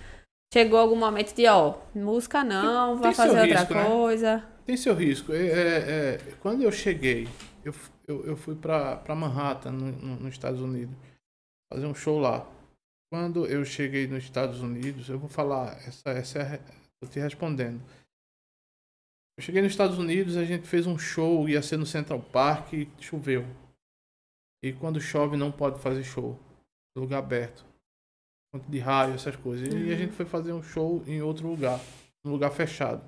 Chegou 0.53 0.79
algum 0.79 0.95
momento 0.95 1.35
de, 1.35 1.45
ó, 1.47 1.77
música 1.93 2.43
não, 2.43 2.97
vai 2.97 3.13
fazer 3.13 3.41
outra 3.41 3.59
risco, 3.59 3.73
né? 3.73 3.85
coisa. 3.85 4.47
Tem 4.65 4.77
seu 4.77 4.93
risco. 4.93 5.33
É, 5.33 5.45
é, 5.47 5.77
é, 6.15 6.17
quando 6.39 6.61
eu 6.63 6.71
cheguei, 6.71 7.27
eu, 7.65 7.73
eu, 8.07 8.25
eu 8.25 8.37
fui 8.37 8.55
para 8.55 9.03
Manhattan, 9.15 9.71
no, 9.71 9.91
no- 9.91 10.15
nos 10.21 10.33
Estados 10.33 10.61
Unidos, 10.61 10.95
fazer 11.71 11.85
um 11.85 11.93
show 11.95 12.19
lá. 12.19 12.49
Quando 13.11 13.45
eu 13.45 13.63
cheguei 13.65 14.07
nos 14.07 14.23
Estados 14.23 14.61
Unidos, 14.61 15.09
eu 15.09 15.19
vou 15.19 15.29
falar, 15.29 15.73
essa, 15.85 16.09
essa 16.11 16.39
é 16.39 16.59
tô 17.01 17.07
te 17.09 17.19
respondendo. 17.19 17.81
Eu 19.37 19.43
cheguei 19.43 19.61
nos 19.61 19.71
Estados 19.71 19.97
Unidos, 19.97 20.35
a 20.35 20.43
gente 20.45 20.65
fez 20.67 20.87
um 20.87 20.97
show, 20.97 21.47
ia 21.47 21.61
ser 21.61 21.77
no 21.77 21.85
Central 21.85 22.21
Park 22.21 22.73
e 22.73 22.89
choveu. 22.99 23.45
E 24.63 24.73
quando 24.73 24.99
chove 24.99 25.37
não 25.37 25.51
pode 25.51 25.79
fazer 25.79 26.03
show. 26.03 26.39
Lugar 26.97 27.19
aberto. 27.19 27.63
Conta 28.57 28.71
de 28.71 28.79
raio, 28.79 29.13
essas 29.15 29.35
coisas. 29.35 29.67
E 29.67 29.71
a 29.71 29.75
Uhum. 29.75 29.97
gente 29.97 30.13
foi 30.13 30.25
fazer 30.25 30.51
um 30.53 30.61
show 30.63 31.03
em 31.07 31.21
outro 31.21 31.47
lugar, 31.47 31.79
num 32.23 32.31
lugar 32.31 32.51
fechado. 32.51 33.01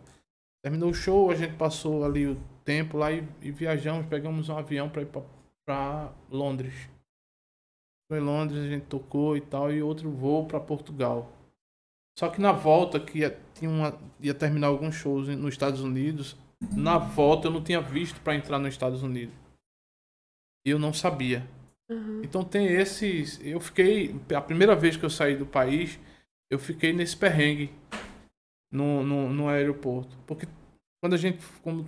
Terminou 0.64 0.90
o 0.90 0.94
show, 0.94 1.32
a 1.32 1.36
gente 1.36 1.56
passou 1.56 2.04
ali 2.04 2.28
o 2.28 2.38
tempo 2.66 2.98
lá 2.98 3.12
e, 3.12 3.28
e 3.42 3.52
viajamos, 3.52 4.06
pegamos 4.08 4.50
um 4.50 4.58
avião 4.58 4.90
para 4.90 5.02
ir 5.02 5.10
para 5.66 6.12
Londres. 6.30 6.74
Foi 8.12 8.20
em 8.20 8.24
Londres, 8.24 8.60
a 8.64 8.68
gente 8.68 8.86
tocou 8.88 9.38
e 9.38 9.42
tal, 9.42 9.72
e 9.72 9.82
outro 9.82 10.10
voo 10.12 10.46
para 10.46 10.60
Portugal. 10.60 11.32
Só 12.18 12.28
que 12.30 12.42
na 12.42 12.52
volta, 12.52 13.00
que 13.00 13.20
ia, 13.20 13.40
tinha 13.54 13.70
uma, 13.70 13.98
ia 14.20 14.34
terminar 14.34 14.68
alguns 14.68 14.96
shows 14.96 15.28
nos 15.30 15.54
Estados 15.54 15.80
Unidos, 15.82 16.36
na 16.76 16.98
volta 16.98 17.48
eu 17.48 17.52
não 17.52 17.64
tinha 17.64 17.80
visto 17.80 18.20
para 18.22 18.36
entrar 18.36 18.60
nos 18.60 18.70
Estados 18.74 19.02
Unidos. 19.04 19.34
Eu 20.66 20.78
não 20.78 20.92
sabia. 20.92 21.48
Uhum. 21.90 22.22
Então 22.24 22.44
tem 22.44 22.68
esses. 22.68 23.40
Eu 23.44 23.60
fiquei. 23.60 24.16
A 24.36 24.42
primeira 24.42 24.76
vez 24.76 24.96
que 24.96 25.04
eu 25.04 25.10
saí 25.10 25.36
do 25.36 25.46
país, 25.46 26.00
eu 26.52 26.60
fiquei 26.60 26.94
nesse 26.94 27.18
perrengue 27.18 27.72
no, 28.72 29.04
no, 29.04 29.30
no 29.30 29.50
aeroporto. 29.50 30.16
Porque 30.28 30.48
quando 31.02 31.16
a 31.16 31.18
gente. 31.18 31.44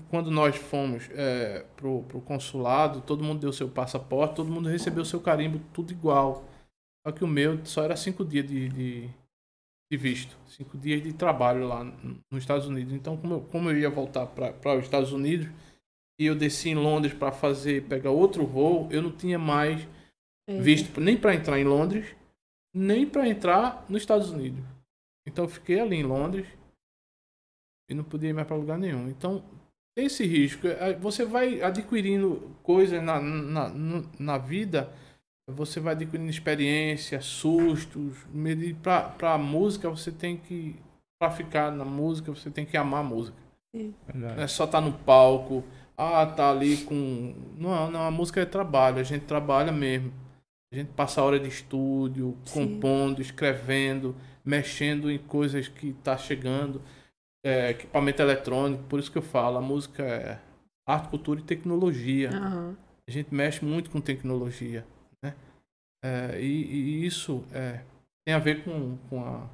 Quando 0.09 0.31
nós 0.31 0.55
fomos 0.55 1.07
é, 1.11 1.65
pro, 1.75 2.03
pro 2.03 2.21
consulado, 2.21 3.01
todo 3.01 3.23
mundo 3.23 3.41
deu 3.41 3.53
seu 3.53 3.69
passaporte, 3.69 4.35
todo 4.35 4.51
mundo 4.51 4.69
recebeu 4.69 5.05
seu 5.05 5.21
carimbo, 5.21 5.59
tudo 5.71 5.91
igual. 5.91 6.45
Só 7.05 7.11
que 7.11 7.23
o 7.23 7.27
meu 7.27 7.63
só 7.65 7.83
era 7.83 7.95
cinco 7.95 8.23
dias 8.23 8.47
de, 8.47 8.69
de, 8.69 9.09
de 9.91 9.97
visto. 9.97 10.35
Cinco 10.47 10.77
dias 10.77 11.03
de 11.03 11.13
trabalho 11.13 11.67
lá 11.67 11.83
nos 11.83 12.41
Estados 12.41 12.67
Unidos. 12.67 12.93
Então, 12.93 13.17
como 13.17 13.33
eu, 13.35 13.41
como 13.41 13.69
eu 13.69 13.77
ia 13.77 13.89
voltar 13.89 14.25
para 14.25 14.77
os 14.77 14.83
Estados 14.83 15.11
Unidos 15.11 15.47
e 16.21 16.25
eu 16.27 16.35
desci 16.35 16.69
em 16.69 16.75
Londres 16.75 17.13
para 17.13 17.31
fazer, 17.31 17.87
pegar 17.87 18.11
outro 18.11 18.45
voo, 18.45 18.87
eu 18.91 19.01
não 19.01 19.11
tinha 19.11 19.39
mais 19.39 19.87
Eita. 20.47 20.61
visto 20.61 21.01
nem 21.01 21.17
para 21.17 21.33
entrar 21.33 21.59
em 21.59 21.63
Londres, 21.63 22.15
nem 22.75 23.07
para 23.07 23.27
entrar 23.27 23.85
nos 23.89 24.03
Estados 24.03 24.29
Unidos. 24.29 24.63
Então 25.27 25.45
eu 25.45 25.49
fiquei 25.49 25.79
ali 25.79 25.95
em 25.95 26.03
Londres 26.03 26.47
e 27.89 27.93
não 27.93 28.03
podia 28.03 28.29
ir 28.29 28.33
mais 28.33 28.47
para 28.47 28.55
lugar 28.55 28.77
nenhum. 28.77 29.09
Então 29.09 29.43
tem 29.95 30.05
esse 30.05 30.25
risco. 30.25 30.67
Eh, 30.67 30.93
Você 30.99 31.25
vai 31.25 31.61
adquirindo 31.61 32.55
coisas 32.61 33.01
na, 33.03 33.19
na, 33.19 33.69
na 34.19 34.37
vida, 34.37 34.93
você 35.49 35.79
vai 35.79 35.93
adquirindo 35.93 36.29
experiência, 36.29 37.19
sustos. 37.21 38.15
Para 38.83 39.33
a 39.33 39.37
música, 39.37 39.89
você 39.89 40.11
tem 40.11 40.37
que. 40.37 40.75
Para 41.19 41.31
ficar 41.31 41.71
na 41.71 41.85
música, 41.85 42.31
você 42.33 42.49
tem 42.49 42.65
que 42.65 42.77
amar 42.77 43.01
a 43.01 43.03
música. 43.03 43.37
Não 43.73 43.93
Verdade. 44.07 44.41
é 44.41 44.47
só 44.47 44.65
estar 44.65 44.81
no 44.81 44.91
palco, 44.91 45.63
ah, 46.01 46.25
tá 46.25 46.49
ali 46.49 46.77
com. 46.77 47.35
Não, 47.57 47.91
não, 47.91 48.01
a 48.01 48.09
música 48.09 48.41
é 48.41 48.45
trabalho, 48.45 48.97
a 48.97 49.03
gente 49.03 49.25
trabalha 49.25 49.71
mesmo. 49.71 50.11
A 50.73 50.75
gente 50.75 50.91
passa 50.93 51.21
hora 51.21 51.39
de 51.39 51.47
estúdio, 51.47 52.35
Sim. 52.45 52.53
compondo, 52.53 53.21
escrevendo, 53.21 54.15
mexendo 54.43 55.11
em 55.11 55.19
coisas 55.19 55.67
que 55.67 55.93
tá 55.93 56.17
chegando, 56.17 56.81
é, 57.45 57.71
equipamento 57.71 58.21
eletrônico, 58.21 58.83
por 58.85 58.99
isso 58.99 59.11
que 59.11 59.17
eu 59.17 59.21
falo, 59.21 59.57
a 59.57 59.61
música 59.61 60.01
é 60.03 60.39
arte, 60.87 61.09
cultura 61.09 61.39
e 61.39 61.43
tecnologia. 61.43 62.29
Aham. 62.29 62.77
A 63.07 63.11
gente 63.11 63.33
mexe 63.33 63.63
muito 63.63 63.91
com 63.91 63.99
tecnologia, 63.99 64.85
né? 65.21 65.35
É, 66.03 66.41
e, 66.41 66.45
e 66.45 67.05
isso 67.05 67.43
é, 67.51 67.83
tem 68.25 68.33
a 68.33 68.39
ver 68.39 68.63
com, 68.63 68.97
com, 69.09 69.23
a, 69.23 69.47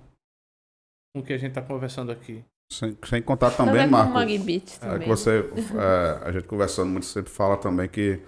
com 1.14 1.22
o 1.22 1.24
que 1.24 1.34
a 1.34 1.38
gente 1.38 1.50
está 1.50 1.62
conversando 1.62 2.12
aqui. 2.12 2.46
Sem, 2.72 2.98
sem 3.06 3.22
contar 3.22 3.52
Também 3.52 3.86
com 3.86 3.92
Marco. 3.92 4.18
É 4.20 5.00
que 5.00 5.08
você, 5.08 5.50
é, 5.78 6.28
a 6.28 6.32
gente 6.32 6.48
conversando 6.48 6.90
muito, 6.90 7.06
sempre 7.06 7.32
fala 7.32 7.56
também 7.58 7.88
que 7.88 8.20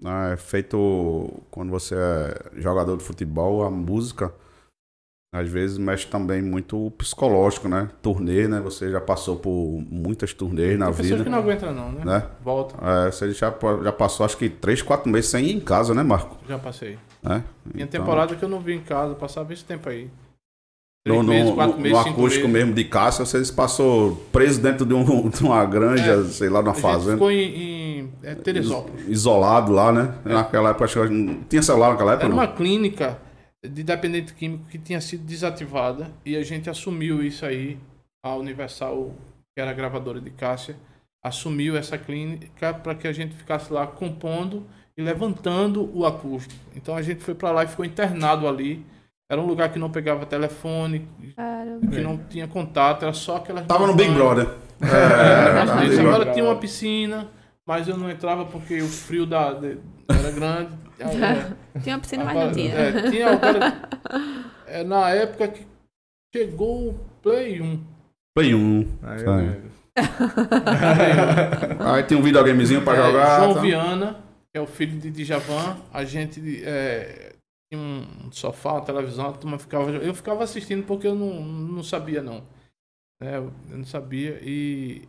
né, 0.00 0.34
é 0.34 0.36
feito 0.36 1.32
quando 1.50 1.70
você 1.70 1.94
é 1.94 2.60
jogador 2.60 2.96
de 2.96 3.02
futebol, 3.04 3.64
a 3.64 3.70
música 3.70 4.32
às 5.34 5.48
vezes 5.48 5.78
mexe 5.78 6.06
também 6.06 6.40
muito 6.40 6.86
o 6.86 6.90
psicológico, 6.92 7.68
né? 7.68 7.90
Turnê, 8.00 8.46
né? 8.46 8.60
Você 8.60 8.88
já 8.92 9.00
passou 9.00 9.36
por 9.36 9.50
muitas 9.90 10.32
turnês 10.32 10.78
na 10.78 10.86
Tem 10.86 10.94
pessoas 10.94 11.10
vida, 11.10 11.24
que 11.24 11.30
não 11.30 11.38
aguentam 11.38 11.74
não, 11.74 11.90
né? 11.90 12.04
né? 12.04 12.26
Volta, 12.40 12.76
É, 12.80 13.10
você 13.10 13.32
já, 13.32 13.52
já 13.82 13.90
passou 13.92 14.24
acho 14.24 14.36
que 14.36 14.48
3, 14.48 14.80
4 14.82 15.10
meses 15.10 15.30
sem 15.30 15.46
ir 15.46 15.56
em 15.56 15.60
casa, 15.60 15.92
né, 15.92 16.04
Marco? 16.04 16.36
já 16.48 16.56
passei. 16.56 16.98
Né? 17.20 17.42
Tinha 17.72 17.84
Então, 17.84 18.00
temporada 18.00 18.36
que 18.36 18.44
eu 18.44 18.48
não 18.48 18.60
vim 18.60 18.74
em 18.74 18.82
casa, 18.82 19.14
passava 19.16 19.52
esse 19.52 19.64
tempo 19.64 19.88
aí. 19.88 20.08
No, 21.06 21.22
no, 21.22 21.28
meses, 21.28 21.50
no- 21.50 21.56
meses, 21.56 21.76
no 21.76 22.02
cinco 22.02 22.10
acústico 22.20 22.48
meses. 22.48 22.52
mesmo 22.64 22.72
de 22.74 22.84
Cássio, 22.84 23.26
você 23.26 23.52
passou 23.52 24.16
preso 24.32 24.62
dentro 24.62 24.86
de, 24.86 24.94
um- 24.94 25.28
de 25.28 25.42
uma 25.44 25.62
granja, 25.66 26.24
sei 26.24 26.48
lá, 26.48 26.60
numa 26.62 26.70
A 26.70 26.74
gente 26.74 26.82
fazenda. 26.82 27.12
ficou 27.12 27.30
em, 27.30 28.00
em 28.00 28.12
é, 28.22 28.34
Teresópolis. 28.34 29.06
Isolado 29.06 29.70
lá, 29.70 29.92
né? 29.92 30.14
Naquela 30.24 30.70
época, 30.70 30.86
acho 30.86 31.02
que 31.06 31.12
não 31.12 31.42
tinha 31.42 31.60
celular 31.62 31.90
naquela 31.90 32.12
época, 32.12 32.24
Era 32.26 32.34
não? 32.34 32.40
uma 32.42 32.48
clínica 32.48 33.18
de 33.62 33.82
dependente 33.82 34.32
químico 34.32 34.64
que 34.66 34.78
tinha 34.78 35.00
sido 35.00 35.24
desativada 35.24 36.10
e 36.24 36.36
a 36.36 36.42
gente 36.42 36.70
assumiu 36.70 37.22
isso 37.22 37.44
aí. 37.44 37.78
A 38.24 38.34
Universal, 38.36 39.12
que 39.54 39.60
era 39.60 39.70
a 39.70 39.74
gravadora 39.74 40.18
de 40.18 40.30
Cássia, 40.30 40.74
assumiu 41.22 41.76
essa 41.76 41.98
clínica 41.98 42.72
para 42.72 42.94
que 42.94 43.06
a 43.06 43.12
gente 43.12 43.34
ficasse 43.36 43.70
lá 43.70 43.86
compondo 43.86 44.64
e 44.96 45.02
levantando 45.02 45.90
o 45.94 46.06
acústico. 46.06 46.58
Então 46.74 46.96
a 46.96 47.02
gente 47.02 47.22
foi 47.22 47.34
para 47.34 47.50
lá 47.50 47.64
e 47.64 47.68
ficou 47.68 47.84
internado 47.84 48.48
ali. 48.48 48.82
Era 49.30 49.40
um 49.40 49.46
lugar 49.46 49.70
que 49.72 49.78
não 49.78 49.90
pegava 49.90 50.26
telefone, 50.26 51.08
Caramba. 51.34 51.86
que 51.86 52.00
não 52.00 52.18
tinha 52.28 52.46
contato, 52.46 53.04
era 53.04 53.12
só 53.14 53.36
aquelas. 53.36 53.66
Tava 53.66 53.86
no 53.86 53.94
Big. 53.94 54.12
Brother. 54.12 54.48
É, 54.82 55.96
É, 55.96 56.00
Agora 56.00 56.32
tinha 56.32 56.44
uma 56.44 56.56
piscina, 56.56 57.28
mas 57.66 57.88
eu 57.88 57.96
não 57.96 58.10
entrava 58.10 58.44
porque 58.44 58.82
o 58.82 58.86
frio 58.88 59.24
da, 59.24 59.52
de- 59.54 59.78
era 60.08 60.30
grande. 60.30 60.70
Aí, 61.00 61.16
é, 61.74 61.78
Tinha 61.80 61.96
uma 61.96 62.00
piscina, 62.02 62.24
mas 62.24 62.32
agora- 62.36 62.46
não 62.48 62.52
tinha. 62.54 62.74
É, 62.74 63.10
tinha 63.10 63.30
agora, 63.30 63.88
é, 64.66 64.84
na 64.84 65.10
época 65.10 65.48
que 65.48 65.66
chegou 66.34 66.88
o 66.90 67.00
Play 67.22 67.62
1. 67.62 67.80
Play 68.36 68.54
1. 68.54 68.88
Aí 69.04 69.18
lembro. 69.24 69.74
Aí 71.80 72.02
tem 72.02 72.18
um 72.18 72.22
videogamezinho 72.22 72.82
pra 72.82 72.94
É, 72.94 72.96
jogar. 73.06 73.40
João 73.40 73.54
tá? 73.54 73.60
Viana, 73.60 74.16
que 74.52 74.58
é 74.58 74.60
o 74.60 74.66
filho 74.66 74.98
de 74.98 75.10
Djavan, 75.10 75.76
a 75.92 76.04
gente 76.04 76.62
é, 76.64 77.33
tinha 77.74 77.78
um 77.78 78.30
sofá, 78.30 78.72
uma 78.72 78.80
televisão, 78.80 79.28
a 79.28 79.32
turma 79.32 79.58
ficava. 79.58 79.90
Eu 79.90 80.14
ficava 80.14 80.44
assistindo 80.44 80.84
porque 80.86 81.06
eu 81.06 81.14
não, 81.14 81.42
não 81.42 81.82
sabia, 81.82 82.22
não. 82.22 82.42
né, 83.20 83.38
eu 83.38 83.52
não 83.68 83.84
sabia. 83.84 84.38
E 84.42 85.02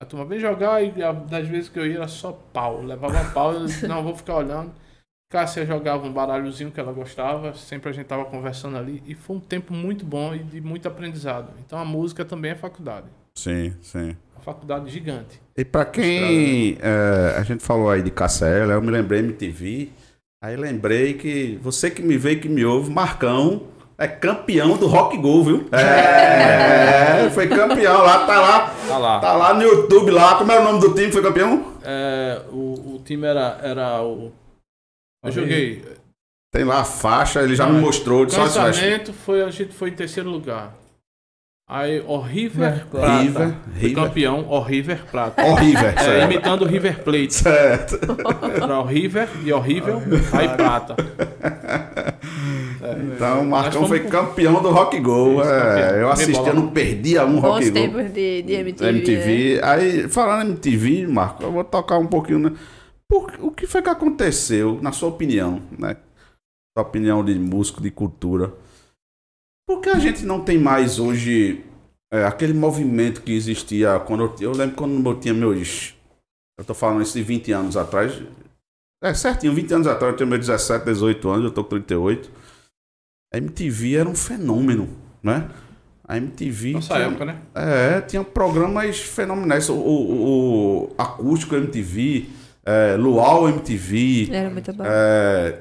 a 0.00 0.06
turma 0.06 0.24
vem 0.24 0.38
jogar 0.38 0.82
e 0.82 0.92
das 1.28 1.48
vezes 1.48 1.68
que 1.68 1.78
eu 1.78 1.86
ia 1.86 1.96
era 1.96 2.08
só 2.08 2.32
pau. 2.52 2.82
Levava 2.82 3.32
pau, 3.32 3.52
eu 3.52 3.66
disse, 3.66 3.86
não, 3.86 4.02
vou 4.02 4.16
ficar 4.16 4.36
olhando. 4.36 4.72
Cássia 5.30 5.64
jogava 5.64 6.06
um 6.06 6.12
baralhozinho 6.12 6.70
que 6.70 6.78
ela 6.78 6.92
gostava, 6.92 7.54
sempre 7.54 7.88
a 7.88 7.92
gente 7.92 8.06
tava 8.06 8.26
conversando 8.26 8.76
ali. 8.76 9.02
E 9.06 9.14
foi 9.14 9.36
um 9.36 9.40
tempo 9.40 9.72
muito 9.72 10.04
bom 10.04 10.34
e 10.34 10.40
de 10.40 10.60
muito 10.60 10.86
aprendizado. 10.86 11.52
Então 11.64 11.78
a 11.78 11.84
música 11.84 12.24
também 12.24 12.50
é 12.50 12.54
faculdade. 12.54 13.06
Sim, 13.34 13.74
sim. 13.80 14.14
Uma 14.34 14.42
faculdade 14.42 14.90
gigante. 14.90 15.40
E 15.56 15.64
pra 15.64 15.86
quem 15.86 16.76
é, 16.80 17.34
a 17.38 17.42
gente 17.42 17.62
falou 17.62 17.90
aí 17.90 18.02
de 18.02 18.10
KCL, 18.10 18.72
eu 18.72 18.82
me 18.82 18.90
lembrei 18.90 19.20
MTV. 19.20 19.90
Aí 20.42 20.56
lembrei 20.56 21.14
que 21.14 21.56
você 21.62 21.88
que 21.88 22.02
me 22.02 22.16
vê 22.18 22.32
e 22.32 22.36
que 22.40 22.48
me 22.48 22.64
ouve, 22.64 22.90
Marcão 22.90 23.62
é 23.96 24.08
campeão 24.08 24.76
do 24.76 24.88
Rock 24.88 25.16
Go, 25.16 25.44
viu? 25.44 25.68
É, 25.70 27.30
foi 27.30 27.46
campeão 27.46 28.02
lá, 28.02 28.26
tá 28.26 28.40
lá, 28.40 28.74
Tá 28.88 28.98
lá. 28.98 29.20
tá 29.20 29.32
lá 29.34 29.54
no 29.54 29.62
YouTube 29.62 30.10
lá. 30.10 30.34
Como 30.36 30.50
era 30.50 30.60
o 30.60 30.64
nome 30.64 30.80
do 30.80 30.94
time 30.94 31.12
foi 31.12 31.22
campeão? 31.22 31.72
É, 31.84 32.42
o, 32.50 32.94
o 32.96 33.02
time 33.04 33.24
era, 33.26 33.60
era 33.62 34.02
o. 34.02 34.32
Eu 35.24 35.30
joguei. 35.30 35.84
Tem 36.52 36.64
lá 36.64 36.80
a 36.80 36.84
faixa, 36.84 37.40
ele 37.42 37.54
já 37.54 37.66
me 37.66 37.80
mostrou. 37.80 38.24
Veste. 38.24 38.36
Cansamento 38.40 39.12
foi, 39.12 39.42
a 39.42 39.50
gente 39.50 39.72
foi 39.72 39.90
em 39.90 39.94
terceiro 39.94 40.28
lugar. 40.28 40.74
Aí 41.74 42.02
o 42.06 42.18
River 42.20 42.68
É, 42.68 42.84
Prata. 42.90 43.18
River, 43.22 43.54
River. 43.74 43.94
campeão, 43.94 44.46
o 44.46 44.60
River 44.60 45.00
Prata. 45.10 45.42
Horrível, 45.42 45.88
É, 45.88 45.96
certo. 45.96 46.30
imitando 46.30 46.62
o 46.62 46.68
River 46.68 47.02
Plate. 47.02 47.32
certo. 47.32 47.98
Era 48.62 48.78
o 48.78 48.84
River 48.84 49.26
e 49.42 49.50
horrível, 49.52 50.02
aí 50.32 50.48
Prata. 50.50 50.94
Então 53.14 53.42
o 53.42 53.46
Marcão 53.46 53.86
foi 53.86 54.00
com- 54.00 54.08
campeão 54.10 54.60
do 54.60 54.70
Rock 54.70 54.98
Go. 54.98 55.40
Isso, 55.40 55.48
é, 55.50 56.02
eu 56.02 56.10
assisti, 56.10 56.32
eu 56.34 56.42
Bola. 56.44 56.54
não 56.54 56.68
perdia 56.68 57.24
um 57.24 57.40
Bons 57.40 57.40
Rock 57.42 57.68
Go. 57.68 57.72
tempos 57.74 58.12
de, 58.12 58.42
de 58.42 58.52
MTV. 58.54 58.84
né? 58.92 58.98
MTV. 58.98 59.60
Aí, 59.62 60.08
falando 60.08 60.48
em 60.48 60.50
MTV, 60.50 61.06
Marco, 61.06 61.42
eu 61.44 61.52
vou 61.52 61.62
tocar 61.64 61.98
um 61.98 62.06
pouquinho. 62.06 62.40
Né? 62.40 62.52
Por- 63.08 63.32
o 63.40 63.50
que 63.52 63.66
foi 63.66 63.82
que 63.82 63.88
aconteceu, 63.88 64.78
na 64.82 64.90
sua 64.90 65.08
opinião, 65.10 65.62
né? 65.78 65.96
Sua 66.76 66.82
opinião 66.84 67.24
de 67.24 67.38
músico, 67.38 67.80
de 67.80 67.90
cultura. 67.90 68.52
Por 69.74 69.80
que 69.80 69.88
a 69.90 69.98
gente 69.98 70.24
não 70.24 70.40
tem 70.40 70.58
mais 70.58 70.98
hoje 70.98 71.64
é, 72.12 72.24
aquele 72.24 72.52
movimento 72.52 73.22
que 73.22 73.32
existia 73.32 73.98
quando 74.00 74.24
eu, 74.24 74.34
eu 74.40 74.52
lembro 74.52 74.76
quando 74.76 75.08
eu 75.10 75.18
tinha 75.18 75.32
meus. 75.34 75.94
Eu 76.58 76.64
tô 76.64 76.74
falando 76.74 77.02
isso 77.02 77.14
de 77.16 77.22
20 77.22 77.52
anos 77.52 77.76
atrás. 77.76 78.22
É 79.02 79.12
certinho, 79.14 79.54
20 79.54 79.72
anos 79.74 79.86
atrás, 79.86 80.12
eu 80.12 80.16
tinha 80.16 80.26
meus 80.26 80.40
17, 80.46 80.84
18 80.84 81.28
anos, 81.28 81.44
eu 81.46 81.50
tô 81.50 81.64
com 81.64 81.70
38. 81.70 82.30
A 83.34 83.38
MTV 83.38 83.96
era 83.96 84.08
um 84.08 84.14
fenômeno, 84.14 84.88
né? 85.22 85.48
A 86.06 86.16
MTV. 86.18 86.72
Nossa 86.72 86.94
tinha- 86.94 87.06
época, 87.06 87.24
né? 87.24 87.38
é, 87.54 88.00
tinha 88.02 88.22
programas 88.22 88.98
fenomenais. 89.00 89.68
O, 89.70 89.74
o- 89.74 90.84
o 90.84 90.94
Acústico 90.98 91.56
MTV, 91.56 92.26
é, 92.64 92.94
Luau 92.96 93.48
MTV. 93.48 94.28
Era 94.30 94.50
muito 94.50 94.72
bom. 94.72 94.84
é, 94.86 95.58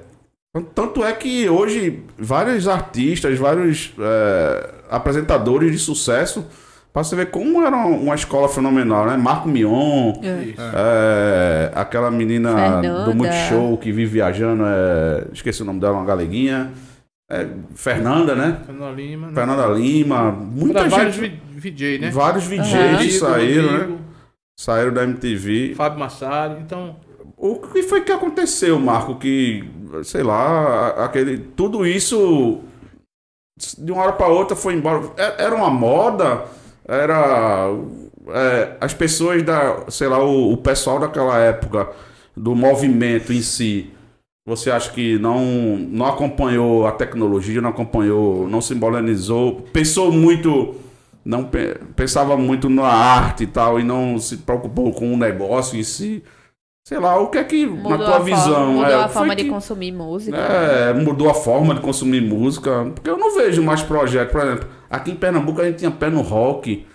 tanto 0.61 1.03
é 1.03 1.13
que 1.13 1.47
hoje 1.47 2.03
vários 2.17 2.67
artistas, 2.67 3.37
vários 3.37 3.93
é, 3.97 4.69
apresentadores 4.89 5.71
de 5.71 5.79
sucesso, 5.79 6.45
pra 6.91 7.03
você 7.03 7.15
ver 7.15 7.27
como 7.27 7.63
era 7.65 7.77
uma 7.77 8.13
escola 8.15 8.49
fenomenal, 8.49 9.05
né? 9.07 9.15
Marco 9.15 9.47
Mion, 9.47 10.13
É. 10.21 10.43
Isso. 10.43 10.61
é, 10.75 11.71
aquela 11.73 12.11
menina 12.11 12.53
Fernanda. 12.53 13.03
do 13.05 13.15
Multishow 13.15 13.77
que 13.77 13.93
vive 13.93 14.11
viajando, 14.11 14.63
é, 14.65 15.27
esqueci 15.31 15.61
o 15.61 15.65
nome 15.65 15.79
dela, 15.79 15.93
uma 15.97 16.05
galeguinha. 16.05 16.71
É, 17.29 17.47
Fernanda, 17.75 18.35
né? 18.35 18.59
Fernanda 18.65 18.91
Lima. 18.91 19.27
né? 19.27 19.33
Fernanda 19.33 19.67
Lima, 19.67 20.31
muita 20.33 20.79
Era 20.79 20.89
vários 20.89 21.15
gente. 21.15 21.41
vi- 21.55 21.69
VJ, 21.71 21.99
né? 21.99 22.09
Vários 22.09 22.43
VJs 22.45 22.73
Rodrigo, 22.91 23.13
saíram, 23.19 23.71
né? 23.89 23.97
Saíram 24.59 24.91
da 24.93 25.03
MTV. 25.05 25.75
Fábio 25.75 25.97
Massari. 25.99 26.55
Então, 26.59 26.97
O 27.37 27.55
que 27.55 27.81
foi 27.83 28.01
que 28.01 28.11
aconteceu, 28.11 28.77
Marco? 28.79 29.15
Que, 29.15 29.63
sei 30.03 30.23
lá, 30.23 30.89
aquele. 31.05 31.37
Tudo 31.37 31.85
isso 31.85 32.59
de 33.77 33.91
uma 33.91 34.03
hora 34.03 34.13
para 34.13 34.27
outra 34.27 34.55
foi 34.55 34.73
embora. 34.73 35.01
É- 35.17 35.43
Era 35.45 35.55
uma 35.55 35.69
moda, 35.69 36.45
era. 36.87 37.67
é, 38.29 38.77
as 38.81 38.93
pessoas 38.93 39.43
da. 39.43 39.85
Sei 39.89 40.07
lá, 40.07 40.23
o, 40.23 40.53
o 40.53 40.57
pessoal 40.57 40.99
daquela 40.99 41.37
época, 41.39 41.89
do 42.35 42.55
movimento 42.55 43.31
em 43.33 43.41
si. 43.41 43.89
Você 44.47 44.71
acha 44.71 44.91
que 44.91 45.19
não, 45.19 45.45
não 45.77 46.07
acompanhou 46.07 46.87
a 46.87 46.91
tecnologia, 46.91 47.61
não 47.61 47.69
acompanhou, 47.69 48.47
não 48.49 48.59
se 48.59 48.73
modernizou, 48.73 49.61
pensou 49.71 50.11
muito, 50.11 50.75
não 51.23 51.43
pe- 51.43 51.77
pensava 51.95 52.35
muito 52.35 52.67
na 52.67 52.87
arte 52.87 53.43
e 53.43 53.47
tal, 53.47 53.79
e 53.79 53.83
não 53.83 54.17
se 54.17 54.37
preocupou 54.37 54.91
com 54.93 55.13
o 55.13 55.17
negócio 55.17 55.77
em 55.79 55.83
si. 55.83 56.23
Sei 56.83 56.97
lá, 56.97 57.19
o 57.19 57.29
que 57.29 57.37
é 57.37 57.43
que, 57.43 57.65
na 57.65 57.97
tua 57.97 58.15
a 58.15 58.19
visão, 58.19 58.53
forma, 58.53 58.71
mudou 58.73 58.85
é, 58.91 59.03
a 59.03 59.07
forma 59.09 59.35
que- 59.35 59.43
de 59.43 59.49
consumir 59.49 59.91
música. 59.91 60.37
é, 60.37 60.93
mudou 60.93 61.29
a 61.29 61.33
forma 61.33 61.75
de 61.75 61.81
consumir 61.81 62.21
música. 62.21 62.91
Porque 62.95 63.09
eu 63.09 63.17
não 63.17 63.35
vejo 63.35 63.61
mais 63.63 63.83
projetos. 63.83 64.31
Por 64.31 64.41
exemplo, 64.41 64.69
aqui 64.89 65.11
em 65.11 65.15
Pernambuco 65.15 65.61
a 65.61 65.65
gente 65.65 65.77
tinha 65.77 65.91
pé 65.91 66.09
no 66.09 66.21
rock. 66.21 66.85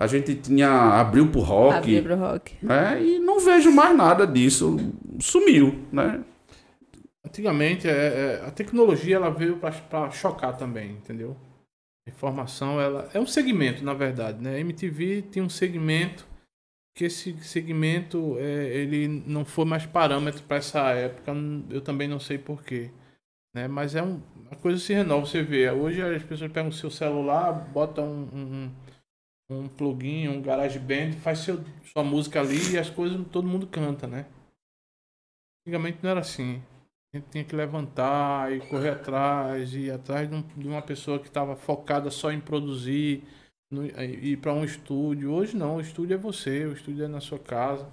A 0.00 0.06
gente 0.06 0.34
tinha. 0.34 0.68
abriu 0.70 1.28
pro 1.28 1.40
rock. 1.40 1.76
Abrir 1.76 2.02
pro 2.02 2.16
rock. 2.16 2.56
né? 2.62 3.02
E 3.02 3.18
não 3.18 3.38
vejo 3.40 3.70
mais 3.70 3.94
nada 3.96 4.26
disso. 4.26 4.76
Sumiu, 5.20 5.84
né? 5.92 6.20
antigamente, 7.26 7.88
é, 7.88 7.90
é, 7.90 8.42
a 8.46 8.50
tecnologia 8.52 9.16
ela 9.16 9.30
veio 9.30 9.56
para 9.58 10.10
chocar 10.12 10.56
também, 10.56 10.92
entendeu? 10.92 11.36
A 12.06 12.10
informação, 12.10 12.80
ela 12.80 13.08
é 13.12 13.18
um 13.18 13.26
segmento, 13.26 13.84
na 13.84 13.92
verdade, 13.94 14.40
né? 14.40 14.54
A 14.54 14.60
MTV 14.60 15.22
tinha 15.30 15.44
um 15.44 15.48
segmento 15.48 16.24
que 16.96 17.04
esse 17.04 17.36
segmento 17.44 18.36
é, 18.38 18.68
ele 18.74 19.06
não 19.26 19.44
foi 19.44 19.66
mais 19.66 19.86
parâmetro 19.86 20.42
para 20.44 20.58
essa 20.58 20.80
época. 20.92 21.32
Eu 21.70 21.82
também 21.82 22.08
não 22.08 22.18
sei 22.18 22.38
porquê, 22.38 22.90
né? 23.54 23.68
Mas 23.68 23.94
é 23.94 24.02
um, 24.02 24.20
a 24.50 24.56
coisa 24.56 24.78
se 24.80 24.94
renova. 24.94 25.26
Você 25.26 25.42
vê, 25.42 25.70
hoje 25.70 26.02
as 26.02 26.22
pessoas 26.24 26.50
pegam 26.52 26.70
o 26.70 26.72
seu 26.72 26.90
celular, 26.90 27.52
botam 27.52 28.06
um, 28.32 28.72
um, 29.50 29.58
um 29.64 29.68
plugin, 29.68 30.28
um 30.28 30.40
garage 30.42 30.78
band, 30.78 31.12
faz 31.22 31.40
seu, 31.40 31.62
sua 31.92 32.02
música 32.02 32.40
ali 32.40 32.72
e 32.72 32.78
as 32.78 32.90
coisas 32.90 33.20
todo 33.30 33.46
mundo 33.46 33.66
canta, 33.66 34.06
né? 34.06 34.26
Antigamente 35.66 35.98
não 36.02 36.10
era 36.10 36.20
assim. 36.20 36.62
A 37.12 37.18
gente 37.18 37.28
tinha 37.30 37.44
que 37.44 37.56
levantar 37.56 38.52
e 38.52 38.60
correr 38.68 38.90
atrás, 38.90 39.74
e 39.74 39.80
ir 39.86 39.90
atrás 39.90 40.28
de, 40.28 40.34
um- 40.34 40.42
de 40.42 40.68
uma 40.68 40.82
pessoa 40.82 41.18
que 41.18 41.28
estava 41.28 41.56
focada 41.56 42.10
só 42.10 42.32
em 42.32 42.40
produzir, 42.40 43.24
no, 43.76 44.02
ir 44.02 44.36
para 44.38 44.52
um 44.52 44.64
estúdio. 44.64 45.32
Hoje 45.32 45.56
não, 45.56 45.76
o 45.76 45.80
estúdio 45.80 46.14
é 46.14 46.18
você, 46.18 46.64
o 46.64 46.72
estúdio 46.72 47.04
é 47.04 47.08
na 47.08 47.20
sua 47.20 47.38
casa. 47.38 47.86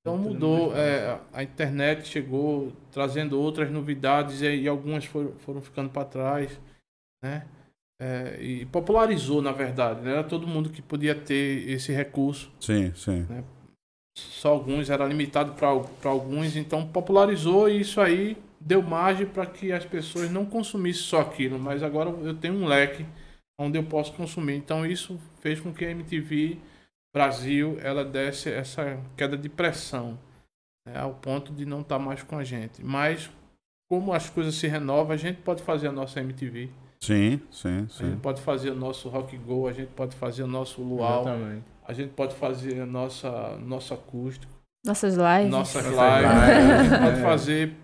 Então 0.00 0.16
mudou, 0.16 0.74
é, 0.74 1.20
a- 1.32 1.42
internet 1.42 2.08
chegou 2.08 2.72
trazendo 2.90 3.38
outras 3.38 3.70
novidades 3.70 4.40
e, 4.40 4.62
e 4.62 4.68
algumas 4.68 5.04
foram, 5.04 5.32
foram 5.38 5.60
ficando 5.60 5.90
para 5.90 6.06
trás, 6.06 6.58
né? 7.22 7.46
É, 8.02 8.42
e 8.42 8.64
popularizou, 8.66 9.42
na 9.42 9.52
verdade, 9.52 10.00
né? 10.00 10.12
Era 10.12 10.24
todo 10.24 10.46
mundo 10.46 10.70
que 10.70 10.80
podia 10.80 11.14
ter 11.14 11.68
esse 11.68 11.92
recurso 11.92 12.50
Sim, 12.58 12.94
sim. 12.94 13.26
só 14.16 14.48
alguns, 14.48 14.88
era 14.88 15.04
limitado 15.04 15.52
para 15.52 15.68
alguns, 16.08 16.56
então 16.56 16.86
popularizou 16.86 17.68
e 17.68 17.82
isso 17.82 18.00
aí 18.00 18.38
deu 18.58 18.82
margem 18.82 19.26
para 19.26 19.44
que 19.44 19.70
as 19.70 19.84
pessoas 19.84 20.30
não 20.30 20.46
consumissem 20.46 21.02
só 21.02 21.20
aquilo, 21.20 21.58
mas 21.58 21.82
agora 21.82 22.08
eu 22.08 22.34
tenho 22.34 22.54
um 22.54 22.66
leque 22.66 23.04
onde 23.60 23.78
eu 23.78 23.84
posso 23.84 24.12
consumir. 24.14 24.54
Então 24.56 24.86
isso 24.86 25.20
fez 25.40 25.60
com 25.60 25.72
que 25.72 25.84
a 25.84 25.90
MTV 25.90 26.58
Brasil 27.14 27.78
ela 27.82 28.04
desse 28.04 28.50
essa 28.50 28.98
queda 29.16 29.36
de 29.36 29.48
pressão 29.48 30.18
né, 30.86 30.98
ao 30.98 31.12
ponto 31.14 31.52
de 31.52 31.66
não 31.66 31.80
estar 31.82 31.98
mais 31.98 32.22
com 32.22 32.38
a 32.38 32.44
gente. 32.44 32.82
Mas 32.84 33.30
como 33.88 34.12
as 34.12 34.30
coisas 34.30 34.54
se 34.54 34.66
renovam, 34.66 35.12
a 35.12 35.16
gente 35.16 35.42
pode 35.42 35.62
fazer 35.62 35.88
a 35.88 35.92
nossa 35.92 36.20
MTV, 36.20 36.70
Sim, 37.02 37.40
sim, 37.50 37.68
a 37.68 37.80
gente 37.80 37.92
sim. 37.94 38.18
pode 38.22 38.40
fazer 38.40 38.70
o 38.70 38.74
nosso 38.74 39.08
Rock 39.08 39.36
Go, 39.38 39.66
a 39.66 39.72
gente 39.72 39.88
pode 39.88 40.14
fazer 40.16 40.42
o 40.42 40.46
nosso 40.46 40.80
Luau, 40.82 41.22
Exatamente. 41.22 41.64
a 41.88 41.92
gente 41.92 42.10
pode 42.10 42.34
fazer 42.36 42.80
a 42.80 42.86
nossa 42.86 43.56
nosso 43.58 43.92
acústico 43.92 44.52
Nossas 44.86 45.14
lives. 45.16 45.50
nossas 45.50 45.84
Nossas 45.84 45.98
lives. 45.98 46.30
lives, 46.30 46.70
A 46.72 46.82
gente 46.84 47.02
pode 47.02 47.18
é. 47.18 47.22
fazer 47.22 47.74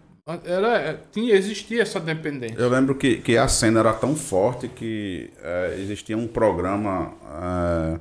Era, 0.45 0.79
é, 0.79 0.99
tinha, 1.13 1.37
existia 1.37 1.83
essa 1.83 2.01
dependência. 2.01 2.59
Eu 2.59 2.69
lembro 2.69 2.97
que, 2.97 3.19
que 3.19 3.39
a 3.39 3.47
cena 3.47 3.79
era 3.79 3.93
tão 3.93 4.17
forte 4.17 4.67
que 4.67 5.31
é, 5.41 5.77
existia 5.79 6.19
um 6.19 6.27
programa 6.27 7.13
é, 7.23 8.01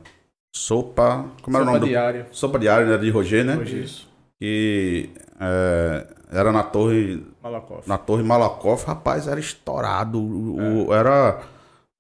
Sopa. 0.56 1.26
Como 1.44 1.56
era 1.56 1.64
o 1.64 1.68
Sopa 1.68 1.78
nome 1.78 1.80
do 1.80 1.86
diária. 1.88 2.28
Sopa 2.32 2.58
Diária 2.60 2.88
né, 2.88 2.98
de 2.98 3.10
Roger, 3.12 3.46
né? 3.46 3.64
Isso. 3.64 4.10
Que 4.42 5.12
é, 5.40 6.08
era 6.32 6.52
na 6.52 6.64
torre 6.64 7.24
Malakoff. 7.44 7.88
na 7.88 7.98
Torre 8.00 8.24
Malakoff, 8.24 8.86
rapaz, 8.88 9.28
era 9.28 9.40
estourado. 9.40 10.20
O, 10.20 10.88
o- 10.88 10.94
era. 10.94 11.42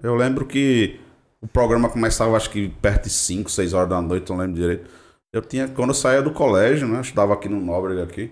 Eu 0.01 0.15
lembro 0.15 0.45
que 0.47 0.99
o 1.39 1.47
programa 1.47 1.88
começava 1.88 2.36
acho 2.36 2.49
que 2.49 2.67
perto 2.67 3.03
de 3.03 3.11
5, 3.11 3.49
6 3.51 3.73
horas 3.73 3.89
da 3.89 4.01
noite, 4.01 4.28
não 4.32 4.38
lembro 4.39 4.55
direito. 4.59 4.89
Eu 5.32 5.41
tinha, 5.43 5.67
quando 5.67 5.89
eu 5.89 5.95
saía 5.95 6.21
do 6.23 6.32
colégio, 6.32 6.88
né? 6.88 6.97
Eu 6.97 7.01
estudava 7.01 7.34
aqui 7.36 7.47
no 7.47 7.61
Nóbrega 7.61 8.03
aqui. 8.03 8.32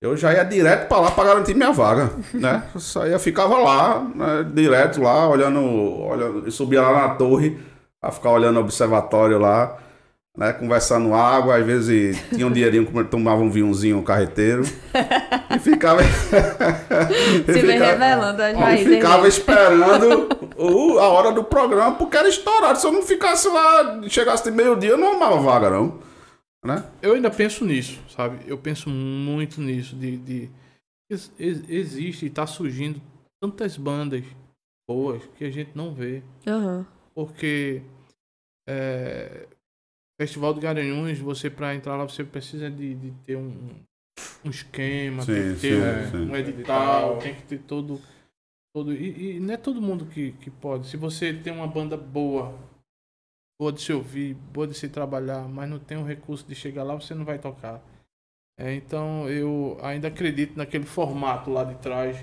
Eu 0.00 0.16
já 0.16 0.32
ia 0.32 0.44
direto 0.44 0.88
pra 0.88 1.00
lá 1.00 1.10
pra 1.10 1.24
garantir 1.24 1.54
minha 1.54 1.72
vaga, 1.72 2.10
né? 2.34 2.62
Eu 2.74 2.80
saía, 2.80 3.18
ficava 3.18 3.56
lá, 3.58 4.06
né, 4.14 4.46
direto 4.52 5.00
lá, 5.02 5.26
olhando, 5.28 5.60
olhando, 5.60 6.46
e 6.46 6.52
subia 6.52 6.82
lá 6.82 7.08
na 7.08 7.14
torre, 7.14 7.58
a 8.02 8.10
ficar 8.12 8.30
olhando 8.30 8.58
o 8.58 8.60
observatório 8.60 9.38
lá, 9.38 9.74
né? 10.36 10.52
Conversando 10.52 11.14
água, 11.14 11.56
às 11.56 11.64
vezes 11.64 12.22
tinha 12.28 12.46
um 12.46 12.52
dinheirinho, 12.52 12.84
tomava 13.06 13.40
um 13.40 13.50
vinhozinho 13.50 14.02
carreteiro, 14.02 14.64
e 15.50 15.58
ficava... 15.60 16.02
e 16.02 16.06
Se 16.06 17.52
vem 17.62 17.72
ficava- 17.80 17.92
revelando 17.92 18.42
as 18.42 18.54
raízes. 18.56 18.94
ficava 18.96 19.26
esperando 19.28 20.28
o- 20.58 20.98
a 20.98 21.08
hora 21.08 21.32
do 21.32 21.42
programa, 21.42 21.92
porque 21.92 22.18
era 22.18 22.28
estourado. 22.28 22.78
Se 22.78 22.86
eu 22.86 22.92
não 22.92 23.02
ficasse 23.02 23.48
lá, 23.48 23.98
chegasse 24.08 24.44
de 24.44 24.50
meio-dia, 24.50 24.90
eu 24.90 24.98
não 24.98 25.08
arrumava 25.08 25.38
vaga, 25.40 25.70
não. 25.70 26.04
Né? 26.66 26.90
Eu 27.00 27.14
ainda 27.14 27.30
penso 27.30 27.64
nisso, 27.64 28.00
sabe? 28.08 28.38
Eu 28.46 28.58
penso 28.58 28.90
muito 28.90 29.60
nisso. 29.60 29.94
De, 29.96 30.16
de... 30.16 30.50
ex- 31.10 31.32
ex- 31.38 31.68
Existe 31.70 32.26
e 32.26 32.30
tá 32.30 32.46
surgindo 32.46 33.00
tantas 33.40 33.76
bandas 33.76 34.24
boas 34.88 35.24
que 35.36 35.44
a 35.44 35.50
gente 35.50 35.70
não 35.74 35.94
vê. 35.94 36.22
Aham. 36.46 36.86
Porque 37.14 37.82
é, 38.68 39.46
Festival 40.20 40.54
de 40.54 40.60
Garanhuns, 40.60 41.18
você 41.18 41.48
para 41.50 41.74
entrar 41.74 41.96
lá, 41.96 42.04
você 42.04 42.24
precisa 42.24 42.70
de, 42.70 42.94
de 42.94 43.10
ter 43.24 43.36
um, 43.36 43.68
um 44.44 44.50
esquema, 44.50 45.22
Sim, 45.22 45.32
tem 45.34 45.54
que 45.54 45.60
ter 45.60 45.74
sim, 45.74 46.16
um, 46.18 46.26
sim. 46.26 46.30
um 46.32 46.36
edital, 46.36 47.18
tem 47.18 47.34
que 47.34 47.42
ter 47.42 47.58
todo. 47.60 48.00
todo 48.74 48.92
e, 48.92 49.36
e 49.36 49.40
não 49.40 49.54
é 49.54 49.56
todo 49.56 49.80
mundo 49.80 50.06
que, 50.06 50.32
que 50.32 50.50
pode. 50.50 50.86
Se 50.88 50.96
você 50.96 51.32
tem 51.32 51.52
uma 51.52 51.66
banda 51.66 51.96
boa, 51.96 52.54
boa 53.58 53.72
de 53.72 53.80
se 53.80 53.92
ouvir, 53.92 54.34
boa 54.52 54.66
de 54.66 54.74
se 54.74 54.88
trabalhar, 54.88 55.48
mas 55.48 55.68
não 55.68 55.78
tem 55.78 55.96
o 55.96 56.04
recurso 56.04 56.44
de 56.46 56.54
chegar 56.54 56.82
lá, 56.82 56.94
você 56.94 57.14
não 57.14 57.24
vai 57.24 57.38
tocar. 57.38 57.80
É, 58.58 58.74
então 58.74 59.28
eu 59.28 59.78
ainda 59.82 60.08
acredito 60.08 60.56
naquele 60.56 60.84
formato 60.86 61.50
lá 61.50 61.64
de 61.64 61.74
trás 61.76 62.16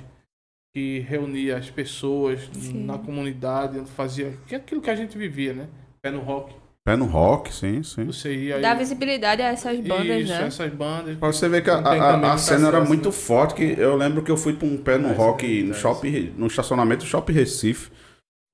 que 0.75 0.99
reunia 0.99 1.57
as 1.57 1.69
pessoas 1.69 2.49
Sim. 2.53 2.85
na 2.85 2.97
comunidade, 2.97 3.79
fazia 3.91 4.33
é 4.49 4.55
aquilo 4.55 4.81
que 4.81 4.89
a 4.89 4.95
gente 4.95 5.17
vivia, 5.17 5.53
né? 5.53 5.67
Pé 6.01 6.09
no 6.09 6.19
rock. 6.21 6.55
Pé 6.85 6.95
no 6.97 7.05
rock, 7.05 7.53
sim, 7.53 7.81
sim. 7.83 8.05
Você 8.07 8.35
ia 8.35 8.59
Dá 8.59 8.71
aí- 8.73 8.77
visibilidade 8.79 9.41
a 9.41 9.49
essas 9.49 9.79
bandas, 9.79 10.23
Isso, 10.23 10.33
né? 10.33 10.47
essas 10.47 10.73
bandas. 10.73 11.17
Pra 11.17 11.31
você 11.31 11.47
ver 11.47 11.63
que 11.63 11.69
a, 11.69 11.77
a- 11.77 12.33
a 12.33 12.37
cena 12.37 12.67
era 12.67 12.83
muito 12.83 13.11
forte, 13.11 13.53
que 13.53 13.79
eu 13.79 13.95
lembro 13.95 14.21
que 14.23 14.31
eu 14.31 14.35
fui 14.35 14.53
pra 14.53 14.67
um 14.67 14.75
pé 14.77 14.97
no 14.97 15.09
É, 15.09 15.13
rock 15.13 15.45
isso, 15.45 15.67
no 15.67 15.71
é 15.73 15.77
shopping, 15.77 16.33
no 16.37 16.47
estacionamento 16.47 17.05
do 17.05 17.07
Shopping 17.07 17.33
Recife. 17.33 17.89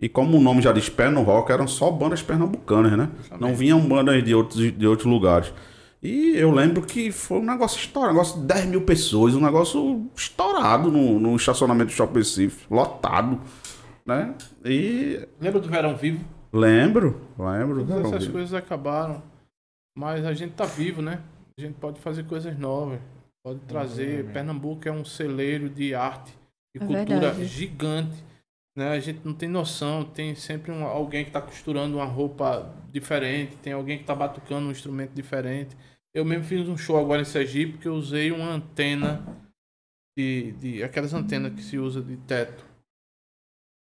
E 0.02 0.08
como 0.08 0.38
o 0.38 0.42
nome 0.42 0.62
já 0.62 0.72
diz 0.72 0.88
pé 0.88 1.10
no 1.10 1.22
rock, 1.24 1.52
eram 1.52 1.68
só 1.68 1.92
bandas 1.92 2.22
pernambucanas, 2.22 2.98
né? 2.98 3.10
Não 3.40 3.54
vinham 3.54 3.80
bandas 3.82 4.24
de 4.24 4.34
outros, 4.34 4.72
de 4.72 4.88
outros 4.88 5.06
lugares. 5.06 5.54
E 6.02 6.32
eu 6.38 6.52
lembro 6.52 6.82
que 6.82 7.12
foi 7.12 7.40
um 7.40 7.46
negócio 7.46 7.78
estourado, 7.78 8.14
um 8.14 8.14
negócio 8.16 8.40
de 8.40 8.48
10 8.48 8.66
mil 8.68 8.82
pessoas, 8.84 9.36
um 9.36 9.42
negócio 9.42 10.10
estourado 10.16 10.90
no, 10.90 11.20
no 11.20 11.36
estacionamento 11.36 11.88
do 11.88 11.92
Shopping 11.92 12.20
Recife, 12.20 12.66
lotado, 12.74 13.42
né? 14.06 14.34
E 14.64 15.28
Lembra 15.42 15.60
do 15.60 15.68
Verão 15.68 15.98
Vivo? 15.98 16.24
lembro, 16.54 17.20
lembro. 17.38 17.86
Todas 17.86 18.06
essas 18.14 18.28
coisas 18.30 18.54
acabaram. 18.54 19.22
Mas 19.98 20.26
a 20.26 20.34
gente 20.34 20.54
tá 20.54 20.64
vivo, 20.66 21.02
né? 21.02 21.20
A 21.58 21.62
gente 21.62 21.74
pode 21.74 22.00
fazer 22.00 22.24
coisas 22.26 22.58
novas. 22.58 23.00
Pode 23.44 23.60
trazer. 23.68 24.26
Pernambuco 24.32 24.88
é 24.88 24.92
um 24.92 25.04
celeiro 25.04 25.70
de 25.70 25.94
arte 25.94 26.34
e 26.74 26.78
É 26.78 26.80
cultura 26.80 27.06
verdade. 27.06 27.46
gigante. 27.46 28.29
Né? 28.76 28.90
A 28.92 29.00
gente 29.00 29.20
não 29.26 29.34
tem 29.34 29.50
noção. 29.50 30.04
Tem 30.04 30.36
sempre 30.36 30.72
um- 30.72 30.86
alguém 30.86 31.24
que 31.24 31.30
está 31.30 31.42
costurando 31.42 31.98
uma 31.98 32.06
roupa 32.06 32.74
diferente. 32.92 33.56
Tem 33.58 33.74
alguém 33.74 33.98
que 33.98 34.04
está 34.04 34.16
batucando 34.16 34.68
um 34.68 34.72
instrumento 34.72 35.12
diferente. 35.14 35.76
Eu 36.14 36.26
mesmo 36.26 36.44
fiz 36.44 36.68
um 36.68 36.78
show 36.78 36.98
agora 37.00 37.22
em 37.22 37.26
Sergipe 37.26 37.78
que 37.78 37.88
eu 37.88 37.94
usei 37.94 38.32
uma 38.32 38.50
antena 38.52 39.24
de, 40.18 40.54
de 40.54 40.84
aquelas 40.84 41.14
antenas 41.14 41.54
que 41.54 41.62
se 41.62 41.78
usa 41.78 42.02
de 42.02 42.18
teto. 42.18 42.66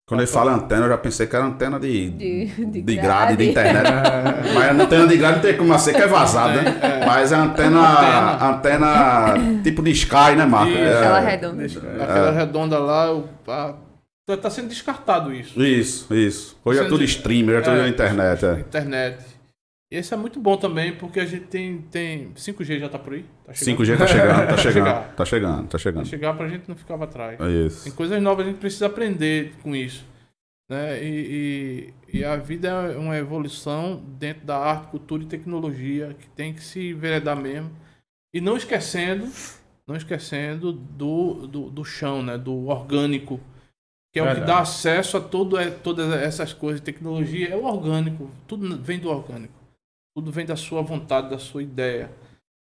Quando 0.09 0.21
ele 0.23 0.27
fala 0.31 0.53
antena, 0.53 0.87
eu 0.87 0.89
já 0.91 0.99
pensei 0.99 1.25
que 1.27 1.37
era 1.37 1.45
antena 1.45 1.79
de, 1.79 2.11
De- 2.11 2.47
de, 2.47 2.83
de 2.83 2.97
grade, 2.97 3.37
de 3.37 3.45
grade. 3.45 3.51
internet. 3.51 3.87
Mas 4.55 4.65
a 4.69 4.73
antena 4.83 5.07
de 5.07 5.17
grade 5.17 5.35
não 5.37 5.43
tem 5.43 5.57
como 5.57 5.79
ser 5.79 5.95
que 5.95 6.03
é 6.03 6.07
vazada, 6.09 6.63
né? 6.63 6.81
É. 6.83 7.07
Mas 7.07 7.33
a 7.33 7.39
antena, 7.45 8.45
antena 8.51 9.35
tipo 9.63 9.83
de 9.85 9.93
Sky, 9.93 10.35
né, 10.37 10.45
Marco? 10.47 10.73
É, 10.73 10.99
Aquela 10.99 11.21
redonda. 11.21 11.65
Aquela 11.65 12.31
redonda 12.33 12.79
lá, 12.81 13.07
eu, 13.07 13.29
a, 13.47 13.75
tá, 14.37 14.43
tá 14.43 14.51
sendo 14.51 14.69
descartado 14.69 15.33
isso. 15.35 15.61
Isso, 15.63 16.15
isso. 16.15 16.57
Hoje 16.65 16.81
é 16.81 16.85
tudo 16.89 17.05
streamer, 17.05 17.57
é 17.59 17.61
tudo 17.61 17.77
É, 17.77 17.83
na 17.83 17.89
internet. 17.89 18.45
É. 18.45 18.61
Internet. 18.61 19.25
E 19.93 19.97
esse 19.97 20.15
é 20.15 20.17
muito 20.17 20.39
bom 20.39 20.57
também, 20.57 20.95
porque 20.95 21.19
a 21.19 21.27
gente 21.27 21.47
tem, 21.47 21.79
tem 21.91 22.33
5G 22.35 22.79
já 22.79 22.89
tá 22.89 22.99
por 22.99 23.15
aí. 23.15 23.25
Tá 23.45 23.53
5G 23.53 23.99
tá 23.99 24.07
chegando, 24.07 24.47
tá 24.47 24.55
Vai 24.55 24.59
chegando, 24.63 24.73
chegar. 24.73 25.15
tá 25.17 25.25
chegando, 25.25 25.69
tá 25.69 25.79
chegando. 25.79 26.07
chegar 26.07 26.35
pra 26.35 26.49
gente 26.49 26.69
não 26.69 26.77
ficar 26.77 26.97
pra 26.97 27.07
trás. 27.09 27.35
É 27.35 27.45
Tem 27.45 27.67
isso. 27.67 27.95
coisas 27.97 28.23
novas, 28.23 28.47
a 28.47 28.49
gente 28.51 28.61
precisa 28.61 28.87
aprender 28.87 29.53
com 29.63 29.75
isso. 29.75 30.05
Né? 30.71 31.03
E, 31.03 31.93
e, 32.13 32.19
e 32.21 32.25
a 32.25 32.37
vida 32.37 32.69
é 32.69 32.97
uma 32.97 33.17
evolução 33.19 34.01
dentro 34.19 34.47
da 34.47 34.57
arte, 34.57 34.91
cultura 34.93 35.25
e 35.25 35.27
tecnologia 35.27 36.15
que 36.17 36.29
tem 36.29 36.55
que 36.55 36.63
se 36.63 36.95
veredar 36.95 37.37
mesmo. 37.37 37.73
E 38.33 38.41
não 38.41 38.57
esquecendo, 38.57 39.27
não 39.89 39.97
esquecendo 39.97 40.73
do, 40.73 41.49
do, 41.49 41.69
do 41.71 41.85
chão, 41.85 42.23
né? 42.23 42.39
do 42.39 42.69
orgânico, 42.69 43.41
que 44.13 44.19
é 44.19 44.23
o 44.23 44.35
que 44.35 44.41
dá 44.41 44.61
acesso 44.61 45.17
a 45.17 45.21
todo, 45.21 45.57
é- 45.57 45.71
todas 45.71 46.13
essas 46.13 46.53
coisas. 46.53 46.81
Tecnologia 46.81 47.49
é 47.49 47.57
o 47.57 47.65
orgânico, 47.65 48.31
tudo 48.47 48.77
vem 48.83 48.99
do 48.99 49.09
orgânico. 49.09 49.55
Tudo 50.17 50.33
vem 50.33 50.45
da 50.45 50.57
sua 50.57 50.83
vontade, 50.83 51.31
da 51.31 51.39
sua 51.39 51.63
ideia. 51.63 52.11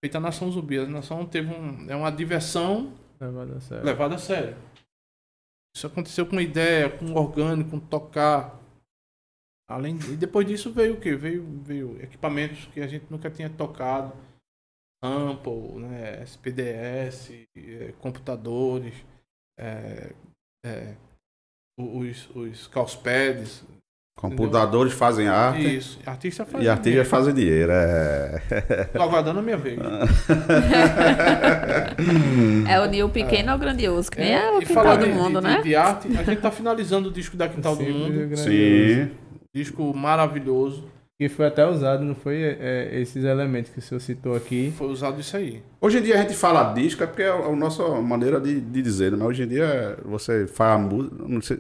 Feita 0.05 0.19
a 0.19 0.21
Nação 0.21 0.51
Zumbi. 0.51 0.79
A 0.79 0.87
Nação 0.87 1.25
teve 1.27 1.53
um, 1.55 1.89
é 1.89 1.95
uma 1.95 2.11
diversão 2.11 2.93
Levado 3.21 3.55
a 3.55 3.61
sério. 3.61 3.85
levado 3.85 4.15
a 4.15 4.19
sério. 4.19 4.57
Isso 5.77 5.87
aconteceu 5.87 6.27
com 6.27 6.41
ideia, 6.41 6.91
com 6.91 7.15
orgânico, 7.15 7.71
com 7.71 7.79
tocar. 7.81 8.59
Além 9.71 9.97
e 10.11 10.17
depois 10.17 10.45
disso 10.47 10.73
veio 10.73 10.95
o 10.95 11.01
quê? 11.01 11.15
Veio, 11.15 11.45
veio 11.63 12.03
equipamentos 12.03 12.67
que 12.75 12.81
a 12.81 12.89
gente 12.89 13.07
nunca 13.09 13.31
tinha 13.31 13.49
tocado. 13.49 14.13
Sample, 15.03 15.79
né, 15.81 16.23
SPDS, 16.25 17.47
eh, 17.57 17.95
computadores, 18.01 18.95
eh, 19.59 20.13
eh, 20.67 20.97
os, 21.81 22.29
os 22.35 22.67
causpads. 22.69 23.63
Computadores 24.17 24.93
fazem 24.93 25.29
arte 25.29 25.77
Isso. 25.79 25.99
Artista 26.05 26.45
faz. 26.45 26.63
e 26.63 26.69
artistas 26.69 27.09
fazem 27.09 27.33
dinheiro. 27.33 27.73
É. 27.73 28.39
Tô 28.93 29.01
aguardando 29.03 29.39
a 29.39 29.43
minha 29.43 29.57
vez. 29.57 29.79
É 32.69 32.81
o 32.81 32.87
Nil 32.87 33.09
pequeno 33.09 33.53
ou 33.53 33.59
grandioso, 33.59 34.11
que 34.11 34.21
nem 34.21 34.35
é, 34.35 34.51
o 34.53 34.63
e 34.63 34.67
quintal 34.67 34.97
do 34.97 35.05
de, 35.07 35.13
mundo, 35.13 35.41
de- 35.41 35.47
né? 35.47 35.61
de 35.63 35.75
arte, 35.75 36.09
a 36.19 36.23
gente 36.23 36.41
tá 36.41 36.51
finalizando 36.51 37.09
o 37.09 37.13
disco 37.13 37.37
da 37.37 37.49
Quintal 37.49 37.75
do 37.77 37.85
Simples 37.85 37.97
e 37.97 38.11
Mundo. 38.21 38.37
Sim. 38.37 39.11
Disco 39.55 39.95
maravilhoso. 39.97 40.85
E 41.21 41.29
foi 41.29 41.47
até 41.47 41.67
usado, 41.69 42.03
não 42.03 42.15
foi 42.15 42.43
é, 42.43 42.89
esses 42.99 43.23
elementos 43.25 43.71
que 43.71 43.79
o 43.79 43.83
senhor 43.83 44.01
citou 44.01 44.35
aqui. 44.35 44.73
Foi 44.79 44.89
usado 44.89 45.21
isso 45.21 45.37
aí. 45.37 45.63
Hoje 45.79 45.99
em 45.99 46.03
dia 46.03 46.15
a 46.15 46.23
gente 46.23 46.33
fala 46.33 46.73
disco, 46.73 47.03
é 47.05 47.07
porque 47.07 47.21
é 47.23 47.29
a 47.31 47.55
nossa 47.55 47.87
maneira 48.01 48.41
de, 48.41 48.59
de 48.59 48.81
dizer, 48.81 49.11
né? 49.13 49.19
Mas 49.19 49.29
hoje 49.29 49.43
em 49.43 49.49
dia 49.49 49.99
você 50.03 50.47
faz 50.47 50.77
a 50.77 50.79
música. 50.79 51.59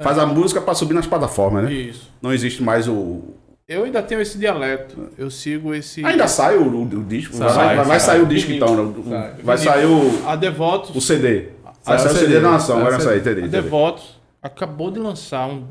Faz 0.00 0.18
a 0.18 0.24
música 0.26 0.60
pra 0.60 0.74
subir 0.74 0.94
nas 0.94 1.06
plataformas, 1.06 1.64
né? 1.64 1.72
Isso. 1.72 2.10
Não 2.22 2.32
existe 2.32 2.62
mais 2.62 2.86
o. 2.88 3.22
Eu 3.68 3.84
ainda 3.84 4.02
tenho 4.02 4.20
esse 4.20 4.38
dialeto. 4.38 5.10
Eu 5.18 5.30
sigo 5.30 5.74
esse. 5.74 6.04
Ainda 6.04 6.28
sai 6.28 6.56
o, 6.56 6.62
o- 6.68 6.82
o 6.82 7.04
disco? 7.04 7.34
Sai, 7.34 7.48
vai, 7.52 7.76
vai 7.76 7.86
sai. 7.86 8.00
sair 8.00 8.22
o 8.22 8.26
disco 8.26 8.52
então, 8.52 8.76
né? 8.86 9.02
Sai. 9.08 9.34
Vai 9.42 9.58
sair 9.58 9.86
o, 9.86 10.28
A 10.28 10.36
Devotos. 10.36 10.94
o 10.94 11.00
CD. 11.00 11.48
Vai 11.84 11.98
Sai 11.98 11.98
sair 11.98 12.10
o 12.10 12.14
CD 12.14 12.26
CD, 12.26 12.40
da 12.40 12.50
nação, 12.52 12.80
vai 12.80 13.00
sair, 13.00 13.18
entendi. 13.20 13.42
A. 13.42 13.46
Devotos 13.48 14.20
acabou 14.40 14.90
de 14.90 14.98
lançar 15.00 15.46
um, 15.48 15.64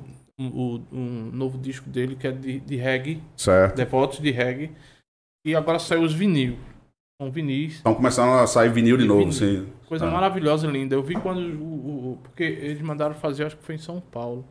um, 0.47 0.85
um 0.91 1.31
novo 1.31 1.57
disco 1.57 1.89
dele 1.89 2.15
que 2.15 2.27
é 2.27 2.31
de, 2.31 2.59
de 2.59 2.75
reggae. 2.75 3.21
Certo. 3.37 3.75
Devotos 3.75 4.19
de 4.19 4.31
reggae. 4.31 4.71
E 5.45 5.55
agora 5.55 5.79
saiu 5.79 6.01
os 6.03 6.13
vinil. 6.13 6.57
São 7.21 7.31
vinis. 7.31 7.75
Estão 7.75 7.93
começando 7.95 8.31
a 8.39 8.47
sair 8.47 8.69
vinil 8.71 8.97
de 8.97 9.03
E 9.03 9.07
novo, 9.07 9.31
vinil. 9.31 9.33
sim. 9.65 9.73
Coisa 9.87 10.05
Tá. 10.05 10.11
maravilhosa, 10.11 10.67
linda. 10.67 10.95
Eu 10.95 11.03
vi 11.03 11.15
quando. 11.15 11.39
O, 11.61 12.13
o- 12.13 12.17
porque 12.23 12.43
eles 12.43 12.81
mandaram 12.81 13.13
fazer, 13.15 13.45
acho 13.45 13.57
que 13.57 13.63
foi 13.63 13.75
em 13.75 13.79
São 13.79 13.99
Paulo. 14.01 14.45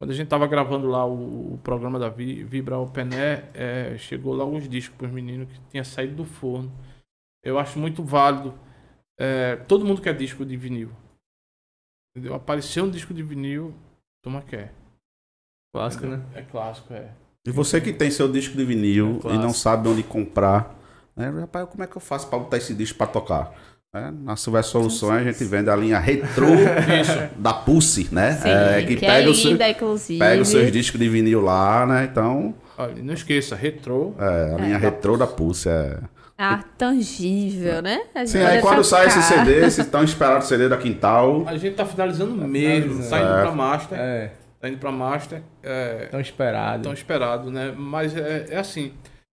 Quando 0.00 0.10
a 0.10 0.14
gente 0.14 0.26
tava 0.28 0.46
gravando 0.48 0.88
lá 0.88 1.06
o, 1.06 1.54
o 1.54 1.58
programa 1.62 1.98
da 1.98 2.08
Vi- 2.08 2.42
Vibra 2.42 2.76
Open 2.76 3.08
Air, 3.14 3.44
é, 3.54 3.96
chegou 3.98 4.34
lá 4.34 4.44
os 4.44 4.68
discos 4.68 4.96
pros 4.98 5.10
meninos 5.12 5.48
que 5.48 5.60
tinha 5.70 5.84
saído 5.84 6.16
do 6.16 6.24
forno. 6.24 6.72
Eu 7.44 7.58
acho 7.58 7.78
muito 7.78 8.02
válido 8.02 8.52
é, 9.18 9.56
todo 9.56 9.84
mundo 9.84 10.00
quer 10.02 10.16
disco 10.16 10.44
de 10.44 10.56
vinil. 10.56 10.90
Entendeu? 12.14 12.34
Apareceu 12.34 12.84
um 12.84 12.90
disco 12.90 13.14
de 13.14 13.22
vinil, 13.22 13.72
toma 14.22 14.42
quer. 14.42 14.72
Clássico, 15.72 16.06
né? 16.06 16.20
É 16.34 16.42
clássico, 16.42 16.92
é. 16.92 17.04
E 17.46 17.50
você 17.50 17.80
que 17.80 17.92
tem 17.92 18.10
seu 18.10 18.30
disco 18.30 18.56
de 18.56 18.64
vinil 18.64 19.20
É 19.24 19.34
e 19.34 19.38
não 19.38 19.52
sabe 19.52 19.88
onde 19.88 20.02
comprar, 20.02 20.74
né? 21.16 21.32
Rapaz, 21.40 21.66
como 21.70 21.82
é 21.82 21.86
que 21.86 21.96
eu 21.96 22.00
faço 22.00 22.28
pra 22.28 22.38
botar 22.38 22.56
esse 22.58 22.74
disco 22.74 22.98
pra 22.98 23.06
tocar? 23.06 23.52
É, 23.94 24.10
na 24.10 24.36
Silver 24.36 24.62
Soluções 24.64 25.20
a 25.26 25.30
gente 25.32 25.44
vende 25.44 25.68
a 25.68 25.76
linha 25.76 25.98
retrô 25.98 26.46
da 27.36 27.52
Pulse, 27.52 28.08
né? 28.12 28.32
Sim, 28.32 28.48
É, 28.48 28.82
que, 28.86 28.96
que 28.96 29.04
é 29.04 29.08
pega, 29.08 29.30
o 29.30 29.34
seu- 29.34 29.50
linda, 29.50 29.68
inclusive. 29.68 30.18
pega 30.18 30.40
os 30.42 30.48
seus 30.48 30.72
discos 30.72 30.98
de 31.00 31.08
vinil 31.08 31.40
lá, 31.42 31.84
né? 31.86 32.08
Então, 32.10 32.54
Olha, 32.78 33.02
não 33.02 33.12
esqueça, 33.12 33.54
retrô. 33.54 34.14
é, 34.18 34.54
a 34.54 34.58
linha 34.64 34.78
retrô 34.78 35.16
da 35.18 35.26
Pulse. 35.26 35.68
É. 35.68 35.98
Ah, 36.38 36.64
tangível, 36.78 37.82
né? 37.82 38.00
Sim, 38.26 38.38
aí 38.38 38.60
quando 38.62 38.82
sai 38.82 39.06
esse. 39.08 39.22
CD, 39.22 39.64
esse 39.66 39.84
tão 39.84 40.02
esperado 40.02 40.44
CD 40.44 40.68
da 40.68 40.76
Quintal. 40.76 41.44
A 41.46 41.56
gente 41.58 41.74
tá 41.76 41.84
finalizando 41.84 42.32
mesmo, 42.34 42.94
finalizando. 42.94 43.10
tá 43.10 43.18
indo 43.20 43.32
É. 43.38 43.42
pra 43.42 43.52
Master. 43.52 43.98
É, 44.00 44.30
Tá 44.62 44.68
indo 44.68 44.78
pra 44.78 44.92
Master. 44.92 45.42
É, 45.60 46.06
tão 46.06 46.20
esperado. 46.20 46.84
tão 46.84 46.92
esperado, 46.92 47.50
né? 47.50 47.72
Mas 47.72 48.16
é, 48.16 48.46
é 48.54 48.58
assim, 48.58 48.94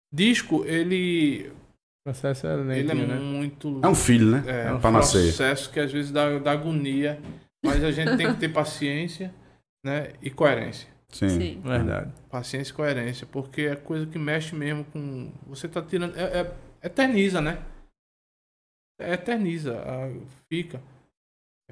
disco, 0.10 0.64
ele, 0.64 1.50
O 1.50 2.10
processo 2.10 2.48
é 2.48 2.54
ele 2.78 2.90
é 2.90 2.96
né? 2.96 3.16
muito... 3.16 3.82
É 3.84 3.88
um 3.90 3.94
filho, 3.94 4.32
né? 4.32 4.42
É, 4.48 4.68
É 4.68 4.72
um 4.72 4.80
pra 4.80 4.90
nascer. 4.90 5.24
processo 5.24 5.70
que 5.70 5.82
às 5.82 5.92
vezes 5.92 6.12
dá, 6.12 6.40
dá 6.40 6.54
agonia, 6.54 7.20
mas 7.62 7.84
a 7.84 7.92
gente 7.92 8.16
tem 8.16 8.34
que 8.34 8.40
ter 8.40 8.48
paciência 8.48 9.34
né, 9.86 10.14
e 10.22 10.30
coerência. 10.30 10.88
Sim. 11.10 11.28
Sim. 11.30 11.62
Verdade. 11.62 12.14
Paciência 12.30 12.72
e 12.72 12.76
coerência, 12.76 13.28
porque 13.28 13.64
é 13.64 13.76
coisa 13.76 14.06
que 14.06 14.18
mexe 14.18 14.56
mesmo 14.56 14.86
com. 14.86 15.30
Você 15.48 15.68
tá 15.68 15.82
tirando. 15.82 16.18
É, 16.18 16.42
é- 16.42 16.54
eterniza, 16.84 17.42
né? 17.42 17.62
É, 19.00 19.14
Eterniza. 19.14 19.84
Fica. 20.50 20.82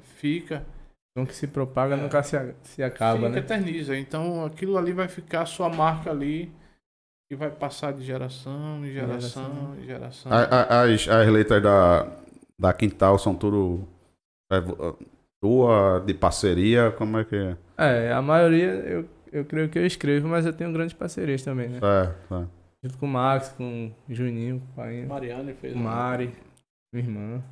Fica. 0.02 0.64
Então 1.16 1.24
que 1.24 1.34
se 1.34 1.46
propaga 1.46 1.96
nunca 1.96 2.22
se, 2.22 2.36
se 2.62 2.82
acaba, 2.82 3.16
fica, 3.16 3.28
né? 3.30 3.38
eterniza. 3.38 3.96
Então 3.96 4.44
aquilo 4.44 4.76
ali 4.76 4.92
vai 4.92 5.08
ficar 5.08 5.42
a 5.42 5.46
sua 5.46 5.70
marca 5.70 6.10
ali. 6.10 6.52
E 7.30 7.34
vai 7.34 7.50
passar 7.50 7.92
de 7.92 8.04
geração 8.04 8.84
em 8.86 8.92
geração 8.92 9.74
em 9.80 9.84
geração. 9.84 10.30
As, 10.30 11.08
as 11.08 11.28
letras 11.28 11.60
da, 11.60 12.06
da 12.56 12.72
Quintal 12.72 13.18
são 13.18 13.34
tudo. 13.34 13.88
é, 14.52 14.60
tua, 15.40 16.02
de 16.06 16.12
parceria, 16.12 16.90
como 16.92 17.18
é 17.18 17.24
que 17.24 17.34
é? 17.34 17.56
É, 17.78 18.12
a 18.12 18.20
maioria 18.20 18.66
eu, 18.66 19.08
eu 19.32 19.44
creio 19.44 19.70
que 19.70 19.78
eu 19.78 19.86
escrevo, 19.86 20.28
mas 20.28 20.44
eu 20.44 20.52
tenho 20.52 20.70
grandes 20.70 20.94
parcerias 20.94 21.42
também, 21.42 21.68
né? 21.70 21.80
É, 21.82 22.34
é. 22.34 22.46
Junto 22.84 22.98
com 22.98 23.06
o 23.06 23.08
Max, 23.08 23.48
com 23.56 23.90
o 24.08 24.14
Juninho, 24.14 24.60
com 24.60 24.66
o 24.66 24.84
Painho, 24.84 25.08
Mariana 25.08 25.54
fez. 25.54 25.72
com 25.72 25.80
o 25.80 25.82
Mari, 25.82 26.32
minha 26.92 27.04
irmã. 27.06 27.42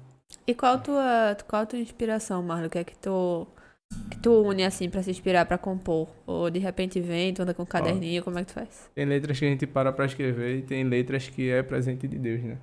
E 0.46 0.54
qual 0.54 0.74
a 0.74 0.78
tua, 0.78 1.36
qual 1.48 1.62
a 1.62 1.66
tua 1.66 1.78
inspiração, 1.78 2.42
Marlon? 2.42 2.66
O 2.66 2.70
que 2.70 2.78
é 2.78 2.84
que 2.84 2.96
tu, 2.98 3.46
que 4.10 4.18
tu 4.18 4.42
une, 4.42 4.64
assim, 4.64 4.90
pra 4.90 5.02
se 5.02 5.10
inspirar 5.10 5.46
pra 5.46 5.56
compor? 5.56 6.08
Ou 6.26 6.50
de 6.50 6.58
repente 6.58 7.00
vem, 7.00 7.32
tu 7.32 7.42
anda 7.42 7.54
com 7.54 7.62
um 7.62 7.66
caderninho, 7.66 8.22
como 8.22 8.38
é 8.38 8.42
que 8.42 8.48
tu 8.48 8.54
faz? 8.54 8.90
Tem 8.94 9.04
letras 9.06 9.38
que 9.38 9.44
a 9.44 9.48
gente 9.48 9.66
para 9.66 9.90
pra 9.92 10.04
escrever 10.04 10.58
e 10.58 10.62
tem 10.62 10.84
letras 10.84 11.28
que 11.28 11.50
é 11.50 11.62
presente 11.62 12.06
de 12.06 12.18
Deus, 12.18 12.42
né? 12.42 12.58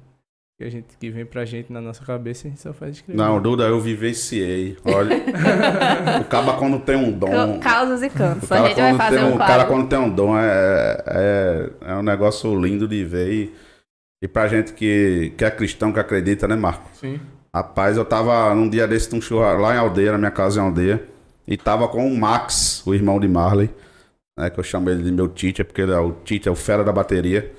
Que 0.59 0.65
a 0.65 0.69
gente 0.69 0.95
que 0.99 1.09
vem 1.09 1.25
pra 1.25 1.43
gente 1.43 1.73
na 1.73 1.81
nossa 1.81 2.05
cabeça 2.05 2.45
e 2.45 2.47
a 2.47 2.51
gente 2.51 2.61
só 2.61 2.71
faz 2.71 2.97
escrever. 2.97 3.17
Não, 3.17 3.41
Duda, 3.41 3.63
eu 3.63 3.79
vivenciei. 3.79 4.77
Olha, 4.85 5.17
o 6.21 6.25
caba 6.25 6.53
quando 6.57 6.79
tem 6.81 6.95
um 6.95 7.11
dom. 7.11 7.57
Ca- 7.57 7.57
Causas 7.71 8.03
e 8.03 8.09
cantos. 8.11 8.51
A 8.51 8.57
cara, 8.57 8.67
gente 8.67 8.75
vai 8.79 8.93
fazer 8.95 9.23
um 9.23 9.29
um, 9.31 9.35
o 9.35 9.37
cara 9.39 9.65
quando 9.65 9.89
tem 9.89 9.97
um 9.97 10.09
dom 10.13 10.37
é, 10.37 11.03
é, 11.07 11.69
é 11.81 11.95
um 11.95 12.03
negócio 12.03 12.53
lindo 12.63 12.87
de 12.87 13.03
ver. 13.03 13.33
E, 13.33 13.53
e 14.23 14.27
pra 14.27 14.47
gente 14.47 14.73
que, 14.73 15.33
que 15.35 15.43
é 15.43 15.49
cristão, 15.49 15.91
que 15.91 15.99
acredita, 15.99 16.47
né, 16.47 16.55
Marco? 16.55 16.87
Sim. 16.93 17.19
Rapaz, 17.53 17.97
eu 17.97 18.05
tava 18.05 18.55
num 18.55 18.69
dia 18.69 18.87
desse 18.87 19.13
num 19.13 19.21
churrasco 19.21 19.61
lá 19.61 19.75
em 19.75 19.77
Aldeia, 19.77 20.13
na 20.13 20.17
minha 20.17 20.31
casa 20.31 20.59
em 20.59 20.63
Aldeia, 20.63 21.03
e 21.45 21.57
tava 21.57 21.87
com 21.89 22.07
o 22.07 22.17
Max, 22.17 22.81
o 22.85 22.93
irmão 22.93 23.19
de 23.19 23.27
Marley, 23.27 23.69
né, 24.39 24.49
que 24.49 24.57
eu 24.57 24.63
chamo 24.63 24.89
ele 24.89 25.03
de 25.03 25.11
meu 25.11 25.27
teacher, 25.27 25.65
porque 25.65 25.81
ele 25.81 25.91
é 25.91 25.99
o 25.99 26.11
teacher, 26.13 26.47
é 26.47 26.51
o 26.51 26.55
fera 26.55 26.81
da 26.81 26.93
bateria. 26.93 27.51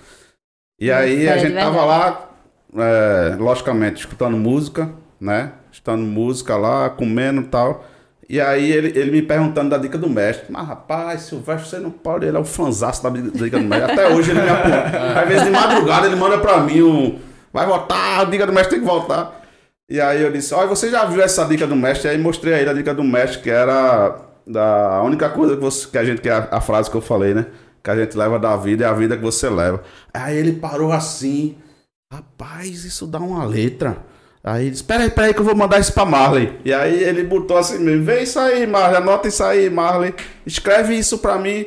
E 0.80 0.90
Hum, 0.90 0.95
aí 0.95 1.28
a 1.28 1.36
gente 1.36 1.55
tava 1.55 1.84
lá, 1.84 2.30
é, 2.74 3.36
logicamente, 3.38 4.01
escutando 4.01 4.34
música, 4.36 4.90
né, 5.20 5.53
escutando 5.70 6.03
música 6.03 6.57
lá, 6.57 6.88
comendo 6.88 7.43
e 7.43 7.45
tal. 7.45 7.84
E 8.26 8.40
aí 8.40 8.72
ele, 8.72 8.99
ele 8.99 9.11
me 9.11 9.20
perguntando 9.20 9.68
da 9.68 9.76
dica 9.76 9.99
do 9.99 10.09
mestre. 10.09 10.47
Mas 10.49 10.66
rapaz, 10.66 11.20
Silvestre, 11.22 11.68
você 11.68 11.78
não 11.78 11.90
pode, 11.90 12.24
ele 12.24 12.36
é 12.36 12.40
o 12.40 12.45
fanzaço 12.47 13.03
da 13.03 13.11
dica 13.11 13.59
do 13.59 13.64
mestre. 13.66 13.93
Até 13.93 14.09
hoje 14.09 14.30
ele 14.30 14.40
me 14.40 14.49
aponta. 14.49 15.20
Às 15.20 15.28
vezes 15.28 15.45
de 15.45 15.51
madrugada 15.51 16.07
ele 16.07 16.16
manda 16.16 16.38
pra 16.38 16.61
mim 16.61 16.80
um... 16.80 17.18
Vai 17.53 17.66
voltar, 17.66 18.20
a 18.20 18.24
dica 18.24 18.47
do 18.47 18.53
mestre 18.55 18.76
tem 18.76 18.80
que 18.80 18.86
voltar. 18.86 19.41
E 19.89 20.01
aí 20.01 20.22
eu 20.22 20.33
disse, 20.33 20.55
olha, 20.55 20.68
você 20.68 20.91
já 20.91 21.05
viu 21.05 21.20
essa 21.22 21.45
dica 21.45 21.66
do 21.66 21.76
mestre? 21.76 22.09
E 22.09 22.11
aí 22.12 22.18
mostrei 22.18 22.55
a 22.55 22.61
ele 22.61 22.70
a 22.70 22.74
dica 22.74 22.95
do 22.95 23.05
mestre, 23.05 23.43
que 23.43 23.51
era 23.51 24.20
da 24.47 24.97
a 24.97 25.03
única 25.03 25.28
coisa 25.30 25.55
que, 25.55 25.62
você, 25.62 25.89
que 25.89 25.99
a 25.99 26.05
gente, 26.05 26.20
que 26.20 26.28
é 26.28 26.33
a, 26.33 26.49
a 26.53 26.61
frase 26.61 26.91
que 26.91 26.97
eu 26.97 27.01
falei, 27.01 27.35
né? 27.35 27.47
Que 27.83 27.91
a 27.91 27.97
gente 27.97 28.16
leva 28.16 28.39
da 28.39 28.57
vida 28.57 28.85
é 28.85 28.89
a 28.89 28.93
vida 28.93 29.16
que 29.16 29.22
você 29.22 29.49
leva. 29.49 29.83
Aí 30.14 30.37
ele 30.37 30.53
parou 30.53 30.93
assim, 30.93 31.57
rapaz, 32.12 32.85
isso 32.85 33.07
dá 33.07 33.18
uma 33.18 33.45
letra. 33.45 33.99
Aí 34.45 34.64
ele 34.64 34.70
disse, 34.72 34.85
peraí, 34.85 35.11
peraí 35.11 35.35
que 35.35 35.41
eu 35.41 35.45
vou 35.45 35.55
mandar 35.55 35.78
isso 35.78 35.93
pra 35.93 36.05
Marley. 36.05 36.59
E 36.64 36.72
aí 36.72 37.03
ele 37.03 37.22
botou 37.24 37.57
assim 37.57 37.78
mesmo, 37.78 38.05
vê 38.05 38.22
isso 38.22 38.39
aí, 38.39 38.66
Marley, 38.66 38.97
anota 38.97 39.28
isso 39.28 39.43
aí, 39.45 39.70
Marley. 39.70 40.14
Escreve 40.45 40.97
isso 40.97 41.18
pra 41.18 41.39
mim. 41.39 41.66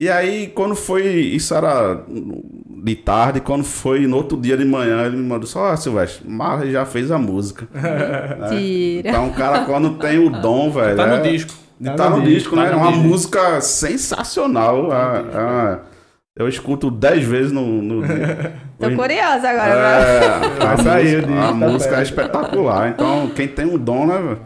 E 0.00 0.08
aí, 0.08 0.46
quando 0.48 0.76
foi, 0.76 1.06
isso 1.06 1.52
era 1.54 2.04
de 2.06 2.94
tarde, 2.94 3.40
quando 3.40 3.64
foi 3.64 4.06
no 4.06 4.16
outro 4.16 4.40
dia 4.40 4.56
de 4.56 4.64
manhã, 4.64 5.04
ele 5.04 5.16
me 5.16 5.24
mandou 5.26 5.46
só, 5.48 5.72
ah, 5.72 5.76
Silvestre, 5.76 6.28
Marley 6.28 6.70
já 6.70 6.84
fez 6.86 7.10
a 7.10 7.18
música. 7.18 7.66
né? 7.74 8.48
Tira. 8.48 9.08
Então 9.08 9.28
o 9.28 9.32
cara 9.34 9.64
quando 9.64 9.98
tem 9.98 10.18
o 10.24 10.30
dom, 10.30 10.70
velho. 10.70 10.96
Tá 10.96 11.04
é- 11.08 11.16
no 11.16 11.22
disco. 11.24 11.52
de 11.80 11.86
Tá 11.90 11.94
tá 11.96 12.10
no 12.10 12.16
no 12.18 12.22
disco, 12.22 12.54
disco, 12.54 12.56
tá 12.56 12.62
né? 12.62 12.68
É 12.68 12.72
no 12.72 12.78
uma 12.78 12.92
disco. 12.92 13.04
música 13.08 13.60
sensacional. 13.60 14.88
É- 14.92 15.18
é- 15.18 15.78
eu 16.36 16.48
escuto 16.48 16.88
10 16.92 17.24
vezes 17.24 17.50
no. 17.50 17.82
no 17.82 18.02
Tô 18.78 18.88
no- 18.90 18.96
curiosa 18.96 19.48
agora. 19.50 19.74
é, 19.74 20.28
Vai 20.64 20.74
a 20.74 20.76
sair 20.76 21.04
música, 21.04 21.26
disco, 21.26 21.32
a 21.40 21.46
tá 21.48 21.52
música 21.54 21.96
é 21.98 22.02
espetacular. 22.02 22.88
Então, 22.90 23.28
quem 23.34 23.48
tem 23.48 23.66
um 23.66 23.76
dom, 23.76 24.06
né? 24.06 24.16
velho? 24.18 24.40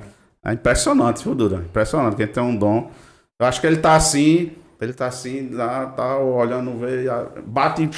É 0.47 0.53
impressionante, 0.55 1.23
viu, 1.23 1.35
Duda? 1.35 1.57
Impressionante. 1.57 2.17
Quem 2.17 2.27
tem 2.27 2.43
um 2.43 2.57
dom. 2.57 2.91
Eu 3.39 3.47
acho 3.47 3.61
que 3.61 3.67
ele 3.67 3.77
tá 3.77 3.95
assim. 3.95 4.53
Ele 4.83 4.93
tá 4.93 5.07
assim, 5.07 5.51
lá, 5.51 5.87
tá 5.87 6.19
olhando, 6.19 6.77
vê, 6.79 7.05
bate, 7.47 7.89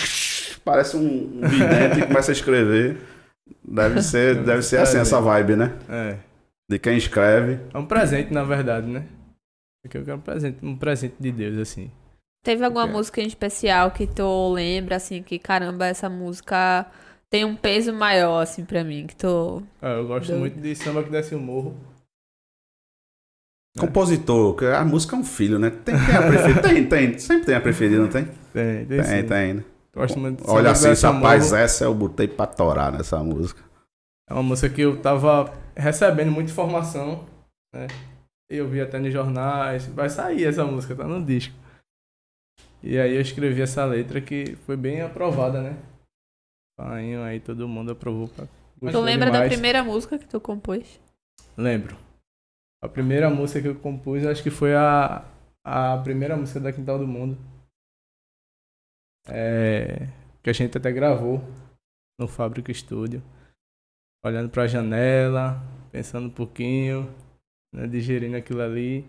parece 0.64 0.96
um, 0.96 1.00
um 1.42 1.48
vidente 1.48 2.00
e 2.00 2.06
começa 2.06 2.30
a 2.30 2.34
escrever. 2.34 2.98
Deve 3.66 4.02
ser, 4.02 4.36
deve 4.44 4.62
ser 4.62 4.78
assim 4.78 4.98
essa 4.98 5.20
vibe, 5.20 5.56
né? 5.56 5.72
É. 5.88 6.16
De 6.70 6.78
quem 6.78 6.96
escreve. 6.96 7.58
É 7.72 7.78
um 7.78 7.86
presente, 7.86 8.32
na 8.32 8.44
verdade, 8.44 8.86
né? 8.86 9.04
Porque 9.82 9.98
eu 9.98 10.04
quero 10.04 10.16
um 10.18 10.20
presente, 10.20 10.58
um 10.62 10.76
presente 10.76 11.14
de 11.18 11.32
Deus, 11.32 11.58
assim. 11.58 11.90
Teve 12.44 12.64
alguma 12.64 12.84
Ok. 12.84 12.92
música 12.94 13.20
em 13.22 13.26
especial 13.26 13.90
que 13.90 14.06
tu 14.06 14.52
lembra, 14.52 14.96
assim, 14.96 15.22
que 15.22 15.38
caramba, 15.38 15.86
essa 15.86 16.10
música 16.10 16.86
tem 17.30 17.44
um 17.44 17.56
peso 17.56 17.92
maior, 17.92 18.40
assim, 18.42 18.64
pra 18.64 18.84
mim, 18.84 19.06
que 19.06 19.16
tu... 19.16 19.62
Ah, 19.80 19.92
eu 19.92 20.06
gosto 20.06 20.30
Do- 20.32 20.38
muito 20.38 20.60
de 20.60 20.74
samba 20.74 21.02
que 21.02 21.10
desce 21.10 21.34
o 21.34 21.40
morro. 21.40 21.74
Compositor, 23.78 24.54
que 24.54 24.64
a 24.66 24.84
música 24.84 25.16
é 25.16 25.18
um 25.18 25.24
filho, 25.24 25.58
né? 25.58 25.70
Tem, 25.70 25.94
a 25.94 26.22
preferida, 26.28 26.62
tem, 26.62 26.86
tem, 26.86 27.18
sempre 27.18 27.46
tem 27.46 27.54
a 27.56 27.60
preferida, 27.60 28.00
não 28.00 28.08
tem? 28.08 28.24
Tem, 28.52 28.86
tem, 28.86 29.02
Tem, 29.02 29.04
sim. 29.04 29.26
tem. 29.26 29.54
né? 29.54 29.64
Gosto 29.94 30.18
muito 30.18 30.44
de 30.44 30.50
Olha 30.50 30.70
assim, 30.70 30.88
rapaz, 31.06 31.50
morro. 31.50 31.56
essa 31.56 31.84
eu 31.84 31.94
botei 31.94 32.28
pra 32.28 32.46
torar 32.46 32.92
nessa 32.92 33.18
música. 33.22 33.62
É 34.28 34.32
uma 34.34 34.42
música 34.42 34.68
que 34.72 34.80
eu 34.80 35.00
tava 35.00 35.52
recebendo 35.76 36.30
muita 36.30 36.50
informação, 36.50 37.26
né? 37.74 37.88
Eu 38.48 38.68
vi 38.68 38.80
até 38.80 38.98
nos 38.98 39.12
jornais, 39.12 39.86
vai 39.86 40.08
sair 40.08 40.44
essa 40.44 40.64
música, 40.64 40.94
tá 40.94 41.04
no 41.04 41.24
disco. 41.24 41.54
E 42.82 42.98
aí 42.98 43.14
eu 43.14 43.20
escrevi 43.20 43.62
essa 43.62 43.84
letra 43.84 44.20
que 44.20 44.56
foi 44.66 44.76
bem 44.76 45.00
aprovada, 45.00 45.60
né? 45.62 45.76
Painho 46.76 47.22
aí 47.22 47.40
todo 47.40 47.68
mundo 47.68 47.92
aprovou. 47.92 48.28
Pra... 48.28 48.46
Tu 48.90 49.00
lembra 49.00 49.26
da 49.30 49.38
demais. 49.38 49.52
primeira 49.52 49.82
música 49.82 50.18
que 50.18 50.26
tu 50.26 50.40
compôs? 50.40 51.00
Lembro. 51.56 51.96
A 52.84 52.88
primeira 52.88 53.30
música 53.30 53.62
que 53.62 53.68
eu 53.68 53.80
compus, 53.80 54.26
acho 54.26 54.42
que 54.42 54.50
foi 54.50 54.74
a, 54.74 55.24
a 55.64 55.96
primeira 56.04 56.36
música 56.36 56.60
da 56.60 56.70
Quintal 56.70 56.98
do 56.98 57.06
Mundo. 57.06 57.38
É, 59.26 60.06
que 60.42 60.50
a 60.50 60.52
gente 60.52 60.76
até 60.76 60.92
gravou 60.92 61.40
no 62.20 62.28
Fábrica 62.28 62.70
Estúdio. 62.70 63.22
Olhando 64.22 64.50
pra 64.50 64.66
janela, 64.66 65.62
pensando 65.90 66.26
um 66.26 66.30
pouquinho, 66.30 67.08
né, 67.74 67.86
digerindo 67.86 68.36
aquilo 68.36 68.60
ali. 68.60 69.08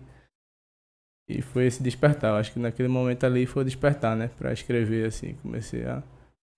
E 1.28 1.42
foi 1.42 1.66
esse 1.66 1.82
despertar. 1.82 2.30
Eu 2.30 2.36
acho 2.36 2.54
que 2.54 2.58
naquele 2.58 2.88
momento 2.88 3.24
ali 3.24 3.44
foi 3.44 3.62
despertar, 3.62 4.16
né? 4.16 4.28
Pra 4.38 4.54
escrever 4.54 5.06
assim. 5.06 5.34
Comecei 5.42 5.84
a. 5.84 6.02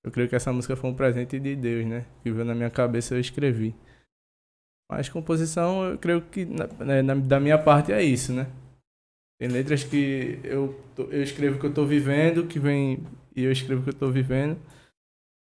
Eu 0.04 0.12
creio 0.12 0.28
que 0.28 0.36
essa 0.36 0.52
música 0.52 0.76
foi 0.76 0.88
um 0.88 0.94
presente 0.94 1.40
de 1.40 1.56
Deus, 1.56 1.84
né? 1.84 2.06
Que 2.22 2.30
veio 2.30 2.44
na 2.44 2.54
minha 2.54 2.70
cabeça 2.70 3.16
eu 3.16 3.20
escrevi. 3.20 3.74
Mas 4.90 5.08
composição, 5.08 5.84
eu 5.90 5.98
creio 5.98 6.22
que 6.22 6.44
na- 6.44 6.66
né, 6.84 7.02
na- 7.02 7.14
da 7.14 7.38
minha 7.38 7.58
parte 7.58 7.92
é 7.92 8.02
isso, 8.02 8.32
né? 8.32 8.46
Tem 9.38 9.48
letras 9.48 9.84
que 9.84 10.40
eu, 10.42 10.78
eu 11.10 11.22
escrevo 11.22 11.60
que 11.60 11.66
eu 11.66 11.74
tô 11.74 11.84
vivendo, 11.86 12.46
que 12.46 12.58
vem 12.58 12.98
e 13.36 13.44
eu 13.44 13.52
escrevo 13.52 13.82
que 13.84 13.90
eu 13.90 13.94
tô 13.94 14.10
vivendo. 14.10 14.58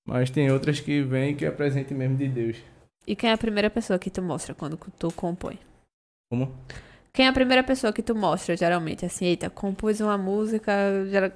Mas 0.07 0.31
tem 0.31 0.51
outras 0.51 0.81
que 0.81 1.03
vêm 1.03 1.37
que 1.37 1.47
é 1.47 1.51
presente 1.51 1.95
mesmo 1.95 2.17
de 2.17 2.29
Deus. 2.29 2.57
E 3.07 3.15
quem 3.17 3.31
é 3.31 3.33
a 3.33 3.39
primeira 3.39 3.71
pessoa 3.71 3.99
que 3.99 4.11
tu 4.11 4.21
mostra 4.21 4.55
quando 4.55 4.77
tu 4.99 5.13
compõe? 5.13 5.59
Como? 6.31 6.53
Quem 7.13 7.27
é 7.27 7.29
a 7.29 7.33
primeira 7.33 7.65
pessoa 7.65 7.93
que 7.93 8.03
tu 8.03 8.15
mostra, 8.15 8.57
geralmente? 8.57 9.05
Assim, 9.05 9.25
eita, 9.27 9.51
compus 9.51 10.01
uma 10.01 10.17
música. 10.17 10.73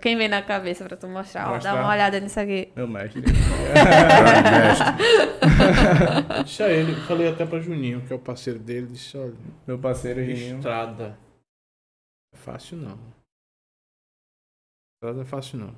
Quem 0.01 0.16
vem 0.16 0.29
na 0.29 0.41
cabeça 0.41 0.85
pra 0.85 0.97
tu 0.97 1.09
mostrar? 1.09 1.51
Ó, 1.53 1.59
dá 1.59 1.75
uma 1.75 1.89
olhada 1.91 2.20
nisso 2.20 2.39
aqui. 2.39 2.72
Meu 2.77 2.87
mestre. 2.87 3.22
Deixa 6.45 6.68
ele, 6.70 6.95
falei 7.07 7.29
até 7.29 7.45
pra 7.45 7.59
Juninho, 7.61 8.07
que 8.07 8.12
é 8.12 8.16
o 8.16 8.20
parceiro 8.20 8.59
dele, 8.59 8.87
disse, 8.87 9.16
olha, 9.16 9.35
Meu 9.66 9.79
parceiro 9.79 10.20
Juninho. 10.25 10.57
estrada. 10.59 11.09
Não 11.09 11.16
é 12.35 12.37
fácil 12.37 12.77
não. 12.77 12.99
Estrada 14.97 15.14
não 15.16 15.22
é 15.22 15.27
fácil 15.27 15.59
não. 15.59 15.75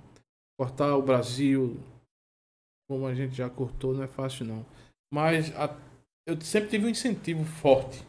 Cortar 0.59 0.94
o 0.94 1.03
Brasil, 1.03 1.80
como 2.88 3.07
a 3.07 3.14
gente 3.14 3.34
já 3.34 3.49
cortou, 3.49 3.94
não 3.94 4.03
é 4.05 4.09
fácil 4.09 4.44
não. 4.47 4.64
Mas 5.12 5.55
a- 5.57 5.74
eu 6.26 6.38
sempre 6.40 6.68
tive 6.70 6.86
um 6.86 6.90
incentivo 6.90 7.44
forte 7.44 8.03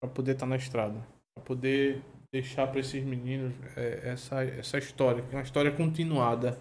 para 0.00 0.10
poder 0.10 0.32
estar 0.32 0.46
na 0.46 0.56
estrada. 0.56 1.00
Para 1.34 1.44
poder 1.44 2.02
deixar 2.32 2.66
para 2.66 2.80
esses 2.80 3.02
meninos 3.04 3.54
é, 3.76 4.10
essa, 4.10 4.44
essa 4.44 4.78
história, 4.78 5.22
que 5.22 5.34
é 5.34 5.38
uma 5.38 5.44
história 5.44 5.74
continuada, 5.74 6.60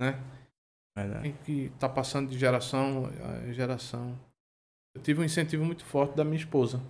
né? 0.00 0.12
Verdade. 0.96 1.32
Que 1.44 1.70
tá 1.78 1.88
passando 1.88 2.30
de 2.30 2.38
geração 2.38 3.06
a 3.06 3.52
geração. 3.52 4.18
Eu 4.94 5.02
tive 5.02 5.20
um 5.20 5.24
incentivo 5.24 5.64
muito 5.64 5.84
forte 5.84 6.14
da 6.14 6.24
minha 6.24 6.36
esposa. 6.36 6.80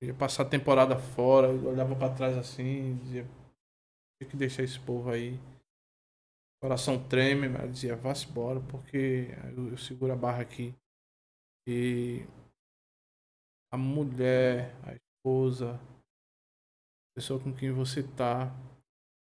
Eu 0.00 0.08
ia 0.08 0.14
passar 0.14 0.44
a 0.44 0.48
temporada 0.48 0.98
fora, 0.98 1.48
eu 1.48 1.68
olhava 1.68 1.94
pra 1.94 2.14
trás 2.14 2.38
assim, 2.38 2.96
dizia, 2.98 3.26
tem 4.18 4.28
que 4.28 4.36
deixar 4.36 4.62
esse 4.62 4.78
povo 4.80 5.10
aí. 5.10 5.34
O 5.34 6.62
coração 6.62 7.02
treme, 7.08 7.48
mas 7.48 7.70
dizia, 7.72 7.96
vá-se 7.96 8.28
embora, 8.28 8.60
porque 8.60 9.28
eu, 9.56 9.70
eu 9.70 9.76
seguro 9.76 10.12
a 10.12 10.16
barra 10.16 10.40
aqui. 10.40 10.74
E 11.68 12.24
a 13.72 13.76
mulher, 13.76 14.74
a 14.82 14.94
esposa, 14.94 15.74
a 15.74 17.14
pessoa 17.16 17.40
com 17.40 17.52
quem 17.52 17.70
você 17.70 18.02
tá, 18.02 18.54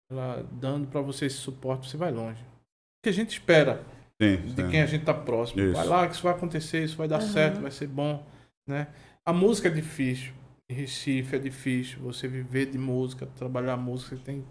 ela 0.09 0.43
dando 0.51 0.87
pra 0.87 1.01
você 1.01 1.25
esse 1.25 1.37
suporte, 1.37 1.89
você 1.89 1.97
vai 1.97 2.11
longe. 2.11 2.41
O 2.41 3.03
que 3.03 3.09
a 3.09 3.13
gente 3.13 3.31
espera 3.31 3.83
Sim, 4.21 4.37
de 4.37 4.55
sim. 4.55 4.69
quem 4.69 4.81
a 4.81 4.85
gente 4.85 5.05
tá 5.05 5.13
próximo. 5.13 5.61
Isso. 5.61 5.73
Vai 5.73 5.85
lá 5.85 6.07
que 6.07 6.15
isso 6.15 6.23
vai 6.23 6.33
acontecer, 6.33 6.83
isso 6.83 6.97
vai 6.97 7.07
dar 7.07 7.21
Aham. 7.21 7.27
certo, 7.27 7.61
vai 7.61 7.71
ser 7.71 7.87
bom, 7.87 8.25
né? 8.67 8.87
A 9.25 9.33
música 9.33 9.67
é 9.67 9.71
difícil. 9.71 10.33
Em 10.69 10.73
Recife 10.73 11.35
é 11.35 11.39
difícil 11.39 11.99
você 11.99 12.27
viver 12.27 12.65
de 12.65 12.77
música, 12.77 13.25
trabalhar 13.25 13.77
música, 13.77 14.15
você 14.15 14.23
tem 14.23 14.45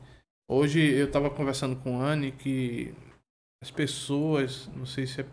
Hoje 0.49 0.81
eu 0.81 1.11
tava 1.11 1.29
conversando 1.29 1.75
com 1.83 2.01
a 2.01 2.05
Anne 2.05 2.31
que 2.31 2.95
as 3.61 3.71
pessoas, 3.71 4.69
não 4.69 4.87
sei 4.87 5.05
se 5.05 5.23
é 5.23 5.27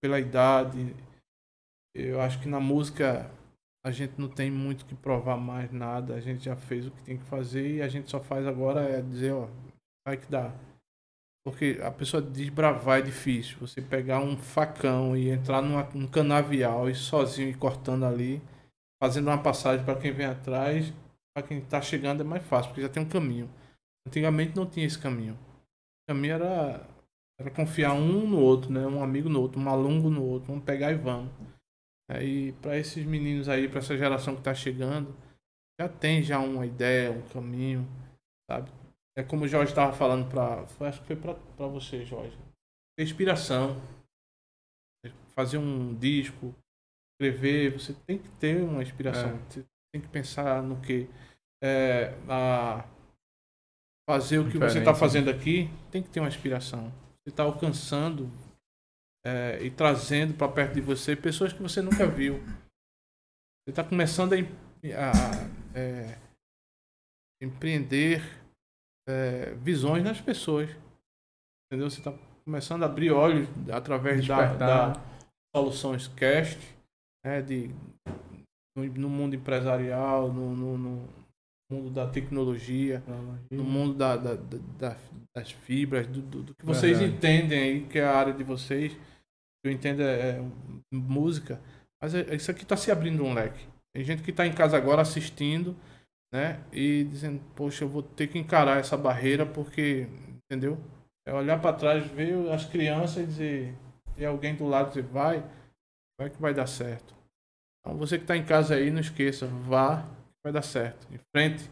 pela 0.00 0.20
idade, 0.20 0.94
eu 1.92 2.20
acho 2.20 2.40
que 2.40 2.48
na 2.48 2.60
música 2.60 3.28
a 3.84 3.90
gente 3.90 4.14
não 4.18 4.28
tem 4.28 4.50
muito 4.50 4.84
que 4.84 4.94
provar 4.94 5.36
mais 5.36 5.70
nada, 5.72 6.14
a 6.14 6.20
gente 6.20 6.44
já 6.44 6.56
fez 6.56 6.86
o 6.86 6.90
que 6.90 7.02
tem 7.02 7.16
que 7.16 7.24
fazer 7.24 7.76
e 7.76 7.82
a 7.82 7.88
gente 7.88 8.10
só 8.10 8.20
faz 8.20 8.46
agora 8.46 8.82
é 8.82 9.00
dizer, 9.00 9.32
ó, 9.32 9.48
vai 10.06 10.16
que 10.16 10.30
dá. 10.30 10.52
Porque 11.44 11.78
a 11.82 11.90
pessoa 11.90 12.22
desbravar 12.22 12.98
é 12.98 13.02
difícil. 13.02 13.56
Você 13.60 13.80
pegar 13.80 14.20
um 14.20 14.36
facão 14.36 15.16
e 15.16 15.30
entrar 15.30 15.62
numa, 15.62 15.84
num 15.94 16.06
canavial 16.06 16.90
e 16.90 16.94
sozinho 16.94 17.48
e 17.48 17.54
cortando 17.54 18.04
ali, 18.04 18.42
fazendo 19.02 19.28
uma 19.28 19.42
passagem 19.42 19.84
para 19.84 19.98
quem 19.98 20.12
vem 20.12 20.26
atrás, 20.26 20.92
para 21.34 21.46
quem 21.46 21.58
está 21.58 21.80
chegando 21.80 22.20
é 22.20 22.24
mais 22.24 22.42
fácil, 22.42 22.68
porque 22.68 22.82
já 22.82 22.88
tem 22.88 23.02
um 23.02 23.08
caminho. 23.08 23.48
Antigamente 24.06 24.56
não 24.56 24.66
tinha 24.66 24.86
esse 24.86 24.98
caminho. 24.98 25.34
O 25.34 26.12
caminho 26.12 26.34
era, 26.34 26.86
era 27.40 27.50
confiar 27.50 27.94
um 27.94 28.26
no 28.26 28.38
outro, 28.38 28.70
né? 28.70 28.86
Um 28.86 29.02
amigo 29.02 29.28
no 29.28 29.40
outro, 29.40 29.60
um 29.60 29.64
malungo 29.64 30.10
no 30.10 30.22
outro, 30.22 30.48
vamos 30.48 30.64
pegar 30.64 30.92
e 30.92 30.96
vamos. 30.96 31.30
Aí 32.10 32.52
para 32.52 32.78
esses 32.78 33.04
meninos 33.04 33.48
aí, 33.48 33.68
para 33.68 33.80
essa 33.80 33.96
geração 33.96 34.34
que 34.34 34.40
está 34.40 34.54
chegando, 34.54 35.14
já 35.78 35.88
tem 35.88 36.22
já 36.22 36.38
uma 36.38 36.64
ideia, 36.64 37.12
um 37.12 37.22
caminho, 37.28 37.86
sabe? 38.50 38.70
É 39.16 39.22
como 39.22 39.44
o 39.44 39.48
Jorge 39.48 39.72
estava 39.72 39.92
falando 39.92 40.28
para, 40.28 40.62
acho 40.88 41.00
que 41.02 41.14
foi 41.14 41.16
para 41.16 41.66
você, 41.66 42.04
Jorge. 42.04 42.36
Inspiração, 42.98 43.80
fazer 45.34 45.58
um 45.58 45.94
disco, 45.94 46.54
escrever, 47.12 47.72
você 47.72 47.92
tem 47.92 48.18
que 48.18 48.28
ter 48.30 48.62
uma 48.62 48.82
inspiração. 48.82 49.30
É. 49.30 49.38
Você 49.50 49.66
tem 49.92 50.02
que 50.02 50.08
pensar 50.08 50.62
no 50.62 50.80
que 50.80 51.08
é, 51.62 52.14
a 52.28 52.84
fazer 54.08 54.38
o 54.38 54.50
que 54.50 54.58
você 54.58 54.78
está 54.78 54.92
Diferente. 54.92 54.98
fazendo 54.98 55.30
aqui, 55.30 55.70
tem 55.90 56.02
que 56.02 56.08
ter 56.08 56.20
uma 56.20 56.28
inspiração. 56.28 56.90
Você 57.22 57.30
está 57.30 57.42
alcançando 57.42 58.30
é, 59.26 59.62
e 59.62 59.70
trazendo 59.70 60.34
para 60.34 60.50
perto 60.52 60.74
de 60.74 60.80
você 60.80 61.14
pessoas 61.16 61.52
que 61.52 61.62
você 61.62 61.82
nunca 61.82 62.06
viu. 62.06 62.38
Você 63.64 63.70
está 63.70 63.84
começando 63.84 64.32
a, 64.34 64.36
a, 64.36 65.78
é, 65.78 66.18
empreender 67.42 68.22
é, 69.08 69.54
visões 69.54 70.02
nas 70.02 70.20
pessoas. 70.20 70.70
Entendeu? 71.66 71.90
Você 71.90 72.00
está 72.00 72.12
começando 72.44 72.82
a 72.82 72.86
abrir 72.86 73.10
olhos 73.10 73.48
através 73.72 74.26
da, 74.26 74.36
da 74.94 75.02
Soluções 75.54 76.08
Cast, 76.08 76.58
né, 77.24 77.42
de, 77.42 77.68
no, 78.76 78.84
no 78.86 79.08
mundo 79.10 79.34
empresarial, 79.36 80.32
no, 80.32 80.54
no- 80.56 80.78
no 80.78 81.08
mundo 81.70 81.90
da 81.90 82.06
tecnologia, 82.06 83.02
no 83.50 83.62
mundo 83.64 83.94
da, 83.94 84.16
da- 84.16 84.34
da- 84.34 84.58
da- 84.78 84.96
das 85.36 85.50
fibras, 85.52 86.06
do, 86.06 86.20
do- 86.22 86.42
do 86.42 86.54
que 86.54 86.64
vocês 86.64 86.98
Verdade. 86.98 87.16
entendem 87.16 87.58
aí, 87.62 87.80
que 87.86 87.98
é 87.98 88.04
a 88.04 88.16
área 88.16 88.32
de 88.32 88.42
vocês. 88.42 88.96
Eu 89.64 89.70
entendo 89.70 90.00
é, 90.02 90.30
é 90.38 90.44
música, 90.92 91.60
mas 92.02 92.14
é- 92.14 92.34
isso 92.34 92.50
aqui 92.50 92.62
está 92.62 92.76
se 92.76 92.90
abrindo 92.90 93.22
um 93.24 93.34
leque. 93.34 93.66
Tem 93.94 94.04
gente 94.04 94.22
que 94.22 94.30
está 94.30 94.46
em 94.46 94.52
casa 94.52 94.76
agora 94.76 95.02
assistindo, 95.02 95.76
né? 96.32 96.60
E 96.72 97.04
dizendo, 97.04 97.40
poxa, 97.54 97.84
eu 97.84 97.88
vou 97.88 98.02
ter 98.02 98.28
que 98.28 98.38
encarar 98.38 98.78
essa 98.78 98.96
barreira 98.96 99.44
porque, 99.44 100.06
entendeu? 100.50 100.78
É 101.26 101.32
olhar 101.34 101.60
para 101.60 101.76
trás, 101.76 102.06
ver 102.06 102.50
as 102.50 102.64
crianças 102.64 103.22
e 103.24 103.26
dizer, 103.26 103.74
tem 104.16 104.24
alguém 104.26 104.54
do 104.54 104.66
lado 104.66 104.88
dizer, 104.88 105.02
vai, 105.04 105.44
vai 106.18 106.30
que 106.30 106.40
vai 106.40 106.54
dar 106.54 106.66
certo. 106.66 107.14
Então 107.80 107.98
você 107.98 108.16
que 108.16 108.24
está 108.24 108.36
em 108.36 108.44
casa 108.44 108.74
aí, 108.74 108.90
não 108.90 109.00
esqueça, 109.00 109.46
vá, 109.46 110.06
vai 110.42 110.52
dar 110.52 110.62
certo. 110.62 111.06
Em 111.12 111.18
frente, 111.34 111.70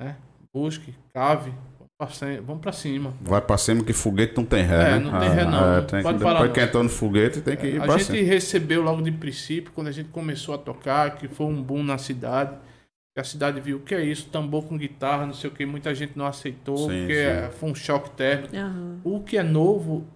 né? 0.00 0.16
Busque, 0.52 0.94
cave, 1.12 1.52
vamos 2.44 2.60
para 2.62 2.72
cima. 2.72 3.12
Vai 3.20 3.40
pra 3.40 3.58
cima 3.58 3.84
que 3.84 3.92
foguete 3.92 4.36
não 4.36 4.44
tem 4.44 4.62
ré, 4.64 4.74
É, 4.74 4.90
né? 4.92 4.98
não 4.98 5.18
tem 5.18 5.28
ré, 5.28 5.44
não. 5.44 5.76
Não 5.76 5.86
tem 5.86 6.02
pode 6.02 6.18
que, 6.18 6.24
parar, 6.24 6.34
depois 6.40 6.48
não. 6.48 6.54
que 6.54 6.60
entrou 6.60 6.82
no 6.82 6.88
foguete 6.88 7.40
tem 7.40 7.56
que 7.56 7.66
ir 7.66 7.82
A 7.82 7.86
gente 7.98 8.04
cima. 8.04 8.18
recebeu 8.18 8.82
logo 8.82 9.02
de 9.02 9.12
princípio, 9.12 9.72
quando 9.72 9.88
a 9.88 9.92
gente 9.92 10.08
começou 10.10 10.54
a 10.54 10.58
tocar, 10.58 11.16
que 11.16 11.28
foi 11.28 11.46
um 11.46 11.62
boom 11.62 11.82
na 11.82 11.98
cidade. 11.98 12.56
Que 13.14 13.20
a 13.20 13.24
cidade 13.24 13.60
viu 13.60 13.78
o 13.78 13.80
que 13.80 13.94
é 13.94 14.02
isso, 14.04 14.28
tambor 14.28 14.64
com 14.66 14.78
guitarra, 14.78 15.26
não 15.26 15.34
sei 15.34 15.50
o 15.50 15.52
que, 15.52 15.66
muita 15.66 15.92
gente 15.94 16.16
não 16.16 16.26
aceitou, 16.26 16.76
Sim, 16.76 17.00
porque 17.00 17.14
sim. 17.14 17.20
é- 17.20 17.50
foi 17.50 17.70
um 17.70 17.74
choque 17.74 18.10
térmico. 18.10 18.56
Aham. 18.56 19.00
O 19.02 19.20
que 19.24 19.36
é 19.36 19.42
novo, 19.42 20.06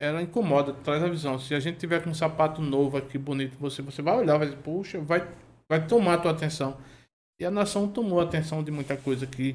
ela 0.00 0.22
incomoda, 0.22 0.72
traz 0.72 1.02
a 1.02 1.08
visão. 1.08 1.38
Se 1.38 1.54
a 1.54 1.60
gente 1.60 1.76
tiver 1.78 2.02
com 2.02 2.08
um 2.10 2.14
sapato 2.14 2.62
novo 2.62 2.96
aqui, 2.96 3.18
bonito, 3.18 3.56
você, 3.60 3.82
você 3.82 4.00
vai 4.00 4.16
olhar, 4.16 4.38
vai 4.38 4.46
dizer, 4.48 4.58
puxa, 4.62 4.98
vai, 4.98 5.28
vai 5.70 5.86
tomar 5.86 6.14
a 6.14 6.18
tua 6.18 6.30
atenção. 6.30 6.78
E 7.40 7.44
a 7.44 7.50
nação 7.50 7.90
tomou 7.90 8.20
atenção 8.20 8.64
de 8.64 8.70
muita 8.70 8.96
coisa 8.96 9.24
aqui, 9.24 9.54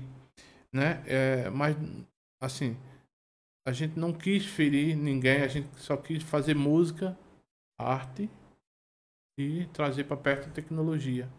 né? 0.72 1.04
É, 1.06 1.50
mas, 1.50 1.76
assim, 2.42 2.78
a 3.68 3.74
gente 3.74 4.00
não 4.00 4.14
quis 4.14 4.46
ferir 4.46 4.96
ninguém, 4.96 5.42
a 5.42 5.48
gente 5.48 5.68
só 5.80 5.98
quis 5.98 6.24
fazer 6.24 6.56
música, 6.56 7.18
arte 7.78 8.30
e 9.38 9.66
trazer 9.68 10.06
para 10.06 10.16
perto 10.16 10.48
a 10.50 10.54
tecnologia. 10.54 11.30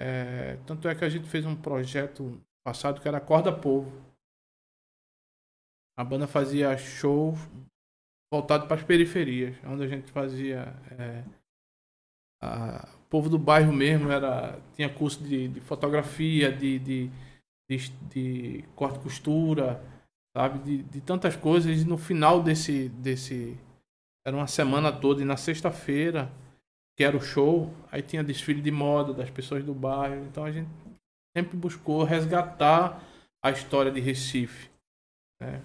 É, 0.00 0.56
tanto 0.66 0.88
é 0.88 0.94
que 0.94 1.04
a 1.04 1.08
gente 1.08 1.28
fez 1.28 1.44
um 1.46 1.54
projeto 1.54 2.40
passado 2.64 3.00
que 3.00 3.08
era 3.08 3.20
Corda 3.20 3.52
Povo. 3.56 3.90
A 5.96 6.04
banda 6.04 6.26
fazia 6.26 6.76
show 6.76 7.34
voltado 8.32 8.66
para 8.66 8.76
as 8.76 8.86
periferias, 8.86 9.56
onde 9.64 9.84
a 9.84 9.88
gente 9.88 10.10
fazia. 10.12 10.60
é, 10.92 11.37
a- 12.40 12.88
o 12.94 13.08
povo 13.10 13.28
do 13.30 13.38
bairro 13.38 13.72
mesmo 13.72 14.10
era 14.10 14.60
tinha 14.74 14.88
curso 14.88 15.22
de, 15.24 15.48
de 15.48 15.60
fotografia, 15.60 16.52
de, 16.52 16.78
de, 16.78 17.10
de, 17.70 17.88
de 18.10 18.64
corte 18.76 18.98
costura, 18.98 19.82
sabe? 20.36 20.58
De, 20.58 20.82
de 20.82 21.00
tantas 21.00 21.34
coisas. 21.36 21.80
E 21.82 21.84
no 21.86 21.96
final 21.98 22.42
desse, 22.42 22.88
desse. 22.90 23.56
Era 24.26 24.36
uma 24.36 24.46
semana 24.46 24.92
toda, 24.92 25.22
e 25.22 25.24
na 25.24 25.38
sexta-feira, 25.38 26.30
que 26.98 27.02
era 27.04 27.16
o 27.16 27.20
show, 27.20 27.72
aí 27.90 28.02
tinha 28.02 28.22
desfile 28.22 28.60
de 28.60 28.70
moda 28.70 29.14
das 29.14 29.30
pessoas 29.30 29.64
do 29.64 29.72
bairro. 29.72 30.22
Então 30.26 30.44
a 30.44 30.52
gente 30.52 30.68
sempre 31.34 31.56
buscou 31.56 32.04
resgatar 32.04 33.02
a 33.42 33.50
história 33.50 33.90
de 33.90 34.00
Recife. 34.00 34.68
né? 35.40 35.62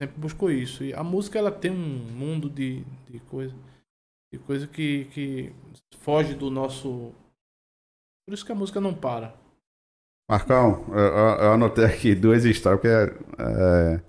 Sempre- 0.00 0.18
buscou 0.20 0.50
isso. 0.50 0.84
E 0.84 0.92
a 0.92 1.02
música 1.02 1.38
ela 1.38 1.50
tem 1.52 1.70
um 1.70 1.76
mundo 1.76 2.50
de, 2.50 2.84
de 3.08 3.20
coisa, 3.20 3.54
de 4.32 4.38
coisa 4.38 4.66
que, 4.66 5.04
que 5.06 5.52
foge 6.00 6.34
do 6.34 6.50
nosso. 6.50 7.12
Por 8.26 8.32
isso 8.34 8.44
que 8.46 8.52
a 8.52 8.54
música 8.54 8.80
não 8.80 8.94
para. 8.94 9.34
Marcão, 10.30 10.86
eu, 10.88 10.98
eu- 10.98 11.52
anotei 11.52 11.84
aqui 11.84 12.14
duas 12.14 12.44
histórias, 12.44 12.80
porque 12.80 13.42
é, 13.42 14.00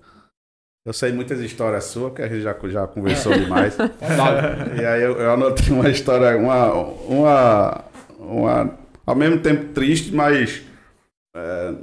Eu 0.86 0.92
sei 0.92 1.12
muitas 1.12 1.40
histórias 1.40 1.84
suas, 1.84 2.14
que 2.14 2.22
a 2.22 2.28
gente 2.28 2.42
já, 2.42 2.56
já 2.68 2.86
conversou 2.86 3.34
demais. 3.34 3.76
e 4.80 4.84
aí 4.84 5.02
eu, 5.02 5.16
eu 5.18 5.32
anotei 5.32 5.72
uma 5.72 5.88
história, 5.90 6.36
uma, 6.38 6.72
uma, 6.72 7.84
uma. 8.18 8.78
Ao 9.06 9.14
mesmo 9.14 9.40
tempo 9.42 9.72
triste, 9.74 10.14
mas. 10.14 10.62
é, 11.36 11.74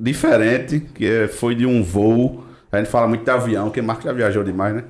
diferente, 0.00 0.80
que 0.80 1.06
é- 1.06 1.28
foi 1.28 1.54
de 1.54 1.66
um 1.66 1.82
voo. 1.82 2.44
A 2.70 2.78
gente 2.78 2.90
fala 2.90 3.06
muito 3.08 3.24
de 3.24 3.30
avião, 3.30 3.70
quem 3.70 3.82
Marco 3.82 4.02
já 4.02 4.12
viajou 4.12 4.44
demais, 4.44 4.74
né? 4.74 4.84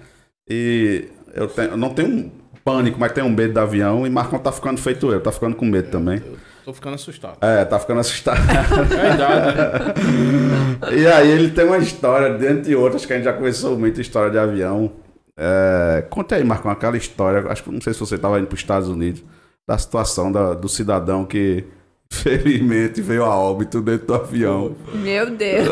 E 0.49 1.09
eu, 1.39 1.49
tenho, 1.49 1.71
eu 1.71 1.77
não 1.77 1.91
tenho 1.91 2.09
um 2.09 2.31
pânico, 2.65 2.99
mas 2.99 3.13
tenho 3.13 3.27
um 3.27 3.31
medo 3.31 3.53
de 3.55 3.59
avião. 3.61 4.07
E 4.07 4.11
Marcão 4.11 4.39
tá 4.39 4.53
ficando 4.53 4.79
feito 4.81 5.11
eu, 5.13 5.21
tá 5.21 5.33
ficando 5.33 5.57
com 5.57 5.65
medo 5.65 5.91
também. 5.91 6.23
Tô 6.65 6.73
ficando 6.75 6.95
assustado. 6.97 7.39
É, 7.41 7.65
tá 7.65 7.79
ficando 7.79 8.01
assustado. 8.01 8.39
É 8.95 9.11
a 9.11 9.15
idade, 9.15 9.57
né? 9.57 10.99
E 11.01 11.07
aí 11.07 11.31
ele 11.31 11.51
tem 11.51 11.65
uma 11.65 11.79
história, 11.79 12.35
dentre 12.37 12.75
outras, 12.77 13.07
que 13.07 13.13
a 13.13 13.17
gente 13.17 13.25
já 13.25 13.33
conversou 13.33 13.79
muito, 13.79 14.01
história 14.01 14.31
de 14.31 14.39
avião. 14.39 14.93
É, 15.37 16.05
conta 16.11 16.35
aí, 16.37 16.45
Marcão, 16.45 16.71
aquela 16.71 16.97
história, 16.97 17.51
acho 17.51 17.63
que 17.63 17.71
não 17.71 17.81
sei 17.81 17.95
se 17.95 18.01
você 18.01 18.17
estava 18.17 18.39
indo 18.39 18.47
para 18.49 18.55
os 18.55 18.61
Estados 18.61 18.89
Unidos, 18.89 19.23
da 19.67 19.79
situação 19.79 20.31
da- 20.33 20.53
do 20.55 20.69
cidadão 20.69 21.25
que 21.25 21.65
felizmente 22.13 23.01
veio 23.01 23.25
a 23.25 23.37
óbito 23.37 23.81
dentro 23.81 24.07
do 24.07 24.15
avião. 24.15 24.77
Meu 24.95 25.31
Deus. 25.31 25.69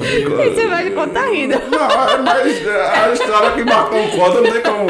Vendo. 0.00 0.36
Você 0.36 0.66
vai 0.66 0.84
me 0.84 0.90
contar 0.94 1.24
ainda. 1.24 1.58
Não, 1.58 2.22
mas 2.22 2.66
a 2.68 3.12
história 3.12 3.54
que 3.54 3.64
Marcão 3.64 4.10
conta 4.10 4.40
não 4.40 4.52
tem 4.52 4.62
como. 4.62 4.88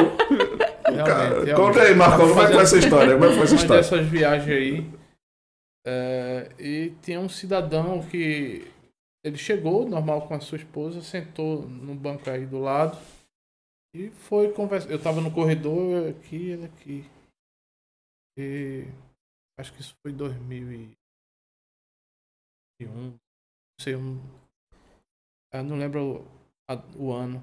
Realmente, 0.84 1.44
realmente. 1.44 1.54
Conta 1.54 1.82
aí, 1.82 1.94
Marcão, 1.94 2.28
como 2.28 2.42
é 2.42 2.46
que 2.46 2.52
foi 2.52 2.62
essa 2.62 2.78
história? 2.78 3.12
Como 3.14 3.24
é 3.24 3.28
que 3.28 3.34
foi 3.34 3.44
essa 3.44 3.54
história? 3.54 3.82
dessas 3.82 4.06
viagens 4.06 4.48
aí. 4.50 4.86
é, 5.86 6.48
e 6.58 6.92
tinha 7.02 7.20
um 7.20 7.28
cidadão 7.28 8.02
que 8.02 8.66
ele 9.24 9.38
chegou 9.38 9.88
normal 9.88 10.22
com 10.22 10.34
a 10.34 10.40
sua 10.40 10.58
esposa, 10.58 11.00
sentou 11.00 11.62
no 11.62 11.94
banco 11.94 12.28
aí 12.28 12.44
do 12.44 12.58
lado 12.58 12.98
e 13.94 14.10
foi 14.28 14.48
conversar. 14.48 14.90
Eu 14.90 14.98
tava 14.98 15.20
no 15.20 15.30
corredor, 15.30 16.08
aqui, 16.08 16.50
ele 16.50 16.64
aqui. 16.64 17.04
E 18.36 18.86
acho 19.58 19.72
que 19.74 19.80
isso 19.80 19.94
foi 20.02 20.12
2001. 20.12 20.94
Não 22.80 23.14
sei, 23.80 23.94
um, 23.96 24.20
eu 25.52 25.62
não 25.62 25.76
lembro 25.76 26.02
o, 26.20 26.24
a- 26.68 26.82
o 26.96 27.12
ano. 27.12 27.42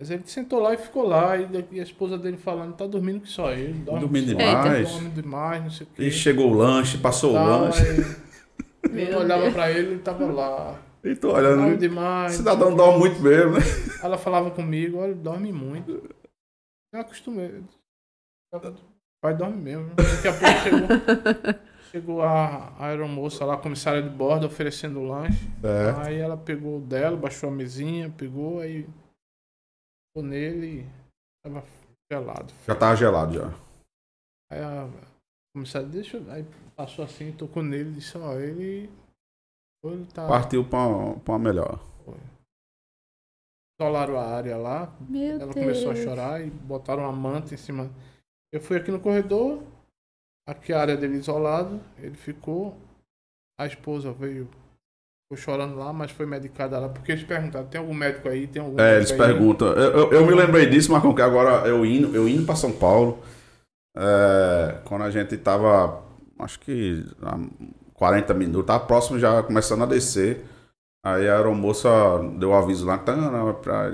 Mas 0.00 0.10
ele 0.10 0.26
sentou 0.26 0.60
lá 0.60 0.74
e 0.74 0.78
ficou 0.78 1.06
lá, 1.06 1.36
e, 1.38 1.48
e 1.72 1.80
a 1.80 1.82
esposa 1.82 2.18
dele 2.18 2.36
falando, 2.36 2.76
tá 2.76 2.86
dormindo 2.86 3.20
que 3.22 3.28
só 3.28 3.50
ele. 3.52 3.72
Dorme 3.74 4.00
Dormindo 4.00 4.26
demais. 4.26 4.90
Dorme 4.90 5.10
demais, 5.10 5.62
não 5.62 5.70
sei 5.70 5.86
o 5.86 5.90
quê. 5.90 6.02
E 6.04 6.10
chegou 6.10 6.50
o 6.50 6.54
lanche, 6.54 6.98
passou 6.98 7.30
o 7.30 7.34
Tal, 7.34 7.60
lanche. 7.62 7.82
aí 7.82 8.26
Meu 8.92 9.06
Eu 9.08 9.18
olhava 9.20 9.50
pra 9.50 9.70
ele, 9.70 9.92
ele 9.92 10.02
tava 10.02 10.26
lá. 10.30 10.80
E 11.02 11.14
tô 11.16 11.28
Dorme 11.32 11.46
olhando. 11.48 11.74
O 11.74 11.78
demais. 11.78 12.32
cidadão 12.32 12.72
o 12.72 12.76
dorme 12.76 12.98
muito 12.98 13.20
mesmo, 13.20 13.52
né? 13.52 13.60
Ela 14.02 14.18
falava 14.18 14.50
comigo, 14.50 14.98
olha, 14.98 15.14
dorme 15.14 15.50
muito. 15.52 15.92
Eu 16.92 17.00
acostumei. 17.00 17.62
O 18.52 18.60
pai 19.26 19.34
dorme 19.34 19.56
mesmo. 19.56 19.90
Daqui 19.96 20.28
a 20.28 20.32
pouco 20.32 20.54
chegou, 20.62 21.58
chegou 21.90 22.22
a, 22.22 22.68
a 22.78 22.86
aeromoça 22.86 23.44
lá, 23.44 23.54
a 23.54 23.58
comissária 23.58 24.00
de 24.00 24.08
bordo, 24.08 24.46
oferecendo 24.46 25.02
lanche. 25.02 25.48
É. 25.64 26.06
Aí 26.06 26.16
ela 26.16 26.36
pegou 26.36 26.78
o 26.78 26.80
dela, 26.80 27.16
baixou 27.16 27.48
a 27.48 27.52
mesinha, 27.52 28.08
pegou, 28.08 28.60
aí 28.60 28.86
ficou 30.08 30.22
nele 30.22 30.82
e 30.82 30.86
tava 31.44 31.64
gelado. 32.10 32.54
Já 32.64 32.74
tava 32.76 32.94
gelado 32.94 33.34
já. 33.34 33.52
Aí 34.52 34.60
a 34.60 34.88
comissária, 35.52 35.88
deixa 35.88 36.18
eu... 36.18 36.30
Aí 36.30 36.46
passou 36.76 37.04
assim, 37.04 37.32
tocou 37.32 37.64
nele, 37.64 37.94
disse, 37.94 38.16
ó, 38.16 38.34
ele... 38.34 38.88
Ele 39.84 40.06
tá... 40.06 40.28
Partiu 40.28 40.64
pra, 40.64 40.78
pra 41.24 41.32
uma 41.34 41.38
melhor. 41.38 41.80
Isolaram 43.78 44.18
a 44.18 44.24
área 44.24 44.56
lá, 44.56 44.96
Meu 45.00 45.40
ela 45.40 45.52
Deus. 45.52 45.54
começou 45.54 45.90
a 45.90 45.96
chorar 45.96 46.40
e 46.40 46.48
botaram 46.48 47.02
uma 47.02 47.12
manta 47.12 47.52
em 47.52 47.58
cima. 47.58 47.90
Eu 48.52 48.60
fui 48.60 48.76
aqui 48.76 48.90
no 48.90 49.00
corredor, 49.00 49.62
aqui 50.48 50.72
a 50.72 50.80
área 50.80 50.96
dele 50.96 51.16
isolado, 51.16 51.80
ele 51.98 52.14
ficou, 52.16 52.76
a 53.58 53.66
esposa 53.66 54.12
veio, 54.12 54.48
ficou 55.24 55.36
chorando 55.36 55.76
lá, 55.76 55.92
mas 55.92 56.10
foi 56.10 56.26
medicada 56.26 56.78
lá, 56.78 56.88
porque 56.88 57.12
eles 57.12 57.24
perguntaram, 57.24 57.66
tem 57.66 57.80
algum 57.80 57.94
médico 57.94 58.28
aí, 58.28 58.46
tem 58.46 58.62
algum 58.62 58.80
É, 58.80 58.96
eles 58.96 59.12
aí? 59.12 59.18
perguntam. 59.18 59.68
Eu, 59.68 59.92
eu, 59.92 60.12
eu 60.12 60.26
me 60.26 60.34
lembrei 60.34 60.66
disso, 60.66 60.92
Marcão, 60.92 61.14
que 61.14 61.22
agora 61.22 61.66
eu 61.68 61.84
indo, 61.84 62.14
eu 62.14 62.28
indo 62.28 62.46
pra 62.46 62.56
São 62.56 62.72
Paulo, 62.72 63.18
é, 63.96 64.78
quando 64.84 65.02
a 65.02 65.10
gente 65.10 65.36
tava, 65.38 66.02
acho 66.38 66.60
que 66.60 67.04
a 67.22 67.38
40 67.94 68.34
minutos, 68.34 68.66
tava 68.66 68.84
próximo 68.84 69.18
já 69.18 69.42
começando 69.42 69.82
a 69.82 69.86
descer. 69.86 70.44
Aí 71.04 71.28
a 71.28 71.36
aeromoça 71.36 71.88
deu 72.38 72.50
o 72.50 72.54
aviso 72.54 72.84
lá, 72.84 72.98
pra, 72.98 73.92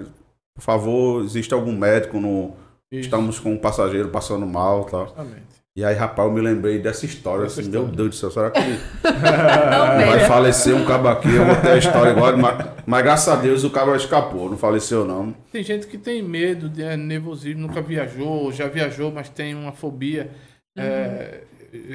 por 0.54 0.62
favor, 0.62 1.24
existe 1.24 1.54
algum 1.54 1.76
médico 1.76 2.18
no. 2.20 2.54
Isso, 2.92 3.00
Estamos 3.06 3.38
com 3.40 3.52
um 3.54 3.58
passageiro 3.58 4.10
passando 4.10 4.46
mal 4.46 4.84
e 4.86 4.90
tal. 4.90 5.06
Justamente. 5.06 5.62
E 5.74 5.82
aí, 5.82 5.94
rapaz, 5.94 6.28
eu 6.28 6.34
me 6.34 6.40
lembrei 6.42 6.78
dessa 6.78 7.06
história, 7.06 7.46
Essa 7.46 7.60
assim, 7.62 7.70
história. 7.70 7.86
meu 7.88 7.96
Deus 7.96 8.10
do 8.10 8.14
céu, 8.16 8.30
será 8.30 8.50
que 8.50 8.60
Não, 9.02 10.06
vai 10.06 10.20
falecer 10.26 10.74
um 10.76 10.84
cabo 10.84 11.08
aqui? 11.08 11.34
Eu 11.34 11.46
vou 11.46 11.56
ter 11.56 11.70
a 11.70 11.78
história 11.78 12.10
igual, 12.10 12.36
mas, 12.36 12.68
mas 12.86 13.02
graças 13.02 13.28
a 13.28 13.36
Deus 13.40 13.64
o 13.64 13.70
cabo 13.70 13.94
escapou, 13.96 14.50
não 14.50 14.58
faleceu 14.58 15.04
não. 15.06 15.32
Tem 15.50 15.62
gente 15.62 15.86
que 15.86 15.96
tem 15.96 16.22
medo, 16.22 16.68
de 16.68 16.82
é, 16.82 16.94
nervosismo, 16.94 17.62
nunca 17.66 17.80
viajou, 17.80 18.52
já 18.52 18.68
viajou, 18.68 19.10
mas 19.10 19.30
tem 19.30 19.54
uma 19.54 19.72
fobia. 19.72 20.30
É, 20.76 21.40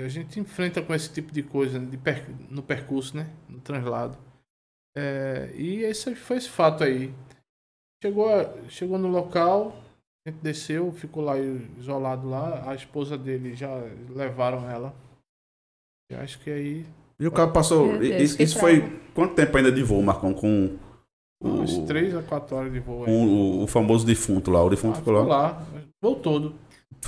a 0.03 0.07
gente 0.07 0.39
enfrenta 0.39 0.81
com 0.81 0.93
esse 0.95 1.11
tipo 1.11 1.31
de 1.31 1.43
coisa 1.43 1.79
de 1.79 1.97
per- 1.97 2.25
no 2.49 2.63
percurso, 2.63 3.15
né? 3.15 3.27
No 3.47 3.59
translado. 3.59 4.17
É, 4.97 5.51
e 5.55 5.83
esse 5.83 6.15
foi 6.15 6.37
esse 6.37 6.49
fato 6.49 6.83
aí. 6.83 7.13
Chegou, 8.03 8.27
a- 8.33 8.49
chegou 8.69 8.97
no 8.97 9.07
local, 9.07 9.75
a 10.28 10.32
gente 10.32 10.41
desceu, 10.41 10.91
ficou 10.91 11.23
lá 11.23 11.38
isolado 11.80 12.30
lá. 12.30 12.69
A 12.69 12.75
esposa 12.75 13.17
dele 13.17 13.55
já 13.55 13.69
levaram 14.09 14.69
ela. 14.69 14.93
Eu 16.11 16.19
acho 16.19 16.39
que 16.39 16.49
aí 16.49 16.86
E 17.19 17.25
o 17.25 17.32
cabo 17.32 17.53
passou. 17.53 17.97
Deus, 17.97 18.32
isso 18.32 18.41
isso 18.41 18.59
foi. 18.59 18.82
Quanto 19.13 19.36
tempo 19.36 19.55
ainda 19.57 19.71
de 19.71 19.82
voo, 19.84 20.01
Marcão? 20.01 20.34
Com 20.34 20.78
o, 21.41 21.47
umas 21.49 21.78
três 21.80 22.15
a 22.15 22.21
quatro 22.21 22.55
horas 22.55 22.71
de 22.73 22.80
voo. 22.80 22.99
aí. 22.99 23.05
com 23.05 23.25
o, 23.25 23.63
o 23.63 23.67
famoso 23.67 24.05
defunto 24.05 24.51
lá. 24.51 24.63
O 24.63 24.67
Ah, 24.67 24.69
defunto 24.69 24.97
ficou 24.97 25.13
ficou 25.15 25.30
lá. 25.30 25.51
lá, 25.51 25.67
voo 26.01 26.15
todo. 26.15 26.55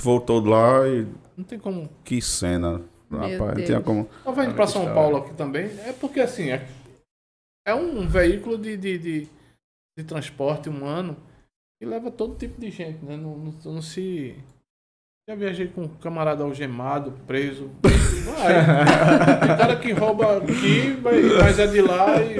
Voltou 0.00 0.40
lá 0.44 0.88
e. 0.88 1.06
Não 1.36 1.44
tem 1.44 1.58
como 1.58 1.88
Que 2.04 2.20
cena. 2.22 2.82
Meu 3.10 3.20
Rapaz, 3.20 3.58
não 3.58 3.64
tinha 3.66 3.80
como. 3.80 4.08
Tava 4.24 4.44
indo 4.44 4.52
Ah, 4.52 4.54
pra 4.54 4.66
São. 4.66 4.94
Paulo 4.94 5.16
aqui 5.18 5.34
também. 5.34 5.66
É 5.80 5.92
porque 5.92 6.20
assim, 6.20 6.50
é, 6.50 6.66
é 7.66 7.74
um 7.74 8.06
veículo 8.06 8.56
de, 8.56 8.76
de, 8.76 8.98
de, 8.98 9.28
de 9.98 10.04
transporte 10.04 10.68
humano 10.68 11.16
que 11.80 11.86
leva 11.86 12.10
todo 12.10 12.36
tipo 12.36 12.60
de 12.60 12.70
gente, 12.70 13.02
né? 13.04 13.16
Não, 13.16 13.36
não, 13.38 13.54
não 13.72 13.82
se. 13.82 14.36
Já 15.28 15.34
viajei 15.34 15.68
com 15.68 15.82
um 15.82 15.88
camarada 15.88 16.44
algemado, 16.44 17.12
preso. 17.26 17.70
Vai. 17.82 19.46
Tem 19.46 19.56
cara 19.56 19.76
que 19.78 19.92
rouba 19.92 20.38
aqui, 20.38 20.90
vai- 21.00 21.22
mas 21.22 21.58
é 21.58 21.66
de 21.66 21.80
lá 21.80 22.20
e 22.22 22.36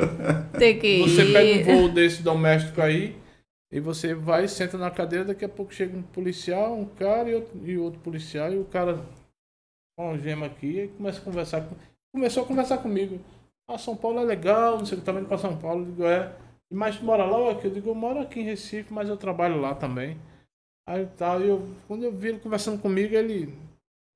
Tem 0.58 0.78
que 0.78 0.86
ir. 0.98 1.08
você 1.08 1.32
pega 1.32 1.72
um 1.72 1.76
voo 1.78 1.88
desse 1.88 2.22
doméstico 2.22 2.80
aí 2.82 3.16
e 3.72 3.80
você 3.80 4.14
vai, 4.14 4.46
senta 4.48 4.76
na 4.76 4.90
cadeira, 4.90 5.24
daqui 5.24 5.44
a 5.44 5.48
pouco 5.48 5.72
chega 5.72 5.96
um 5.96 6.02
policial, 6.02 6.76
um 6.76 6.84
cara 6.84 7.30
e 7.30 7.34
outro, 7.34 7.60
e 7.64 7.78
outro 7.78 8.00
policial, 8.00 8.52
e 8.52 8.58
o 8.58 8.64
cara 8.64 9.00
com 9.96 10.08
uma 10.10 10.18
gema 10.18 10.46
aqui 10.46 10.80
e 10.80 10.88
começa 10.88 11.18
a 11.20 11.24
conversar 11.24 11.60
com, 11.62 11.74
Começou 12.12 12.42
a 12.42 12.46
conversar 12.46 12.78
comigo. 12.78 13.20
Ah, 13.68 13.78
São 13.78 13.96
Paulo 13.96 14.18
é 14.18 14.24
legal, 14.24 14.78
não 14.78 14.84
sei 14.84 14.98
o 14.98 15.00
que, 15.00 15.06
tá 15.06 15.12
vindo 15.12 15.28
pra 15.28 15.38
São 15.38 15.56
Paulo. 15.56 15.82
Eu 15.82 15.86
digo, 15.86 16.04
é. 16.04 16.32
Mas 16.72 16.96
tu 16.96 17.04
mora 17.04 17.24
lá 17.24 17.36
ou 17.36 17.50
aqui? 17.50 17.66
Eu 17.66 17.72
digo, 17.72 17.90
eu 17.90 17.94
moro 17.94 18.20
aqui 18.20 18.40
em 18.40 18.44
Recife, 18.44 18.92
mas 18.92 19.08
eu 19.08 19.16
trabalho 19.16 19.60
lá 19.60 19.74
também. 19.74 20.16
Aí 20.88 21.06
tal, 21.16 21.40
e 21.40 21.48
eu, 21.48 21.68
quando 21.88 22.04
eu 22.04 22.12
vi 22.12 22.28
ele 22.28 22.38
conversando 22.38 22.78
comigo, 22.78 23.14
ele 23.14 23.52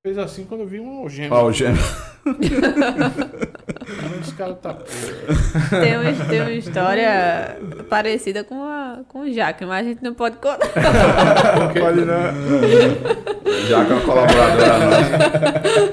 fez 0.05 0.17
assim 0.17 0.45
quando 0.45 0.61
eu 0.61 0.67
vi 0.67 0.79
um 0.79 0.99
algema. 0.99 1.41
O 1.41 1.51
gêmeo. 1.51 1.81
Esse 4.21 4.33
cara 4.35 4.53
tá. 4.55 4.73
Tem, 5.69 5.97
uma, 5.97 6.25
tem 6.25 6.41
uma 6.41 6.51
história 6.51 7.57
parecida 7.89 8.43
com, 8.43 8.63
a, 8.63 9.01
com 9.07 9.21
o 9.21 9.31
Jaque, 9.33 9.65
mas 9.65 9.85
a 9.85 9.89
gente 9.89 10.03
não 10.03 10.13
pode 10.13 10.37
contar. 10.37 10.57
Pode 11.79 12.05
não. 12.05 12.15
Já 13.67 13.85
que 13.85 13.91
é 13.91 13.95
uma 13.95 14.05
colaboradora, 14.05 14.79
não. 14.79 14.89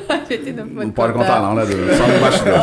A 0.09 0.25
gente 0.25 0.53
não 0.53 0.69
pode, 0.69 0.87
Não 0.87 0.93
pode 0.93 1.13
contar, 1.13 1.41
não, 1.41 1.55
né, 1.55 1.65
Dudu? 1.67 1.95
Só 1.95 2.07
no 2.07 2.21
bastidor. 2.21 2.61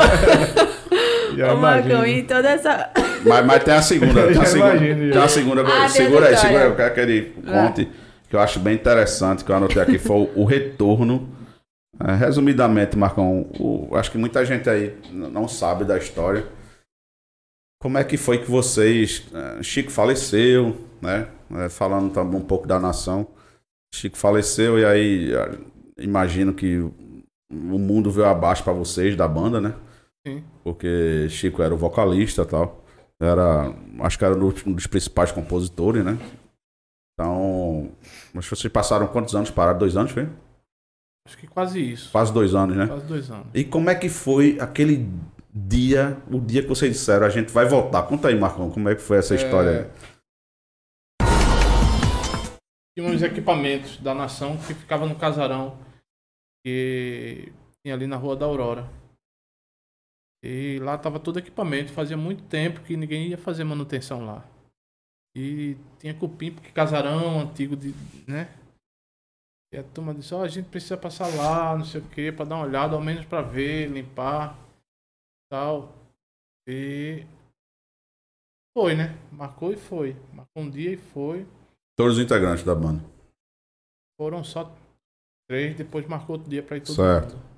Ô, 1.53 1.57
Marcão, 1.57 2.05
e 2.05 2.23
toda 2.23 2.49
essa. 2.49 2.91
Mas, 3.25 3.45
mas 3.45 3.63
tem 3.63 3.73
a 3.73 3.81
segunda. 3.81 4.27
Tem 4.31 4.41
a 4.41 4.45
segunda. 4.45 4.75
imagino. 4.75 5.11
Tem 5.13 5.21
a 5.21 5.27
segunda. 5.27 5.61
Ah, 5.67 5.89
segura 5.89 6.27
aí, 6.27 6.37
segura 6.37 6.63
aí. 6.63 6.69
Eu 6.69 6.75
quero 6.75 6.93
que 6.93 6.99
ele 6.99 7.21
conte. 7.45 7.89
Que 8.29 8.35
eu 8.35 8.39
acho 8.39 8.59
bem 8.59 8.75
interessante, 8.75 9.43
que 9.43 9.51
eu 9.51 9.55
anotei 9.55 9.81
aqui, 9.81 9.97
foi 9.97 10.29
o, 10.35 10.45
retorno. 10.45 11.27
É, 11.99 12.13
resumidamente, 12.15 12.95
Marcão, 12.97 13.47
o- 13.59 13.89
acho 13.95 14.11
que 14.11 14.17
muita 14.17 14.45
gente 14.45 14.69
aí 14.69 14.95
não 15.11 15.47
sabe 15.47 15.83
da 15.83 15.97
história. 15.97 16.45
Como 17.81 17.97
é 17.97 18.03
que 18.03 18.17
foi 18.17 18.37
que 18.39 18.49
vocês. 18.49 19.25
eh, 19.33 19.63
Chico 19.63 19.89
faleceu, 19.91 20.75
né? 21.01 21.27
Falando 21.69 22.11
também 22.13 22.39
um 22.39 22.43
pouco 22.45 22.67
da 22.67 22.79
nação. 22.79 23.27
Chico 23.93 24.17
faleceu 24.17 24.77
e 24.77 24.85
aí 24.85 25.31
imagino 25.97 26.53
que 26.53 26.77
o 26.77 26.93
o 27.51 27.79
mundo 27.79 28.11
veio 28.11 28.27
abaixo 28.27 28.63
pra 28.63 28.71
vocês 28.73 29.15
da 29.15 29.27
banda, 29.27 29.59
né? 29.59 29.73
Sim. 30.27 30.43
Porque 30.63 31.25
Chico 31.29 31.63
era 31.63 31.73
o 31.73 31.77
vocalista 31.77 32.43
e 32.43 32.45
tal. 32.45 32.78
Era, 33.21 33.73
acho 34.01 34.17
que 34.17 34.23
era 34.25 34.33
um 34.35 34.49
dos- 34.73 34.87
principais 34.87 35.31
compositores, 35.31 36.03
né? 36.05 36.17
Então, 37.13 37.91
mas 38.33 38.45
vocês 38.47 38.71
passaram 38.71 39.07
quantos 39.07 39.35
anos 39.35 39.51
parados? 39.51 39.79
Dois 39.79 39.97
anos, 39.97 40.11
foi? 40.11 40.29
Acho 41.27 41.37
que 41.37 41.47
quase 41.47 41.79
isso. 41.81 42.11
Quase 42.11 42.31
dois 42.33 42.55
anos, 42.55 42.77
né? 42.77 42.87
Quase 42.87 43.05
dois 43.05 43.29
anos. 43.29 43.47
E 43.53 43.63
como 43.65 43.89
é 43.89 43.95
que 43.95 44.07
foi 44.07 44.57
aquele 44.59 45.05
dia, 45.53 46.17
o 46.31 46.39
dia 46.39 46.61
que 46.61 46.69
vocês 46.69 46.93
disseram, 46.93 47.25
a 47.25 47.29
gente 47.29 47.51
vai 47.51 47.65
voltar? 47.65 48.03
Conta 48.03 48.29
aí, 48.29 48.39
Marcão, 48.39 48.71
como 48.71 48.87
é 48.87 48.95
que 48.95 49.01
foi 49.01 49.17
essa 49.17 49.35
história? 49.35 49.91
Tinha 52.97 53.09
uns 53.09 53.21
equipamentos 53.21 53.97
da 53.97 54.13
nação 54.13 54.57
que 54.57 54.73
ficava 54.73 55.05
no 55.05 55.15
casarão 55.15 55.77
que 56.65 57.51
tinha 57.83 57.93
ali 57.95 58.07
na 58.07 58.15
Rua 58.17 58.35
da 58.35 58.45
Aurora. 58.45 58.89
E 60.43 60.79
lá 60.79 60.97
tava 60.97 61.19
todo 61.19 61.39
equipamento, 61.39 61.91
fazia 61.91 62.15
muito 62.15 62.43
tempo 62.45 62.81
que 62.81 62.95
ninguém 62.95 63.27
ia 63.27 63.37
fazer 63.37 63.63
manutenção 63.63 64.25
lá. 64.25 64.45
E 65.35 65.75
tinha 65.99 66.13
cupim, 66.13 66.51
porque 66.51 66.71
casarão 66.71 67.39
antigo 67.41 67.75
de, 67.75 67.93
né? 68.27 68.53
E 69.73 69.77
a 69.77 69.83
turma 69.83 70.15
disse, 70.15 70.33
ó, 70.33 70.41
a 70.43 70.47
gente 70.47 70.69
precisa 70.69 70.97
passar 70.97 71.27
lá, 71.35 71.77
não 71.77 71.85
sei 71.85 72.01
o 72.01 72.09
que, 72.09 72.31
pra 72.31 72.45
dar 72.45 72.55
uma 72.55 72.65
olhada, 72.65 72.95
ao 72.95 73.01
menos 73.01 73.25
pra 73.25 73.41
ver, 73.41 73.87
limpar, 73.87 74.57
tal. 75.51 75.93
E 76.67 77.25
foi, 78.75 78.95
né? 78.95 79.15
Marcou 79.31 79.71
e 79.71 79.77
foi. 79.77 80.15
Marcou 80.33 80.63
um 80.63 80.69
dia 80.69 80.93
e 80.93 80.97
foi. 80.97 81.45
Todos 81.95 82.17
os 82.17 82.23
integrantes 82.23 82.63
da 82.63 82.73
banda. 82.73 83.03
Foram 84.19 84.43
só 84.43 84.73
três, 85.47 85.75
depois 85.75 86.07
marcou 86.07 86.37
outro 86.37 86.49
dia 86.49 86.63
pra 86.63 86.77
ir 86.77 86.81
todo 86.81 86.95
Certo. 86.95 87.35
mundo. 87.35 87.48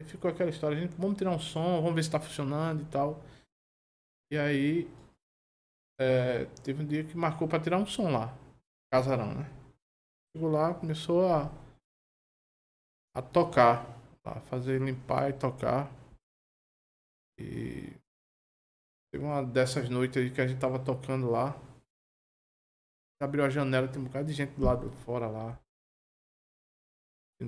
E 0.00 0.04
ficou 0.04 0.30
aquela 0.30 0.48
história, 0.48 0.78
gente, 0.78 0.96
vamos 0.96 1.18
tirar 1.18 1.30
um 1.30 1.38
som, 1.38 1.82
vamos 1.82 1.94
ver 1.94 2.02
se 2.02 2.10
tá 2.10 2.18
funcionando 2.18 2.82
e 2.82 2.90
tal. 2.90 3.20
E 4.32 4.38
aí, 4.38 4.88
é, 6.00 6.46
teve 6.64 6.82
um 6.82 6.86
dia 6.86 7.04
que 7.04 7.14
marcou 7.14 7.46
pra 7.46 7.60
tirar 7.60 7.76
um 7.76 7.84
som 7.84 8.10
lá, 8.10 8.34
casarão, 8.90 9.34
né? 9.34 9.44
Chegou 10.34 10.50
lá, 10.50 10.72
começou 10.72 11.28
a, 11.28 11.50
a 13.14 13.20
tocar, 13.20 13.84
a 14.24 14.40
fazer 14.40 14.80
limpar 14.80 15.28
e 15.28 15.38
tocar. 15.38 15.92
E 17.38 17.92
teve 19.12 19.24
uma 19.24 19.44
dessas 19.44 19.90
noites 19.90 20.16
aí 20.16 20.32
que 20.32 20.40
a 20.40 20.46
gente 20.46 20.60
tava 20.60 20.82
tocando 20.82 21.30
lá. 21.30 21.54
Abriu 23.20 23.44
a 23.44 23.50
janela, 23.50 23.86
tem 23.86 24.00
um 24.00 24.06
bocado 24.06 24.28
de 24.28 24.32
gente 24.32 24.54
do 24.54 24.64
lado 24.64 24.88
de 24.88 24.96
fora 25.04 25.28
lá. 25.28 25.60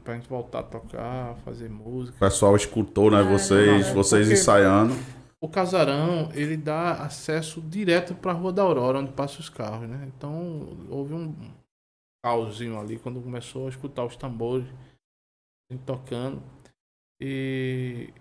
Pra 0.01 0.15
gente 0.15 0.29
voltar 0.29 0.61
a 0.61 0.63
tocar, 0.63 1.37
fazer 1.45 1.69
música. 1.69 2.17
O 2.17 2.21
pessoal 2.21 2.57
escutou, 2.57 3.11
né? 3.11 3.21
Ah, 3.21 3.23
Vocês, 3.25 3.87
não, 3.89 3.95
vocês 3.95 4.27
porque- 4.27 4.41
ensaiando. 4.41 4.95
O 5.41 5.49
casarão, 5.49 6.31
ele 6.35 6.57
dá 6.57 6.93
acesso 7.03 7.61
direto 7.61 8.15
para 8.15 8.31
a 8.31 8.35
Rua 8.35 8.53
da 8.53 8.63
Aurora, 8.63 8.99
onde 9.01 9.13
passam 9.13 9.41
os 9.41 9.49
carros, 9.51 9.89
né? 9.89 10.11
Então, 10.17 10.87
houve 10.89 11.13
um 11.15 11.35
caosinho 12.25 12.79
ali 12.79 12.97
quando 12.99 13.21
começou 13.21 13.67
a 13.67 13.69
escutar 13.69 14.05
os 14.05 14.15
tambores 14.17 14.65
a 15.71 15.75
gente 15.75 15.85
tocando. 15.85 16.41
E 17.21 18.13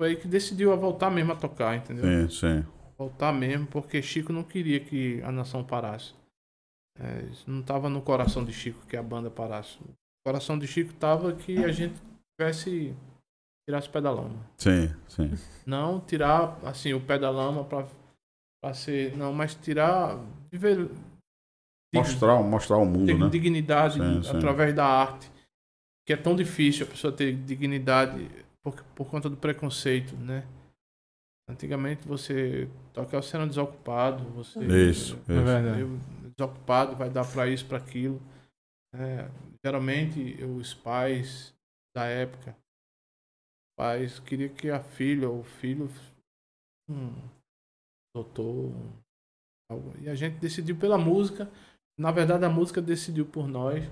foi 0.00 0.10
aí 0.10 0.16
que 0.16 0.26
decidiu 0.28 0.72
a 0.72 0.76
voltar 0.76 1.08
mesmo 1.10 1.32
a 1.32 1.36
tocar, 1.36 1.76
entendeu? 1.76 2.28
Sim, 2.28 2.62
sim. 2.62 2.68
Voltar 2.98 3.32
mesmo, 3.32 3.66
porque 3.68 4.02
Chico 4.02 4.32
não 4.32 4.42
queria 4.42 4.80
que 4.80 5.22
a 5.22 5.30
nação 5.32 5.64
parasse. 5.64 6.14
É, 6.98 7.30
não 7.46 7.60
estava 7.60 7.88
no 7.88 8.02
coração 8.02 8.44
de 8.44 8.52
Chico 8.52 8.84
que 8.86 8.96
a 8.96 9.02
banda 9.02 9.30
parasse. 9.30 9.78
O 10.24 10.28
coração 10.30 10.58
de 10.58 10.66
Chico 10.66 10.92
tava 10.94 11.32
que 11.32 11.64
a 11.64 11.72
gente 11.72 11.94
tivesse 12.38 12.94
tirasse 13.68 13.88
o 13.88 13.90
pé 13.92 14.00
da 14.00 14.10
lama. 14.10 14.38
Sim, 14.56 14.88
sim. 15.08 15.30
Não 15.66 16.00
tirar 16.00 16.58
assim 16.64 16.92
o 16.94 17.00
pé 17.00 17.18
da 17.18 17.28
lama 17.30 17.64
pra, 17.64 17.86
pra 18.62 18.72
ser. 18.74 19.16
Não, 19.16 19.32
mas 19.32 19.54
tirar. 19.54 20.18
Viver. 20.50 20.88
Mostrar, 21.94 22.40
mostrar 22.42 22.76
ao 22.76 22.86
mundo, 22.86 23.06
dig- 23.06 23.18
né? 23.18 23.28
dignidade 23.28 23.94
Sim, 23.94 24.22
sim. 24.22 24.36
através 24.36 24.74
da 24.74 24.86
arte. 24.86 25.30
Que 26.06 26.12
é 26.14 26.16
tão 26.16 26.34
difícil 26.34 26.86
a 26.86 26.88
pessoa 26.88 27.12
ter 27.12 27.34
dignidade 27.36 28.28
por, 28.62 28.74
por 28.94 29.06
conta 29.08 29.28
do 29.28 29.36
preconceito, 29.36 30.16
né? 30.16 30.46
Antigamente 31.48 32.06
você 32.08 32.68
tocar 32.94 33.20
era 33.34 33.44
um 33.44 33.48
desocupado, 33.48 34.24
você 34.30 34.58
Isso, 34.64 35.16
é, 35.28 35.30
isso. 35.30 35.80
eu- 35.80 36.30
desocupado, 36.36 36.96
vai 36.96 37.10
dar 37.10 37.26
pra 37.30 37.46
isso, 37.46 37.66
pra 37.66 37.78
aquilo. 37.78 38.20
É, 38.94 39.28
geralmente 39.64 40.42
os 40.44 40.74
pais 40.74 41.54
da 41.94 42.06
época, 42.06 42.56
pais 43.78 44.18
queriam 44.20 44.54
que 44.54 44.70
a 44.70 44.82
filha 44.82 45.28
ou 45.28 45.40
o 45.40 45.44
filho 45.44 45.88
um 46.90 47.14
doutor, 48.14 48.72
algo. 49.70 49.94
e 50.00 50.08
a 50.08 50.14
gente 50.14 50.38
decidiu 50.38 50.76
pela 50.76 50.98
música. 50.98 51.50
Na 51.98 52.10
verdade 52.10 52.44
a 52.44 52.48
música 52.50 52.80
decidiu 52.82 53.26
por 53.26 53.46
nós 53.46 53.84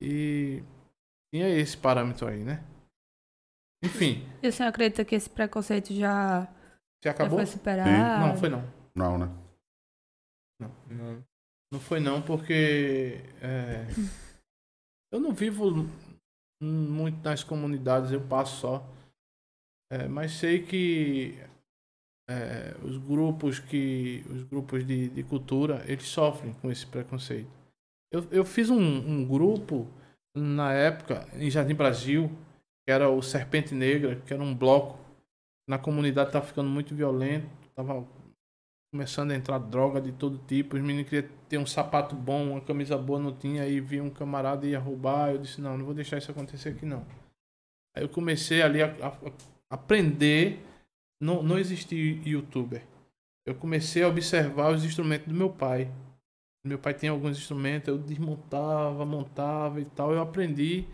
e 0.00 0.62
tinha 1.32 1.48
esse 1.48 1.76
parâmetro 1.76 2.26
aí, 2.26 2.42
né? 2.44 2.64
Enfim, 3.84 4.26
E 4.42 4.48
o 4.48 4.52
senhor 4.52 4.68
acredita 4.70 5.04
que 5.04 5.14
esse 5.14 5.28
preconceito 5.28 5.92
já, 5.92 6.48
já 7.04 7.10
acabou? 7.10 7.38
foi 7.38 7.46
superado? 7.46 7.90
Não, 7.90 8.36
foi 8.36 8.48
não. 8.48 8.62
Não, 8.94 9.18
né? 9.18 9.26
Não. 10.58 11.24
Não 11.70 11.80
foi 11.80 12.00
não, 12.00 12.22
porque 12.22 13.20
é, 13.42 13.84
eu 15.14 15.20
não 15.20 15.32
vivo 15.32 15.88
muito 16.60 17.22
nas 17.22 17.44
comunidades, 17.44 18.10
eu 18.10 18.20
passo 18.20 18.60
só. 18.60 18.86
É, 19.92 20.08
mas 20.08 20.32
sei 20.32 20.62
que 20.62 21.38
é, 22.28 22.74
os 22.82 22.98
grupos 22.98 23.60
que. 23.60 24.24
os 24.28 24.42
grupos 24.42 24.84
de, 24.84 25.08
de 25.08 25.22
cultura, 25.22 25.84
eles 25.86 26.08
sofrem 26.08 26.52
com 26.54 26.70
esse 26.70 26.84
preconceito. 26.84 27.48
Eu, 28.10 28.26
eu 28.32 28.44
fiz 28.44 28.70
um, 28.70 28.80
um 28.80 29.24
grupo 29.24 29.86
na 30.36 30.72
época, 30.72 31.28
em 31.34 31.48
Jardim 31.48 31.74
Brasil, 31.74 32.28
que 32.84 32.90
era 32.90 33.08
o 33.08 33.22
Serpente 33.22 33.72
Negra, 33.72 34.16
que 34.26 34.34
era 34.34 34.42
um 34.42 34.54
bloco. 34.54 34.98
Na 35.68 35.78
comunidade 35.78 36.30
estava 36.30 36.44
ficando 36.44 36.68
muito 36.68 36.92
violento, 36.92 37.48
tava 37.74 38.04
começando 38.94 39.32
a 39.32 39.34
entrar 39.34 39.58
droga 39.58 40.00
de 40.00 40.12
todo 40.12 40.38
tipo. 40.46 40.76
Os 40.76 40.82
meninos 40.82 41.10
queriam 41.10 41.28
ter 41.48 41.58
um 41.58 41.66
sapato 41.66 42.14
bom, 42.14 42.52
uma 42.52 42.60
camisa 42.60 42.96
boa, 42.96 43.18
não 43.18 43.34
tinha. 43.34 43.64
Aí 43.64 43.80
via 43.80 44.00
um 44.00 44.08
camarada 44.08 44.64
e 44.64 44.70
ia 44.70 44.78
roubar. 44.78 45.32
Eu 45.32 45.38
disse: 45.38 45.60
Não, 45.60 45.76
não 45.76 45.84
vou 45.84 45.92
deixar 45.94 46.16
isso 46.18 46.30
acontecer 46.30 46.68
aqui 46.68 46.86
não. 46.86 47.04
Aí 47.96 48.04
eu 48.04 48.08
comecei 48.08 48.62
ali 48.62 48.80
a, 48.80 48.86
a- 48.86 49.18
a 49.68 49.74
aprender. 49.74 50.60
Não, 51.20 51.42
não 51.42 51.58
existia 51.58 52.20
youtuber. 52.24 52.84
Eu 53.44 53.56
comecei 53.56 54.04
a 54.04 54.08
observar 54.08 54.72
os 54.72 54.84
instrumentos 54.84 55.26
do 55.26 55.34
meu 55.34 55.50
pai. 55.50 55.90
Meu 56.64 56.78
pai 56.78 56.94
tinha 56.94 57.10
alguns 57.10 57.36
instrumentos, 57.36 57.88
eu 57.88 57.98
desmontava, 57.98 59.04
montava 59.04 59.80
e 59.80 59.84
tal. 59.86 60.12
Eu 60.12 60.22
aprendi 60.22 60.86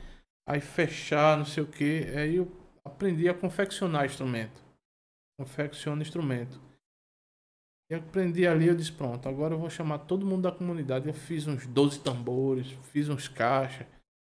a 0.49 0.59
fechar, 0.59 1.37
não 1.37 1.45
sei 1.45 1.63
o 1.63 1.67
que. 1.67 2.07
Aí 2.17 2.37
eu 2.37 2.51
aprendi 2.83 3.29
a 3.29 3.35
confeccionar 3.35 4.07
instrumento. 4.07 4.65
Confecciono 5.39 6.01
instrumento. 6.01 6.70
E 7.91 7.95
aprendi 7.95 8.47
ali, 8.47 8.69
eu 8.69 8.77
disse, 8.77 8.93
pronto, 8.93 9.29
agora 9.29 9.55
eu 9.55 9.59
vou 9.59 9.69
chamar 9.69 9.99
todo 9.99 10.25
mundo 10.25 10.43
da 10.43 10.53
comunidade. 10.53 11.09
Eu 11.09 11.15
fiz 11.15 11.49
uns 11.49 11.67
12 11.67 12.01
tambores, 12.01 12.71
fiz 12.93 13.09
uns 13.09 13.27
caixas, 13.27 13.85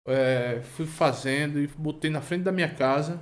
é, 0.08 0.62
fui 0.62 0.86
fazendo 0.86 1.60
e 1.60 1.66
botei 1.66 2.10
na 2.10 2.22
frente 2.22 2.44
da 2.44 2.52
minha 2.52 2.74
casa. 2.74 3.20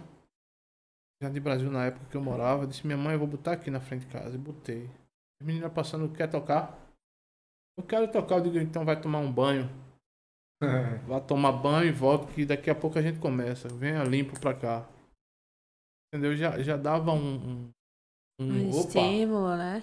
Já 1.20 1.28
de 1.28 1.40
Brasil 1.40 1.68
na 1.68 1.86
época 1.86 2.06
que 2.08 2.16
eu 2.16 2.22
morava, 2.22 2.62
eu 2.62 2.68
disse, 2.68 2.86
minha 2.86 2.96
mãe, 2.96 3.14
eu 3.14 3.18
vou 3.18 3.26
botar 3.26 3.52
aqui 3.52 3.72
na 3.72 3.80
frente 3.80 4.06
de 4.06 4.12
casa. 4.12 4.36
E 4.36 4.38
botei. 4.38 4.88
A 5.42 5.44
menina 5.44 5.68
passando, 5.68 6.08
quer 6.14 6.30
tocar? 6.30 6.78
Eu 7.76 7.84
quero 7.84 8.10
tocar, 8.10 8.36
eu 8.36 8.44
digo, 8.44 8.58
então 8.58 8.84
vai 8.84 9.00
tomar 9.00 9.18
um 9.18 9.32
banho. 9.32 9.68
Vá 11.08 11.20
tomar 11.20 11.52
banho 11.52 11.88
e 11.88 11.92
volta, 11.92 12.32
que 12.32 12.46
daqui 12.46 12.70
a 12.70 12.74
pouco 12.74 12.98
a 12.98 13.02
gente 13.02 13.18
começa. 13.18 13.66
Venha 13.68 14.04
limpo 14.04 14.38
pra 14.38 14.54
cá. 14.54 14.88
Entendeu? 16.08 16.36
Já, 16.36 16.62
já 16.62 16.76
dava 16.76 17.12
um. 17.12 17.34
um, 17.34 17.70
Um 18.40 18.44
um 18.44 18.70
opa, 18.70 19.00
estímulo, 19.00 19.56
né? 19.56 19.82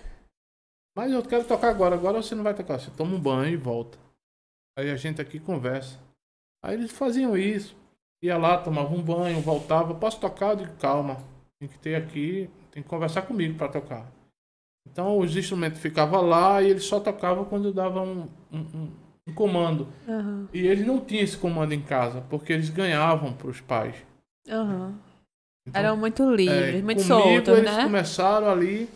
Mas 0.97 1.11
eu 1.13 1.21
quero 1.23 1.43
tocar 1.45 1.69
agora. 1.69 1.95
Agora 1.95 2.21
você 2.21 2.33
não 2.35 2.43
vai 2.43 2.53
tocar. 2.53 2.79
Você 2.79 2.89
toma 2.97 3.15
um 3.15 3.19
banho 3.19 3.53
e 3.53 3.55
volta. 3.55 3.97
Aí 4.77 4.89
a 4.89 4.95
gente 4.97 5.21
aqui 5.21 5.39
conversa. 5.39 5.97
Aí 6.63 6.73
eles 6.73 6.91
faziam 6.91 7.37
isso. 7.37 7.75
Ia 8.21 8.37
lá, 8.37 8.57
tomava 8.57 8.93
um 8.93 9.01
banho, 9.01 9.39
voltava. 9.39 9.93
Posso 9.93 10.19
tocar? 10.19 10.49
Eu 10.51 10.55
digo, 10.57 10.73
calma. 10.77 11.17
Tem 11.59 11.69
que 11.69 11.77
ter 11.77 11.95
aqui. 11.95 12.49
Tem 12.71 12.81
que 12.81 12.89
conversar 12.89 13.21
comigo 13.21 13.55
para 13.57 13.67
tocar. 13.69 14.11
Então 14.89 15.19
os 15.19 15.35
instrumentos 15.37 15.79
ficavam 15.79 16.21
lá 16.21 16.61
e 16.63 16.69
eles 16.71 16.83
só 16.85 16.99
tocavam 16.99 17.45
quando 17.45 17.71
dava 17.71 18.01
um, 18.01 18.27
um, 18.51 18.59
um- 18.59 18.91
um 19.27 19.33
comando. 19.33 19.87
Aham. 20.07 20.47
E 20.53 20.65
eles 20.65 20.87
não 20.87 20.99
tinham 20.99 21.23
esse 21.23 21.37
comando 21.37 21.73
em 21.73 21.81
casa, 21.81 22.21
porque 22.29 22.53
eles 22.53 22.69
ganhavam 22.69 23.33
para 23.33 23.49
os 23.49 23.59
pais. 23.61 23.95
Aham. 24.49 24.97
Então, 25.67 25.81
Eram 25.81 25.97
muito 25.97 26.23
livres, 26.33 26.79
é, 26.79 26.81
muito 26.81 27.01
soltos, 27.01 27.49
eles 27.57 27.69
né? 27.75 27.83
começaram 27.83 28.49
ali 28.49 28.89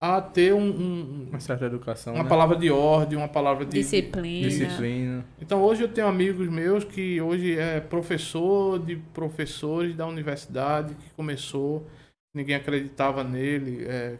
a 0.00 0.20
ter 0.20 0.52
um- 0.52 0.60
um- 0.68 1.26
Uma 1.30 1.40
certa 1.40 1.64
educação. 1.64 2.14
uma 2.14 2.22
né? 2.24 2.28
palavra 2.28 2.56
de 2.56 2.70
ordem, 2.70 3.16
uma 3.16 3.28
palavra 3.28 3.64
de, 3.64 3.72
Disciplina. 3.78 4.48
Disciplina. 4.48 5.24
Então 5.40 5.62
hoje 5.62 5.82
eu 5.82 5.88
tenho 5.88 6.06
amigos 6.06 6.48
meus 6.48 6.84
que 6.84 7.20
hoje 7.20 7.58
é 7.58 7.80
professor 7.80 8.78
de 8.78 8.96
professores 8.96 9.96
da 9.96 10.06
universidade 10.06 10.94
que 10.94 11.10
começou, 11.16 11.86
ninguém 12.34 12.54
acreditava 12.56 13.24
nele, 13.24 13.84
é, 13.86 14.18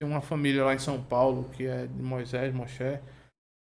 Tem 0.00 0.10
uma 0.10 0.20
família 0.20 0.64
lá 0.64 0.74
em 0.74 0.80
São 0.80 1.00
Paulo, 1.00 1.48
que 1.52 1.64
é 1.64 1.86
de 1.86 2.02
Moisés, 2.02 2.52
Moché, 2.52 3.00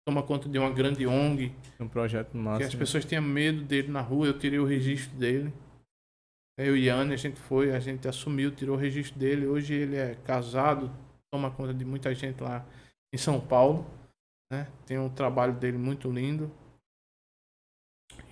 toma 0.09 0.23
conta 0.23 0.49
de 0.49 0.59
uma 0.59 0.70
grande 0.70 1.07
ONG, 1.07 1.53
Um 1.79 1.87
projeto 1.87 2.35
massa. 2.35 2.61
que 2.61 2.65
as 2.65 2.74
pessoas 2.74 3.05
tinham 3.05 3.23
medo 3.23 3.62
dele 3.65 3.89
na 3.89 4.01
rua, 4.01 4.29
eu 4.29 4.39
tirei 4.39 4.59
o 4.59 4.65
registro 4.65 5.15
dele. 5.19 5.53
Eu 6.59 6.74
e 6.74 6.87
Yane, 6.87 7.12
a 7.12 7.16
gente 7.19 7.39
foi, 7.39 7.73
a 7.74 7.79
gente 7.81 8.09
assumiu, 8.09 8.51
tirou 8.51 8.77
o 8.77 8.79
registro 8.79 9.19
dele. 9.19 9.47
Hoje 9.47 9.74
ele 9.74 9.97
é 9.97 10.15
casado, 10.24 10.91
toma 11.32 11.50
conta 11.50 11.72
de 11.72 11.84
muita 11.84 12.14
gente 12.14 12.42
lá 12.42 12.64
em 13.12 13.16
São 13.16 13.40
Paulo. 13.40 13.86
Né? 14.52 14.70
Tem 14.86 14.98
um 14.98 15.09
trabalho 15.09 15.54
dele 15.54 15.78
muito 15.78 16.10
lindo. 16.10 16.52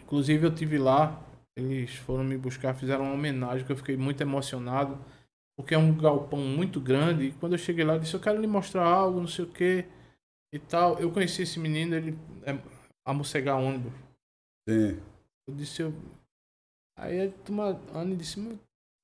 Inclusive 0.02 0.46
eu 0.46 0.54
tive 0.54 0.76
lá, 0.76 1.24
eles 1.56 1.94
foram 1.94 2.22
me 2.24 2.36
buscar, 2.36 2.74
fizeram 2.74 3.04
uma 3.04 3.14
homenagem 3.14 3.64
que 3.64 3.72
eu 3.72 3.76
fiquei 3.76 3.96
muito 3.96 4.20
emocionado, 4.20 4.98
porque 5.56 5.74
é 5.74 5.78
um 5.78 5.96
galpão 5.96 6.40
muito 6.40 6.80
grande. 6.80 7.26
E 7.26 7.32
quando 7.32 7.52
eu 7.52 7.58
cheguei 7.58 7.84
lá, 7.84 7.94
eu 7.94 8.00
disse: 8.00 8.14
Eu 8.14 8.20
quero 8.20 8.40
lhe 8.40 8.46
mostrar 8.46 8.84
algo, 8.84 9.20
não 9.20 9.28
sei 9.28 9.44
o 9.44 9.50
que 9.50 9.86
e 10.52 10.58
tal. 10.58 10.98
Eu 10.98 11.12
conheci 11.12 11.42
esse 11.42 11.58
menino, 11.58 11.94
ele 11.94 12.18
é 12.44 12.52
a 13.50 13.56
ônibus. 13.56 13.92
Sim. 14.68 15.00
Eu 15.48 15.54
disse, 15.54 15.82
eu... 15.82 15.92
Aí 16.96 17.26
a 17.26 17.32
turma, 17.44 17.80
a 17.92 18.00
Anne 18.00 18.16
disse, 18.16 18.38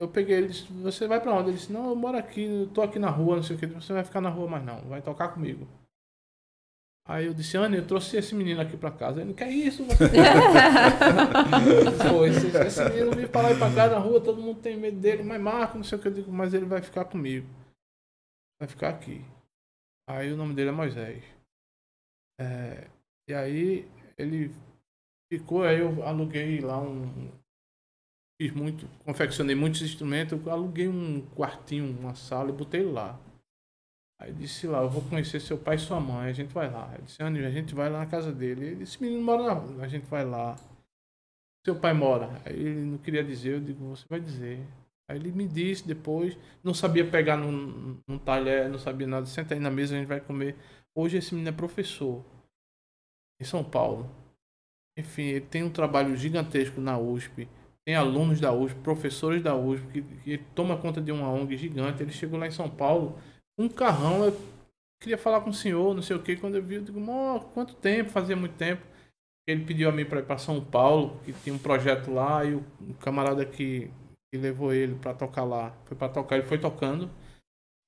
eu 0.00 0.08
peguei 0.08 0.36
ele 0.36 0.48
disse, 0.48 0.64
você 0.72 1.06
vai 1.06 1.20
pra 1.20 1.32
onde? 1.32 1.50
Ele 1.50 1.56
disse, 1.56 1.72
não, 1.72 1.88
eu 1.88 1.96
moro 1.96 2.18
aqui, 2.18 2.44
eu 2.44 2.68
tô 2.68 2.82
aqui 2.82 2.98
na 2.98 3.10
rua, 3.10 3.36
não 3.36 3.42
sei 3.42 3.56
o 3.56 3.58
que, 3.58 3.66
você 3.66 3.92
vai 3.92 4.04
ficar 4.04 4.20
na 4.20 4.28
rua 4.28 4.48
mais 4.48 4.64
não, 4.64 4.80
vai 4.82 5.00
tocar 5.00 5.28
comigo. 5.28 5.66
Aí 7.08 7.26
eu 7.26 7.34
disse, 7.34 7.56
Anne, 7.56 7.76
eu 7.76 7.86
trouxe 7.86 8.16
esse 8.16 8.34
menino 8.34 8.60
aqui 8.60 8.76
pra 8.76 8.90
casa. 8.90 9.20
Ele, 9.20 9.32
que 9.32 9.44
é 9.44 9.48
isso? 9.48 9.84
Pô, 9.84 9.92
esse, 12.26 12.48
esse 12.48 12.84
menino 12.84 13.12
veio 13.12 13.28
pra 13.28 13.42
lá 13.42 13.52
e 13.52 13.56
pra 13.56 13.72
cá 13.72 13.88
na 13.88 13.98
rua, 13.98 14.20
todo 14.20 14.42
mundo 14.42 14.60
tem 14.60 14.76
medo 14.76 14.98
dele, 14.98 15.22
mas 15.22 15.40
Marco, 15.40 15.76
não 15.76 15.84
sei 15.84 15.98
o 15.98 16.02
que, 16.02 16.08
eu 16.08 16.12
digo, 16.12 16.32
mas 16.32 16.52
ele 16.52 16.66
vai 16.66 16.82
ficar 16.82 17.04
comigo. 17.04 17.46
Vai 18.60 18.68
ficar 18.68 18.88
aqui. 18.88 19.24
Aí 20.08 20.32
o 20.32 20.36
nome 20.36 20.54
dele 20.54 20.70
é 20.70 20.72
Moisés. 20.72 21.22
É, 22.40 22.88
e 23.28 23.34
aí 23.34 23.88
ele 24.18 24.52
ficou, 25.32 25.62
aí 25.62 25.78
eu 25.78 26.02
aluguei 26.02 26.60
lá 26.60 26.80
um. 26.80 27.30
Fiz 28.40 28.52
muito, 28.52 28.86
confeccionei 29.04 29.56
muitos 29.56 29.80
instrumentos, 29.80 30.38
eu 30.38 30.52
aluguei 30.52 30.88
um 30.88 31.22
quartinho, 31.34 31.98
uma 31.98 32.14
sala 32.14 32.50
e 32.50 32.52
botei 32.52 32.84
lá. 32.84 33.18
Aí 34.20 34.32
disse 34.32 34.66
lá, 34.66 34.82
eu 34.82 34.90
vou 34.90 35.02
conhecer 35.02 35.40
seu 35.40 35.58
pai 35.58 35.76
e 35.76 35.78
sua 35.78 36.00
mãe, 36.00 36.28
a 36.28 36.32
gente 36.32 36.52
vai 36.52 36.70
lá. 36.70 36.90
Ele 36.94 37.02
disse, 37.02 37.22
Anny, 37.22 37.44
a 37.44 37.50
gente 37.50 37.74
vai 37.74 37.90
lá 37.90 38.00
na 38.00 38.06
casa 38.06 38.32
dele. 38.32 38.66
Ele 38.66 38.76
disse, 38.76 39.00
menino 39.00 39.22
mora 39.22 39.42
na 39.42 39.52
rua, 39.52 39.82
a 39.82 39.88
gente 39.88 40.06
vai 40.06 40.24
lá. 40.24 40.56
Seu 41.64 41.78
pai 41.78 41.92
mora. 41.92 42.40
Aí 42.44 42.58
ele 42.58 42.80
não 42.80 42.98
queria 42.98 43.22
dizer, 43.22 43.54
eu 43.54 43.60
digo, 43.60 43.84
você 43.88 44.06
vai 44.08 44.20
dizer. 44.20 44.66
Aí 45.08 45.16
ele 45.16 45.32
me 45.32 45.46
disse 45.46 45.86
depois, 45.86 46.36
não 46.64 46.74
sabia 46.74 47.08
pegar 47.08 47.36
num, 47.36 48.00
num 48.06 48.18
talher, 48.18 48.68
não 48.68 48.78
sabia 48.78 49.06
nada, 49.06 49.26
senta 49.26 49.54
aí 49.54 49.60
na 49.60 49.70
mesa, 49.70 49.94
a 49.94 49.98
gente 49.98 50.08
vai 50.08 50.20
comer. 50.20 50.56
Hoje 50.94 51.18
esse 51.18 51.34
menino 51.34 51.50
é 51.50 51.52
professor 51.52 52.24
em 53.40 53.44
São 53.44 53.62
Paulo. 53.62 54.10
Enfim, 54.98 55.24
ele 55.24 55.46
tem 55.46 55.62
um 55.62 55.70
trabalho 55.70 56.16
gigantesco 56.16 56.80
na 56.80 56.98
USP. 56.98 57.48
Tem 57.86 57.94
alunos 57.94 58.40
da 58.40 58.52
USP, 58.52 58.80
professores 58.80 59.40
da 59.42 59.54
USP, 59.54 59.86
que, 59.92 60.02
que 60.02 60.38
toma 60.54 60.76
conta 60.76 61.00
de 61.00 61.12
uma 61.12 61.30
ONG 61.30 61.56
gigante. 61.56 62.02
Ele 62.02 62.10
chegou 62.10 62.38
lá 62.38 62.48
em 62.48 62.50
São 62.50 62.68
Paulo, 62.68 63.16
um 63.56 63.68
carrão, 63.68 64.24
eu 64.24 64.36
queria 65.00 65.16
falar 65.16 65.40
com 65.40 65.50
o 65.50 65.54
senhor, 65.54 65.94
não 65.94 66.02
sei 66.02 66.16
o 66.16 66.22
que. 66.22 66.36
Quando 66.36 66.56
eu 66.56 66.62
vi, 66.62 66.76
eu 66.76 66.82
digo, 66.82 67.00
"Mó, 67.00 67.38
quanto 67.38 67.74
tempo? 67.74 68.10
Fazia 68.10 68.34
muito 68.34 68.56
tempo. 68.56 68.82
Ele 69.46 69.64
pediu 69.64 69.88
a 69.88 69.92
mim 69.92 70.04
para 70.04 70.18
ir 70.18 70.26
para 70.26 70.38
São 70.38 70.60
Paulo, 70.60 71.20
que 71.24 71.32
tinha 71.32 71.54
um 71.54 71.58
projeto 71.58 72.10
lá, 72.10 72.44
e 72.44 72.54
o, 72.54 72.64
camarada 73.00 73.46
que, 73.46 73.88
que 74.32 74.40
levou 74.40 74.72
ele 74.72 74.96
para 74.96 75.14
tocar 75.14 75.44
lá, 75.44 75.72
foi 75.84 75.96
para 75.96 76.08
tocar, 76.08 76.36
ele 76.36 76.46
foi 76.46 76.58
tocando. 76.58 77.08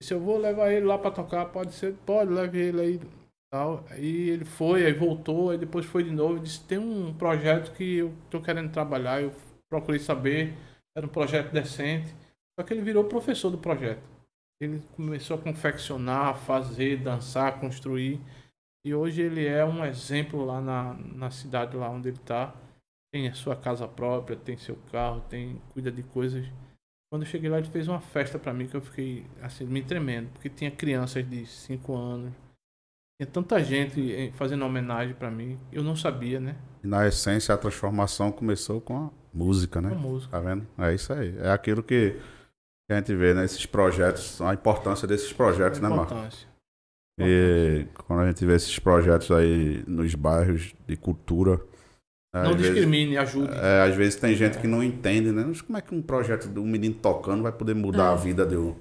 Disse, 0.01 0.15
eu 0.15 0.21
vou 0.21 0.39
levar 0.39 0.71
ele 0.71 0.87
lá 0.87 0.97
para 0.97 1.11
tocar, 1.11 1.47
pode 1.47 1.73
ser, 1.73 1.95
pode, 2.07 2.33
leve 2.33 2.59
ele 2.61 2.81
aí 2.81 3.01
tal. 3.51 3.85
Aí 3.91 4.31
ele 4.31 4.45
foi, 4.45 4.87
aí 4.87 4.93
voltou, 4.93 5.51
aí 5.51 5.59
depois 5.59 5.85
foi 5.87 6.05
de 6.05 6.11
novo 6.11 6.39
disse, 6.39 6.65
tem 6.65 6.79
um 6.79 7.13
projeto 7.15 7.73
que 7.75 7.99
eu 7.99 8.15
tô 8.31 8.41
querendo 8.41 8.71
trabalhar, 8.71 9.23
eu 9.23 9.33
procurei 9.71 10.01
saber, 10.01 10.55
era 10.97 11.07
um 11.07 11.11
projeto 11.11 11.53
decente. 11.53 12.15
Só 12.59 12.65
que 12.67 12.73
ele 12.73 12.83
virou 12.83 13.05
professor 13.05 13.51
do 13.51 13.59
projeto. 13.59 14.03
Ele 14.61 14.83
começou 14.97 15.37
a 15.37 15.41
confeccionar, 15.41 16.37
fazer, 16.37 16.97
dançar, 16.99 17.61
construir. 17.61 18.21
E 18.85 18.95
hoje 18.95 19.23
ele 19.23 19.47
é 19.47 19.65
um 19.65 19.85
exemplo 19.85 20.45
lá 20.45 20.61
na, 20.61 20.95
na 20.95 21.31
cidade 21.31 21.77
lá 21.77 21.89
onde 21.89 22.09
ele 22.09 22.17
está. 22.17 22.55
Tem 23.13 23.29
a 23.29 23.35
sua 23.35 23.55
casa 23.55 23.87
própria, 23.87 24.37
tem 24.37 24.57
seu 24.57 24.77
carro, 24.91 25.21
tem 25.29 25.63
cuida 25.73 25.91
de 25.91 26.03
coisas. 26.03 26.47
Quando 27.11 27.23
eu 27.23 27.29
cheguei 27.29 27.49
lá, 27.49 27.59
ele 27.59 27.71
fez 27.71 27.89
uma 27.89 28.01
festa 28.01 28.39
para 28.39 28.53
mim 28.53 28.67
que 28.67 28.77
eu 28.77 28.83
fiquei 28.83 29.25
assim, 29.41 29.65
me 29.65 29.83
tremendo, 29.83 30.31
porque 30.33 30.51
tinha 30.51 30.71
crianças 30.71 31.29
de 31.29 31.47
5 31.47 31.97
anos, 31.97 32.35
tinha 33.19 33.27
tanta 33.27 33.63
gente 33.65 34.13
eh, 34.13 34.31
fazendo 34.33 34.65
homenagem 34.65 35.15
para 35.15 35.31
mim. 35.31 35.59
Eu 35.73 35.83
não 35.83 35.97
sabia, 35.97 36.39
né? 36.39 36.57
E 36.85 36.87
na 36.87 37.07
essência, 37.07 37.55
a 37.55 37.59
transformação 37.59 38.31
começou 38.31 38.81
com 38.81 39.07
a 39.07 39.11
música, 39.33 39.81
né? 39.81 39.91
Com 39.91 39.97
música. 39.97 40.31
Tá 40.33 40.41
vendo? 40.41 40.67
É 40.79 40.95
isso 40.95 41.13
aí. 41.13 41.35
É 41.39 41.51
aquilo 41.51 41.83
que 41.83 42.17
a 42.91 42.95
gente 42.97 43.15
vê 43.15 43.35
nesses 43.35 43.67
projetos, 43.67 44.41
a 44.41 44.55
importância 44.55 45.07
desses 45.07 45.33
projetos, 45.33 45.81
né, 45.81 45.89
Marco? 45.89 46.13
importância. 46.15 46.49
E 47.21 47.87
quando 48.07 48.21
a 48.21 48.27
gente 48.29 48.47
vê 48.47 48.55
esses 48.55 48.79
projetos 48.79 49.31
aí 49.31 49.83
nos 49.87 50.15
bairros 50.15 50.73
de 50.87 50.97
cultura. 50.97 51.57
né, 52.35 52.43
Não 52.43 52.51
às 52.51 52.57
vezes- 52.57 52.71
discrimine, 52.75 53.17
ajude. 53.19 53.53
É, 53.55 53.83
às 53.89 53.95
vezes 53.97 54.17
tem 54.17 54.35
gente 54.37 54.59
que 54.59 54.67
não 54.69 54.83
entende, 54.83 55.33
né? 55.33 55.45
Mas 55.49 55.61
como 55.63 55.77
é 55.79 55.81
que 55.81 55.95
um 55.95 56.03
projeto 56.03 56.47
de 56.49 56.61
um 56.61 56.65
menino 56.67 56.95
tocando 56.95 57.43
vai 57.43 57.51
poder 57.53 57.75
mudar 57.75 58.11
É. 58.11 58.13
a 58.13 58.15
vida 58.15 58.47
de 58.47 58.57
um. 58.57 58.77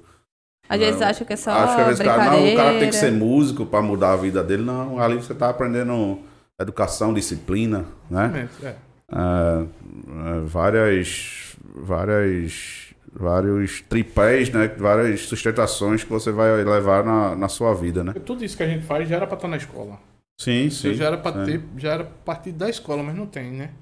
Às 0.70 0.80
vezes 0.80 1.02
acha 1.02 1.24
que 1.26 1.32
é 1.34 1.36
só 1.38 1.52
Acho 1.52 1.76
que 1.76 1.82
às 1.82 1.88
vezes 1.88 2.02
o 2.02 2.04
cara, 2.04 2.32
não, 2.32 2.54
o 2.54 2.56
cara 2.58 2.80
tem 2.80 2.90
que 2.90 2.96
ser 2.96 3.12
músico 3.12 3.66
para 3.66 3.82
mudar 3.82 4.12
a 4.14 4.18
vida 4.18 4.44
dele. 4.44 4.64
Não, 4.64 5.00
ali 5.00 5.16
você 5.16 5.34
tá 5.34 5.50
aprendendo 5.50 6.20
educação, 6.60 7.14
disciplina, 7.14 7.86
né? 8.10 8.50
É. 8.62 8.66
É, 8.68 8.76
é, 9.12 10.42
várias, 10.46 11.56
várias, 11.76 12.94
vários 13.12 13.82
tripés, 13.82 14.50
né? 14.50 14.68
Várias 14.68 15.22
sustentações 15.22 16.04
que 16.04 16.10
você 16.10 16.32
vai 16.32 16.64
levar 16.64 17.04
na, 17.04 17.36
na 17.36 17.50
sua 17.50 17.74
vida, 17.74 18.04
né? 18.04 18.14
Tudo 18.14 18.44
isso 18.44 18.58
que 18.58 18.64
a 18.64 18.68
gente 18.68 18.86
faz 18.86 19.08
já 19.08 19.16
era 19.16 19.28
para 19.28 19.36
estar 19.36 19.48
na 19.48 19.58
escola. 19.58 20.00
Sim, 20.40 20.70
sim. 20.70 20.94
já 20.94 21.06
era 21.06 21.18
para 21.18 21.42
é. 21.42 21.46
ter, 21.46 21.64
já 21.78 21.94
era 21.94 22.06
partir 22.06 22.52
da 22.52 22.70
escola, 22.70 23.02
mas 23.02 23.16
não 23.16 23.26
tem, 23.26 23.52
né? 23.52 23.74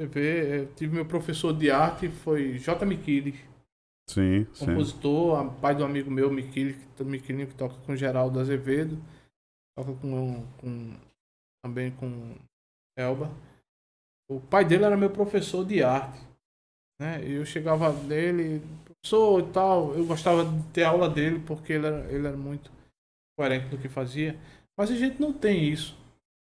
Você 0.00 0.06
vê, 0.06 0.60
eu 0.60 0.74
tive 0.74 0.94
meu 0.94 1.06
professor 1.06 1.52
de 1.52 1.70
arte, 1.70 2.08
foi 2.08 2.58
J. 2.58 2.84
Miquiles, 2.86 3.34
Sim, 4.08 4.46
sim. 4.54 4.66
compositor, 4.66 5.38
a- 5.38 5.50
pai 5.50 5.74
do 5.74 5.84
amigo 5.84 6.10
meu, 6.10 6.30
Miquiles, 6.30 6.76
que, 6.96 7.04
Miquilinho, 7.04 7.48
que 7.48 7.54
toca 7.54 7.74
com 7.84 7.96
Geraldo 7.96 8.38
Azevedo, 8.40 8.96
toca 9.76 9.92
com, 9.94 10.46
com 10.58 10.96
também 11.64 11.90
com 11.90 12.36
Elba. 12.96 13.30
O 14.30 14.40
pai 14.40 14.64
dele 14.64 14.84
era 14.84 14.96
meu 14.96 15.10
professor 15.10 15.64
de 15.64 15.82
arte, 15.82 16.20
né? 17.00 17.22
Eu 17.24 17.46
chegava 17.46 17.92
dele, 17.92 18.62
professor 18.84 19.40
e 19.40 19.52
tal, 19.52 19.94
eu 19.94 20.04
gostava 20.04 20.44
de 20.44 20.62
ter 20.72 20.84
aula 20.84 21.08
dele 21.08 21.40
porque 21.40 21.72
ele 21.72 21.86
era, 21.86 22.12
ele 22.12 22.26
era 22.26 22.36
muito 22.36 22.70
coerente 23.38 23.74
no 23.74 23.80
que 23.80 23.88
fazia. 23.88 24.38
Mas 24.76 24.90
a 24.90 24.96
gente 24.96 25.20
não 25.20 25.32
tem 25.32 25.64
isso. 25.64 25.96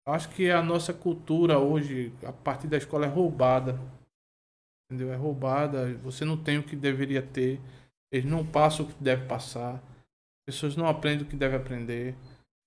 Acho 0.08 0.28
que 0.30 0.50
a 0.50 0.62
nossa 0.62 0.94
cultura 0.94 1.58
hoje, 1.58 2.12
a 2.24 2.32
partir 2.32 2.68
da 2.68 2.76
escola, 2.76 3.06
é 3.06 3.08
roubada. 3.08 3.78
Entendeu? 4.88 5.12
É 5.12 5.16
roubada. 5.16 5.92
Você 5.98 6.24
não 6.24 6.36
tem 6.36 6.58
o 6.58 6.62
que 6.62 6.76
deveria 6.76 7.20
ter. 7.20 7.60
Eles 8.12 8.30
não 8.30 8.46
passam 8.46 8.86
o 8.86 8.88
que 8.88 9.02
deve 9.02 9.26
passar. 9.26 9.74
As 9.74 10.54
pessoas 10.54 10.76
não 10.76 10.86
aprendem 10.86 11.26
o 11.26 11.28
que 11.28 11.36
deve 11.36 11.56
aprender. 11.56 12.14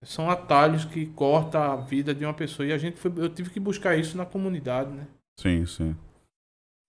São 0.03 0.29
atalhos 0.29 0.85
que 0.85 1.05
cortam 1.07 1.61
a 1.61 1.75
vida 1.75 2.13
de 2.15 2.23
uma 2.23 2.33
pessoa. 2.33 2.65
E 2.65 2.71
a 2.71 2.77
gente 2.77 2.97
foi, 2.97 3.11
eu 3.17 3.29
tive 3.29 3.49
que 3.49 3.59
buscar 3.59 3.95
isso 3.97 4.15
na 4.17 4.25
comunidade, 4.25 4.89
né? 4.91 5.05
Sim, 5.39 5.65
sim. 5.65 5.95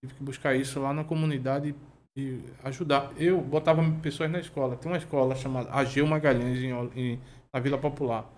Tive 0.02 0.14
que 0.14 0.22
buscar 0.22 0.54
isso 0.54 0.80
lá 0.80 0.92
na 0.94 1.04
comunidade 1.04 1.74
e 2.16 2.40
ajudar. 2.64 3.12
Eu 3.16 3.40
botava 3.40 3.82
pessoas 4.00 4.30
na 4.30 4.38
escola. 4.38 4.76
Tem 4.76 4.90
uma 4.90 4.98
escola 4.98 5.34
chamada 5.34 5.70
Ageu 5.72 6.06
Magalhães 6.06 6.58
em, 6.60 6.70
em- 6.98 7.20
na 7.52 7.60
Vila 7.60 7.76
Popular. 7.78 8.30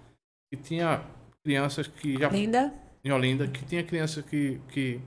E 0.52 0.56
tinha 0.56 1.04
crianças 1.44 1.86
que 1.86 2.18
já 2.18 2.28
Linda. 2.30 2.72
em 3.04 3.12
Olinda, 3.12 3.46
que 3.48 3.64
tinha 3.64 3.84
criança 3.84 4.22
que, 4.22 4.58
que 4.68 5.00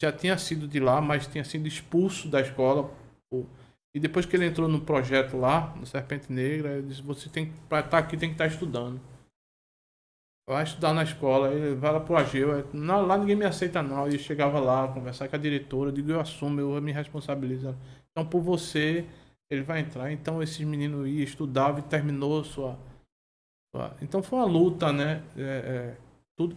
já 0.00 0.12
tinha 0.12 0.36
sido 0.36 0.68
de 0.68 0.78
lá, 0.80 1.00
mas 1.00 1.26
tinha 1.26 1.44
sido 1.44 1.66
expulso 1.66 2.28
da 2.28 2.40
escola. 2.40 2.90
pô. 3.30 3.46
E 3.94 4.00
depois 4.00 4.24
que 4.24 4.34
ele 4.36 4.46
entrou 4.46 4.68
no 4.68 4.80
projeto 4.80 5.36
lá, 5.36 5.74
no 5.76 5.84
Serpente 5.86 6.32
Negra, 6.32 6.78
ele 6.78 6.88
disse, 6.88 7.02
você 7.02 7.28
tem 7.28 7.46
que, 7.46 7.52
estar 7.74 7.98
aqui, 7.98 8.16
tem 8.16 8.30
que 8.30 8.34
estar 8.34 8.46
estudando. 8.46 9.00
Vai 10.48 10.64
estudar 10.64 10.92
na 10.92 11.04
escola, 11.04 11.52
ele 11.52 11.74
vai 11.76 11.92
lá 11.92 12.00
pro 12.00 12.16
Ageu, 12.16 12.48
lá 12.74 13.16
ninguém 13.16 13.36
me 13.36 13.44
aceita 13.44 13.82
não. 13.82 14.08
E 14.08 14.18
chegava 14.18 14.58
lá, 14.58 14.88
conversar 14.88 15.28
com 15.28 15.36
a 15.36 15.38
diretora, 15.38 15.90
eu 15.90 15.94
digo, 15.94 16.10
eu 16.10 16.20
assumo, 16.20 16.60
eu 16.60 16.80
me 16.82 16.90
responsabilizo. 16.92 17.76
Então 18.10 18.28
por 18.28 18.40
você, 18.40 19.06
ele 19.50 19.62
vai 19.62 19.80
entrar. 19.80 20.10
Então 20.10 20.42
esses 20.42 20.58
meninos 20.66 21.06
iam, 21.06 21.22
estudavam 21.22 21.78
e 21.78 21.82
terminou 21.82 22.42
sua... 22.44 22.76
sua- 23.74 23.94
Então 24.02 24.22
foi 24.22 24.38
uma 24.40 24.46
luta, 24.46 24.92
né? 24.92 25.22
É, 25.36 25.40
é, 25.42 25.96
tudo 26.36 26.56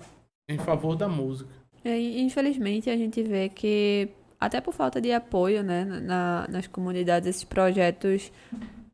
em 0.49 0.57
favor 0.57 0.95
da 0.95 1.07
música. 1.07 1.49
É, 1.83 1.99
infelizmente, 1.99 2.89
a 2.89 2.97
gente 2.97 3.21
vê 3.21 3.49
que, 3.49 4.09
até 4.39 4.61
por 4.61 4.73
falta 4.73 5.01
de 5.01 5.11
apoio 5.11 5.63
né, 5.63 5.85
na, 5.85 6.47
nas 6.49 6.67
comunidades, 6.67 7.27
esses 7.29 7.43
projetos 7.43 8.31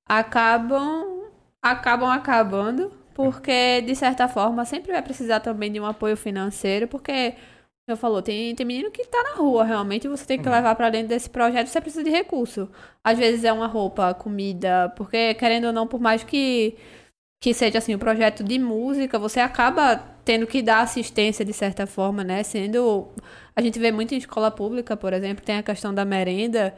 acabam 0.08 1.22
acabam 1.62 2.10
acabando, 2.10 2.92
porque, 3.14 3.82
de 3.82 3.96
certa 3.96 4.28
forma, 4.28 4.66
sempre 4.66 4.92
vai 4.92 5.02
precisar 5.02 5.40
também 5.42 5.72
de 5.72 5.80
um 5.80 5.86
apoio 5.86 6.18
financeiro, 6.18 6.88
porque, 6.88 7.36
eu 7.88 7.98
falou, 7.98 8.22
tem, 8.22 8.56
tem 8.56 8.66
menino 8.66 8.92
que 8.92 9.06
tá 9.08 9.22
na 9.24 9.36
rua, 9.36 9.64
realmente, 9.64 10.08
você 10.08 10.26
tem 10.26 10.40
que 10.40 10.50
Uhum. 10.50 10.56
levar 10.56 10.76
pra 10.76 10.90
dentro 10.90 11.10
desse 11.10 11.30
projeto, 11.30 11.68
você 11.68 11.82
precisa 11.82 12.04
de 12.04 12.10
recurso. 12.10 12.70
Às 13.04 13.18
vezes 13.20 13.44
é 13.44 13.54
uma 13.54 13.68
roupa, 13.68 14.14
comida, 14.16 14.90
porque, 14.98 15.34
querendo 15.36 15.66
ou 15.68 15.74
não, 15.74 15.88
por 15.88 16.00
mais 16.02 16.24
que, 16.24 16.76
que 17.42 17.54
seja, 17.54 17.80
assim, 17.80 17.96
um 17.96 18.00
projeto 18.00 18.44
de 18.44 18.60
música, 18.60 19.20
você 19.20 19.40
acaba 19.40 19.98
tendo 20.26 20.48
que 20.48 20.62
dar 20.62 20.82
assistência, 20.82 21.46
de 21.46 21.54
certa 21.54 21.88
forma, 21.88 22.24
né, 22.24 22.44
sendo... 22.44 23.10
A 23.56 23.62
gente 23.62 23.78
vê 23.80 23.92
muito 23.92 24.14
em 24.14 24.18
escola 24.18 24.50
pública, 24.52 24.96
por 24.96 25.14
exemplo, 25.14 25.44
tem 25.44 25.58
a 25.58 25.64
questão 25.64 25.94
da 25.94 26.06
merenda, 26.06 26.74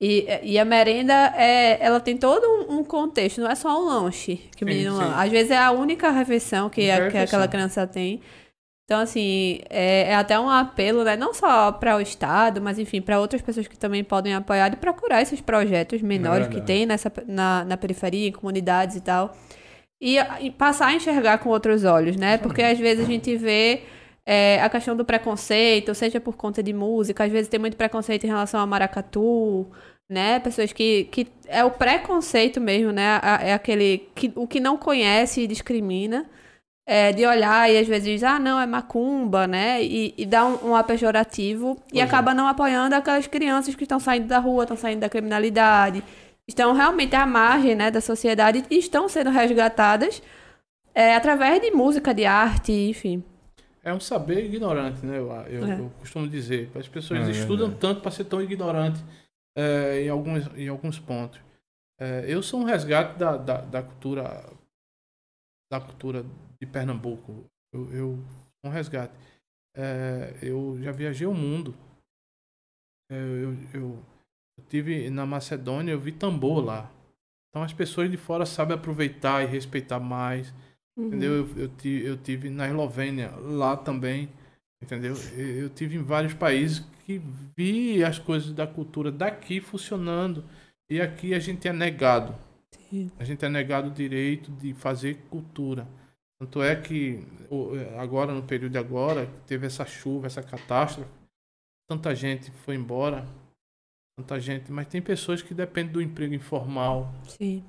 e, 0.00 0.26
e 0.42 0.58
a 0.58 0.64
merenda, 0.64 1.12
é, 1.36 1.78
ela 1.84 1.98
tem 2.00 2.16
todo 2.16 2.44
um, 2.44 2.78
um 2.78 2.84
contexto, 2.84 3.40
não 3.40 3.50
é 3.50 3.54
só 3.54 3.80
um 3.80 3.84
lanche 3.86 4.36
que 4.56 4.64
o 4.64 4.68
Sim, 4.68 4.74
menino 4.74 4.96
sim. 4.96 5.12
Às 5.16 5.30
vezes 5.30 5.50
é 5.50 5.58
a 5.58 5.70
única 5.72 6.10
refeição 6.10 6.70
que, 6.70 6.88
a- 6.90 7.10
que 7.10 7.16
aquela 7.16 7.48
criança 7.48 7.86
tem. 7.86 8.20
Então, 8.84 9.00
assim, 9.00 9.58
é, 9.68 10.12
é 10.12 10.14
até 10.14 10.38
um 10.40 10.48
apelo, 10.48 11.04
né? 11.04 11.14
Não 11.14 11.34
só 11.34 11.70
para 11.72 11.96
o 11.96 12.00
Estado, 12.00 12.60
mas, 12.62 12.78
enfim, 12.78 13.02
para 13.02 13.20
outras 13.20 13.42
pessoas 13.42 13.66
que 13.68 13.76
também 13.76 14.02
podem 14.02 14.32
apoiar 14.34 14.72
e 14.72 14.76
procurar 14.76 15.20
esses 15.20 15.40
projetos 15.42 16.00
menores 16.00 16.46
que 16.46 16.60
tem 16.62 16.86
nessa, 16.86 17.12
na, 17.26 17.64
na 17.66 17.76
periferia, 17.76 18.28
em 18.28 18.32
comunidades 18.32 18.96
e 18.96 19.00
tal. 19.02 19.36
E, 20.00 20.16
e 20.40 20.50
passar 20.50 20.86
a 20.86 20.94
enxergar 20.94 21.38
com 21.38 21.50
outros 21.50 21.84
olhos, 21.84 22.16
né? 22.16 22.38
Porque 22.38 22.62
às 22.62 22.78
vezes 22.78 23.04
a 23.04 23.06
gente 23.06 23.36
vê 23.36 23.82
é, 24.30 24.60
a 24.60 24.68
questão 24.68 24.94
do 24.94 25.06
preconceito, 25.06 25.94
seja 25.94 26.20
por 26.20 26.36
conta 26.36 26.62
de 26.62 26.74
música, 26.74 27.24
às 27.24 27.32
vezes 27.32 27.48
tem 27.48 27.58
muito 27.58 27.78
preconceito 27.78 28.24
em 28.24 28.26
relação 28.26 28.60
a 28.60 28.66
maracatu, 28.66 29.66
né? 30.06 30.38
Pessoas 30.38 30.70
que, 30.70 31.04
que 31.04 31.26
é 31.46 31.64
o 31.64 31.70
preconceito 31.70 32.60
mesmo, 32.60 32.92
né? 32.92 33.18
É 33.40 33.54
aquele 33.54 34.06
que 34.14 34.30
o 34.36 34.46
que 34.46 34.60
não 34.60 34.76
conhece 34.76 35.40
e 35.40 35.46
discrimina, 35.46 36.26
é, 36.86 37.10
de 37.10 37.24
olhar 37.26 37.70
e 37.72 37.78
às 37.78 37.88
vezes 37.88 38.04
diz, 38.04 38.22
ah, 38.22 38.38
não, 38.38 38.60
é 38.60 38.66
macumba, 38.66 39.46
né? 39.46 39.82
E, 39.82 40.12
e 40.18 40.26
dá 40.26 40.44
um, 40.44 40.68
um 40.70 40.74
ar 40.76 40.84
pejorativo 40.84 41.78
e 41.86 41.92
Pois 41.92 42.00
é. 42.00 42.02
acaba 42.02 42.34
não 42.34 42.46
apoiando 42.46 42.94
aquelas 42.94 43.26
crianças 43.26 43.74
que 43.74 43.84
estão 43.84 43.98
saindo 43.98 44.26
da 44.26 44.38
rua, 44.38 44.64
estão 44.64 44.76
saindo 44.76 45.00
da 45.00 45.08
criminalidade, 45.08 46.04
estão 46.46 46.74
realmente 46.74 47.16
à 47.16 47.24
margem, 47.24 47.74
né, 47.74 47.90
da 47.90 48.02
sociedade 48.02 48.62
e 48.70 48.78
estão 48.78 49.08
sendo 49.08 49.30
resgatadas 49.30 50.22
é, 50.94 51.14
através 51.16 51.62
de 51.62 51.70
música, 51.70 52.12
de 52.12 52.26
arte, 52.26 52.72
enfim. 52.72 53.24
É 53.82 53.92
um 53.94 54.00
saber 54.00 54.44
ignorante, 54.44 55.04
né? 55.06 55.18
Eu, 55.18 55.30
eu, 55.46 55.66
É. 55.66 55.80
eu 55.80 55.90
costumo 55.98 56.28
dizer. 56.28 56.70
As 56.76 56.88
pessoas 56.88 57.26
É 57.28 57.30
estudam 57.30 57.68
verdade. 57.68 57.80
tanto 57.80 58.00
para 58.02 58.10
ser 58.10 58.24
tão 58.24 58.42
ignorante 58.42 59.02
é, 59.56 60.02
em, 60.02 60.08
alguns, 60.08 60.46
em 60.56 60.68
alguns 60.68 60.98
pontos. 60.98 61.40
É, 62.00 62.24
eu 62.28 62.42
sou 62.42 62.60
um 62.60 62.64
resgate 62.64 63.18
da, 63.18 63.36
da, 63.36 63.60
da 63.60 63.82
cultura 63.82 64.44
da 65.70 65.80
cultura 65.80 66.24
de 66.60 66.66
Pernambuco. 66.66 67.44
Eu, 67.72 67.92
eu 67.92 68.18
sou 68.60 68.70
um 68.70 68.70
resgate. 68.70 69.12
É, 69.76 70.34
eu 70.42 70.78
já 70.82 70.92
viajei 70.92 71.26
o 71.26 71.34
mundo. 71.34 71.74
É, 73.10 73.14
eu, 73.16 73.52
eu, 73.74 74.04
eu 74.58 74.64
tive 74.68 75.10
na 75.10 75.26
Macedônia, 75.26 75.92
eu 75.92 76.00
vi 76.00 76.12
tambor 76.12 76.64
lá. 76.64 76.90
Então 77.50 77.62
as 77.62 77.72
pessoas 77.72 78.10
de 78.10 78.16
fora 78.16 78.44
sabem 78.46 78.76
aproveitar 78.76 79.42
e 79.42 79.46
respeitar 79.46 79.98
mais. 80.00 80.52
Entendeu? 80.98 81.32
Eu, 81.32 81.48
eu, 81.56 81.70
eu 82.00 82.16
tive 82.16 82.50
na 82.50 82.66
Eslovênia, 82.66 83.30
lá 83.36 83.76
também, 83.76 84.28
entendeu? 84.82 85.14
Eu, 85.36 85.46
eu 85.62 85.70
tive 85.70 85.96
em 85.96 86.02
vários 86.02 86.34
países 86.34 86.84
que 87.04 87.22
vi 87.56 88.02
as 88.02 88.18
coisas 88.18 88.52
da 88.52 88.66
cultura 88.66 89.12
daqui 89.12 89.60
funcionando. 89.60 90.44
E 90.90 91.00
aqui 91.00 91.34
a 91.34 91.38
gente 91.38 91.68
é 91.68 91.72
negado. 91.72 92.34
Sim. 92.90 93.10
A 93.18 93.24
gente 93.24 93.44
é 93.44 93.48
negado 93.48 93.88
o 93.88 93.92
direito 93.92 94.50
de 94.52 94.74
fazer 94.74 95.18
cultura. 95.30 95.86
Tanto 96.40 96.62
é 96.62 96.74
que 96.74 97.24
o- 97.50 97.72
agora, 97.98 98.32
no 98.32 98.42
período 98.42 98.72
de 98.72 98.78
agora, 98.78 99.26
teve 99.46 99.66
essa 99.66 99.84
chuva, 99.84 100.26
essa 100.26 100.42
catástrofe, 100.42 101.08
tanta 101.88 102.14
gente 102.14 102.50
foi 102.50 102.74
embora, 102.74 103.26
tanta 104.18 104.40
gente, 104.40 104.70
mas 104.72 104.86
tem 104.86 105.00
pessoas 105.00 105.42
que 105.42 105.54
dependem 105.54 105.92
do 105.92 106.02
emprego 106.02 106.34
informal, 106.34 107.12
Sim. 107.26 107.64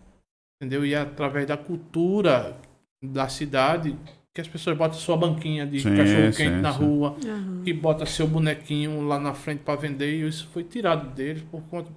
entendeu? 0.61 0.85
E 0.85 0.93
é 0.93 0.99
através 0.99 1.47
da 1.47 1.57
cultura 1.57 2.60
da 3.01 3.27
cidade 3.30 3.97
que 4.34 4.41
as 4.41 4.47
pessoas 4.47 4.77
botam 4.77 4.97
sua 4.97 5.17
banquinha 5.17 5.65
de 5.65 5.81
Sim, 5.81 5.95
cachorro 5.95 6.31
quente 6.31 6.55
sim, 6.55 6.61
na 6.61 6.71
sim. 6.71 6.84
rua, 6.84 7.15
Aham. 7.26 7.61
que 7.63 7.73
bota 7.73 8.05
seu 8.05 8.27
bonequinho 8.27 9.01
lá 9.07 9.19
na 9.19 9.34
frente 9.34 9.59
para 9.63 9.80
vender 9.80 10.13
e 10.19 10.27
isso 10.27 10.47
foi 10.53 10.63
tirado 10.63 11.09
deles 11.13 11.41
por 11.49 11.61
conta 11.63 11.89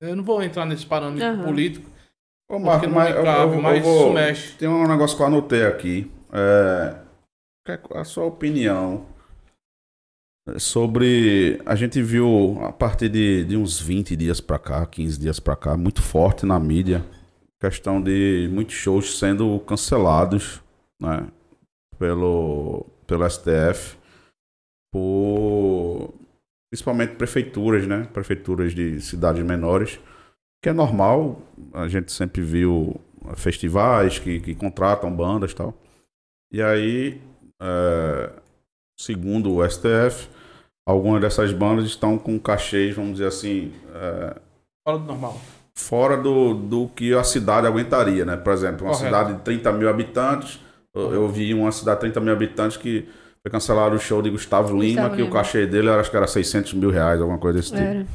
eu 0.00 0.16
não 0.16 0.24
vou 0.24 0.42
entrar 0.42 0.64
nesse 0.64 0.86
parâmetro 0.86 1.26
Aham. 1.26 1.42
político 1.44 1.90
Ô, 2.48 2.54
porque 2.60 2.66
Marco, 2.66 2.86
não 2.86 2.94
mas 2.94 3.10
me 3.10 3.16
eu- 3.16 3.22
cabe, 3.24 3.52
eu- 3.52 3.54
eu 3.56 3.62
mas 3.62 3.82
vou- 3.82 4.04
isso 4.06 4.12
mexe 4.14 4.56
Tem 4.56 4.68
um 4.68 4.86
negócio 4.88 5.16
que 5.16 5.22
eu 5.22 5.26
anotei 5.26 5.64
aqui. 5.66 6.10
É, 6.32 7.76
qual 7.78 7.98
é 7.98 8.02
a 8.02 8.04
sua 8.04 8.24
opinião 8.24 9.06
sobre. 10.58 11.60
A 11.64 11.74
gente 11.76 12.02
viu 12.02 12.58
a 12.64 12.72
partir 12.72 13.08
de, 13.08 13.44
de 13.44 13.56
uns 13.56 13.80
20 13.80 14.16
dias 14.16 14.40
pra 14.40 14.58
cá, 14.58 14.84
15 14.86 15.18
dias 15.18 15.38
pra 15.38 15.54
cá, 15.54 15.76
muito 15.76 16.02
forte 16.02 16.44
na 16.46 16.58
mídia, 16.58 17.04
questão 17.60 18.00
de 18.00 18.48
muitos 18.50 18.74
shows 18.74 19.18
sendo 19.18 19.58
cancelados, 19.60 20.62
né? 21.00 21.28
Pelo, 21.98 22.86
pelo 23.06 23.28
STF, 23.28 23.98
por 24.90 26.14
principalmente 26.70 27.16
prefeituras, 27.16 27.86
né? 27.86 28.08
Prefeituras 28.12 28.74
de 28.74 29.00
cidades 29.02 29.44
menores, 29.44 30.00
que 30.62 30.70
é 30.70 30.72
normal, 30.72 31.42
a 31.74 31.86
gente 31.88 32.10
sempre 32.10 32.40
viu 32.40 32.98
festivais 33.36 34.18
que, 34.18 34.40
que 34.40 34.54
contratam 34.54 35.14
bandas 35.14 35.52
e 35.52 35.54
tal. 35.54 35.74
E 36.50 36.62
aí, 36.62 37.20
é, 37.60 38.32
segundo 38.98 39.54
o 39.54 39.68
STF, 39.68 40.28
algumas 40.88 41.20
dessas 41.20 41.52
bandas 41.52 41.84
estão 41.84 42.18
com 42.18 42.40
cachês, 42.40 42.96
vamos 42.96 43.12
dizer 43.12 43.26
assim, 43.26 43.74
é, 43.94 44.40
fora 44.82 44.98
do 44.98 45.04
normal 45.04 45.38
fora 45.80 46.16
do, 46.16 46.54
do 46.54 46.88
que 46.94 47.14
a 47.14 47.24
cidade 47.24 47.66
aguentaria, 47.66 48.24
né? 48.24 48.36
Por 48.36 48.52
exemplo, 48.52 48.86
uma 48.86 48.92
Correto. 48.92 49.04
cidade 49.04 49.34
de 49.34 49.40
30 49.40 49.72
mil 49.72 49.88
habitantes, 49.88 50.60
eu, 50.94 51.14
eu 51.14 51.28
vi 51.28 51.54
uma 51.54 51.72
cidade 51.72 51.96
de 51.96 52.00
30 52.02 52.20
mil 52.20 52.32
habitantes 52.32 52.76
que 52.76 53.08
foi 53.42 53.50
cancelado 53.50 53.96
o 53.96 53.98
show 53.98 54.20
de 54.20 54.30
Gustavo, 54.30 54.68
Lima, 54.72 55.02
Gustavo 55.02 55.16
que 55.16 55.22
o 55.22 55.24
Lima. 55.24 55.36
cachê 55.36 55.66
dele 55.66 55.88
era, 55.88 56.00
acho 56.00 56.10
que 56.10 56.16
era 56.16 56.26
600 56.26 56.74
mil 56.74 56.90
reais, 56.90 57.20
alguma 57.20 57.38
coisa 57.38 57.58
desse 57.58 57.70
tipo. 57.72 57.82
Era. 57.82 58.06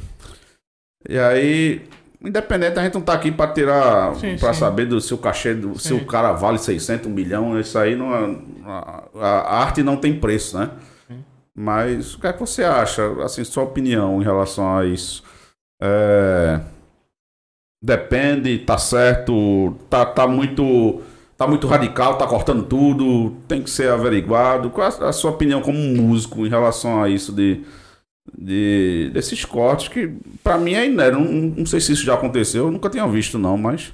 E 1.08 1.18
aí, 1.18 1.88
independente, 2.24 2.78
a 2.78 2.82
gente 2.82 2.94
não 2.94 3.00
tá 3.02 3.12
aqui 3.12 3.30
pra 3.32 3.48
tirar, 3.48 4.14
sim. 4.16 4.36
saber 4.54 4.86
do 4.86 5.00
se 5.00 5.12
o 5.12 5.18
cachê, 5.18 5.54
do, 5.54 5.78
se 5.78 5.92
o 5.92 6.04
cara 6.04 6.32
vale 6.32 6.58
600, 6.58 7.06
um 7.06 7.10
milhão, 7.10 7.58
isso 7.58 7.78
aí 7.78 7.96
não 7.96 8.14
é, 8.14 8.36
a, 8.64 9.02
a 9.20 9.62
arte 9.62 9.82
não 9.82 9.96
tem 9.96 10.18
preço, 10.18 10.58
né? 10.58 10.70
Sim. 11.08 11.24
Mas 11.54 12.14
o 12.14 12.20
que 12.20 12.26
é 12.26 12.32
que 12.32 12.40
você 12.40 12.62
acha, 12.62 13.02
assim, 13.22 13.42
sua 13.44 13.64
opinião 13.64 14.20
em 14.20 14.24
relação 14.24 14.76
a 14.76 14.84
isso? 14.84 15.24
É, 15.82 16.60
depende, 17.82 18.58
tá 18.58 18.78
certo, 18.78 19.76
tá, 19.88 20.04
tá 20.04 20.26
muito... 20.26 21.02
Tá 21.38 21.46
muito 21.46 21.66
radical, 21.66 22.16
tá 22.16 22.26
cortando 22.26 22.64
tudo, 22.64 23.36
tem 23.46 23.62
que 23.62 23.68
ser 23.68 23.90
averiguado. 23.90 24.70
Qual 24.70 24.90
é 24.90 25.04
a 25.04 25.12
sua 25.12 25.32
opinião 25.32 25.60
como 25.60 25.78
músico 25.78 26.46
em 26.46 26.48
relação 26.48 27.02
a 27.02 27.10
isso 27.10 27.30
de, 27.30 27.62
de 28.36 29.10
desses 29.12 29.44
cortes 29.44 29.88
que 29.88 30.12
pra 30.42 30.58
mim 30.58 30.74
é 30.74 30.86
inédito. 30.86 31.22
Não, 31.22 31.32
não 31.58 31.66
sei 31.66 31.80
se 31.80 31.92
isso 31.92 32.04
já 32.04 32.14
aconteceu, 32.14 32.66
eu 32.66 32.72
nunca 32.72 32.90
tinha 32.90 33.06
visto 33.06 33.38
não, 33.38 33.56
mas 33.56 33.92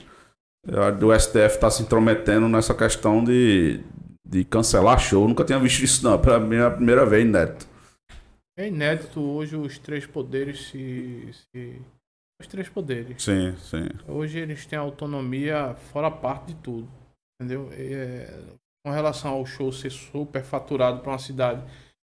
é, 0.67 0.93
do 0.93 1.19
STF 1.19 1.59
tá 1.59 1.71
se 1.71 1.83
intrometendo 1.83 2.49
nessa 2.49 2.75
questão 2.75 3.23
de, 3.23 3.81
de 4.25 4.45
cancelar 4.45 4.99
show. 4.99 5.25
Eu 5.25 5.29
nunca 5.29 5.45
tinha 5.45 5.59
visto 5.59 5.83
isso 5.83 6.05
não, 6.05 6.19
pra 6.19 6.39
mim 6.39 6.57
é 6.57 6.63
a 6.63 6.71
primeira 6.71 7.05
vez 7.05 7.25
inédito. 7.25 7.67
é 8.57 8.69
inédito 8.69 9.21
hoje 9.21 9.57
os 9.57 9.79
três 9.79 10.07
poderes 10.07 10.69
se, 10.69 11.29
se 11.33 11.81
os 12.43 12.47
três 12.49 12.69
poderes 12.69 13.23
Sim, 13.23 13.55
sim. 13.59 13.89
Hoje 14.07 14.39
eles 14.39 14.67
têm 14.67 14.79
autonomia 14.79 15.75
fora 15.93 16.11
parte 16.11 16.49
de 16.49 16.55
tudo, 16.57 16.89
entendeu? 17.41 17.69
É, 17.73 18.29
com 18.85 18.93
relação 18.93 19.33
ao 19.33 19.47
show 19.47 19.73
ser 19.73 19.91
super 19.91 20.43
faturado 20.43 21.01
para 21.01 21.13
uma 21.13 21.19
cidade 21.19 21.63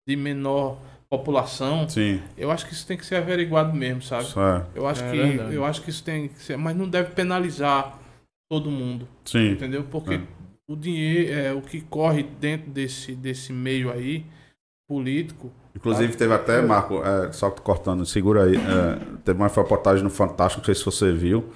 de 0.09 0.17
menor 0.17 0.79
população, 1.09 1.87
Sim, 1.89 2.23
eu 2.39 2.51
acho 2.51 2.67
que 2.67 2.73
isso 2.73 2.87
tem 2.87 2.97
que 2.97 3.05
ser 3.05 3.17
averiguado 3.17 3.75
mesmo, 3.75 4.01
sabe? 4.03 4.25
isso 4.25 4.41
é. 4.41 4.67
Eu 4.75 4.87
acho 4.87 5.03
É 5.05 5.11
que 5.11 5.17
verdade. 5.19 5.55
eu 5.55 5.65
acho 5.65 5.83
que 5.83 5.91
isso 5.91 6.03
tem 6.03 6.29
que 6.29 6.39
ser, 6.41 6.57
mas 6.57 6.75
não 6.75 6.89
deve 6.89 7.11
penalizar 7.15 7.99
todo 8.51 8.71
mundo, 8.71 9.07
Sim, 9.25 9.51
entendeu? 9.53 9.85
Porque 9.85 10.15
É. 10.15 10.21
o 10.67 10.75
dinheiro, 10.75 11.33
é, 11.33 11.53
o 11.53 11.61
que 11.61 11.83
corre 11.83 12.23
dentro 12.23 12.71
desse 12.71 13.15
desse 13.15 13.53
meio 13.53 13.93
aí 13.93 14.25
político, 14.89 15.53
Inclusive 15.75 16.17
teve 16.17 16.35
até, 16.35 16.61
Marco, 16.61 17.03
é, 17.03 17.33
só 17.33 17.51
cortando, 17.51 18.05
segura 18.05 18.45
aí, 18.45 18.57
é, 18.57 19.17
teve 19.25 19.39
uma 19.41 19.49
reportagem 19.49 20.05
no 20.05 20.11
Fantástico, 20.11 20.61
não 20.61 20.65
sei 20.67 20.75
se 20.75 20.85
você 20.85 21.13
viu, 21.13 21.51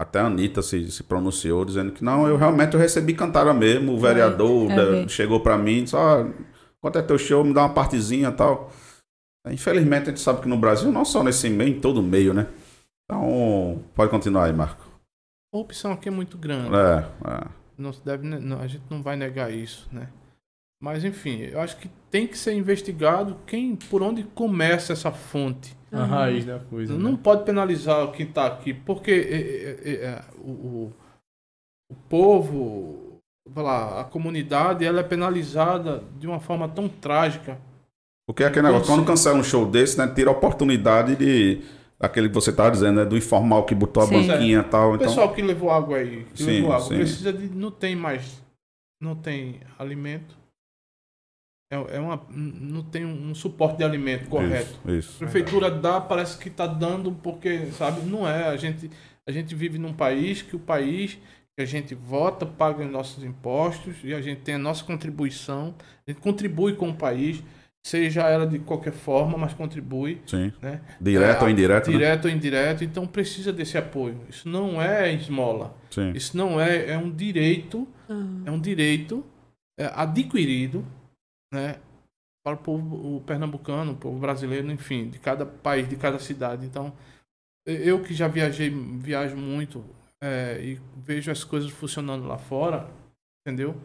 até 0.00 0.20
a 0.20 0.26
Anitta 0.26 0.62
se, 0.62 0.90
se 0.92 1.02
pronunciou, 1.02 1.64
dizendo 1.64 1.90
que 1.90 2.04
não, 2.04 2.26
eu 2.28 2.36
realmente 2.36 2.74
eu 2.74 2.80
recebi 2.80 3.14
cantada 3.14 3.52
mesmo, 3.52 3.92
o 3.94 3.98
vereador 3.98 4.70
é, 4.70 4.76
da- 4.76 5.02
vi. 5.02 5.08
chegou 5.08 5.40
pra 5.40 5.58
mim, 5.58 5.86
só 5.86 6.24
quanto 6.80 6.98
é 6.98 7.02
teu 7.02 7.18
show, 7.18 7.42
me 7.42 7.52
dá 7.52 7.62
uma 7.62 7.74
partezinha 7.74 8.28
e 8.28 8.32
tal. 8.32 8.70
Infelizmente 9.50 10.02
a 10.04 10.06
gente 10.10 10.20
sabe 10.20 10.40
que 10.42 10.48
no 10.48 10.56
Brasil, 10.58 10.92
não 10.92 11.04
só 11.04 11.24
nesse 11.24 11.48
meio, 11.50 11.76
em 11.76 11.80
todo 11.80 12.02
meio, 12.02 12.32
né? 12.32 12.46
Então, 13.04 13.82
pode 13.94 14.10
continuar 14.10 14.44
aí, 14.44 14.52
Marco. 14.52 14.82
A 14.82 15.56
corrupção 15.56 15.92
aqui 15.92 16.08
é 16.08 16.12
muito 16.12 16.36
grande. 16.36 16.68
É, 16.74 17.06
é. 17.26 17.46
Não 17.76 17.92
se 17.92 18.04
deve, 18.04 18.26
não, 18.26 18.60
a 18.60 18.66
gente 18.66 18.82
não 18.90 19.02
vai 19.02 19.16
negar 19.16 19.50
isso, 19.52 19.88
né? 19.90 20.08
Mas 20.80 21.04
enfim, 21.04 21.40
eu 21.40 21.60
acho 21.60 21.76
que 21.76 21.90
tem 22.10 22.26
que 22.26 22.38
ser 22.38 22.52
investigado 22.54 23.36
quem, 23.46 23.74
por 23.74 24.02
onde 24.02 24.22
começa 24.22 24.92
essa 24.92 25.10
fonte. 25.10 25.76
A 25.90 26.04
raiz 26.04 26.44
da 26.44 26.58
coisa. 26.58 26.96
Não 26.96 27.12
né? 27.12 27.18
pode 27.22 27.44
penalizar 27.44 28.10
quem 28.12 28.26
está 28.26 28.46
aqui, 28.46 28.74
porque 28.74 29.10
é, 29.10 29.90
é, 29.90 29.94
é, 30.04 30.24
o, 30.38 30.50
o, 30.50 30.92
o 31.90 31.94
povo, 32.08 33.20
lá, 33.56 34.02
a 34.02 34.04
comunidade, 34.04 34.84
ela 34.84 35.00
é 35.00 35.02
penalizada 35.02 36.04
de 36.18 36.26
uma 36.26 36.38
forma 36.38 36.68
tão 36.68 36.88
trágica. 36.88 37.58
Porque 38.26 38.42
é 38.42 38.46
aquele 38.46 38.66
negócio, 38.66 38.86
quando 38.86 39.06
cancela 39.06 39.38
um 39.38 39.42
show 39.42 39.64
desse, 39.64 39.96
né, 39.98 40.06
tira 40.06 40.30
a 40.30 40.32
oportunidade 40.32 41.16
de. 41.16 41.62
Aquele 41.98 42.28
que 42.28 42.34
você 42.34 42.52
tá 42.52 42.70
dizendo, 42.70 42.98
né? 43.00 43.04
Do 43.04 43.16
informal 43.16 43.64
que 43.66 43.74
botou 43.74 44.04
a 44.04 44.06
Sim. 44.06 44.28
banquinha 44.28 44.60
e 44.60 44.62
tal. 44.62 44.92
O 44.92 44.94
Então, 44.94 45.08
pessoal 45.08 45.34
que 45.34 45.42
levou 45.42 45.68
água 45.68 45.96
aí, 45.96 46.24
que 46.32 46.44
Sim, 46.44 46.60
levou 46.60 46.72
água, 46.72 46.86
sim. 46.86 46.94
precisa 46.94 47.32
de. 47.32 47.48
Não 47.48 47.72
tem 47.72 47.96
mais. 47.96 48.40
Não 49.02 49.16
tem 49.16 49.58
alimento. 49.76 50.37
É, 51.70 51.96
é 51.96 52.00
uma, 52.00 52.20
não 52.30 52.82
tem 52.82 53.04
um 53.04 53.34
suporte 53.34 53.78
de 53.78 53.84
alimento 53.84 54.28
correto. 54.28 54.78
Isso, 54.86 54.90
isso. 54.90 55.14
A 55.16 55.18
prefeitura 55.18 55.70
dá, 55.70 56.00
parece 56.00 56.38
que 56.38 56.48
está 56.48 56.66
dando, 56.66 57.12
porque, 57.12 57.66
sabe, 57.72 58.00
não 58.02 58.26
é. 58.26 58.48
A 58.48 58.56
gente, 58.56 58.90
a 59.26 59.32
gente 59.32 59.54
vive 59.54 59.78
num 59.78 59.92
país 59.92 60.40
que 60.40 60.56
o 60.56 60.58
país 60.58 61.18
que 61.58 61.62
a 61.62 61.66
gente 61.66 61.92
vota, 61.92 62.46
paga 62.46 62.84
os 62.84 62.90
nossos 62.90 63.24
impostos 63.24 63.96
e 64.04 64.14
a 64.14 64.22
gente 64.22 64.42
tem 64.42 64.54
a 64.54 64.58
nossa 64.58 64.84
contribuição. 64.84 65.74
A 66.06 66.10
gente 66.10 66.20
contribui 66.20 66.74
com 66.74 66.90
o 66.90 66.94
país, 66.94 67.42
seja 67.84 68.28
ela 68.28 68.46
de 68.46 68.60
qualquer 68.60 68.92
forma, 68.92 69.36
mas 69.36 69.52
contribui, 69.54 70.22
Sim. 70.24 70.52
né? 70.62 70.80
Direto 71.00 71.40
É, 71.40 71.44
ou 71.44 71.50
indireto, 71.50 71.90
né? 71.90 71.96
Direto 71.98 72.24
ou 72.26 72.30
indireto, 72.30 72.84
então 72.84 73.08
precisa 73.08 73.52
desse 73.52 73.76
apoio. 73.76 74.20
Isso 74.30 74.48
não 74.48 74.80
é 74.80 75.12
esmola. 75.12 75.76
Sim. 75.90 76.12
Isso 76.12 76.36
não 76.36 76.60
é, 76.60 76.90
é 76.92 76.96
um 76.96 77.10
direito, 77.10 77.88
é 78.46 78.50
um 78.52 78.60
direito 78.60 79.26
é, 79.76 79.90
adquirido, 79.96 80.86
né, 81.52 81.80
para 82.44 82.54
o 82.54 82.58
povo 82.58 83.16
o 83.16 83.20
pernambucano, 83.22 83.92
o 83.92 83.96
povo 83.96 84.18
brasileiro, 84.18 84.70
enfim, 84.70 85.08
de 85.08 85.18
cada 85.18 85.44
país, 85.44 85.88
de 85.88 85.96
cada 85.96 86.18
cidade. 86.18 86.66
Então, 86.66 86.92
eu 87.66 88.02
que 88.02 88.14
já 88.14 88.28
viajei, 88.28 88.70
viajo 88.70 89.36
muito 89.36 89.84
é, 90.22 90.58
e 90.60 90.80
vejo 90.96 91.30
as 91.30 91.44
coisas 91.44 91.70
funcionando 91.70 92.26
lá 92.26 92.38
fora, 92.38 92.90
entendeu? 93.46 93.76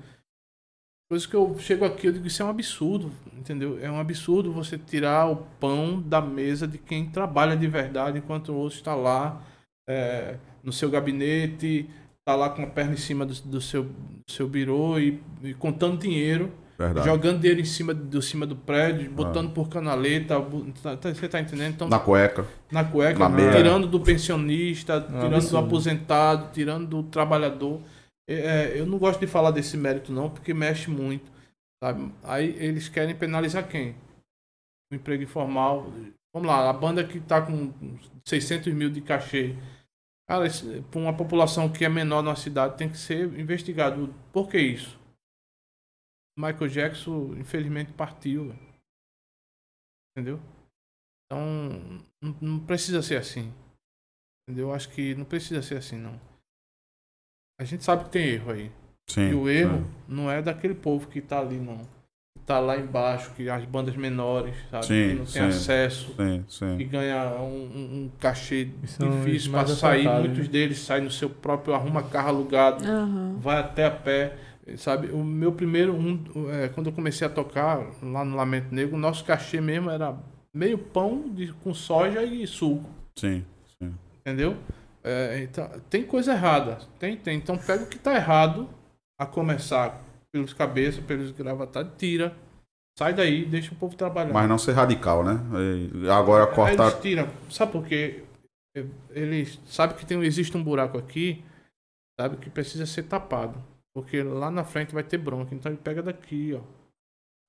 Coisas 1.10 1.28
que 1.28 1.36
eu 1.36 1.58
chego 1.60 1.86
aqui, 1.86 2.08
eu 2.08 2.14
digo 2.14 2.26
isso 2.26 2.42
é 2.42 2.46
um 2.46 2.50
absurdo, 2.50 3.12
entendeu? 3.34 3.78
É 3.80 3.92
um 3.92 4.00
absurdo 4.00 4.54
você 4.54 4.78
tirar 4.78 5.30
o 5.30 5.46
pão 5.60 6.02
da 6.02 6.22
mesa 6.22 6.68
de 6.68 6.78
quem 6.78 7.10
trabalha 7.10 7.56
de 7.56 7.68
verdade, 7.68 8.18
enquanto 8.18 8.50
o 8.50 8.56
outro 8.56 8.78
está 8.78 8.96
lá 8.96 9.46
é, 9.88 10.38
no 10.64 10.72
seu 10.72 10.90
gabinete, 10.90 11.90
está 12.20 12.36
lá 12.36 12.50
com 12.50 12.64
a 12.64 12.68
perna 12.68 12.94
em 12.94 12.98
cima 12.98 13.26
do, 13.26 13.34
do 13.42 13.62
seu, 13.62 13.92
seu 14.30 14.48
birô 14.48 14.98
e, 14.98 15.22
e 15.44 15.54
contando 15.54 16.00
dinheiro, 16.00 16.52
Verdade. 16.78 17.06
jogando 17.08 17.40
dinheiro 17.40 17.62
em 17.62 17.66
cima 17.66 17.94
do, 17.94 18.22
cima 18.22 18.46
do 18.48 18.56
prédio, 18.56 19.12
botando 19.12 19.52
por 19.54 19.70
canaleta, 19.70 20.36
tá- 20.82 20.98
tá- 20.98 21.14
você 21.14 21.30
tá 21.30 21.40
entendendo? 21.40 21.74
Então, 21.76 21.88
Na 21.88 22.00
cueca. 22.00 22.46
na 22.72 22.84
cueca, 22.84 23.20
Na 23.20 23.30
meia. 23.30 23.52
tirando 23.52 23.86
do 23.88 24.00
pensionista, 24.00 25.00
tirando 25.02 25.30
do 25.30 25.36
absurdo. 25.36 25.66
aposentado, 25.68 26.52
tirando 26.52 26.88
do 26.88 27.04
trabalhador. 27.04 27.80
É, 28.28 28.74
eu 28.76 28.86
não 28.86 28.98
gosto 28.98 29.20
de 29.20 29.28
falar 29.28 29.52
desse 29.52 29.78
mérito 29.78 30.12
não, 30.12 30.30
porque 30.30 30.54
mexe 30.54 30.90
muito. 30.90 31.32
Sabe? 31.84 32.12
Aí 32.24 32.56
eles 32.58 32.88
querem 32.90 33.14
penalizar 33.14 33.68
quem? 33.68 33.94
O 34.92 34.96
emprego 34.96 35.24
informal. 35.24 35.92
Vamos 36.34 36.48
lá, 36.50 36.70
a 36.70 36.74
banda 36.74 37.04
que 37.04 37.18
está 37.20 37.42
com 37.42 37.72
600 38.26 38.74
mil 38.74 38.90
de 38.90 39.02
cachê. 39.02 39.54
Cara, 40.28 40.46
para 40.90 41.00
uma 41.02 41.14
população 41.14 41.68
que 41.70 41.84
é 41.86 41.90
menor 41.90 42.24
na 42.24 42.36
cidade, 42.36 42.78
tem 42.78 42.88
que 42.90 42.98
ser 42.98 43.26
investigado. 43.40 44.14
Por 44.32 44.48
que 44.48 44.58
isso? 44.58 44.98
Michael 46.38 46.68
Jackson, 46.70 47.36
infelizmente, 47.38 47.92
partiu. 47.94 48.54
Entendeu? 50.16 50.40
Então, 51.26 52.04
não, 52.22 52.38
não 52.42 52.60
precisa 52.60 53.02
ser 53.02 53.18
assim. 53.18 53.52
Entendeu? 54.48 54.70
Eu 54.70 54.74
acho 54.74 54.90
que 54.90 55.16
não 55.16 55.26
precisa 55.26 55.62
ser 55.62 55.78
assim, 55.78 55.98
não. 55.98 56.20
A 57.60 57.64
gente 57.64 57.84
sabe 57.84 58.06
que 58.06 58.10
tem 58.12 58.28
erro 58.28 58.52
aí. 58.52 58.72
Sim. 59.10 59.30
E 59.30 59.34
o 59.34 59.50
erro 59.50 59.78
sim. 59.78 59.92
não 60.08 60.32
é 60.32 60.42
daquele 60.42 60.74
povo 60.74 61.08
que 61.08 61.22
tá 61.22 61.40
ali, 61.40 61.58
não. 61.58 61.78
Que 61.78 62.46
tá 62.46 62.60
lá 62.60 62.78
embaixo, 62.78 63.32
que 63.36 63.50
as 63.50 63.64
bandas 63.66 63.96
menores, 63.96 64.56
sabe? 64.70 64.86
Sim, 64.86 65.10
que 65.10 65.14
não 65.16 65.26
tem 65.26 65.42
sim. 65.52 65.58
acesso, 65.58 66.16
Sim, 66.16 66.46
sim. 66.48 66.78
que 66.78 66.84
ganha 66.86 67.36
um, 67.42 68.06
um- 68.06 68.12
cachê 68.20 68.70
são 68.88 69.10
os 69.10 69.26
difícil 69.26 69.52
para 69.52 69.68
sair. 69.68 70.08
Muitos 70.08 70.46
né? 70.48 70.52
deles 70.52 70.80
saem 70.80 71.04
no 71.04 71.12
seu 71.12 71.30
próprio, 71.30 71.74
arruma 71.74 72.04
carro 72.04 72.30
alugado 72.30 72.84
Aham. 72.84 73.38
vai 73.40 73.60
até 73.60 73.86
a 73.86 73.92
pé, 73.92 74.38
sabe? 74.78 75.08
O 75.12 75.24
meu 75.24 75.52
primeiro, 75.52 75.94
um, 75.94 76.50
é, 76.52 76.70
quando 76.70 76.88
eu 76.88 76.94
comecei 76.94 77.26
a 77.26 77.30
tocar 77.30 77.86
lá 78.02 78.24
no 78.24 78.36
Lamento 78.36 78.74
Negro, 78.74 78.96
o 78.96 79.00
nosso 79.00 79.24
cachê 79.26 79.60
mesmo 79.60 79.90
era 79.90 80.18
meio 80.54 80.78
pão 80.78 81.30
de, 81.30 81.52
com 81.54 81.74
soja 81.74 82.24
e 82.24 82.46
suco, 82.48 82.90
Sim. 83.16 83.44
entendeu? 84.20 84.56
É, 85.04 85.44
então, 85.44 85.70
tem 85.90 86.04
coisa 86.06 86.32
errada, 86.34 86.80
tem, 86.98 87.18
tem. 87.18 87.38
Então 87.38 87.58
pega 87.58 87.84
o 87.84 87.88
que 87.88 88.00
tá 88.00 88.16
errado, 88.16 88.70
a 89.20 89.26
começar 89.26 90.02
pelos 90.32 90.54
cabeças, 90.54 91.04
pelos 91.04 91.32
gravatados, 91.32 91.92
tira, 91.98 92.36
sai 92.98 93.14
daí, 93.14 93.46
deixa 93.46 93.74
o 93.74 93.78
povo 93.78 93.96
trabalhar. 93.96 94.34
Mas 94.34 94.50
não 94.50 94.58
ser 94.58 94.74
radical, 94.74 95.24
né? 95.24 95.40
Agora 96.12 96.46
Aí 96.46 96.56
cortar. 96.56 96.88
Eles 96.88 97.02
tiram. 97.02 97.30
Sabe 97.50 97.72
por 97.72 97.86
quê? 97.86 98.24
Eles 99.12 99.60
sabem 99.66 99.96
que 99.96 100.06
tem, 100.06 100.22
existe 100.24 100.56
um 100.58 100.64
buraco 100.64 100.98
aqui, 100.98 101.44
sabe, 102.20 102.38
que 102.38 102.50
precisa 102.50 102.86
ser 102.86 103.04
tapado. 103.04 103.73
Porque 103.94 104.24
lá 104.24 104.50
na 104.50 104.64
frente 104.64 104.94
vai 104.94 105.04
ter 105.04 105.18
bronca. 105.18 105.54
Então 105.54 105.72
ele 105.72 105.80
pega 105.82 106.02
daqui, 106.02 106.54
ó. 106.54 106.62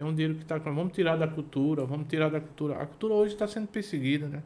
É 0.00 0.04
um 0.04 0.12
dinheiro 0.14 0.34
que 0.34 0.44
tá. 0.44 0.58
Vamos 0.58 0.92
tirar 0.92 1.16
da 1.16 1.26
cultura, 1.28 1.84
vamos 1.84 2.08
tirar 2.08 2.28
da 2.28 2.40
cultura. 2.40 2.76
A 2.76 2.86
cultura 2.86 3.14
hoje 3.14 3.34
está 3.34 3.46
sendo 3.46 3.68
perseguida, 3.68 4.28
né? 4.28 4.42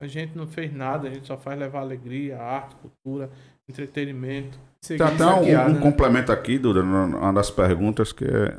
A 0.00 0.06
gente 0.06 0.36
não 0.36 0.46
fez 0.46 0.72
nada, 0.72 1.08
a 1.08 1.10
gente 1.10 1.26
só 1.26 1.36
faz 1.36 1.58
levar 1.58 1.80
alegria, 1.80 2.36
arte, 2.40 2.74
cultura, 2.76 3.30
entretenimento. 3.68 4.58
Tem 4.86 5.00
até 5.00 5.24
um, 5.24 5.76
um 5.76 5.80
complemento 5.80 6.32
aqui, 6.32 6.58
Duda, 6.58 6.82
uma 6.82 7.32
das 7.32 7.50
perguntas 7.52 8.12
que 8.12 8.24
é- 8.24 8.56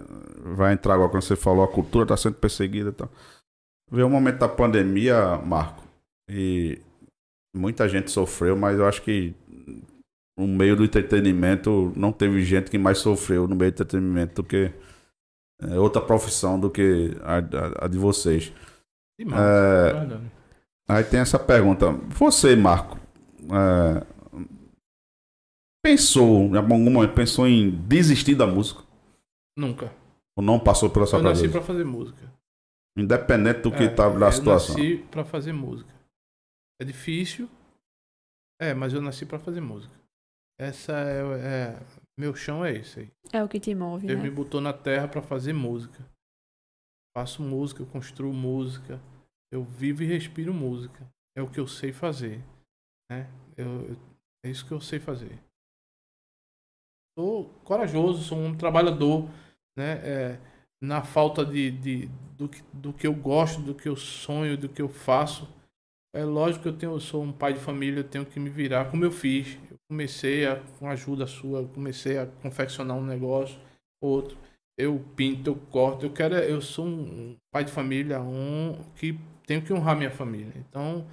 vai 0.56 0.74
entrar 0.74 0.94
agora 0.94 1.10
quando 1.10 1.24
você 1.24 1.36
falou 1.36 1.64
a 1.64 1.68
cultura 1.68 2.06
está 2.06 2.16
sendo 2.16 2.36
perseguida 2.36 2.90
e 2.90 2.94
tal. 2.94 3.10
Veio 3.92 4.08
o 4.08 4.10
momento 4.10 4.40
da 4.40 4.48
pandemia, 4.48 5.38
Marco, 5.38 5.84
e 6.30 6.80
muita 7.54 7.90
gente 7.90 8.10
sofreu, 8.10 8.56
mas 8.56 8.80
eu 8.80 8.88
acho 8.88 9.02
que 9.02 9.36
no 10.38 10.48
meio 10.48 10.76
do 10.76 10.84
entretenimento 10.84 11.94
não 11.96 12.12
teve 12.12 12.44
gente 12.44 12.72
que 12.72 12.78
mais 12.78 12.98
sofreu 12.98 13.48
no 13.48 13.56
meio 13.56 13.72
do 13.72 13.76
entretenimento 13.76 14.42
do 14.42 14.48
que 14.48 14.72
é, 15.62 15.80
outra 15.80 16.02
profissão 16.02 16.60
do 16.60 16.70
que 16.70 17.12
a, 17.22 17.38
a- 17.38 17.86
a 17.86 17.88
de 17.88 17.98
vocês. 17.98 18.52
Demais. 19.20 19.42
É, 19.42 20.34
Aí 20.90 21.04
tem 21.04 21.20
essa 21.22 21.40
pergunta. 21.40 21.92
Você, 22.10 22.56
Marco, 22.56 23.00
é, 23.44 24.06
pensou, 25.84 26.46
em 26.48 26.58
algum 26.58 26.90
momento, 26.90 27.14
pensou 27.14 27.48
em 27.48 27.70
desistir 27.72 28.36
da 28.36 28.46
música? 28.48 28.82
Nunca. 29.58 29.94
Ou 30.36 30.44
não 30.44 30.60
passou 30.60 30.90
pela 30.90 31.06
sua 31.06 31.20
Eu 31.20 31.24
nasci 31.24 31.48
pra 31.48 31.62
fazer 31.62 31.84
música. 31.84 32.32
Independente 32.98 33.62
do 33.62 33.72
que 33.72 33.84
É, 33.84 33.86
estava 33.86 34.20
da 34.20 34.28
eu 34.28 34.32
situação. 34.32 34.76
nasci 34.76 34.98
pra 35.10 35.24
fazer 35.24 35.54
música. 35.54 35.94
É 36.82 36.86
difícil. 36.86 37.48
É, 38.60 38.74
mas 38.74 38.94
eu 38.94 39.02
nasci 39.02 39.26
pra 39.26 39.40
fazer 39.40 39.62
música. 39.62 39.94
Essa 40.60 40.94
é, 40.94 41.76
é- 41.76 41.80
meu 42.18 42.36
chão 42.36 42.64
é 42.64 42.74
esse 42.74 43.02
aí. 43.02 43.12
É 43.32 43.44
o 43.44 43.50
que 43.50 43.60
te 43.60 43.74
move, 43.74 44.08
Deus 44.08 44.22
me 44.22 44.30
né? 44.30 44.36
botou 44.36 44.62
na 44.62 44.74
terra 44.74 45.08
pra 45.08 45.22
fazer 45.22 45.54
música. 45.54 46.06
Faço 47.16 47.42
música, 47.42 47.82
eu 47.82 47.88
construo 47.88 48.34
música. 48.34 49.02
Eu 49.52 49.64
vivo 49.64 50.04
e 50.04 50.08
respiro 50.08 50.54
música. 50.54 51.08
É 51.36 51.42
o 51.42 51.50
que 51.50 51.60
eu 51.60 51.68
sei 51.68 51.92
fazer, 51.92 52.44
né? 53.12 53.30
Eu- 53.58 53.96
é 54.46 54.50
isso 54.50 54.66
que 54.66 54.72
eu 54.72 54.82
sei 54.82 55.00
fazer. 55.00 55.40
Sou 57.18 57.50
corajoso, 57.64 58.24
sou 58.24 58.38
um 58.40 58.56
trabalhador, 58.58 59.30
né? 59.78 59.94
É, 60.04 60.40
na 60.82 61.04
falta 61.04 61.46
de, 61.46 61.72
de 61.72 62.08
do, 62.36 62.50
que, 62.50 62.62
do 62.74 62.92
que 62.94 63.06
eu 63.08 63.14
gosto, 63.14 63.62
do 63.62 63.76
que 63.76 63.88
eu 63.88 63.96
sonho, 63.96 64.58
do 64.58 64.68
que 64.68 64.82
eu 64.82 64.90
faço. 64.90 65.48
É 66.16 66.24
lógico 66.24 66.64
que 66.64 66.70
eu 66.70 66.78
tenho, 66.78 66.92
eu 66.94 67.00
sou 67.00 67.24
um 67.24 67.32
pai 67.32 67.54
de 67.54 67.60
família, 67.60 68.00
eu 68.00 68.10
tenho 68.10 68.26
que 68.26 68.40
me 68.40 68.50
virar 68.50 68.90
como 68.90 69.06
eu 69.06 69.12
fiz. 69.12 69.58
Comecei 69.94 70.48
a, 70.48 70.60
com 70.80 70.90
ajuda 70.90 71.28
sua, 71.28 71.68
comecei 71.68 72.18
a 72.18 72.26
confeccionar 72.26 72.98
um 72.98 73.06
negócio, 73.06 73.60
outro. 74.02 74.36
Eu 74.76 75.00
pinto, 75.16 75.52
eu 75.52 75.56
corto, 75.70 76.04
eu 76.04 76.10
quero, 76.10 76.34
eu 76.34 76.60
sou 76.64 76.88
um 76.88 77.38
pai 77.52 77.64
de 77.64 77.72
família, 77.72 78.20
um 78.20 78.76
que 78.96 79.20
tenho 79.46 79.62
que 79.62 79.72
honrar 79.72 79.96
minha 79.96 80.10
família. 80.10 80.52
Então, 80.56 81.06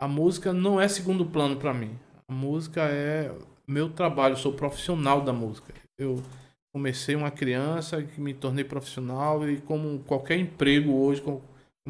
a 0.00 0.06
música 0.06 0.52
não 0.52 0.80
é 0.80 0.86
segundo 0.86 1.26
plano 1.26 1.56
para 1.56 1.74
mim. 1.74 1.98
A 2.28 2.32
música 2.32 2.82
é 2.82 3.34
meu 3.66 3.90
trabalho, 3.90 4.34
eu 4.34 4.38
sou 4.38 4.52
profissional 4.52 5.20
da 5.20 5.32
música. 5.32 5.74
Eu 5.98 6.22
comecei 6.72 7.16
uma 7.16 7.32
criança 7.32 8.00
que 8.04 8.20
me 8.20 8.34
tornei 8.34 8.62
profissional 8.62 9.50
e 9.50 9.60
como 9.62 9.98
qualquer 10.04 10.38
emprego 10.38 10.92
hoje, 10.92 11.20
como, 11.20 11.42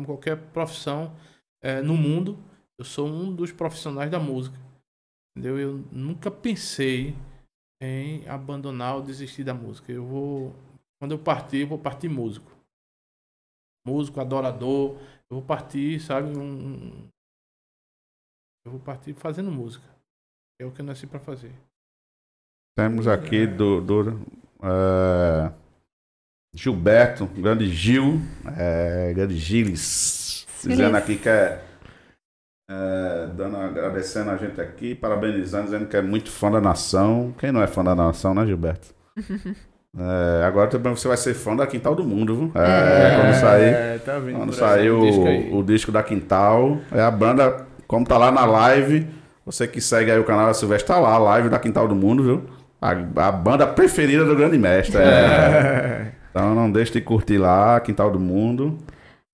qualquer 0.07 0.39
profissão 0.39 1.13
eh, 1.61 1.83
no 1.83 1.95
mundo, 1.95 2.39
eu 2.79 2.87
sou 2.87 3.07
um 3.07 3.35
dos 3.35 3.53
profissionais 3.53 4.11
da 4.11 4.19
música. 4.19 4.57
Entendeu? 5.39 5.57
Eu 5.57 5.79
nunca 5.93 6.33
pensei 6.33 7.15
em 7.81 8.29
abandonar 8.29 8.97
ou 8.97 9.03
desistir 9.03 9.45
da 9.45 9.55
música. 9.55 9.93
Eu 9.93 10.05
vou. 10.05 10.53
Quando 11.01 11.13
eu 11.13 11.19
partir, 11.19 11.59
eu 11.59 11.69
vou 11.69 11.79
partir 11.79 12.09
músico. 12.09 12.51
Músico, 13.87 14.21
adorador. 14.21 14.97
Eu 15.31 15.37
vou 15.39 15.43
partir, 15.43 16.01
sabe? 16.01 16.37
Um, 16.37 17.09
eu 18.67 18.73
vou 18.73 18.81
partir 18.81 19.15
fazendo 19.15 19.53
música. 19.53 19.85
É 20.61 20.67
o 20.67 20.73
que 20.73 20.81
eu 20.81 20.85
nasci 20.85 21.07
pra 21.07 21.21
fazer. 21.21 21.53
Temos 22.77 23.07
aqui 23.07 23.47
do, 23.47 23.81
do 23.81 24.11
é, 24.61 25.53
Gilberto, 26.53 27.27
grande 27.27 27.69
Gil, 27.69 28.19
é, 28.57 29.13
grande 29.15 29.37
Giles, 29.37 30.47
dizendo 30.65 30.97
aqui 30.97 31.17
que 31.17 31.29
é, 31.29 31.65
é, 32.71 33.29
dando, 33.35 33.57
agradecendo 33.57 34.31
a 34.31 34.37
gente 34.37 34.61
aqui, 34.61 34.95
parabenizando, 34.95 35.65
dizendo 35.65 35.87
que 35.87 35.97
é 35.97 36.03
muito 36.03 36.31
fã 36.31 36.51
da 36.51 36.61
nação. 36.61 37.35
Quem 37.39 37.51
não 37.51 37.63
é 37.63 37.67
fã 37.67 37.83
da 37.83 37.95
nação, 37.95 38.35
né, 38.35 38.47
Gilberto? 38.47 38.89
É, 39.99 40.45
agora 40.45 40.69
também 40.69 40.95
você 40.95 41.09
vai 41.09 41.17
ser 41.17 41.33
fã 41.33 41.57
da 41.57 41.67
Quintal 41.67 41.95
do 41.95 42.05
Mundo, 42.05 42.37
viu? 42.37 42.53
É, 42.55 43.17
quando 43.17 43.35
sair, 43.35 43.75
É, 43.75 43.99
tá 43.99 44.21
quando 44.21 44.53
sair 44.53 44.91
o, 44.91 45.01
disco 45.01 45.57
o 45.57 45.63
disco 45.65 45.91
da 45.91 46.03
Quintal, 46.03 46.77
é 46.93 47.01
a 47.01 47.11
banda, 47.11 47.67
como 47.87 48.07
tá 48.07 48.19
lá 48.19 48.31
na 48.31 48.45
live, 48.45 49.09
você 49.47 49.67
que 49.67 49.81
segue 49.81 50.11
aí 50.11 50.19
o 50.19 50.25
canal 50.25 50.47
da 50.47 50.55
Silvestre, 50.55 50.87
tá 50.87 51.01
lá, 51.01 51.15
a 51.15 51.19
live 51.19 51.49
da 51.49 51.59
Quintal 51.59 51.89
do 51.89 51.97
Mundo, 51.97 52.23
viu? 52.23 52.45
A, 52.81 52.91
a 53.29 53.33
banda 53.33 53.67
preferida 53.67 54.25
do 54.27 54.37
Grande 54.37 54.59
Mestre. 54.59 54.99
é. 54.99 56.13
Então 56.31 56.55
não 56.55 56.71
deixe 56.71 56.93
de 56.93 57.01
curtir 57.01 57.39
lá, 57.39 57.81
Quintal 57.81 58.11
do 58.11 58.21
Mundo. 58.21 58.77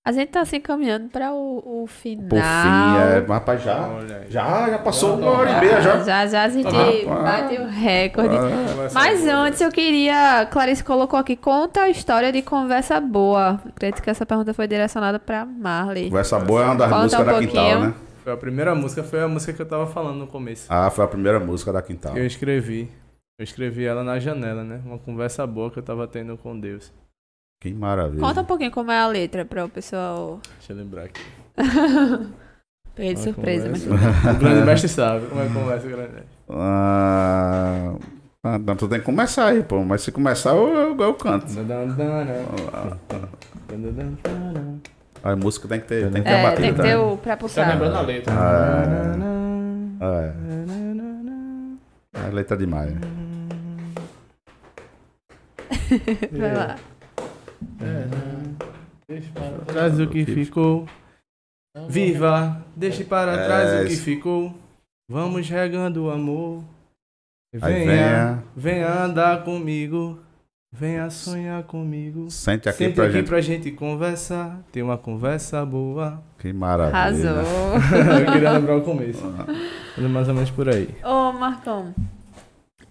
A 0.07 0.11
gente 0.11 0.29
tá 0.29 0.45
se 0.45 0.57
encaminhando 0.57 1.09
para 1.09 1.33
o, 1.33 1.81
o 1.83 1.87
final. 1.87 2.29
Por 2.29 2.37
fim, 2.37 2.43
é. 2.43 3.25
Rapaz, 3.27 3.63
já. 3.63 3.89
Já, 4.29 4.69
já 4.69 4.77
passou 4.77 5.17
uma 5.17 5.31
hora 5.31 5.49
e 5.49 5.59
meia 5.61 5.81
já. 5.81 5.97
Já, 6.03 6.27
já 6.27 6.43
a 6.43 6.49
gente 6.49 6.65
Rapaz. 6.65 7.23
bateu 7.23 7.63
o 7.63 7.67
recorde. 7.67 8.37
Conversa 8.37 8.93
Mas 8.93 9.21
boa. 9.21 9.33
antes 9.33 9.61
eu 9.61 9.71
queria. 9.71 10.47
Clarice 10.51 10.83
colocou 10.83 11.17
aqui, 11.17 11.35
conta 11.35 11.81
a 11.81 11.89
história 11.89 12.31
de 12.31 12.43
conversa 12.43 13.01
boa. 13.01 13.59
Acredito 13.67 14.03
que 14.03 14.09
essa 14.11 14.27
pergunta 14.27 14.53
foi 14.53 14.67
direcionada 14.67 15.17
pra 15.17 15.43
Marley. 15.43 16.05
Conversa 16.09 16.37
boa 16.37 16.61
é 16.61 16.65
uma 16.65 16.75
das 16.75 16.89
Conta 16.89 17.01
músicas 17.01 17.21
um 17.21 17.25
da 17.25 17.31
pouquinho. 17.31 17.51
Quintal, 17.51 17.79
né? 17.81 17.93
Foi 18.23 18.33
a 18.33 18.37
primeira 18.37 18.75
música, 18.75 19.03
foi 19.03 19.21
a 19.23 19.27
música 19.27 19.53
que 19.53 19.61
eu 19.63 19.67
tava 19.67 19.87
falando 19.87 20.17
no 20.17 20.27
começo. 20.27 20.67
Ah, 20.69 20.91
foi 20.91 21.03
a 21.03 21.07
primeira 21.07 21.39
música 21.39 21.73
da 21.73 21.81
Quintal. 21.81 22.15
Eu 22.15 22.27
escrevi. 22.27 22.91
Eu 23.39 23.43
escrevi 23.43 23.85
ela 23.85 24.03
na 24.03 24.19
janela, 24.19 24.63
né? 24.63 24.81
Uma 24.85 24.99
conversa 24.99 25.47
boa 25.47 25.71
que 25.71 25.79
eu 25.79 25.83
tava 25.83 26.07
tendo 26.07 26.37
com 26.37 26.59
Deus. 26.59 26.93
Que 27.59 27.73
maravilha. 27.73 28.21
Conta 28.21 28.41
um 28.41 28.45
pouquinho 28.45 28.71
como 28.71 28.91
é 28.91 28.99
a 28.99 29.07
letra 29.07 29.43
para 29.45 29.65
o 29.65 29.69
pessoal. 29.69 30.39
Deixa 30.57 30.73
eu 30.73 30.77
lembrar 30.77 31.03
aqui. 31.05 31.21
Peguei 32.95 33.13
de 33.13 33.19
surpresa, 33.19 33.69
mas. 33.69 33.85
O 33.85 33.89
grande 34.39 34.65
mestre 34.65 34.87
sabe 34.89 35.25
como 35.27 35.41
é 35.41 35.47
que 35.47 35.53
conversa 35.53 35.85
o 35.87 35.89
grande 35.89 36.13
mestre. 36.13 36.29
Ah, 36.49 37.95
ah, 38.43 38.59
não, 38.59 38.75
tu 38.75 38.87
tem 38.87 38.99
que 38.99 39.05
começar 39.05 39.47
aí, 39.47 39.63
pô. 39.63 39.83
Mas 39.83 40.01
se 40.01 40.11
começar, 40.11 40.51
eu, 40.51 40.67
eu, 40.67 40.97
eu 41.01 41.13
canto. 41.15 41.47
A 45.23 45.35
música 45.35 45.67
tem 45.67 45.79
que 45.81 45.87
ter, 45.87 46.11
tem 46.11 46.21
que 46.21 46.29
ter 46.29 46.35
a 46.35 46.37
É, 46.37 46.43
batida 46.43 46.61
tem 46.61 46.71
que 46.75 46.81
ter 46.83 46.91
também. 46.93 47.13
o 47.13 47.17
pra 47.17 47.31
Tá 47.33 47.37
pulsar. 47.37 47.67
lembrando 47.67 47.95
a 47.95 48.01
letra. 48.01 48.33
É, 50.01 50.33
é 52.27 52.31
letra 52.31 52.55
demais. 52.55 52.93
Vai 56.31 56.53
lá. 56.55 56.75
Deixe 59.07 59.31
para 59.31 59.57
trás 59.65 59.99
o 59.99 60.07
que 60.07 60.25
ficou. 60.25 60.87
Viva, 61.89 62.63
deixe 62.75 63.03
para 63.03 63.33
É, 63.33 63.45
trás 63.45 63.83
o 63.83 63.87
que 63.87 63.95
ficou. 63.97 64.53
Vamos 65.09 65.47
regando 65.49 66.05
o 66.05 66.09
amor. 66.09 66.63
Venha, 67.53 68.43
venha 68.55 69.03
andar 69.03 69.43
comigo. 69.43 70.19
Venha 70.73 71.09
sonhar 71.09 71.63
comigo. 71.63 72.29
Sente 72.29 72.67
aqui 72.67 72.79
Sente 72.79 72.95
pra 72.95 73.05
aqui 73.05 73.13
gente. 73.13 73.27
pra 73.27 73.39
gente 73.41 73.71
conversar. 73.71 74.59
Ter 74.73 74.81
uma 74.81 74.97
conversa 74.97 75.65
boa. 75.65 76.21
Que 76.37 76.51
maravilha. 76.51 76.97
Arrasou. 76.97 77.75
Eu 78.25 78.31
queria 78.33 78.51
lembrar 78.51 78.75
o 78.77 78.81
começo. 78.81 79.23
Mais 79.97 80.27
ou 80.27 80.33
menos 80.33 80.51
por 80.51 80.67
aí. 80.67 80.89
Ô, 81.01 81.31
Marcão. 81.31 81.93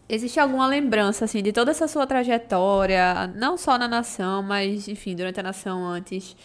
Existe 0.09 0.39
alguma 0.39 0.66
lembrança, 0.66 1.24
assim, 1.24 1.43
de 1.43 1.52
toda 1.52 1.70
essa 1.70 1.89
sua 1.89 2.06
trajetória, 2.06 3.26
não 3.28 3.56
só 3.56 3.78
na 3.78 3.89
nação, 3.89 4.43
mas, 4.43 4.86
enfim, 4.86 5.16
durante 5.16 5.40
a 5.40 5.43
nação 5.43 5.85
antes? 5.86 6.36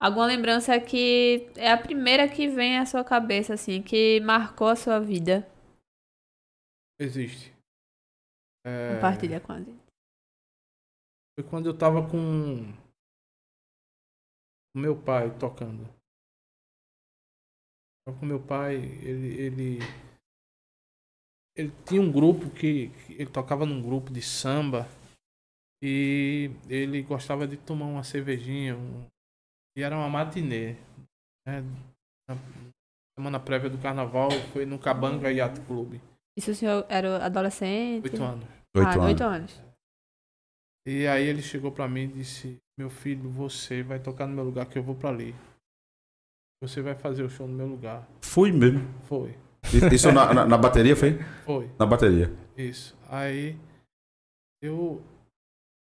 Alguma 0.00 0.26
lembrança 0.26 0.78
que 0.78 1.50
é 1.56 1.72
a 1.72 1.80
primeira 1.80 2.28
que 2.28 2.48
vem 2.48 2.78
à 2.78 2.86
sua 2.86 3.02
cabeça, 3.02 3.54
assim, 3.54 3.82
que 3.82 4.20
marcou 4.20 4.68
a 4.68 4.76
sua 4.76 5.00
vida? 5.00 5.48
Existe. 7.00 7.52
É, 8.64 8.94
Compartilha 8.94 9.40
com 9.40 9.52
a 9.52 9.58
gente. 9.58 9.82
Foi 11.34 11.48
quando 11.48 11.66
eu 11.66 11.76
tava 11.76 12.08
com 12.08 12.62
o 14.74 14.78
meu 14.78 15.00
pai 15.00 15.36
tocando. 15.38 15.84
Tava 18.04 18.18
com 18.18 18.26
meu 18.26 18.44
pai, 18.44 18.76
ele, 18.76 19.40
ele, 19.40 19.78
ele 21.58 21.72
tinha 21.84 22.00
um 22.00 22.10
grupo 22.10 22.48
que, 22.50 22.88
que 22.88 23.14
ele 23.14 23.30
tocava 23.30 23.66
num 23.66 23.82
grupo 23.82 24.12
de 24.12 24.22
samba 24.22 24.88
e 25.82 26.50
ele 26.68 27.02
gostava 27.02 27.46
de 27.48 27.56
tomar 27.56 27.86
uma 27.86 28.04
cervejinha 28.04 28.76
um- 28.76 29.04
e 29.76 29.82
era 29.82 29.96
uma 29.96 30.08
matinê. 30.08 30.76
Né? 31.46 31.62
Na 32.28 32.36
semana 33.18 33.40
prévia 33.40 33.68
do 33.68 33.78
carnaval 33.78 34.30
foi 34.52 34.64
no 34.64 34.78
Cabanga 34.78 35.32
Yacht 35.32 35.60
Club, 35.62 36.00
Isso 36.36 36.52
o 36.52 36.54
senhor 36.54 36.86
era 36.88 37.24
adolescente? 37.24 38.04
oito 38.04 38.22
anos. 38.22 38.44
Oito 38.76 38.86
ah, 38.86 38.92
anos. 38.92 39.04
oito 39.06 39.24
anos. 39.24 39.62
E 40.86 41.06
aí 41.06 41.26
ele 41.26 41.42
chegou 41.42 41.72
pra 41.72 41.88
mim 41.88 42.02
e 42.04 42.08
disse: 42.08 42.56
Meu 42.78 42.88
filho, 42.88 43.28
você 43.28 43.82
vai 43.82 43.98
tocar 43.98 44.26
no 44.26 44.34
meu 44.34 44.44
lugar 44.44 44.66
que 44.66 44.78
eu 44.78 44.82
vou 44.82 44.94
pra 44.94 45.10
ali. 45.10 45.34
Você 46.62 46.80
vai 46.80 46.94
fazer 46.94 47.22
o 47.24 47.28
show 47.30 47.46
no 47.48 47.54
meu 47.54 47.66
lugar. 47.66 48.06
Fui 48.22 48.52
mesmo. 48.52 48.80
Foi, 49.04 49.36
Isso 49.92 50.10
na, 50.12 50.32
na, 50.32 50.46
na 50.46 50.58
bateria, 50.58 50.96
foi? 50.96 51.18
foi, 51.44 51.70
Na 51.78 51.84
bateria. 51.86 52.32
isso. 52.56 52.96
Aí 53.08 53.58
eu 54.62 55.02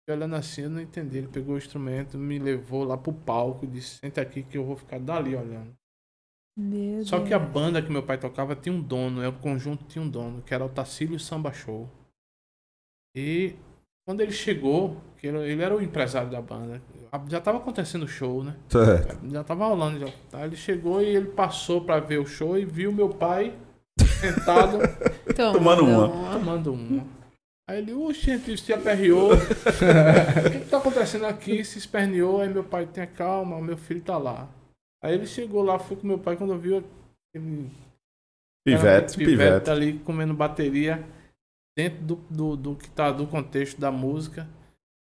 olhando 0.10 0.36
assim, 0.36 0.64
eu 0.64 0.70
não 0.70 0.82
entendi. 0.82 1.18
Ele 1.18 1.28
pegou 1.28 1.56
o 1.56 1.58
instrumento, 1.58 2.18
me 2.18 2.40
levou 2.40 2.84
lá 2.84 2.98
pro 2.98 3.14
palco, 3.14 3.66
disse: 3.68 3.98
Senta 4.00 4.22
aqui 4.22 4.44
que 4.44 4.58
eu 4.58 4.64
vou 4.66 4.76
ficar 4.76 5.00
dali 5.00 5.36
olhando. 5.36 5.74
Meu 6.58 7.04
Só 7.04 7.24
que 7.24 7.34
a 7.34 7.40
Deus. 7.40 7.52
banda 7.52 7.82
que 7.82 7.92
meu 7.92 8.04
pai 8.04 8.18
tocava 8.18 8.56
tinha 8.56 8.74
um 8.74 8.82
dono, 8.82 9.22
é 9.22 9.28
o 9.28 9.34
conjunto 9.40 9.86
tinha 9.86 10.04
um 10.04 10.10
dono, 10.10 10.42
que 10.44 10.54
era 10.54 10.64
o 10.64 10.70
Tacílio 10.70 11.20
Samba 11.20 11.52
Show. 11.52 11.90
E 13.16 13.56
quando 14.06 14.22
ele 14.22 14.32
chegou, 14.32 14.98
que 15.18 15.28
ele, 15.28 15.38
ele 15.52 15.62
era 15.62 15.76
o 15.76 15.82
empresário 15.82 16.30
da 16.30 16.42
banda, 16.42 16.82
já 17.30 17.40
tava 17.40 17.60
acontecendo 17.60 18.04
o 18.04 18.08
show, 18.08 18.44
né? 18.44 18.56
Certo. 18.70 19.18
Já 19.30 19.44
tava 19.44 19.68
rolando 19.68 20.00
já. 20.00 20.08
Aí 20.34 20.46
ele 20.46 20.56
chegou 20.56 21.02
e 21.02 21.16
ele 21.16 21.28
passou 21.28 21.82
pra 21.82 22.00
ver 22.00 22.18
o 22.20 22.26
show 22.26 22.58
e 22.58 22.66
viu 22.66 22.92
meu 22.92 23.10
pai 23.10 23.54
sentado 24.20 24.80
Tomando 25.36 25.86
uma. 25.86 26.08
tomando 26.34 26.74
uma. 26.74 27.06
Aí 27.70 27.78
ele, 27.78 27.94
oxe, 27.94 28.38
gente, 28.38 28.58
se 28.58 28.74
aperreou. 28.74 29.34
o 29.34 29.38
que, 30.52 30.60
que 30.60 30.70
tá 30.70 30.78
acontecendo 30.80 31.26
aqui? 31.26 31.64
Se 31.64 31.78
esperneou. 31.78 32.42
Aí 32.42 32.50
meu 32.50 32.64
pai, 32.64 32.86
tenha 32.88 33.08
calma, 33.08 33.62
meu 33.62 33.78
filho 33.78 34.02
tá 34.02 34.18
lá. 34.18 34.50
Aí 35.02 35.14
ele 35.14 35.26
chegou 35.28 35.64
lá, 35.64 35.78
foi 35.80 35.96
com 35.96 36.08
meu 36.08 36.18
pai 36.18 36.36
quando 36.36 36.58
viu 36.58 36.78
aquele 36.78 37.70
Pivete, 38.66 39.18
pivete 39.18 39.38
pivete. 39.38 39.70
ali 39.70 40.00
comendo 40.00 40.34
bateria 40.34 41.04
dentro 41.76 42.04
do, 42.04 42.16
do, 42.16 42.56
do 42.58 42.76
que 42.76 42.90
tá 42.90 43.12
do 43.12 43.28
contexto 43.28 43.80
da 43.80 43.92
música. 43.92 44.48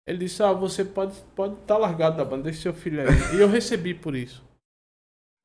Ele 0.07 0.19
disse, 0.19 0.41
ah, 0.41 0.51
você 0.51 0.83
pode 0.83 1.13
estar 1.13 1.27
pode 1.35 1.55
tá 1.67 1.77
largado 1.77 2.17
da 2.17 2.25
banda, 2.25 2.43
deixa 2.43 2.61
seu 2.61 2.73
filho 2.73 3.01
aí. 3.01 3.07
e 3.35 3.41
eu 3.41 3.47
recebi 3.47 3.93
por 3.93 4.15
isso. 4.15 4.43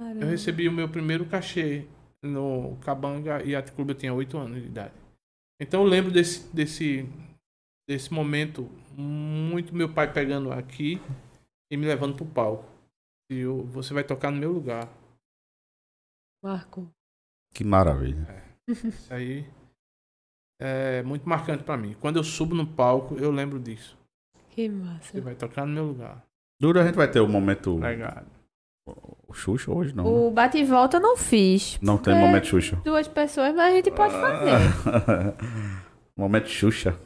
Eu 0.01 0.27
recebi 0.27 0.69
o 0.69 0.73
meu 0.73 0.89
primeiro 0.89 1.27
cachê 1.27 1.87
no 2.23 2.77
Cabanga 2.79 3.43
e 3.43 3.51
Yacht 3.51 3.73
Club, 3.73 3.91
eu 3.91 3.95
tinha 3.95 4.15
8 4.15 4.37
anos 4.39 4.61
de 4.61 4.67
idade. 4.67 4.95
Então 5.61 5.83
eu 5.83 5.87
lembro 5.87 6.11
desse, 6.11 6.53
desse, 6.53 7.09
desse 7.89 8.13
momento 8.13 8.69
muito 8.97 9.75
meu 9.75 9.93
pai 9.93 10.13
pegando 10.13 10.51
aqui 10.51 11.01
e 11.71 11.77
me 11.77 11.87
levando 11.87 12.17
pro 12.17 12.27
palco. 12.27 12.65
E 13.31 13.39
eu, 13.39 13.65
você 13.67 13.95
vai 13.95 14.03
tocar 14.03 14.31
no 14.31 14.39
meu 14.39 14.53
lugar. 14.53 14.89
Marco. 16.43 16.91
Que 17.55 17.63
maravilha. 17.63 18.43
Isso 18.67 19.13
aí 19.13 19.49
é 20.67 21.03
muito 21.03 21.29
marcante 21.29 21.63
pra 21.63 21.77
mim. 21.77 21.95
Quando 22.01 22.17
eu 22.17 22.25
subo 22.25 22.55
no 22.55 22.67
palco, 22.67 23.17
eu 23.19 23.31
lembro 23.31 23.59
disso. 23.59 23.99
Que 24.51 24.69
Você 24.69 24.75
massa. 24.75 25.21
vai 25.21 25.35
tocar 25.35 25.67
no 25.67 25.73
meu 25.75 25.85
lugar. 25.85 26.25
Dura, 26.59 26.83
a 26.83 26.87
gente 26.87 26.95
vai 26.95 27.11
ter 27.11 27.21
o 27.21 27.29
momento 27.29 27.77
Legal. 27.77 28.23
o 28.89 29.35
Xuxa 29.35 29.71
hoje, 29.71 29.95
não. 29.95 30.05
né? 30.05 30.11
O 30.11 30.31
bate 30.31 30.57
e 30.57 30.65
volta 30.65 30.97
eu 30.97 31.01
não 31.01 31.17
fiz. 31.19 31.79
Não 31.83 31.99
tem 31.99 32.15
momento 32.15 32.47
Xuxa. 32.47 32.77
Duas 32.83 33.07
pessoas, 33.07 33.55
mas 33.55 33.73
a 33.73 33.77
gente 33.77 33.91
pode 33.91 34.15
fazer. 34.15 35.35
momento 36.17 36.49
Xuxa. 36.49 36.99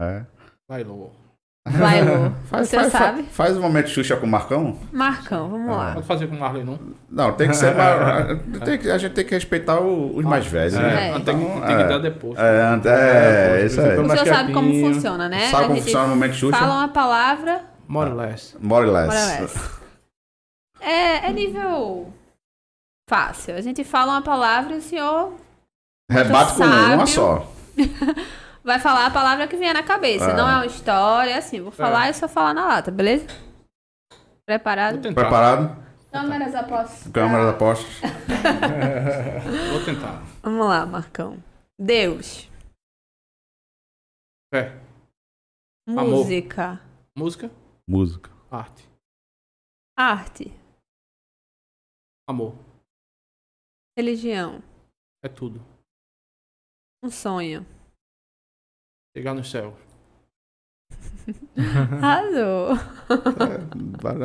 É. 0.00 0.24
Vai, 0.68 0.82
Lô. 0.82 1.10
Vai, 1.66 2.02
Lu. 2.02 2.34
Faz, 2.44 2.68
Você 2.68 2.76
faz, 2.76 2.92
sabe? 2.92 3.22
Faz, 3.22 3.32
faz 3.34 3.56
um 3.56 3.62
momento 3.62 3.88
Xuxa 3.88 4.16
com 4.16 4.26
o 4.26 4.28
Marcão. 4.28 4.78
Marcão, 4.92 5.48
vamos 5.48 5.74
lá. 5.74 5.94
Pode 5.94 6.06
fazer 6.06 6.26
com 6.26 6.36
o 6.36 6.40
Marley, 6.40 6.62
não? 6.62 6.78
Não, 7.08 7.32
tem 7.32 7.48
que 7.48 7.56
ser. 7.56 7.74
tem 8.64 8.78
que- 8.78 8.90
a 8.90 8.98
gente 8.98 9.12
tem 9.12 9.24
que 9.24 9.34
respeitar 9.34 9.80
o- 9.80 10.14
os 10.14 10.24
mais 10.26 10.46
velhos, 10.46 10.74
né? 10.74 11.08
É. 11.08 11.12
tem, 11.20 11.38
que, 11.38 11.44
tem 11.44 11.76
que 11.76 11.82
é. 11.82 11.88
dar 11.88 11.98
depois. 11.98 12.38
É, 12.38 12.80
é, 12.84 13.60
é, 13.62 13.66
isso 13.66 13.80
aí. 13.80 13.98
O 13.98 14.08
senhor 14.10 14.26
sabe 14.26 14.52
como 14.52 14.72
funciona, 14.78 15.26
né? 15.28 15.48
Sabe 15.50 15.64
A 15.64 15.68
como 15.68 15.80
funciona 15.80 16.04
o 16.04 16.08
momento 16.10 16.34
Xuxa? 16.34 16.58
Fala 16.58 16.74
uma 16.74 16.88
palavra, 16.88 17.62
More 17.88 18.10
or 18.10 18.16
less. 18.16 18.56
More 18.60 18.86
or 18.86 18.92
less. 18.92 19.06
more 19.06 19.34
or 19.34 19.40
less. 19.42 19.70
É, 20.80 21.26
é 21.28 21.32
nível 21.32 22.12
fácil. 23.08 23.56
A 23.56 23.60
gente 23.62 23.84
fala 23.84 24.12
uma 24.12 24.22
palavra 24.22 24.74
e 24.74 24.78
o 24.78 24.82
senhor 24.82 25.32
Rebate 26.10 26.52
com 26.52 26.58
sábio. 26.58 26.94
uma 26.96 27.06
só. 27.06 27.50
vai 28.64 28.80
falar 28.80 29.06
a 29.06 29.10
palavra 29.10 29.46
que 29.46 29.56
vier 29.56 29.74
na 29.74 29.82
cabeça. 29.82 30.30
É. 30.30 30.34
Não 30.34 30.48
é 30.48 30.54
uma 30.56 30.66
história, 30.66 31.32
é 31.32 31.38
assim. 31.38 31.60
Vou 31.60 31.70
falar 31.70 32.08
e 32.08 32.10
o 32.10 32.14
senhor 32.14 32.28
falar 32.28 32.54
na 32.54 32.66
lata, 32.66 32.90
beleza? 32.90 33.26
Preparado? 34.46 35.00
Preparado? 35.14 35.84
Câmeras 36.10 36.54
após. 36.54 37.10
Câmara 37.12 37.44
da 37.46 37.50
apostas. 37.50 38.00
Vou 39.72 39.84
tentar. 39.84 40.22
Vamos 40.42 40.66
lá, 40.66 40.86
Marcão. 40.86 41.42
Deus. 41.78 42.48
Fé. 44.52 44.80
Amor. 45.88 46.04
Música. 46.04 46.80
Música, 47.16 47.50
Música. 47.86 48.30
arte, 48.50 48.88
Arte. 49.96 50.52
amor. 52.28 52.54
Religião. 53.96 54.62
É 55.22 55.28
tudo. 55.28 55.60
Um 57.02 57.10
sonho. 57.10 57.66
Chegar 59.16 59.32
no 59.32 59.44
céu. 59.44 59.76
Arrasou. 62.02 62.76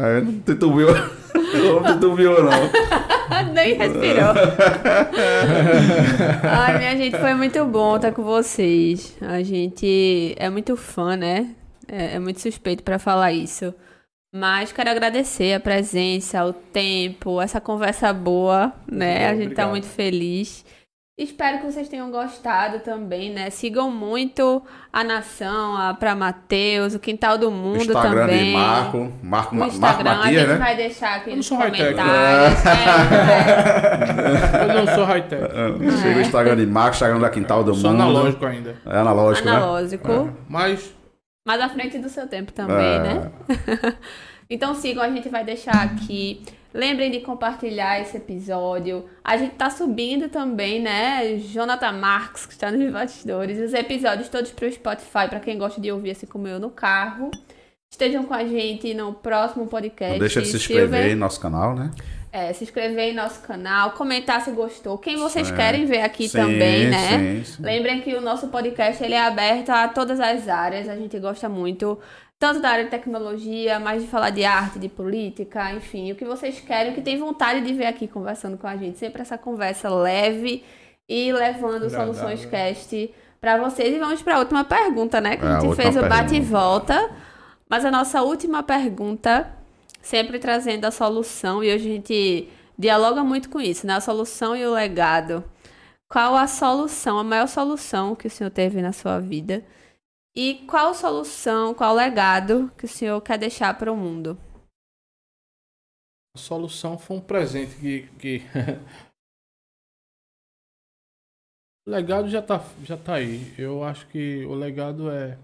É, 0.07 0.21
Não 0.21 0.39
titubeou. 0.39 0.95
Não 0.95 1.93
titubeou, 1.93 2.43
não. 2.43 3.53
Nem 3.53 3.75
respirou. 3.75 4.33
Ai, 6.43 6.77
minha 6.79 6.97
gente, 6.97 7.17
foi 7.17 7.35
muito 7.35 7.63
bom 7.65 7.97
estar 7.97 8.11
com 8.11 8.23
vocês. 8.23 9.15
A 9.21 9.43
gente 9.43 10.33
é 10.37 10.49
muito 10.49 10.75
fã, 10.75 11.15
né? 11.15 11.53
É, 11.87 12.15
é 12.15 12.19
muito 12.19 12.41
suspeito 12.41 12.83
para 12.83 12.97
falar 12.97 13.31
isso. 13.31 13.73
Mas 14.33 14.71
quero 14.71 14.89
agradecer 14.89 15.53
a 15.53 15.59
presença, 15.59 16.43
o 16.45 16.53
tempo, 16.53 17.39
essa 17.41 17.61
conversa 17.61 18.11
boa, 18.13 18.73
né? 18.91 19.27
A 19.27 19.35
gente 19.35 19.53
tá 19.55 19.65
Obrigado. 19.65 19.69
muito 19.69 19.87
feliz. 19.87 20.65
Espero 21.21 21.57
que 21.59 21.65
vocês 21.65 21.89
tenham 21.89 22.09
gostado 22.09 22.79
também, 22.79 23.29
né? 23.33 23.49
Sigam 23.49 23.91
muito 23.91 24.63
a 24.91 25.03
Nação, 25.03 25.75
a 25.75 25.93
Pra 25.93 26.15
Mateus, 26.15 26.95
o 26.95 26.99
Quintal 26.99 27.37
do 27.37 27.51
Mundo 27.51 27.81
Instagram 27.83 28.21
também. 28.21 28.45
de 28.45 28.51
Marco. 28.53 29.11
Marco, 29.21 29.53
No 29.53 29.59
Ma- 29.59 29.65
Marco 29.67 29.75
Instagram, 29.75 30.19
a 30.21 30.31
gente 30.31 30.47
né? 30.47 30.55
vai 30.55 30.75
deixar 30.77 31.15
aqui 31.17 31.25
Eu 31.25 31.31
não 31.31 31.37
nos 31.37 31.45
sou 31.45 31.57
high-tech, 31.57 31.93
né? 31.93 32.03
comentários. 32.03 32.65
É, 32.65 32.71
é. 34.61 34.63
Eu 34.79 34.85
não 34.85 34.95
sou 34.95 35.03
high-tech. 35.03 35.43
É, 35.43 35.91
Chega 36.01 36.17
o 36.19 36.21
Instagram 36.21 36.55
de 36.55 36.65
Marco, 36.65 36.93
Instagram 36.95 37.19
da 37.19 37.29
Quintal 37.29 37.63
do 37.65 37.73
Sou 37.75 37.91
Mundo. 37.91 38.01
analógico 38.03 38.45
ainda. 38.45 38.75
É 38.85 38.97
analógico, 38.97 39.47
né? 39.49 39.55
Analógico. 39.57 40.29
Mas 40.47 40.93
Mas 41.45 41.59
à 41.61 41.67
frente 41.67 41.97
do 41.99 42.07
seu 42.07 42.27
tempo 42.27 42.53
também, 42.53 42.77
É. 42.95 42.99
né? 42.99 43.31
então 44.49 44.73
sigam, 44.73 45.03
a 45.03 45.09
gente 45.09 45.27
vai 45.27 45.43
deixar 45.43 45.83
aqui. 45.83 46.43
Lembrem 46.73 47.09
de 47.09 47.19
compartilhar 47.21 47.99
esse 47.99 48.17
episódio. 48.17 49.05
A 49.23 49.35
gente 49.37 49.55
tá 49.55 49.69
subindo 49.69 50.29
também, 50.29 50.79
né? 50.79 51.37
Jonathan 51.37 51.93
Marques, 51.93 52.45
que 52.45 52.53
está 52.53 52.71
nos 52.71 52.91
bastidores. 52.91 53.59
Os 53.59 53.73
episódios 53.73 54.29
todos 54.29 54.51
pro 54.51 54.71
Spotify, 54.71 55.27
para 55.27 55.39
quem 55.39 55.57
gosta 55.57 55.81
de 55.81 55.91
ouvir 55.91 56.11
assim 56.11 56.27
como 56.27 56.47
eu 56.47 56.59
no 56.59 56.69
carro. 56.69 57.31
Estejam 57.91 58.23
com 58.23 58.35
a 58.35 58.45
gente 58.45 58.93
no 58.93 59.13
próximo 59.13 59.65
podcast. 59.65 60.13
Não 60.13 60.19
deixa 60.19 60.41
de 60.41 60.47
se 60.47 60.59
Silver. 60.59 60.83
inscrever 60.83 61.05
aí 61.07 61.13
no 61.15 61.21
nosso 61.21 61.39
canal, 61.39 61.73
né? 61.73 61.89
É, 62.31 62.53
se 62.53 62.63
inscrever 62.63 63.11
em 63.11 63.15
nosso 63.15 63.41
canal, 63.41 63.93
comentar 63.93 64.39
se 64.41 64.51
gostou. 64.51 64.99
Quem 64.99 65.17
vocês 65.17 65.47
Sim. 65.47 65.55
querem 65.55 65.85
ver 65.85 66.01
aqui 66.01 66.29
Sim, 66.29 66.37
também, 66.37 66.87
né? 66.87 67.17
sim, 67.17 67.43
sim. 67.43 67.63
Lembrem 67.63 68.01
que 68.01 68.13
o 68.13 68.21
nosso 68.21 68.49
podcast 68.49 69.03
ele 69.03 69.15
é 69.15 69.21
aberto 69.21 69.71
a 69.71 69.87
todas 69.87 70.19
as 70.19 70.47
áreas. 70.47 70.87
A 70.87 70.95
gente 70.95 71.17
gosta 71.17 71.49
muito, 71.49 71.97
tanto 72.39 72.61
da 72.61 72.69
área 72.69 72.85
de 72.85 72.89
tecnologia, 72.89 73.79
mas 73.79 74.01
de 74.01 74.07
falar 74.07 74.29
de 74.29 74.45
arte, 74.45 74.79
de 74.79 74.87
política, 74.87 75.73
enfim, 75.73 76.11
o 76.11 76.15
que 76.15 76.23
vocês 76.23 76.59
querem, 76.61 76.93
o 76.93 76.95
que 76.95 77.01
tem 77.01 77.17
vontade 77.19 77.61
de 77.61 77.73
ver 77.73 77.85
aqui 77.85 78.07
conversando 78.07 78.57
com 78.57 78.65
a 78.65 78.77
gente. 78.77 78.97
Sempre 78.97 79.21
essa 79.21 79.37
conversa 79.37 79.89
leve 79.89 80.63
e 81.07 81.33
levando 81.33 81.85
Agradável. 81.85 82.13
Soluções 82.13 82.45
Cast 82.45 83.13
para 83.41 83.57
vocês. 83.57 83.93
E 83.93 83.99
vamos 83.99 84.21
para 84.21 84.35
a 84.35 84.39
última 84.39 84.63
pergunta, 84.63 85.19
né? 85.19 85.35
Que 85.35 85.45
É, 85.45 85.47
a 85.47 85.57
a 85.57 85.59
gente 85.59 85.69
última 85.69 85.83
fez 85.83 85.97
o 85.97 86.01
bate 86.07 86.27
e 86.35 86.39
pergunta. 86.39 86.51
volta. 86.57 87.09
Mas 87.69 87.83
a 87.85 87.91
nossa 87.91 88.21
última 88.23 88.63
pergunta, 88.63 89.51
sempre 90.01 90.39
trazendo 90.39 90.85
a 90.85 90.91
solução, 90.91 91.63
e 91.63 91.73
hoje 91.73 91.89
a 91.89 91.93
gente 91.93 92.49
dialoga 92.77 93.23
muito 93.23 93.49
com 93.49 93.59
isso, 93.59 93.85
né? 93.85 93.93
A 93.95 94.01
solução 94.01 94.55
e 94.55 94.65
o 94.65 94.73
legado. 94.73 95.43
Qual 96.07 96.35
a 96.35 96.47
solução, 96.47 97.19
a 97.19 97.23
maior 97.23 97.47
solução 97.47 98.15
que 98.15 98.27
o 98.27 98.29
senhor 98.29 98.49
teve 98.49 98.81
na 98.81 98.91
sua 98.93 99.19
vida? 99.19 99.63
E 100.41 100.65
qual 100.65 100.93
solução, 100.93 101.75
qual 101.75 101.93
legado 101.93 102.71
que 102.77 102.85
o 102.85 102.87
senhor 102.87 103.21
quer 103.21 103.37
deixar 103.37 103.77
para 103.77 103.91
o 103.91 103.97
mundo? 103.97 104.37
a 106.33 106.39
solução 106.39 106.97
foi 106.97 107.17
um 107.17 107.21
presente 107.21 107.77
que. 107.77 108.07
que... 108.17 108.39
o 111.85 111.91
legado 111.91 112.29
já 112.29 112.41
tá, 112.41 112.59
já 112.85 112.95
tá 112.95 113.15
aí. 113.15 113.53
Eu 113.59 113.83
acho 113.83 114.07
que 114.07 114.45
o 114.45 114.55
legado 114.55 115.11
é. 115.11 115.37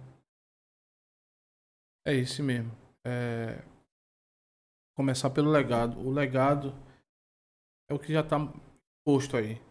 É 2.07 2.13
esse 2.13 2.41
mesmo. 2.41 2.72
É... 3.05 3.61
Começar 4.95 5.30
pelo 5.31 5.51
legado. 5.51 5.99
O 5.99 6.09
legado 6.09 6.72
é 7.91 7.93
o 7.93 7.99
que 7.99 8.13
já 8.13 8.23
tá 8.23 8.38
posto 9.05 9.35
aí. 9.35 9.61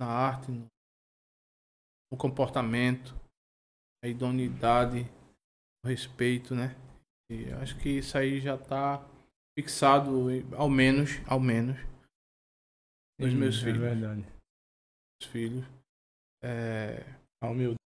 Na 0.00 0.08
arte, 0.08 0.50
no, 0.50 0.66
no 2.10 2.18
comportamento, 2.18 3.14
a 4.06 4.08
idoneidade, 4.08 5.00
o 5.84 5.88
respeito, 5.88 6.54
né? 6.54 6.76
E 7.28 7.48
eu 7.50 7.58
acho 7.58 7.76
que 7.80 7.88
isso 7.98 8.16
aí 8.16 8.40
já 8.40 8.56
tá 8.56 9.04
fixado, 9.58 10.28
ao 10.56 10.70
menos, 10.70 11.10
ao 11.26 11.40
menos, 11.40 11.76
nos 13.18 13.32
Sim, 13.32 13.38
meus 13.38 13.56
é 13.56 13.64
filhos. 13.64 13.80
verdade. 13.80 14.22
Meus 14.22 15.32
filhos. 15.32 15.64
É, 16.44 17.02
A 17.42 17.50
humildade. 17.50 17.76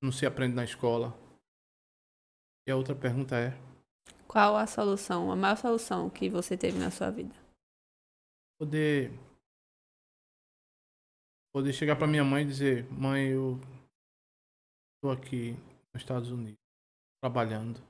não 0.00 0.10
se 0.12 0.24
aprende 0.24 0.54
na 0.54 0.64
escola. 0.64 1.12
E 2.66 2.70
a 2.70 2.76
outra 2.76 2.94
pergunta 2.94 3.36
é, 3.36 3.50
Qual 4.26 4.56
a 4.56 4.66
solução, 4.66 5.30
a 5.30 5.36
maior 5.36 5.56
solução 5.56 6.08
que 6.08 6.30
você 6.30 6.56
teve 6.56 6.78
na 6.78 6.90
sua 6.90 7.10
vida? 7.10 7.34
poder 8.58 9.12
poder 11.56 11.72
chegar 11.72 11.96
para 11.96 12.06
minha 12.06 12.22
mãe 12.22 12.42
e 12.42 12.46
dizer, 12.46 12.84
mãe, 12.92 13.28
eu 13.28 13.58
estou 14.94 15.10
aqui 15.10 15.52
nos 15.94 16.02
Estados 16.02 16.30
Unidos 16.30 16.60
trabalhando. 17.18 17.80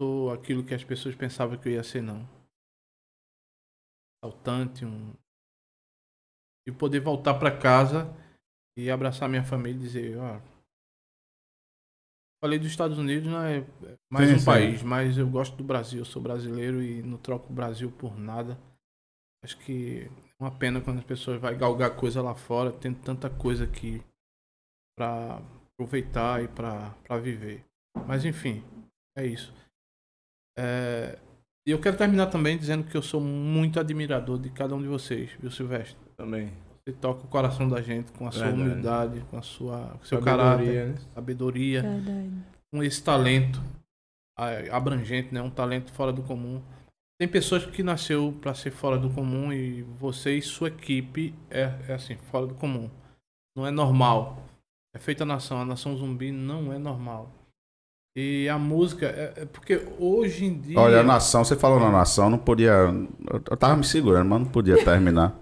Sou 0.00 0.30
aquilo 0.30 0.64
que 0.64 0.72
as 0.72 0.84
pessoas 0.84 1.16
pensavam 1.16 1.58
que 1.58 1.68
eu 1.68 1.72
ia 1.72 1.82
ser 1.82 2.00
não. 2.00 2.24
Saltante, 4.24 4.84
um 4.84 5.12
e 6.68 6.70
poder 6.70 7.00
voltar 7.00 7.34
para 7.34 7.58
casa 7.58 8.06
e 8.78 8.88
abraçar 8.88 9.28
minha 9.28 9.42
família 9.42 9.80
e 9.80 9.82
dizer, 9.82 10.16
ó, 10.16 10.40
falei 12.40 12.60
dos 12.60 12.68
Estados 12.68 12.96
Unidos, 12.96 13.28
não 13.28 13.42
é 13.42 13.66
mais 14.08 14.28
Sim, 14.28 14.34
um 14.36 14.38
sim. 14.38 14.44
país, 14.44 14.82
mas 14.84 15.18
eu 15.18 15.28
gosto 15.28 15.56
do 15.56 15.64
Brasil, 15.64 15.98
eu 15.98 16.04
sou 16.04 16.22
brasileiro 16.22 16.80
e 16.80 17.02
não 17.02 17.18
troco 17.18 17.50
o 17.50 17.52
Brasil 17.52 17.90
por 17.90 18.16
nada. 18.16 18.56
Acho 19.42 19.58
que 19.58 20.08
uma 20.40 20.50
pena 20.50 20.80
quando 20.80 20.98
as 20.98 21.04
pessoas 21.04 21.40
vão 21.40 21.56
galgar 21.56 21.94
coisa 21.96 22.22
lá 22.22 22.34
fora, 22.34 22.72
tem 22.72 22.94
tanta 22.94 23.28
coisa 23.28 23.64
aqui 23.64 24.02
pra 24.98 25.40
aproveitar 25.74 26.42
e 26.42 26.48
pra, 26.48 26.90
pra 27.04 27.18
viver. 27.18 27.64
Mas 28.06 28.24
enfim, 28.24 28.62
é 29.16 29.26
isso. 29.26 29.52
É, 30.58 31.18
E 31.66 31.70
eu 31.70 31.80
quero 31.80 31.96
terminar 31.96 32.26
também 32.26 32.56
dizendo 32.56 32.84
que 32.84 32.96
eu 32.96 33.02
sou 33.02 33.20
muito 33.20 33.78
admirador 33.78 34.38
de 34.38 34.50
cada 34.50 34.74
um 34.74 34.80
de 34.82 34.88
vocês, 34.88 35.30
viu, 35.38 35.50
Silvestre? 35.50 35.96
Também. 36.16 36.52
Você 36.84 36.94
toca 36.94 37.24
o 37.24 37.28
coração 37.28 37.68
da 37.68 37.80
gente 37.82 38.10
com 38.12 38.26
a 38.26 38.32
sua 38.32 38.46
Verdade. 38.46 38.62
humildade, 38.62 39.20
com 39.30 39.36
a 39.38 39.42
sua 39.42 39.88
com 39.98 40.04
seu 40.04 40.18
Sabedoria, 40.18 40.24
caráter, 40.24 40.86
né? 40.88 40.98
sabedoria 41.14 41.82
Verdade. 41.82 42.30
com 42.72 42.82
esse 42.82 43.02
talento 43.02 43.62
ah, 44.38 44.48
abrangente, 44.76 45.32
né? 45.34 45.42
Um 45.42 45.50
talento 45.50 45.92
fora 45.92 46.12
do 46.12 46.22
comum. 46.22 46.62
Tem 47.20 47.28
pessoas 47.28 47.66
que 47.66 47.82
nasceu 47.82 48.34
para 48.40 48.54
ser 48.54 48.70
fora 48.70 48.96
do 48.96 49.10
comum 49.10 49.52
e 49.52 49.82
você 50.00 50.38
e 50.38 50.40
sua 50.40 50.68
equipe 50.68 51.34
é, 51.50 51.70
é 51.86 51.92
assim, 51.92 52.16
fora 52.30 52.46
do 52.46 52.54
comum. 52.54 52.88
Não 53.54 53.66
é 53.66 53.70
normal. 53.70 54.42
É 54.96 54.98
feita 54.98 55.24
a 55.24 55.26
nação, 55.26 55.60
a 55.60 55.64
nação 55.66 55.94
zumbi 55.94 56.32
não 56.32 56.72
é 56.72 56.78
normal. 56.78 57.30
E 58.16 58.48
a 58.48 58.56
música 58.56 59.04
é, 59.04 59.42
é 59.42 59.44
porque 59.44 59.86
hoje 59.98 60.46
em 60.46 60.58
dia 60.58 60.80
Olha, 60.80 61.00
a 61.00 61.02
nação, 61.02 61.44
você 61.44 61.54
falou 61.56 61.78
na 61.78 61.90
nação, 61.90 62.30
não 62.30 62.38
podia. 62.38 62.72
Eu, 63.30 63.56
tava 63.58 63.76
me 63.76 63.84
segurando, 63.84 64.26
mas 64.26 64.40
não 64.40 64.48
podia 64.48 64.82
terminar. 64.82 65.38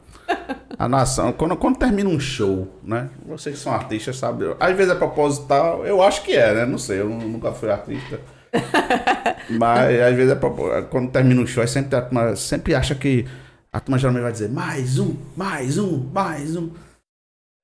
A 0.77 0.89
nação, 0.89 1.33
quando, 1.33 1.57
quando 1.57 1.79
termina 1.79 2.11
um 2.11 2.19
show, 2.19 2.67
né? 2.83 3.09
Vocês 3.25 3.55
que 3.55 3.63
são 3.63 3.73
artistas, 3.73 4.17
sabe? 4.17 4.47
Às 4.59 4.77
vezes 4.77 4.93
é 4.93 4.97
proposital, 4.97 5.87
eu 5.87 6.03
acho 6.03 6.25
que 6.25 6.33
é, 6.33 6.55
né? 6.55 6.67
Não 6.67 6.77
sei, 6.77 7.01
eu 7.01 7.09
nunca 7.09 7.53
fui 7.53 7.71
artista. 7.71 8.21
Mas 9.51 10.01
às 10.01 10.15
vezes 10.16 10.33
é 10.33 10.35
propos- 10.35 10.70
quando 10.91 11.11
termina 11.11 11.41
um 11.41 11.47
show, 11.47 11.62
é 11.62 11.66
sempre, 11.66 11.97
a 11.97 12.03
turma 12.03 12.37
sempre 12.37 12.75
acha 12.75 12.95
que 12.95 13.25
a 13.73 13.81
turma 13.81 13.99
geralmente 13.99 14.23
vai 14.23 14.33
dizer 14.33 14.49
mais 14.51 14.99
um, 14.99 15.15
mais 15.37 15.79
um, 15.79 15.99
mais 16.12 16.57
um. 16.57 16.70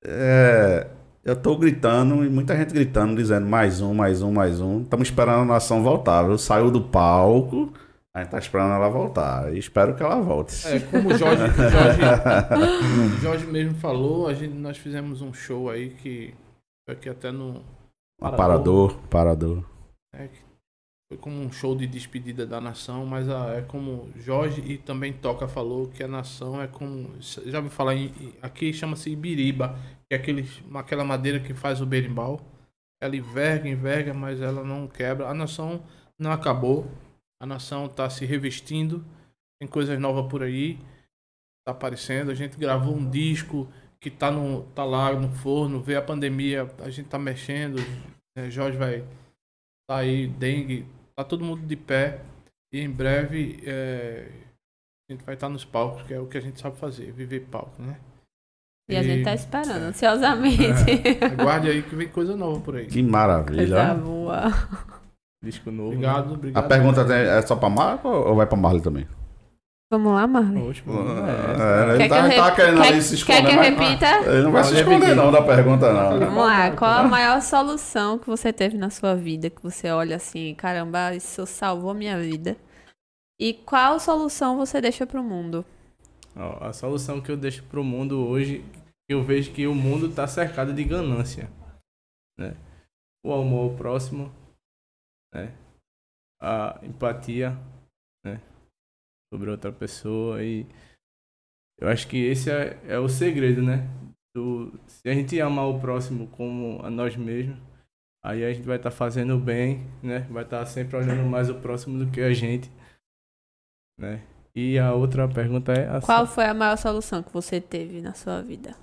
É, 0.04 0.86
eu 1.24 1.34
tô 1.36 1.56
gritando 1.56 2.24
e 2.24 2.28
muita 2.28 2.56
gente 2.56 2.72
gritando, 2.74 3.16
dizendo 3.16 3.46
mais 3.46 3.80
um, 3.80 3.94
mais 3.94 4.22
um, 4.22 4.32
mais 4.32 4.60
um. 4.60 4.82
Estamos 4.82 5.08
esperando 5.08 5.42
a 5.42 5.44
nação 5.54 5.82
voltar, 5.82 6.22
viu? 6.24 6.36
Saiu 6.36 6.70
do 6.70 6.82
palco, 6.82 7.72
a 8.14 8.20
gente 8.20 8.30
tá 8.30 8.38
esperando 8.38 8.74
ela 8.74 8.88
voltar. 8.88 9.52
E 9.54 9.58
espero 9.58 9.94
que 9.94 10.02
ela 10.02 10.20
volte. 10.20 10.66
É, 10.68 10.80
como 10.80 11.08
o 11.10 11.16
Jorge, 11.18 11.42
Jorge, 11.46 13.20
Jorge 13.22 13.46
mesmo 13.46 13.74
falou, 13.76 14.28
a 14.28 14.34
gente, 14.34 14.54
nós 14.54 14.76
fizemos 14.76 15.22
um 15.22 15.32
show 15.32 15.70
aí 15.70 15.90
que 15.90 16.34
foi 16.86 16.94
aqui 16.96 17.08
até 17.08 17.32
no 17.32 17.62
Parador, 18.20 18.96
parador. 19.10 19.64
é, 20.14 20.28
que 20.28 20.38
foi 21.14 21.16
como 21.16 21.40
um 21.40 21.50
show 21.50 21.76
de 21.76 21.86
despedida 21.86 22.46
da 22.46 22.60
nação, 22.60 23.06
mas 23.06 23.28
ah, 23.28 23.54
é 23.56 23.62
como 23.62 24.10
Jorge 24.16 24.60
e 24.60 24.78
também 24.78 25.12
Toca 25.12 25.46
falou 25.46 25.88
que 25.88 26.02
a 26.02 26.08
nação 26.08 26.60
é 26.60 26.66
como 26.66 27.10
já 27.20 27.58
ouviu 27.58 27.70
falar 27.70 27.94
em, 27.94 28.12
aqui 28.42 28.72
chama-se 28.72 29.10
ibiriba, 29.10 29.78
que 30.08 30.14
é 30.14 30.16
aquele, 30.16 30.48
aquela 30.74 31.04
madeira 31.04 31.38
que 31.38 31.54
faz 31.54 31.80
o 31.80 31.86
berimbau. 31.86 32.40
Ela 33.00 33.16
enverga, 33.16 33.68
enverga, 33.68 34.14
mas 34.14 34.40
ela 34.40 34.64
não 34.64 34.88
quebra. 34.88 35.28
A 35.28 35.34
nação 35.34 35.84
não 36.18 36.32
acabou. 36.32 36.90
A 37.40 37.46
nação 37.46 37.86
está 37.86 38.08
se 38.08 38.24
revestindo. 38.24 39.04
Tem 39.60 39.68
coisas 39.68 39.98
novas 40.00 40.30
por 40.30 40.42
aí. 40.42 40.78
Tá 41.66 41.72
aparecendo. 41.72 42.30
A 42.30 42.34
gente 42.34 42.56
gravou 42.56 42.96
um 42.96 43.08
disco 43.08 43.68
que 44.00 44.10
tá, 44.10 44.30
no, 44.30 44.62
tá 44.74 44.84
lá 44.84 45.12
no 45.12 45.30
forno. 45.30 45.82
Veio 45.82 45.98
a 45.98 46.02
pandemia, 46.02 46.70
a 46.78 46.88
gente 46.88 47.08
tá 47.08 47.18
mexendo. 47.18 47.76
né, 48.34 48.50
Jorge 48.50 48.78
vai 48.78 49.04
tá 49.86 49.98
aí, 49.98 50.26
dengue. 50.26 50.86
Tá 51.16 51.24
todo 51.24 51.44
mundo 51.44 51.62
de 51.66 51.76
pé. 51.76 52.20
E 52.72 52.80
em 52.80 52.90
breve 52.90 53.62
é, 53.64 54.28
a 55.08 55.12
gente 55.12 55.24
vai 55.24 55.34
estar 55.34 55.48
nos 55.48 55.64
palcos, 55.64 56.02
que 56.02 56.12
é 56.14 56.18
o 56.20 56.26
que 56.26 56.36
a 56.36 56.40
gente 56.40 56.60
sabe 56.60 56.76
fazer, 56.76 57.12
viver 57.12 57.40
palco, 57.46 57.80
né? 57.80 57.98
E 58.90 58.96
a 58.96 59.02
gente 59.02 59.24
tá 59.24 59.32
esperando, 59.34 59.82
ansiosamente. 59.84 60.90
Aguarde 61.40 61.70
aí 61.70 61.82
que 61.82 61.94
vem 61.96 62.08
coisa 62.08 62.36
nova 62.36 62.60
por 62.60 62.76
aí. 62.76 62.86
Que 62.86 63.02
maravilha. 63.02 63.56
Coisa 63.56 63.94
boa. 63.94 64.42
Disco 65.42 65.70
novo. 65.70 65.88
Obrigado, 65.92 66.30
A 66.30 66.32
obrigado. 66.34 66.68
pergunta 66.68 67.04
tem- 67.06 67.16
é 67.16 67.40
só 67.42 67.54
pra 67.56 67.70
Marco 67.70 68.08
ou 68.08 68.34
vai 68.34 68.46
pra 68.46 68.56
Marley 68.58 68.82
também? 68.82 69.06
Vamos 69.96 70.12
lá, 70.12 70.26
Marley. 70.26 70.68
Oxe, 70.68 70.82
mano, 70.86 71.10
é. 71.26 71.30
É, 71.30 71.88
ele 71.90 71.98
Quer 71.98 72.02
que 72.30 72.36
tá, 72.36 72.50
tá 72.50 72.54
querendo 72.56 72.82
quer- 72.82 72.88
ali 72.88 73.02
se 73.02 73.24
Quer 73.24 73.42
esconder. 73.42 73.42
que 73.44 73.50
eu 73.52 73.56
mas- 73.56 73.68
repita? 73.90 74.30
Ele 74.30 74.42
não 74.42 74.50
vai 74.52 74.64
se 74.64 74.74
esconder 74.74 74.94
repetir. 74.94 75.16
não 75.16 75.30
da 75.32 75.42
pergunta, 75.42 75.92
não. 75.92 76.18
Vamos 76.18 76.36
lá. 76.44 76.70
Qual 76.72 76.90
a 76.90 77.02
maior 77.04 77.40
solução 77.40 78.18
que 78.18 78.26
você 78.26 78.52
teve 78.52 78.76
na 78.76 78.90
sua 78.90 79.14
vida? 79.14 79.48
Que 79.50 79.62
você 79.62 79.90
olha 79.90 80.16
assim, 80.16 80.52
caramba, 80.56 81.14
isso 81.14 81.46
salvou 81.46 81.90
a 81.90 81.94
minha 81.94 82.18
vida. 82.18 82.56
E 83.38 83.54
qual 83.54 84.00
solução 84.00 84.56
você 84.56 84.80
deixa 84.80 85.06
pro 85.06 85.22
mundo? 85.22 85.64
Ó, 86.36 86.64
a 86.64 86.72
solução 86.72 87.20
que 87.20 87.30
eu 87.30 87.36
deixo 87.36 87.62
pro 87.64 87.84
mundo 87.84 88.26
hoje, 88.26 88.64
eu 89.08 89.22
vejo 89.22 89.52
que 89.52 89.66
o 89.68 89.74
mundo 89.74 90.08
tá 90.08 90.26
cercado 90.26 90.72
de 90.72 90.82
ganância, 90.82 91.48
né? 92.36 92.54
O 93.24 93.32
amor 93.32 93.70
ao 93.70 93.76
próximo, 93.76 94.32
né? 95.32 95.52
A 96.42 96.78
empatia, 96.82 97.50
né? 97.50 97.58
Sobre 99.34 99.50
outra 99.50 99.72
pessoa 99.72 100.40
e 100.44 100.64
eu 101.80 101.88
acho 101.88 102.06
que 102.06 102.16
esse 102.16 102.48
é, 102.52 102.78
é 102.86 102.98
o 103.00 103.08
segredo, 103.08 103.60
né? 103.60 103.84
Do, 104.32 104.72
se 104.86 105.08
a 105.08 105.12
gente 105.12 105.40
amar 105.40 105.66
o 105.66 105.80
próximo 105.80 106.28
como 106.28 106.80
a 106.84 106.88
nós 106.88 107.16
mesmos, 107.16 107.58
aí 108.24 108.44
a 108.44 108.52
gente 108.52 108.64
vai 108.64 108.76
estar 108.76 108.92
fazendo 108.92 109.36
bem, 109.36 109.84
né? 110.00 110.20
Vai 110.30 110.44
estar 110.44 110.64
sempre 110.66 110.96
olhando 110.96 111.28
mais 111.28 111.50
o 111.50 111.56
próximo 111.56 111.98
do 111.98 112.08
que 112.12 112.20
a 112.20 112.32
gente, 112.32 112.70
né? 113.98 114.22
E 114.54 114.78
a 114.78 114.94
outra 114.94 115.26
pergunta 115.26 115.72
é 115.72 115.88
a, 115.88 116.00
Qual 116.00 116.28
foi 116.28 116.44
a 116.44 116.54
maior 116.54 116.76
solução 116.76 117.20
que 117.20 117.32
você 117.32 117.60
teve 117.60 118.00
na 118.00 118.14
sua 118.14 118.40
vida? 118.40 118.76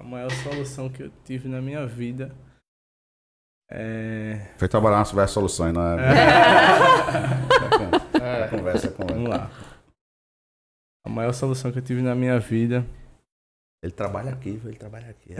a 0.00 0.04
maior 0.04 0.30
solução 0.30 0.88
que 0.88 1.02
eu 1.02 1.12
tive 1.24 1.48
na 1.48 1.60
minha 1.60 1.84
vida 1.84 2.32
é. 3.70 4.52
Foi 4.56 4.68
trabalhar 4.68 4.98
nas 4.98 5.30
soluções, 5.30 5.72
não 5.72 5.82
é? 5.82 5.96
É, 7.96 8.03
É 8.24 8.48
conversa, 8.48 8.90
conversa. 8.90 9.14
Vamos 9.14 9.28
lá. 9.28 9.50
A 11.04 11.10
maior 11.10 11.32
solução 11.32 11.70
que 11.70 11.78
eu 11.78 11.82
tive 11.82 12.00
na 12.00 12.14
minha 12.14 12.40
vida. 12.40 12.86
Ele 13.82 13.92
trabalha 13.92 14.32
aqui, 14.32 14.52
viu? 14.52 14.70
ele 14.70 14.78
trabalha 14.78 15.10
aqui. 15.10 15.34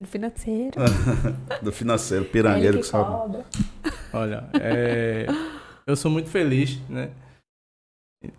No 0.00 0.06
financeiro. 0.08 0.80
Do 1.62 1.72
financeiro, 1.72 2.24
pirangueiro 2.30 2.78
que 2.78 2.82
que 2.82 2.88
sabe. 2.88 3.04
cobra. 3.04 3.44
Olha, 4.12 4.50
é, 4.60 5.26
eu 5.86 5.94
sou 5.94 6.10
muito 6.10 6.28
feliz, 6.28 6.80
né? 6.88 7.12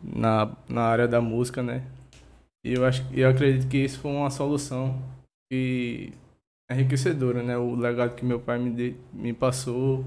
Na, 0.03 0.53
na 0.67 0.81
área 0.81 1.07
da 1.07 1.21
música, 1.21 1.63
né? 1.63 1.83
E 2.65 2.73
eu, 2.73 2.83
acho, 2.83 3.05
eu 3.13 3.29
acredito 3.29 3.69
que 3.69 3.77
isso 3.77 3.99
foi 3.99 4.11
uma 4.11 4.29
solução 4.29 5.01
que 5.49 6.11
é 6.69 6.75
enriquecedora, 6.75 7.41
né? 7.41 7.57
O 7.57 7.75
legado 7.75 8.15
que 8.15 8.25
meu 8.25 8.41
pai 8.41 8.59
me, 8.59 8.71
de, 8.71 8.95
me 9.13 9.31
passou 9.31 10.05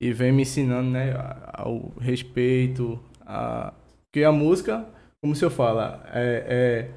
e 0.00 0.12
vem 0.12 0.32
me 0.32 0.42
ensinando, 0.42 0.90
né? 0.90 1.12
Ao 1.52 1.90
respeito, 2.00 3.02
a... 3.20 3.72
Porque 4.04 4.24
a 4.24 4.32
música, 4.32 4.86
como 5.20 5.32
o 5.32 5.36
senhor 5.36 5.50
fala, 5.50 6.02
é, 6.12 6.90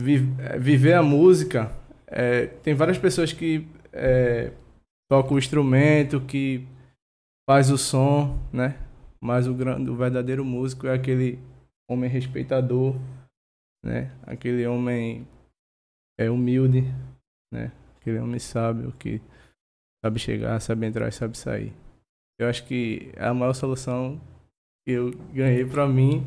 é, 0.00 0.04
é 0.48 0.58
viver 0.58 0.94
a 0.94 1.02
música. 1.02 1.70
é, 2.06 2.46
tem 2.46 2.74
várias 2.74 2.98
pessoas 2.98 3.32
que 3.32 3.66
é, 3.92 4.52
toca 5.10 5.34
o 5.34 5.38
instrumento, 5.38 6.20
que 6.20 6.66
faz 7.48 7.70
o 7.70 7.76
som, 7.76 8.38
né? 8.52 8.78
Mas 9.20 9.46
o, 9.46 9.54
grande, 9.54 9.90
o 9.90 9.96
verdadeiro 9.96 10.44
músico 10.44 10.86
é 10.86 10.94
aquele 10.94 11.38
homem 11.88 12.08
respeitador, 12.08 12.96
né? 13.84 14.16
Aquele 14.22 14.66
homem 14.66 15.26
é 16.18 16.30
humilde, 16.30 16.82
né? 17.52 17.72
Aquele 17.96 18.18
homem 18.18 18.38
sábio 18.38 18.92
que 18.92 19.20
sabe 20.04 20.18
chegar, 20.18 20.60
sabe 20.60 20.86
entrar 20.86 21.08
e 21.08 21.12
sabe 21.12 21.36
sair. 21.36 21.72
Eu 22.38 22.48
acho 22.48 22.64
que 22.64 23.12
a 23.18 23.34
maior 23.34 23.52
solução 23.52 24.20
que 24.86 24.92
eu 24.92 25.10
ganhei 25.32 25.64
pra 25.64 25.86
mim 25.86 26.24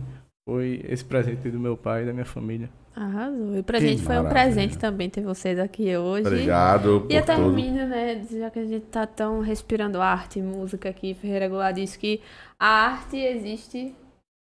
foi 0.48 0.82
esse 0.88 1.04
presente 1.04 1.50
do 1.50 1.60
meu 1.60 1.76
pai 1.76 2.04
e 2.04 2.06
da 2.06 2.14
minha 2.14 2.26
família. 2.26 2.70
Arrasou. 2.96 3.58
E 3.58 3.64
pra 3.64 3.80
Que 3.80 3.88
gente 3.88 4.04
foi 4.04 4.20
um 4.20 4.24
maravilha. 4.24 4.44
presente 4.44 4.78
também 4.78 5.10
ter 5.10 5.22
vocês 5.22 5.58
aqui 5.58 5.98
hoje. 5.98 6.28
Obrigado 6.28 7.08
E 7.10 7.16
eu 7.16 7.26
termino, 7.26 7.88
né? 7.88 8.24
Já 8.30 8.52
que 8.52 8.60
a 8.60 8.66
gente 8.66 8.86
tá 8.86 9.08
tão 9.08 9.42
respirando 9.42 10.00
arte, 10.00 10.40
música 10.42 10.90
aqui, 10.90 11.16
Ferreira 11.16 11.50
Goulart 11.50 11.76
disse 11.76 11.98
que 11.98 12.22
a 12.60 12.68
arte 12.68 13.18
existe 13.18 13.96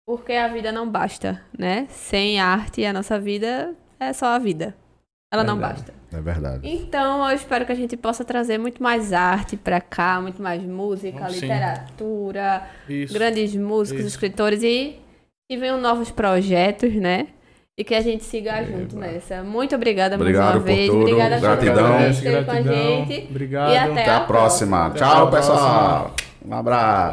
porque 0.05 0.33
a 0.33 0.49
vida 0.49 0.73
não 0.73 0.91
basta, 0.91 1.41
né? 1.57 1.87
Sem 1.89 2.41
arte, 2.41 2.85
a 2.85 2.93
nossa 2.93 3.21
vida 3.21 3.77
é 4.01 4.13
só 4.13 4.27
a 4.27 4.39
vida. 4.41 4.75
Ela 5.33 5.43
não 5.45 5.57
basta. 5.59 5.95
É 6.13 6.21
verdade. 6.21 6.61
Então, 6.69 7.27
eu 7.31 7.35
espero 7.35 7.65
que 7.65 7.73
a 7.73 7.75
gente 7.75 7.97
possa 7.97 8.23
trazer 8.23 8.59
muito 8.59 8.83
mais 8.83 9.15
arte 9.15 9.57
pra 9.57 9.81
cá, 9.81 10.21
muito 10.21 10.43
mais 10.43 10.63
música, 10.63 11.27
sim. 11.31 11.41
literatura, 11.41 12.63
Isso. 12.87 13.15
grandes 13.15 13.57
músicos, 13.57 14.01
Isso. 14.01 14.09
escritores 14.11 14.63
e 14.63 15.01
que 15.51 15.57
venham 15.57 15.81
novos 15.81 16.11
projetos, 16.11 16.93
né? 16.95 17.29
E 17.79 17.83
que 17.83 17.95
a 17.95 18.03
gente 18.03 18.23
siga 18.25 18.59
Eba. 18.61 18.71
junto 18.79 18.97
nessa. 18.99 19.43
Muito 19.43 19.75
obrigada 19.75 20.17
Obrigado 20.17 20.43
mais 20.43 20.55
uma 20.57 20.61
por 20.61 20.67
vez. 20.67 20.91
tudo. 20.91 21.01
Obrigada 21.01 21.37
a 21.37 21.41
Gratidão. 21.41 21.89
mundo 21.93 22.05
que 22.05 22.11
esteve 22.11 22.45
com 22.45 22.51
a 22.51 22.55
Gratidão. 22.61 22.77
gente. 23.07 23.27
Obrigado. 23.31 23.73
E 23.73 23.77
até 23.79 24.03
Até 24.03 24.11
a 24.15 24.21
próxima. 24.21 24.87
Até 24.89 24.99
Tchau, 24.99 25.27
a 25.27 25.31
pessoal. 25.31 26.15
Um 26.47 26.55
abraço. 26.55 27.11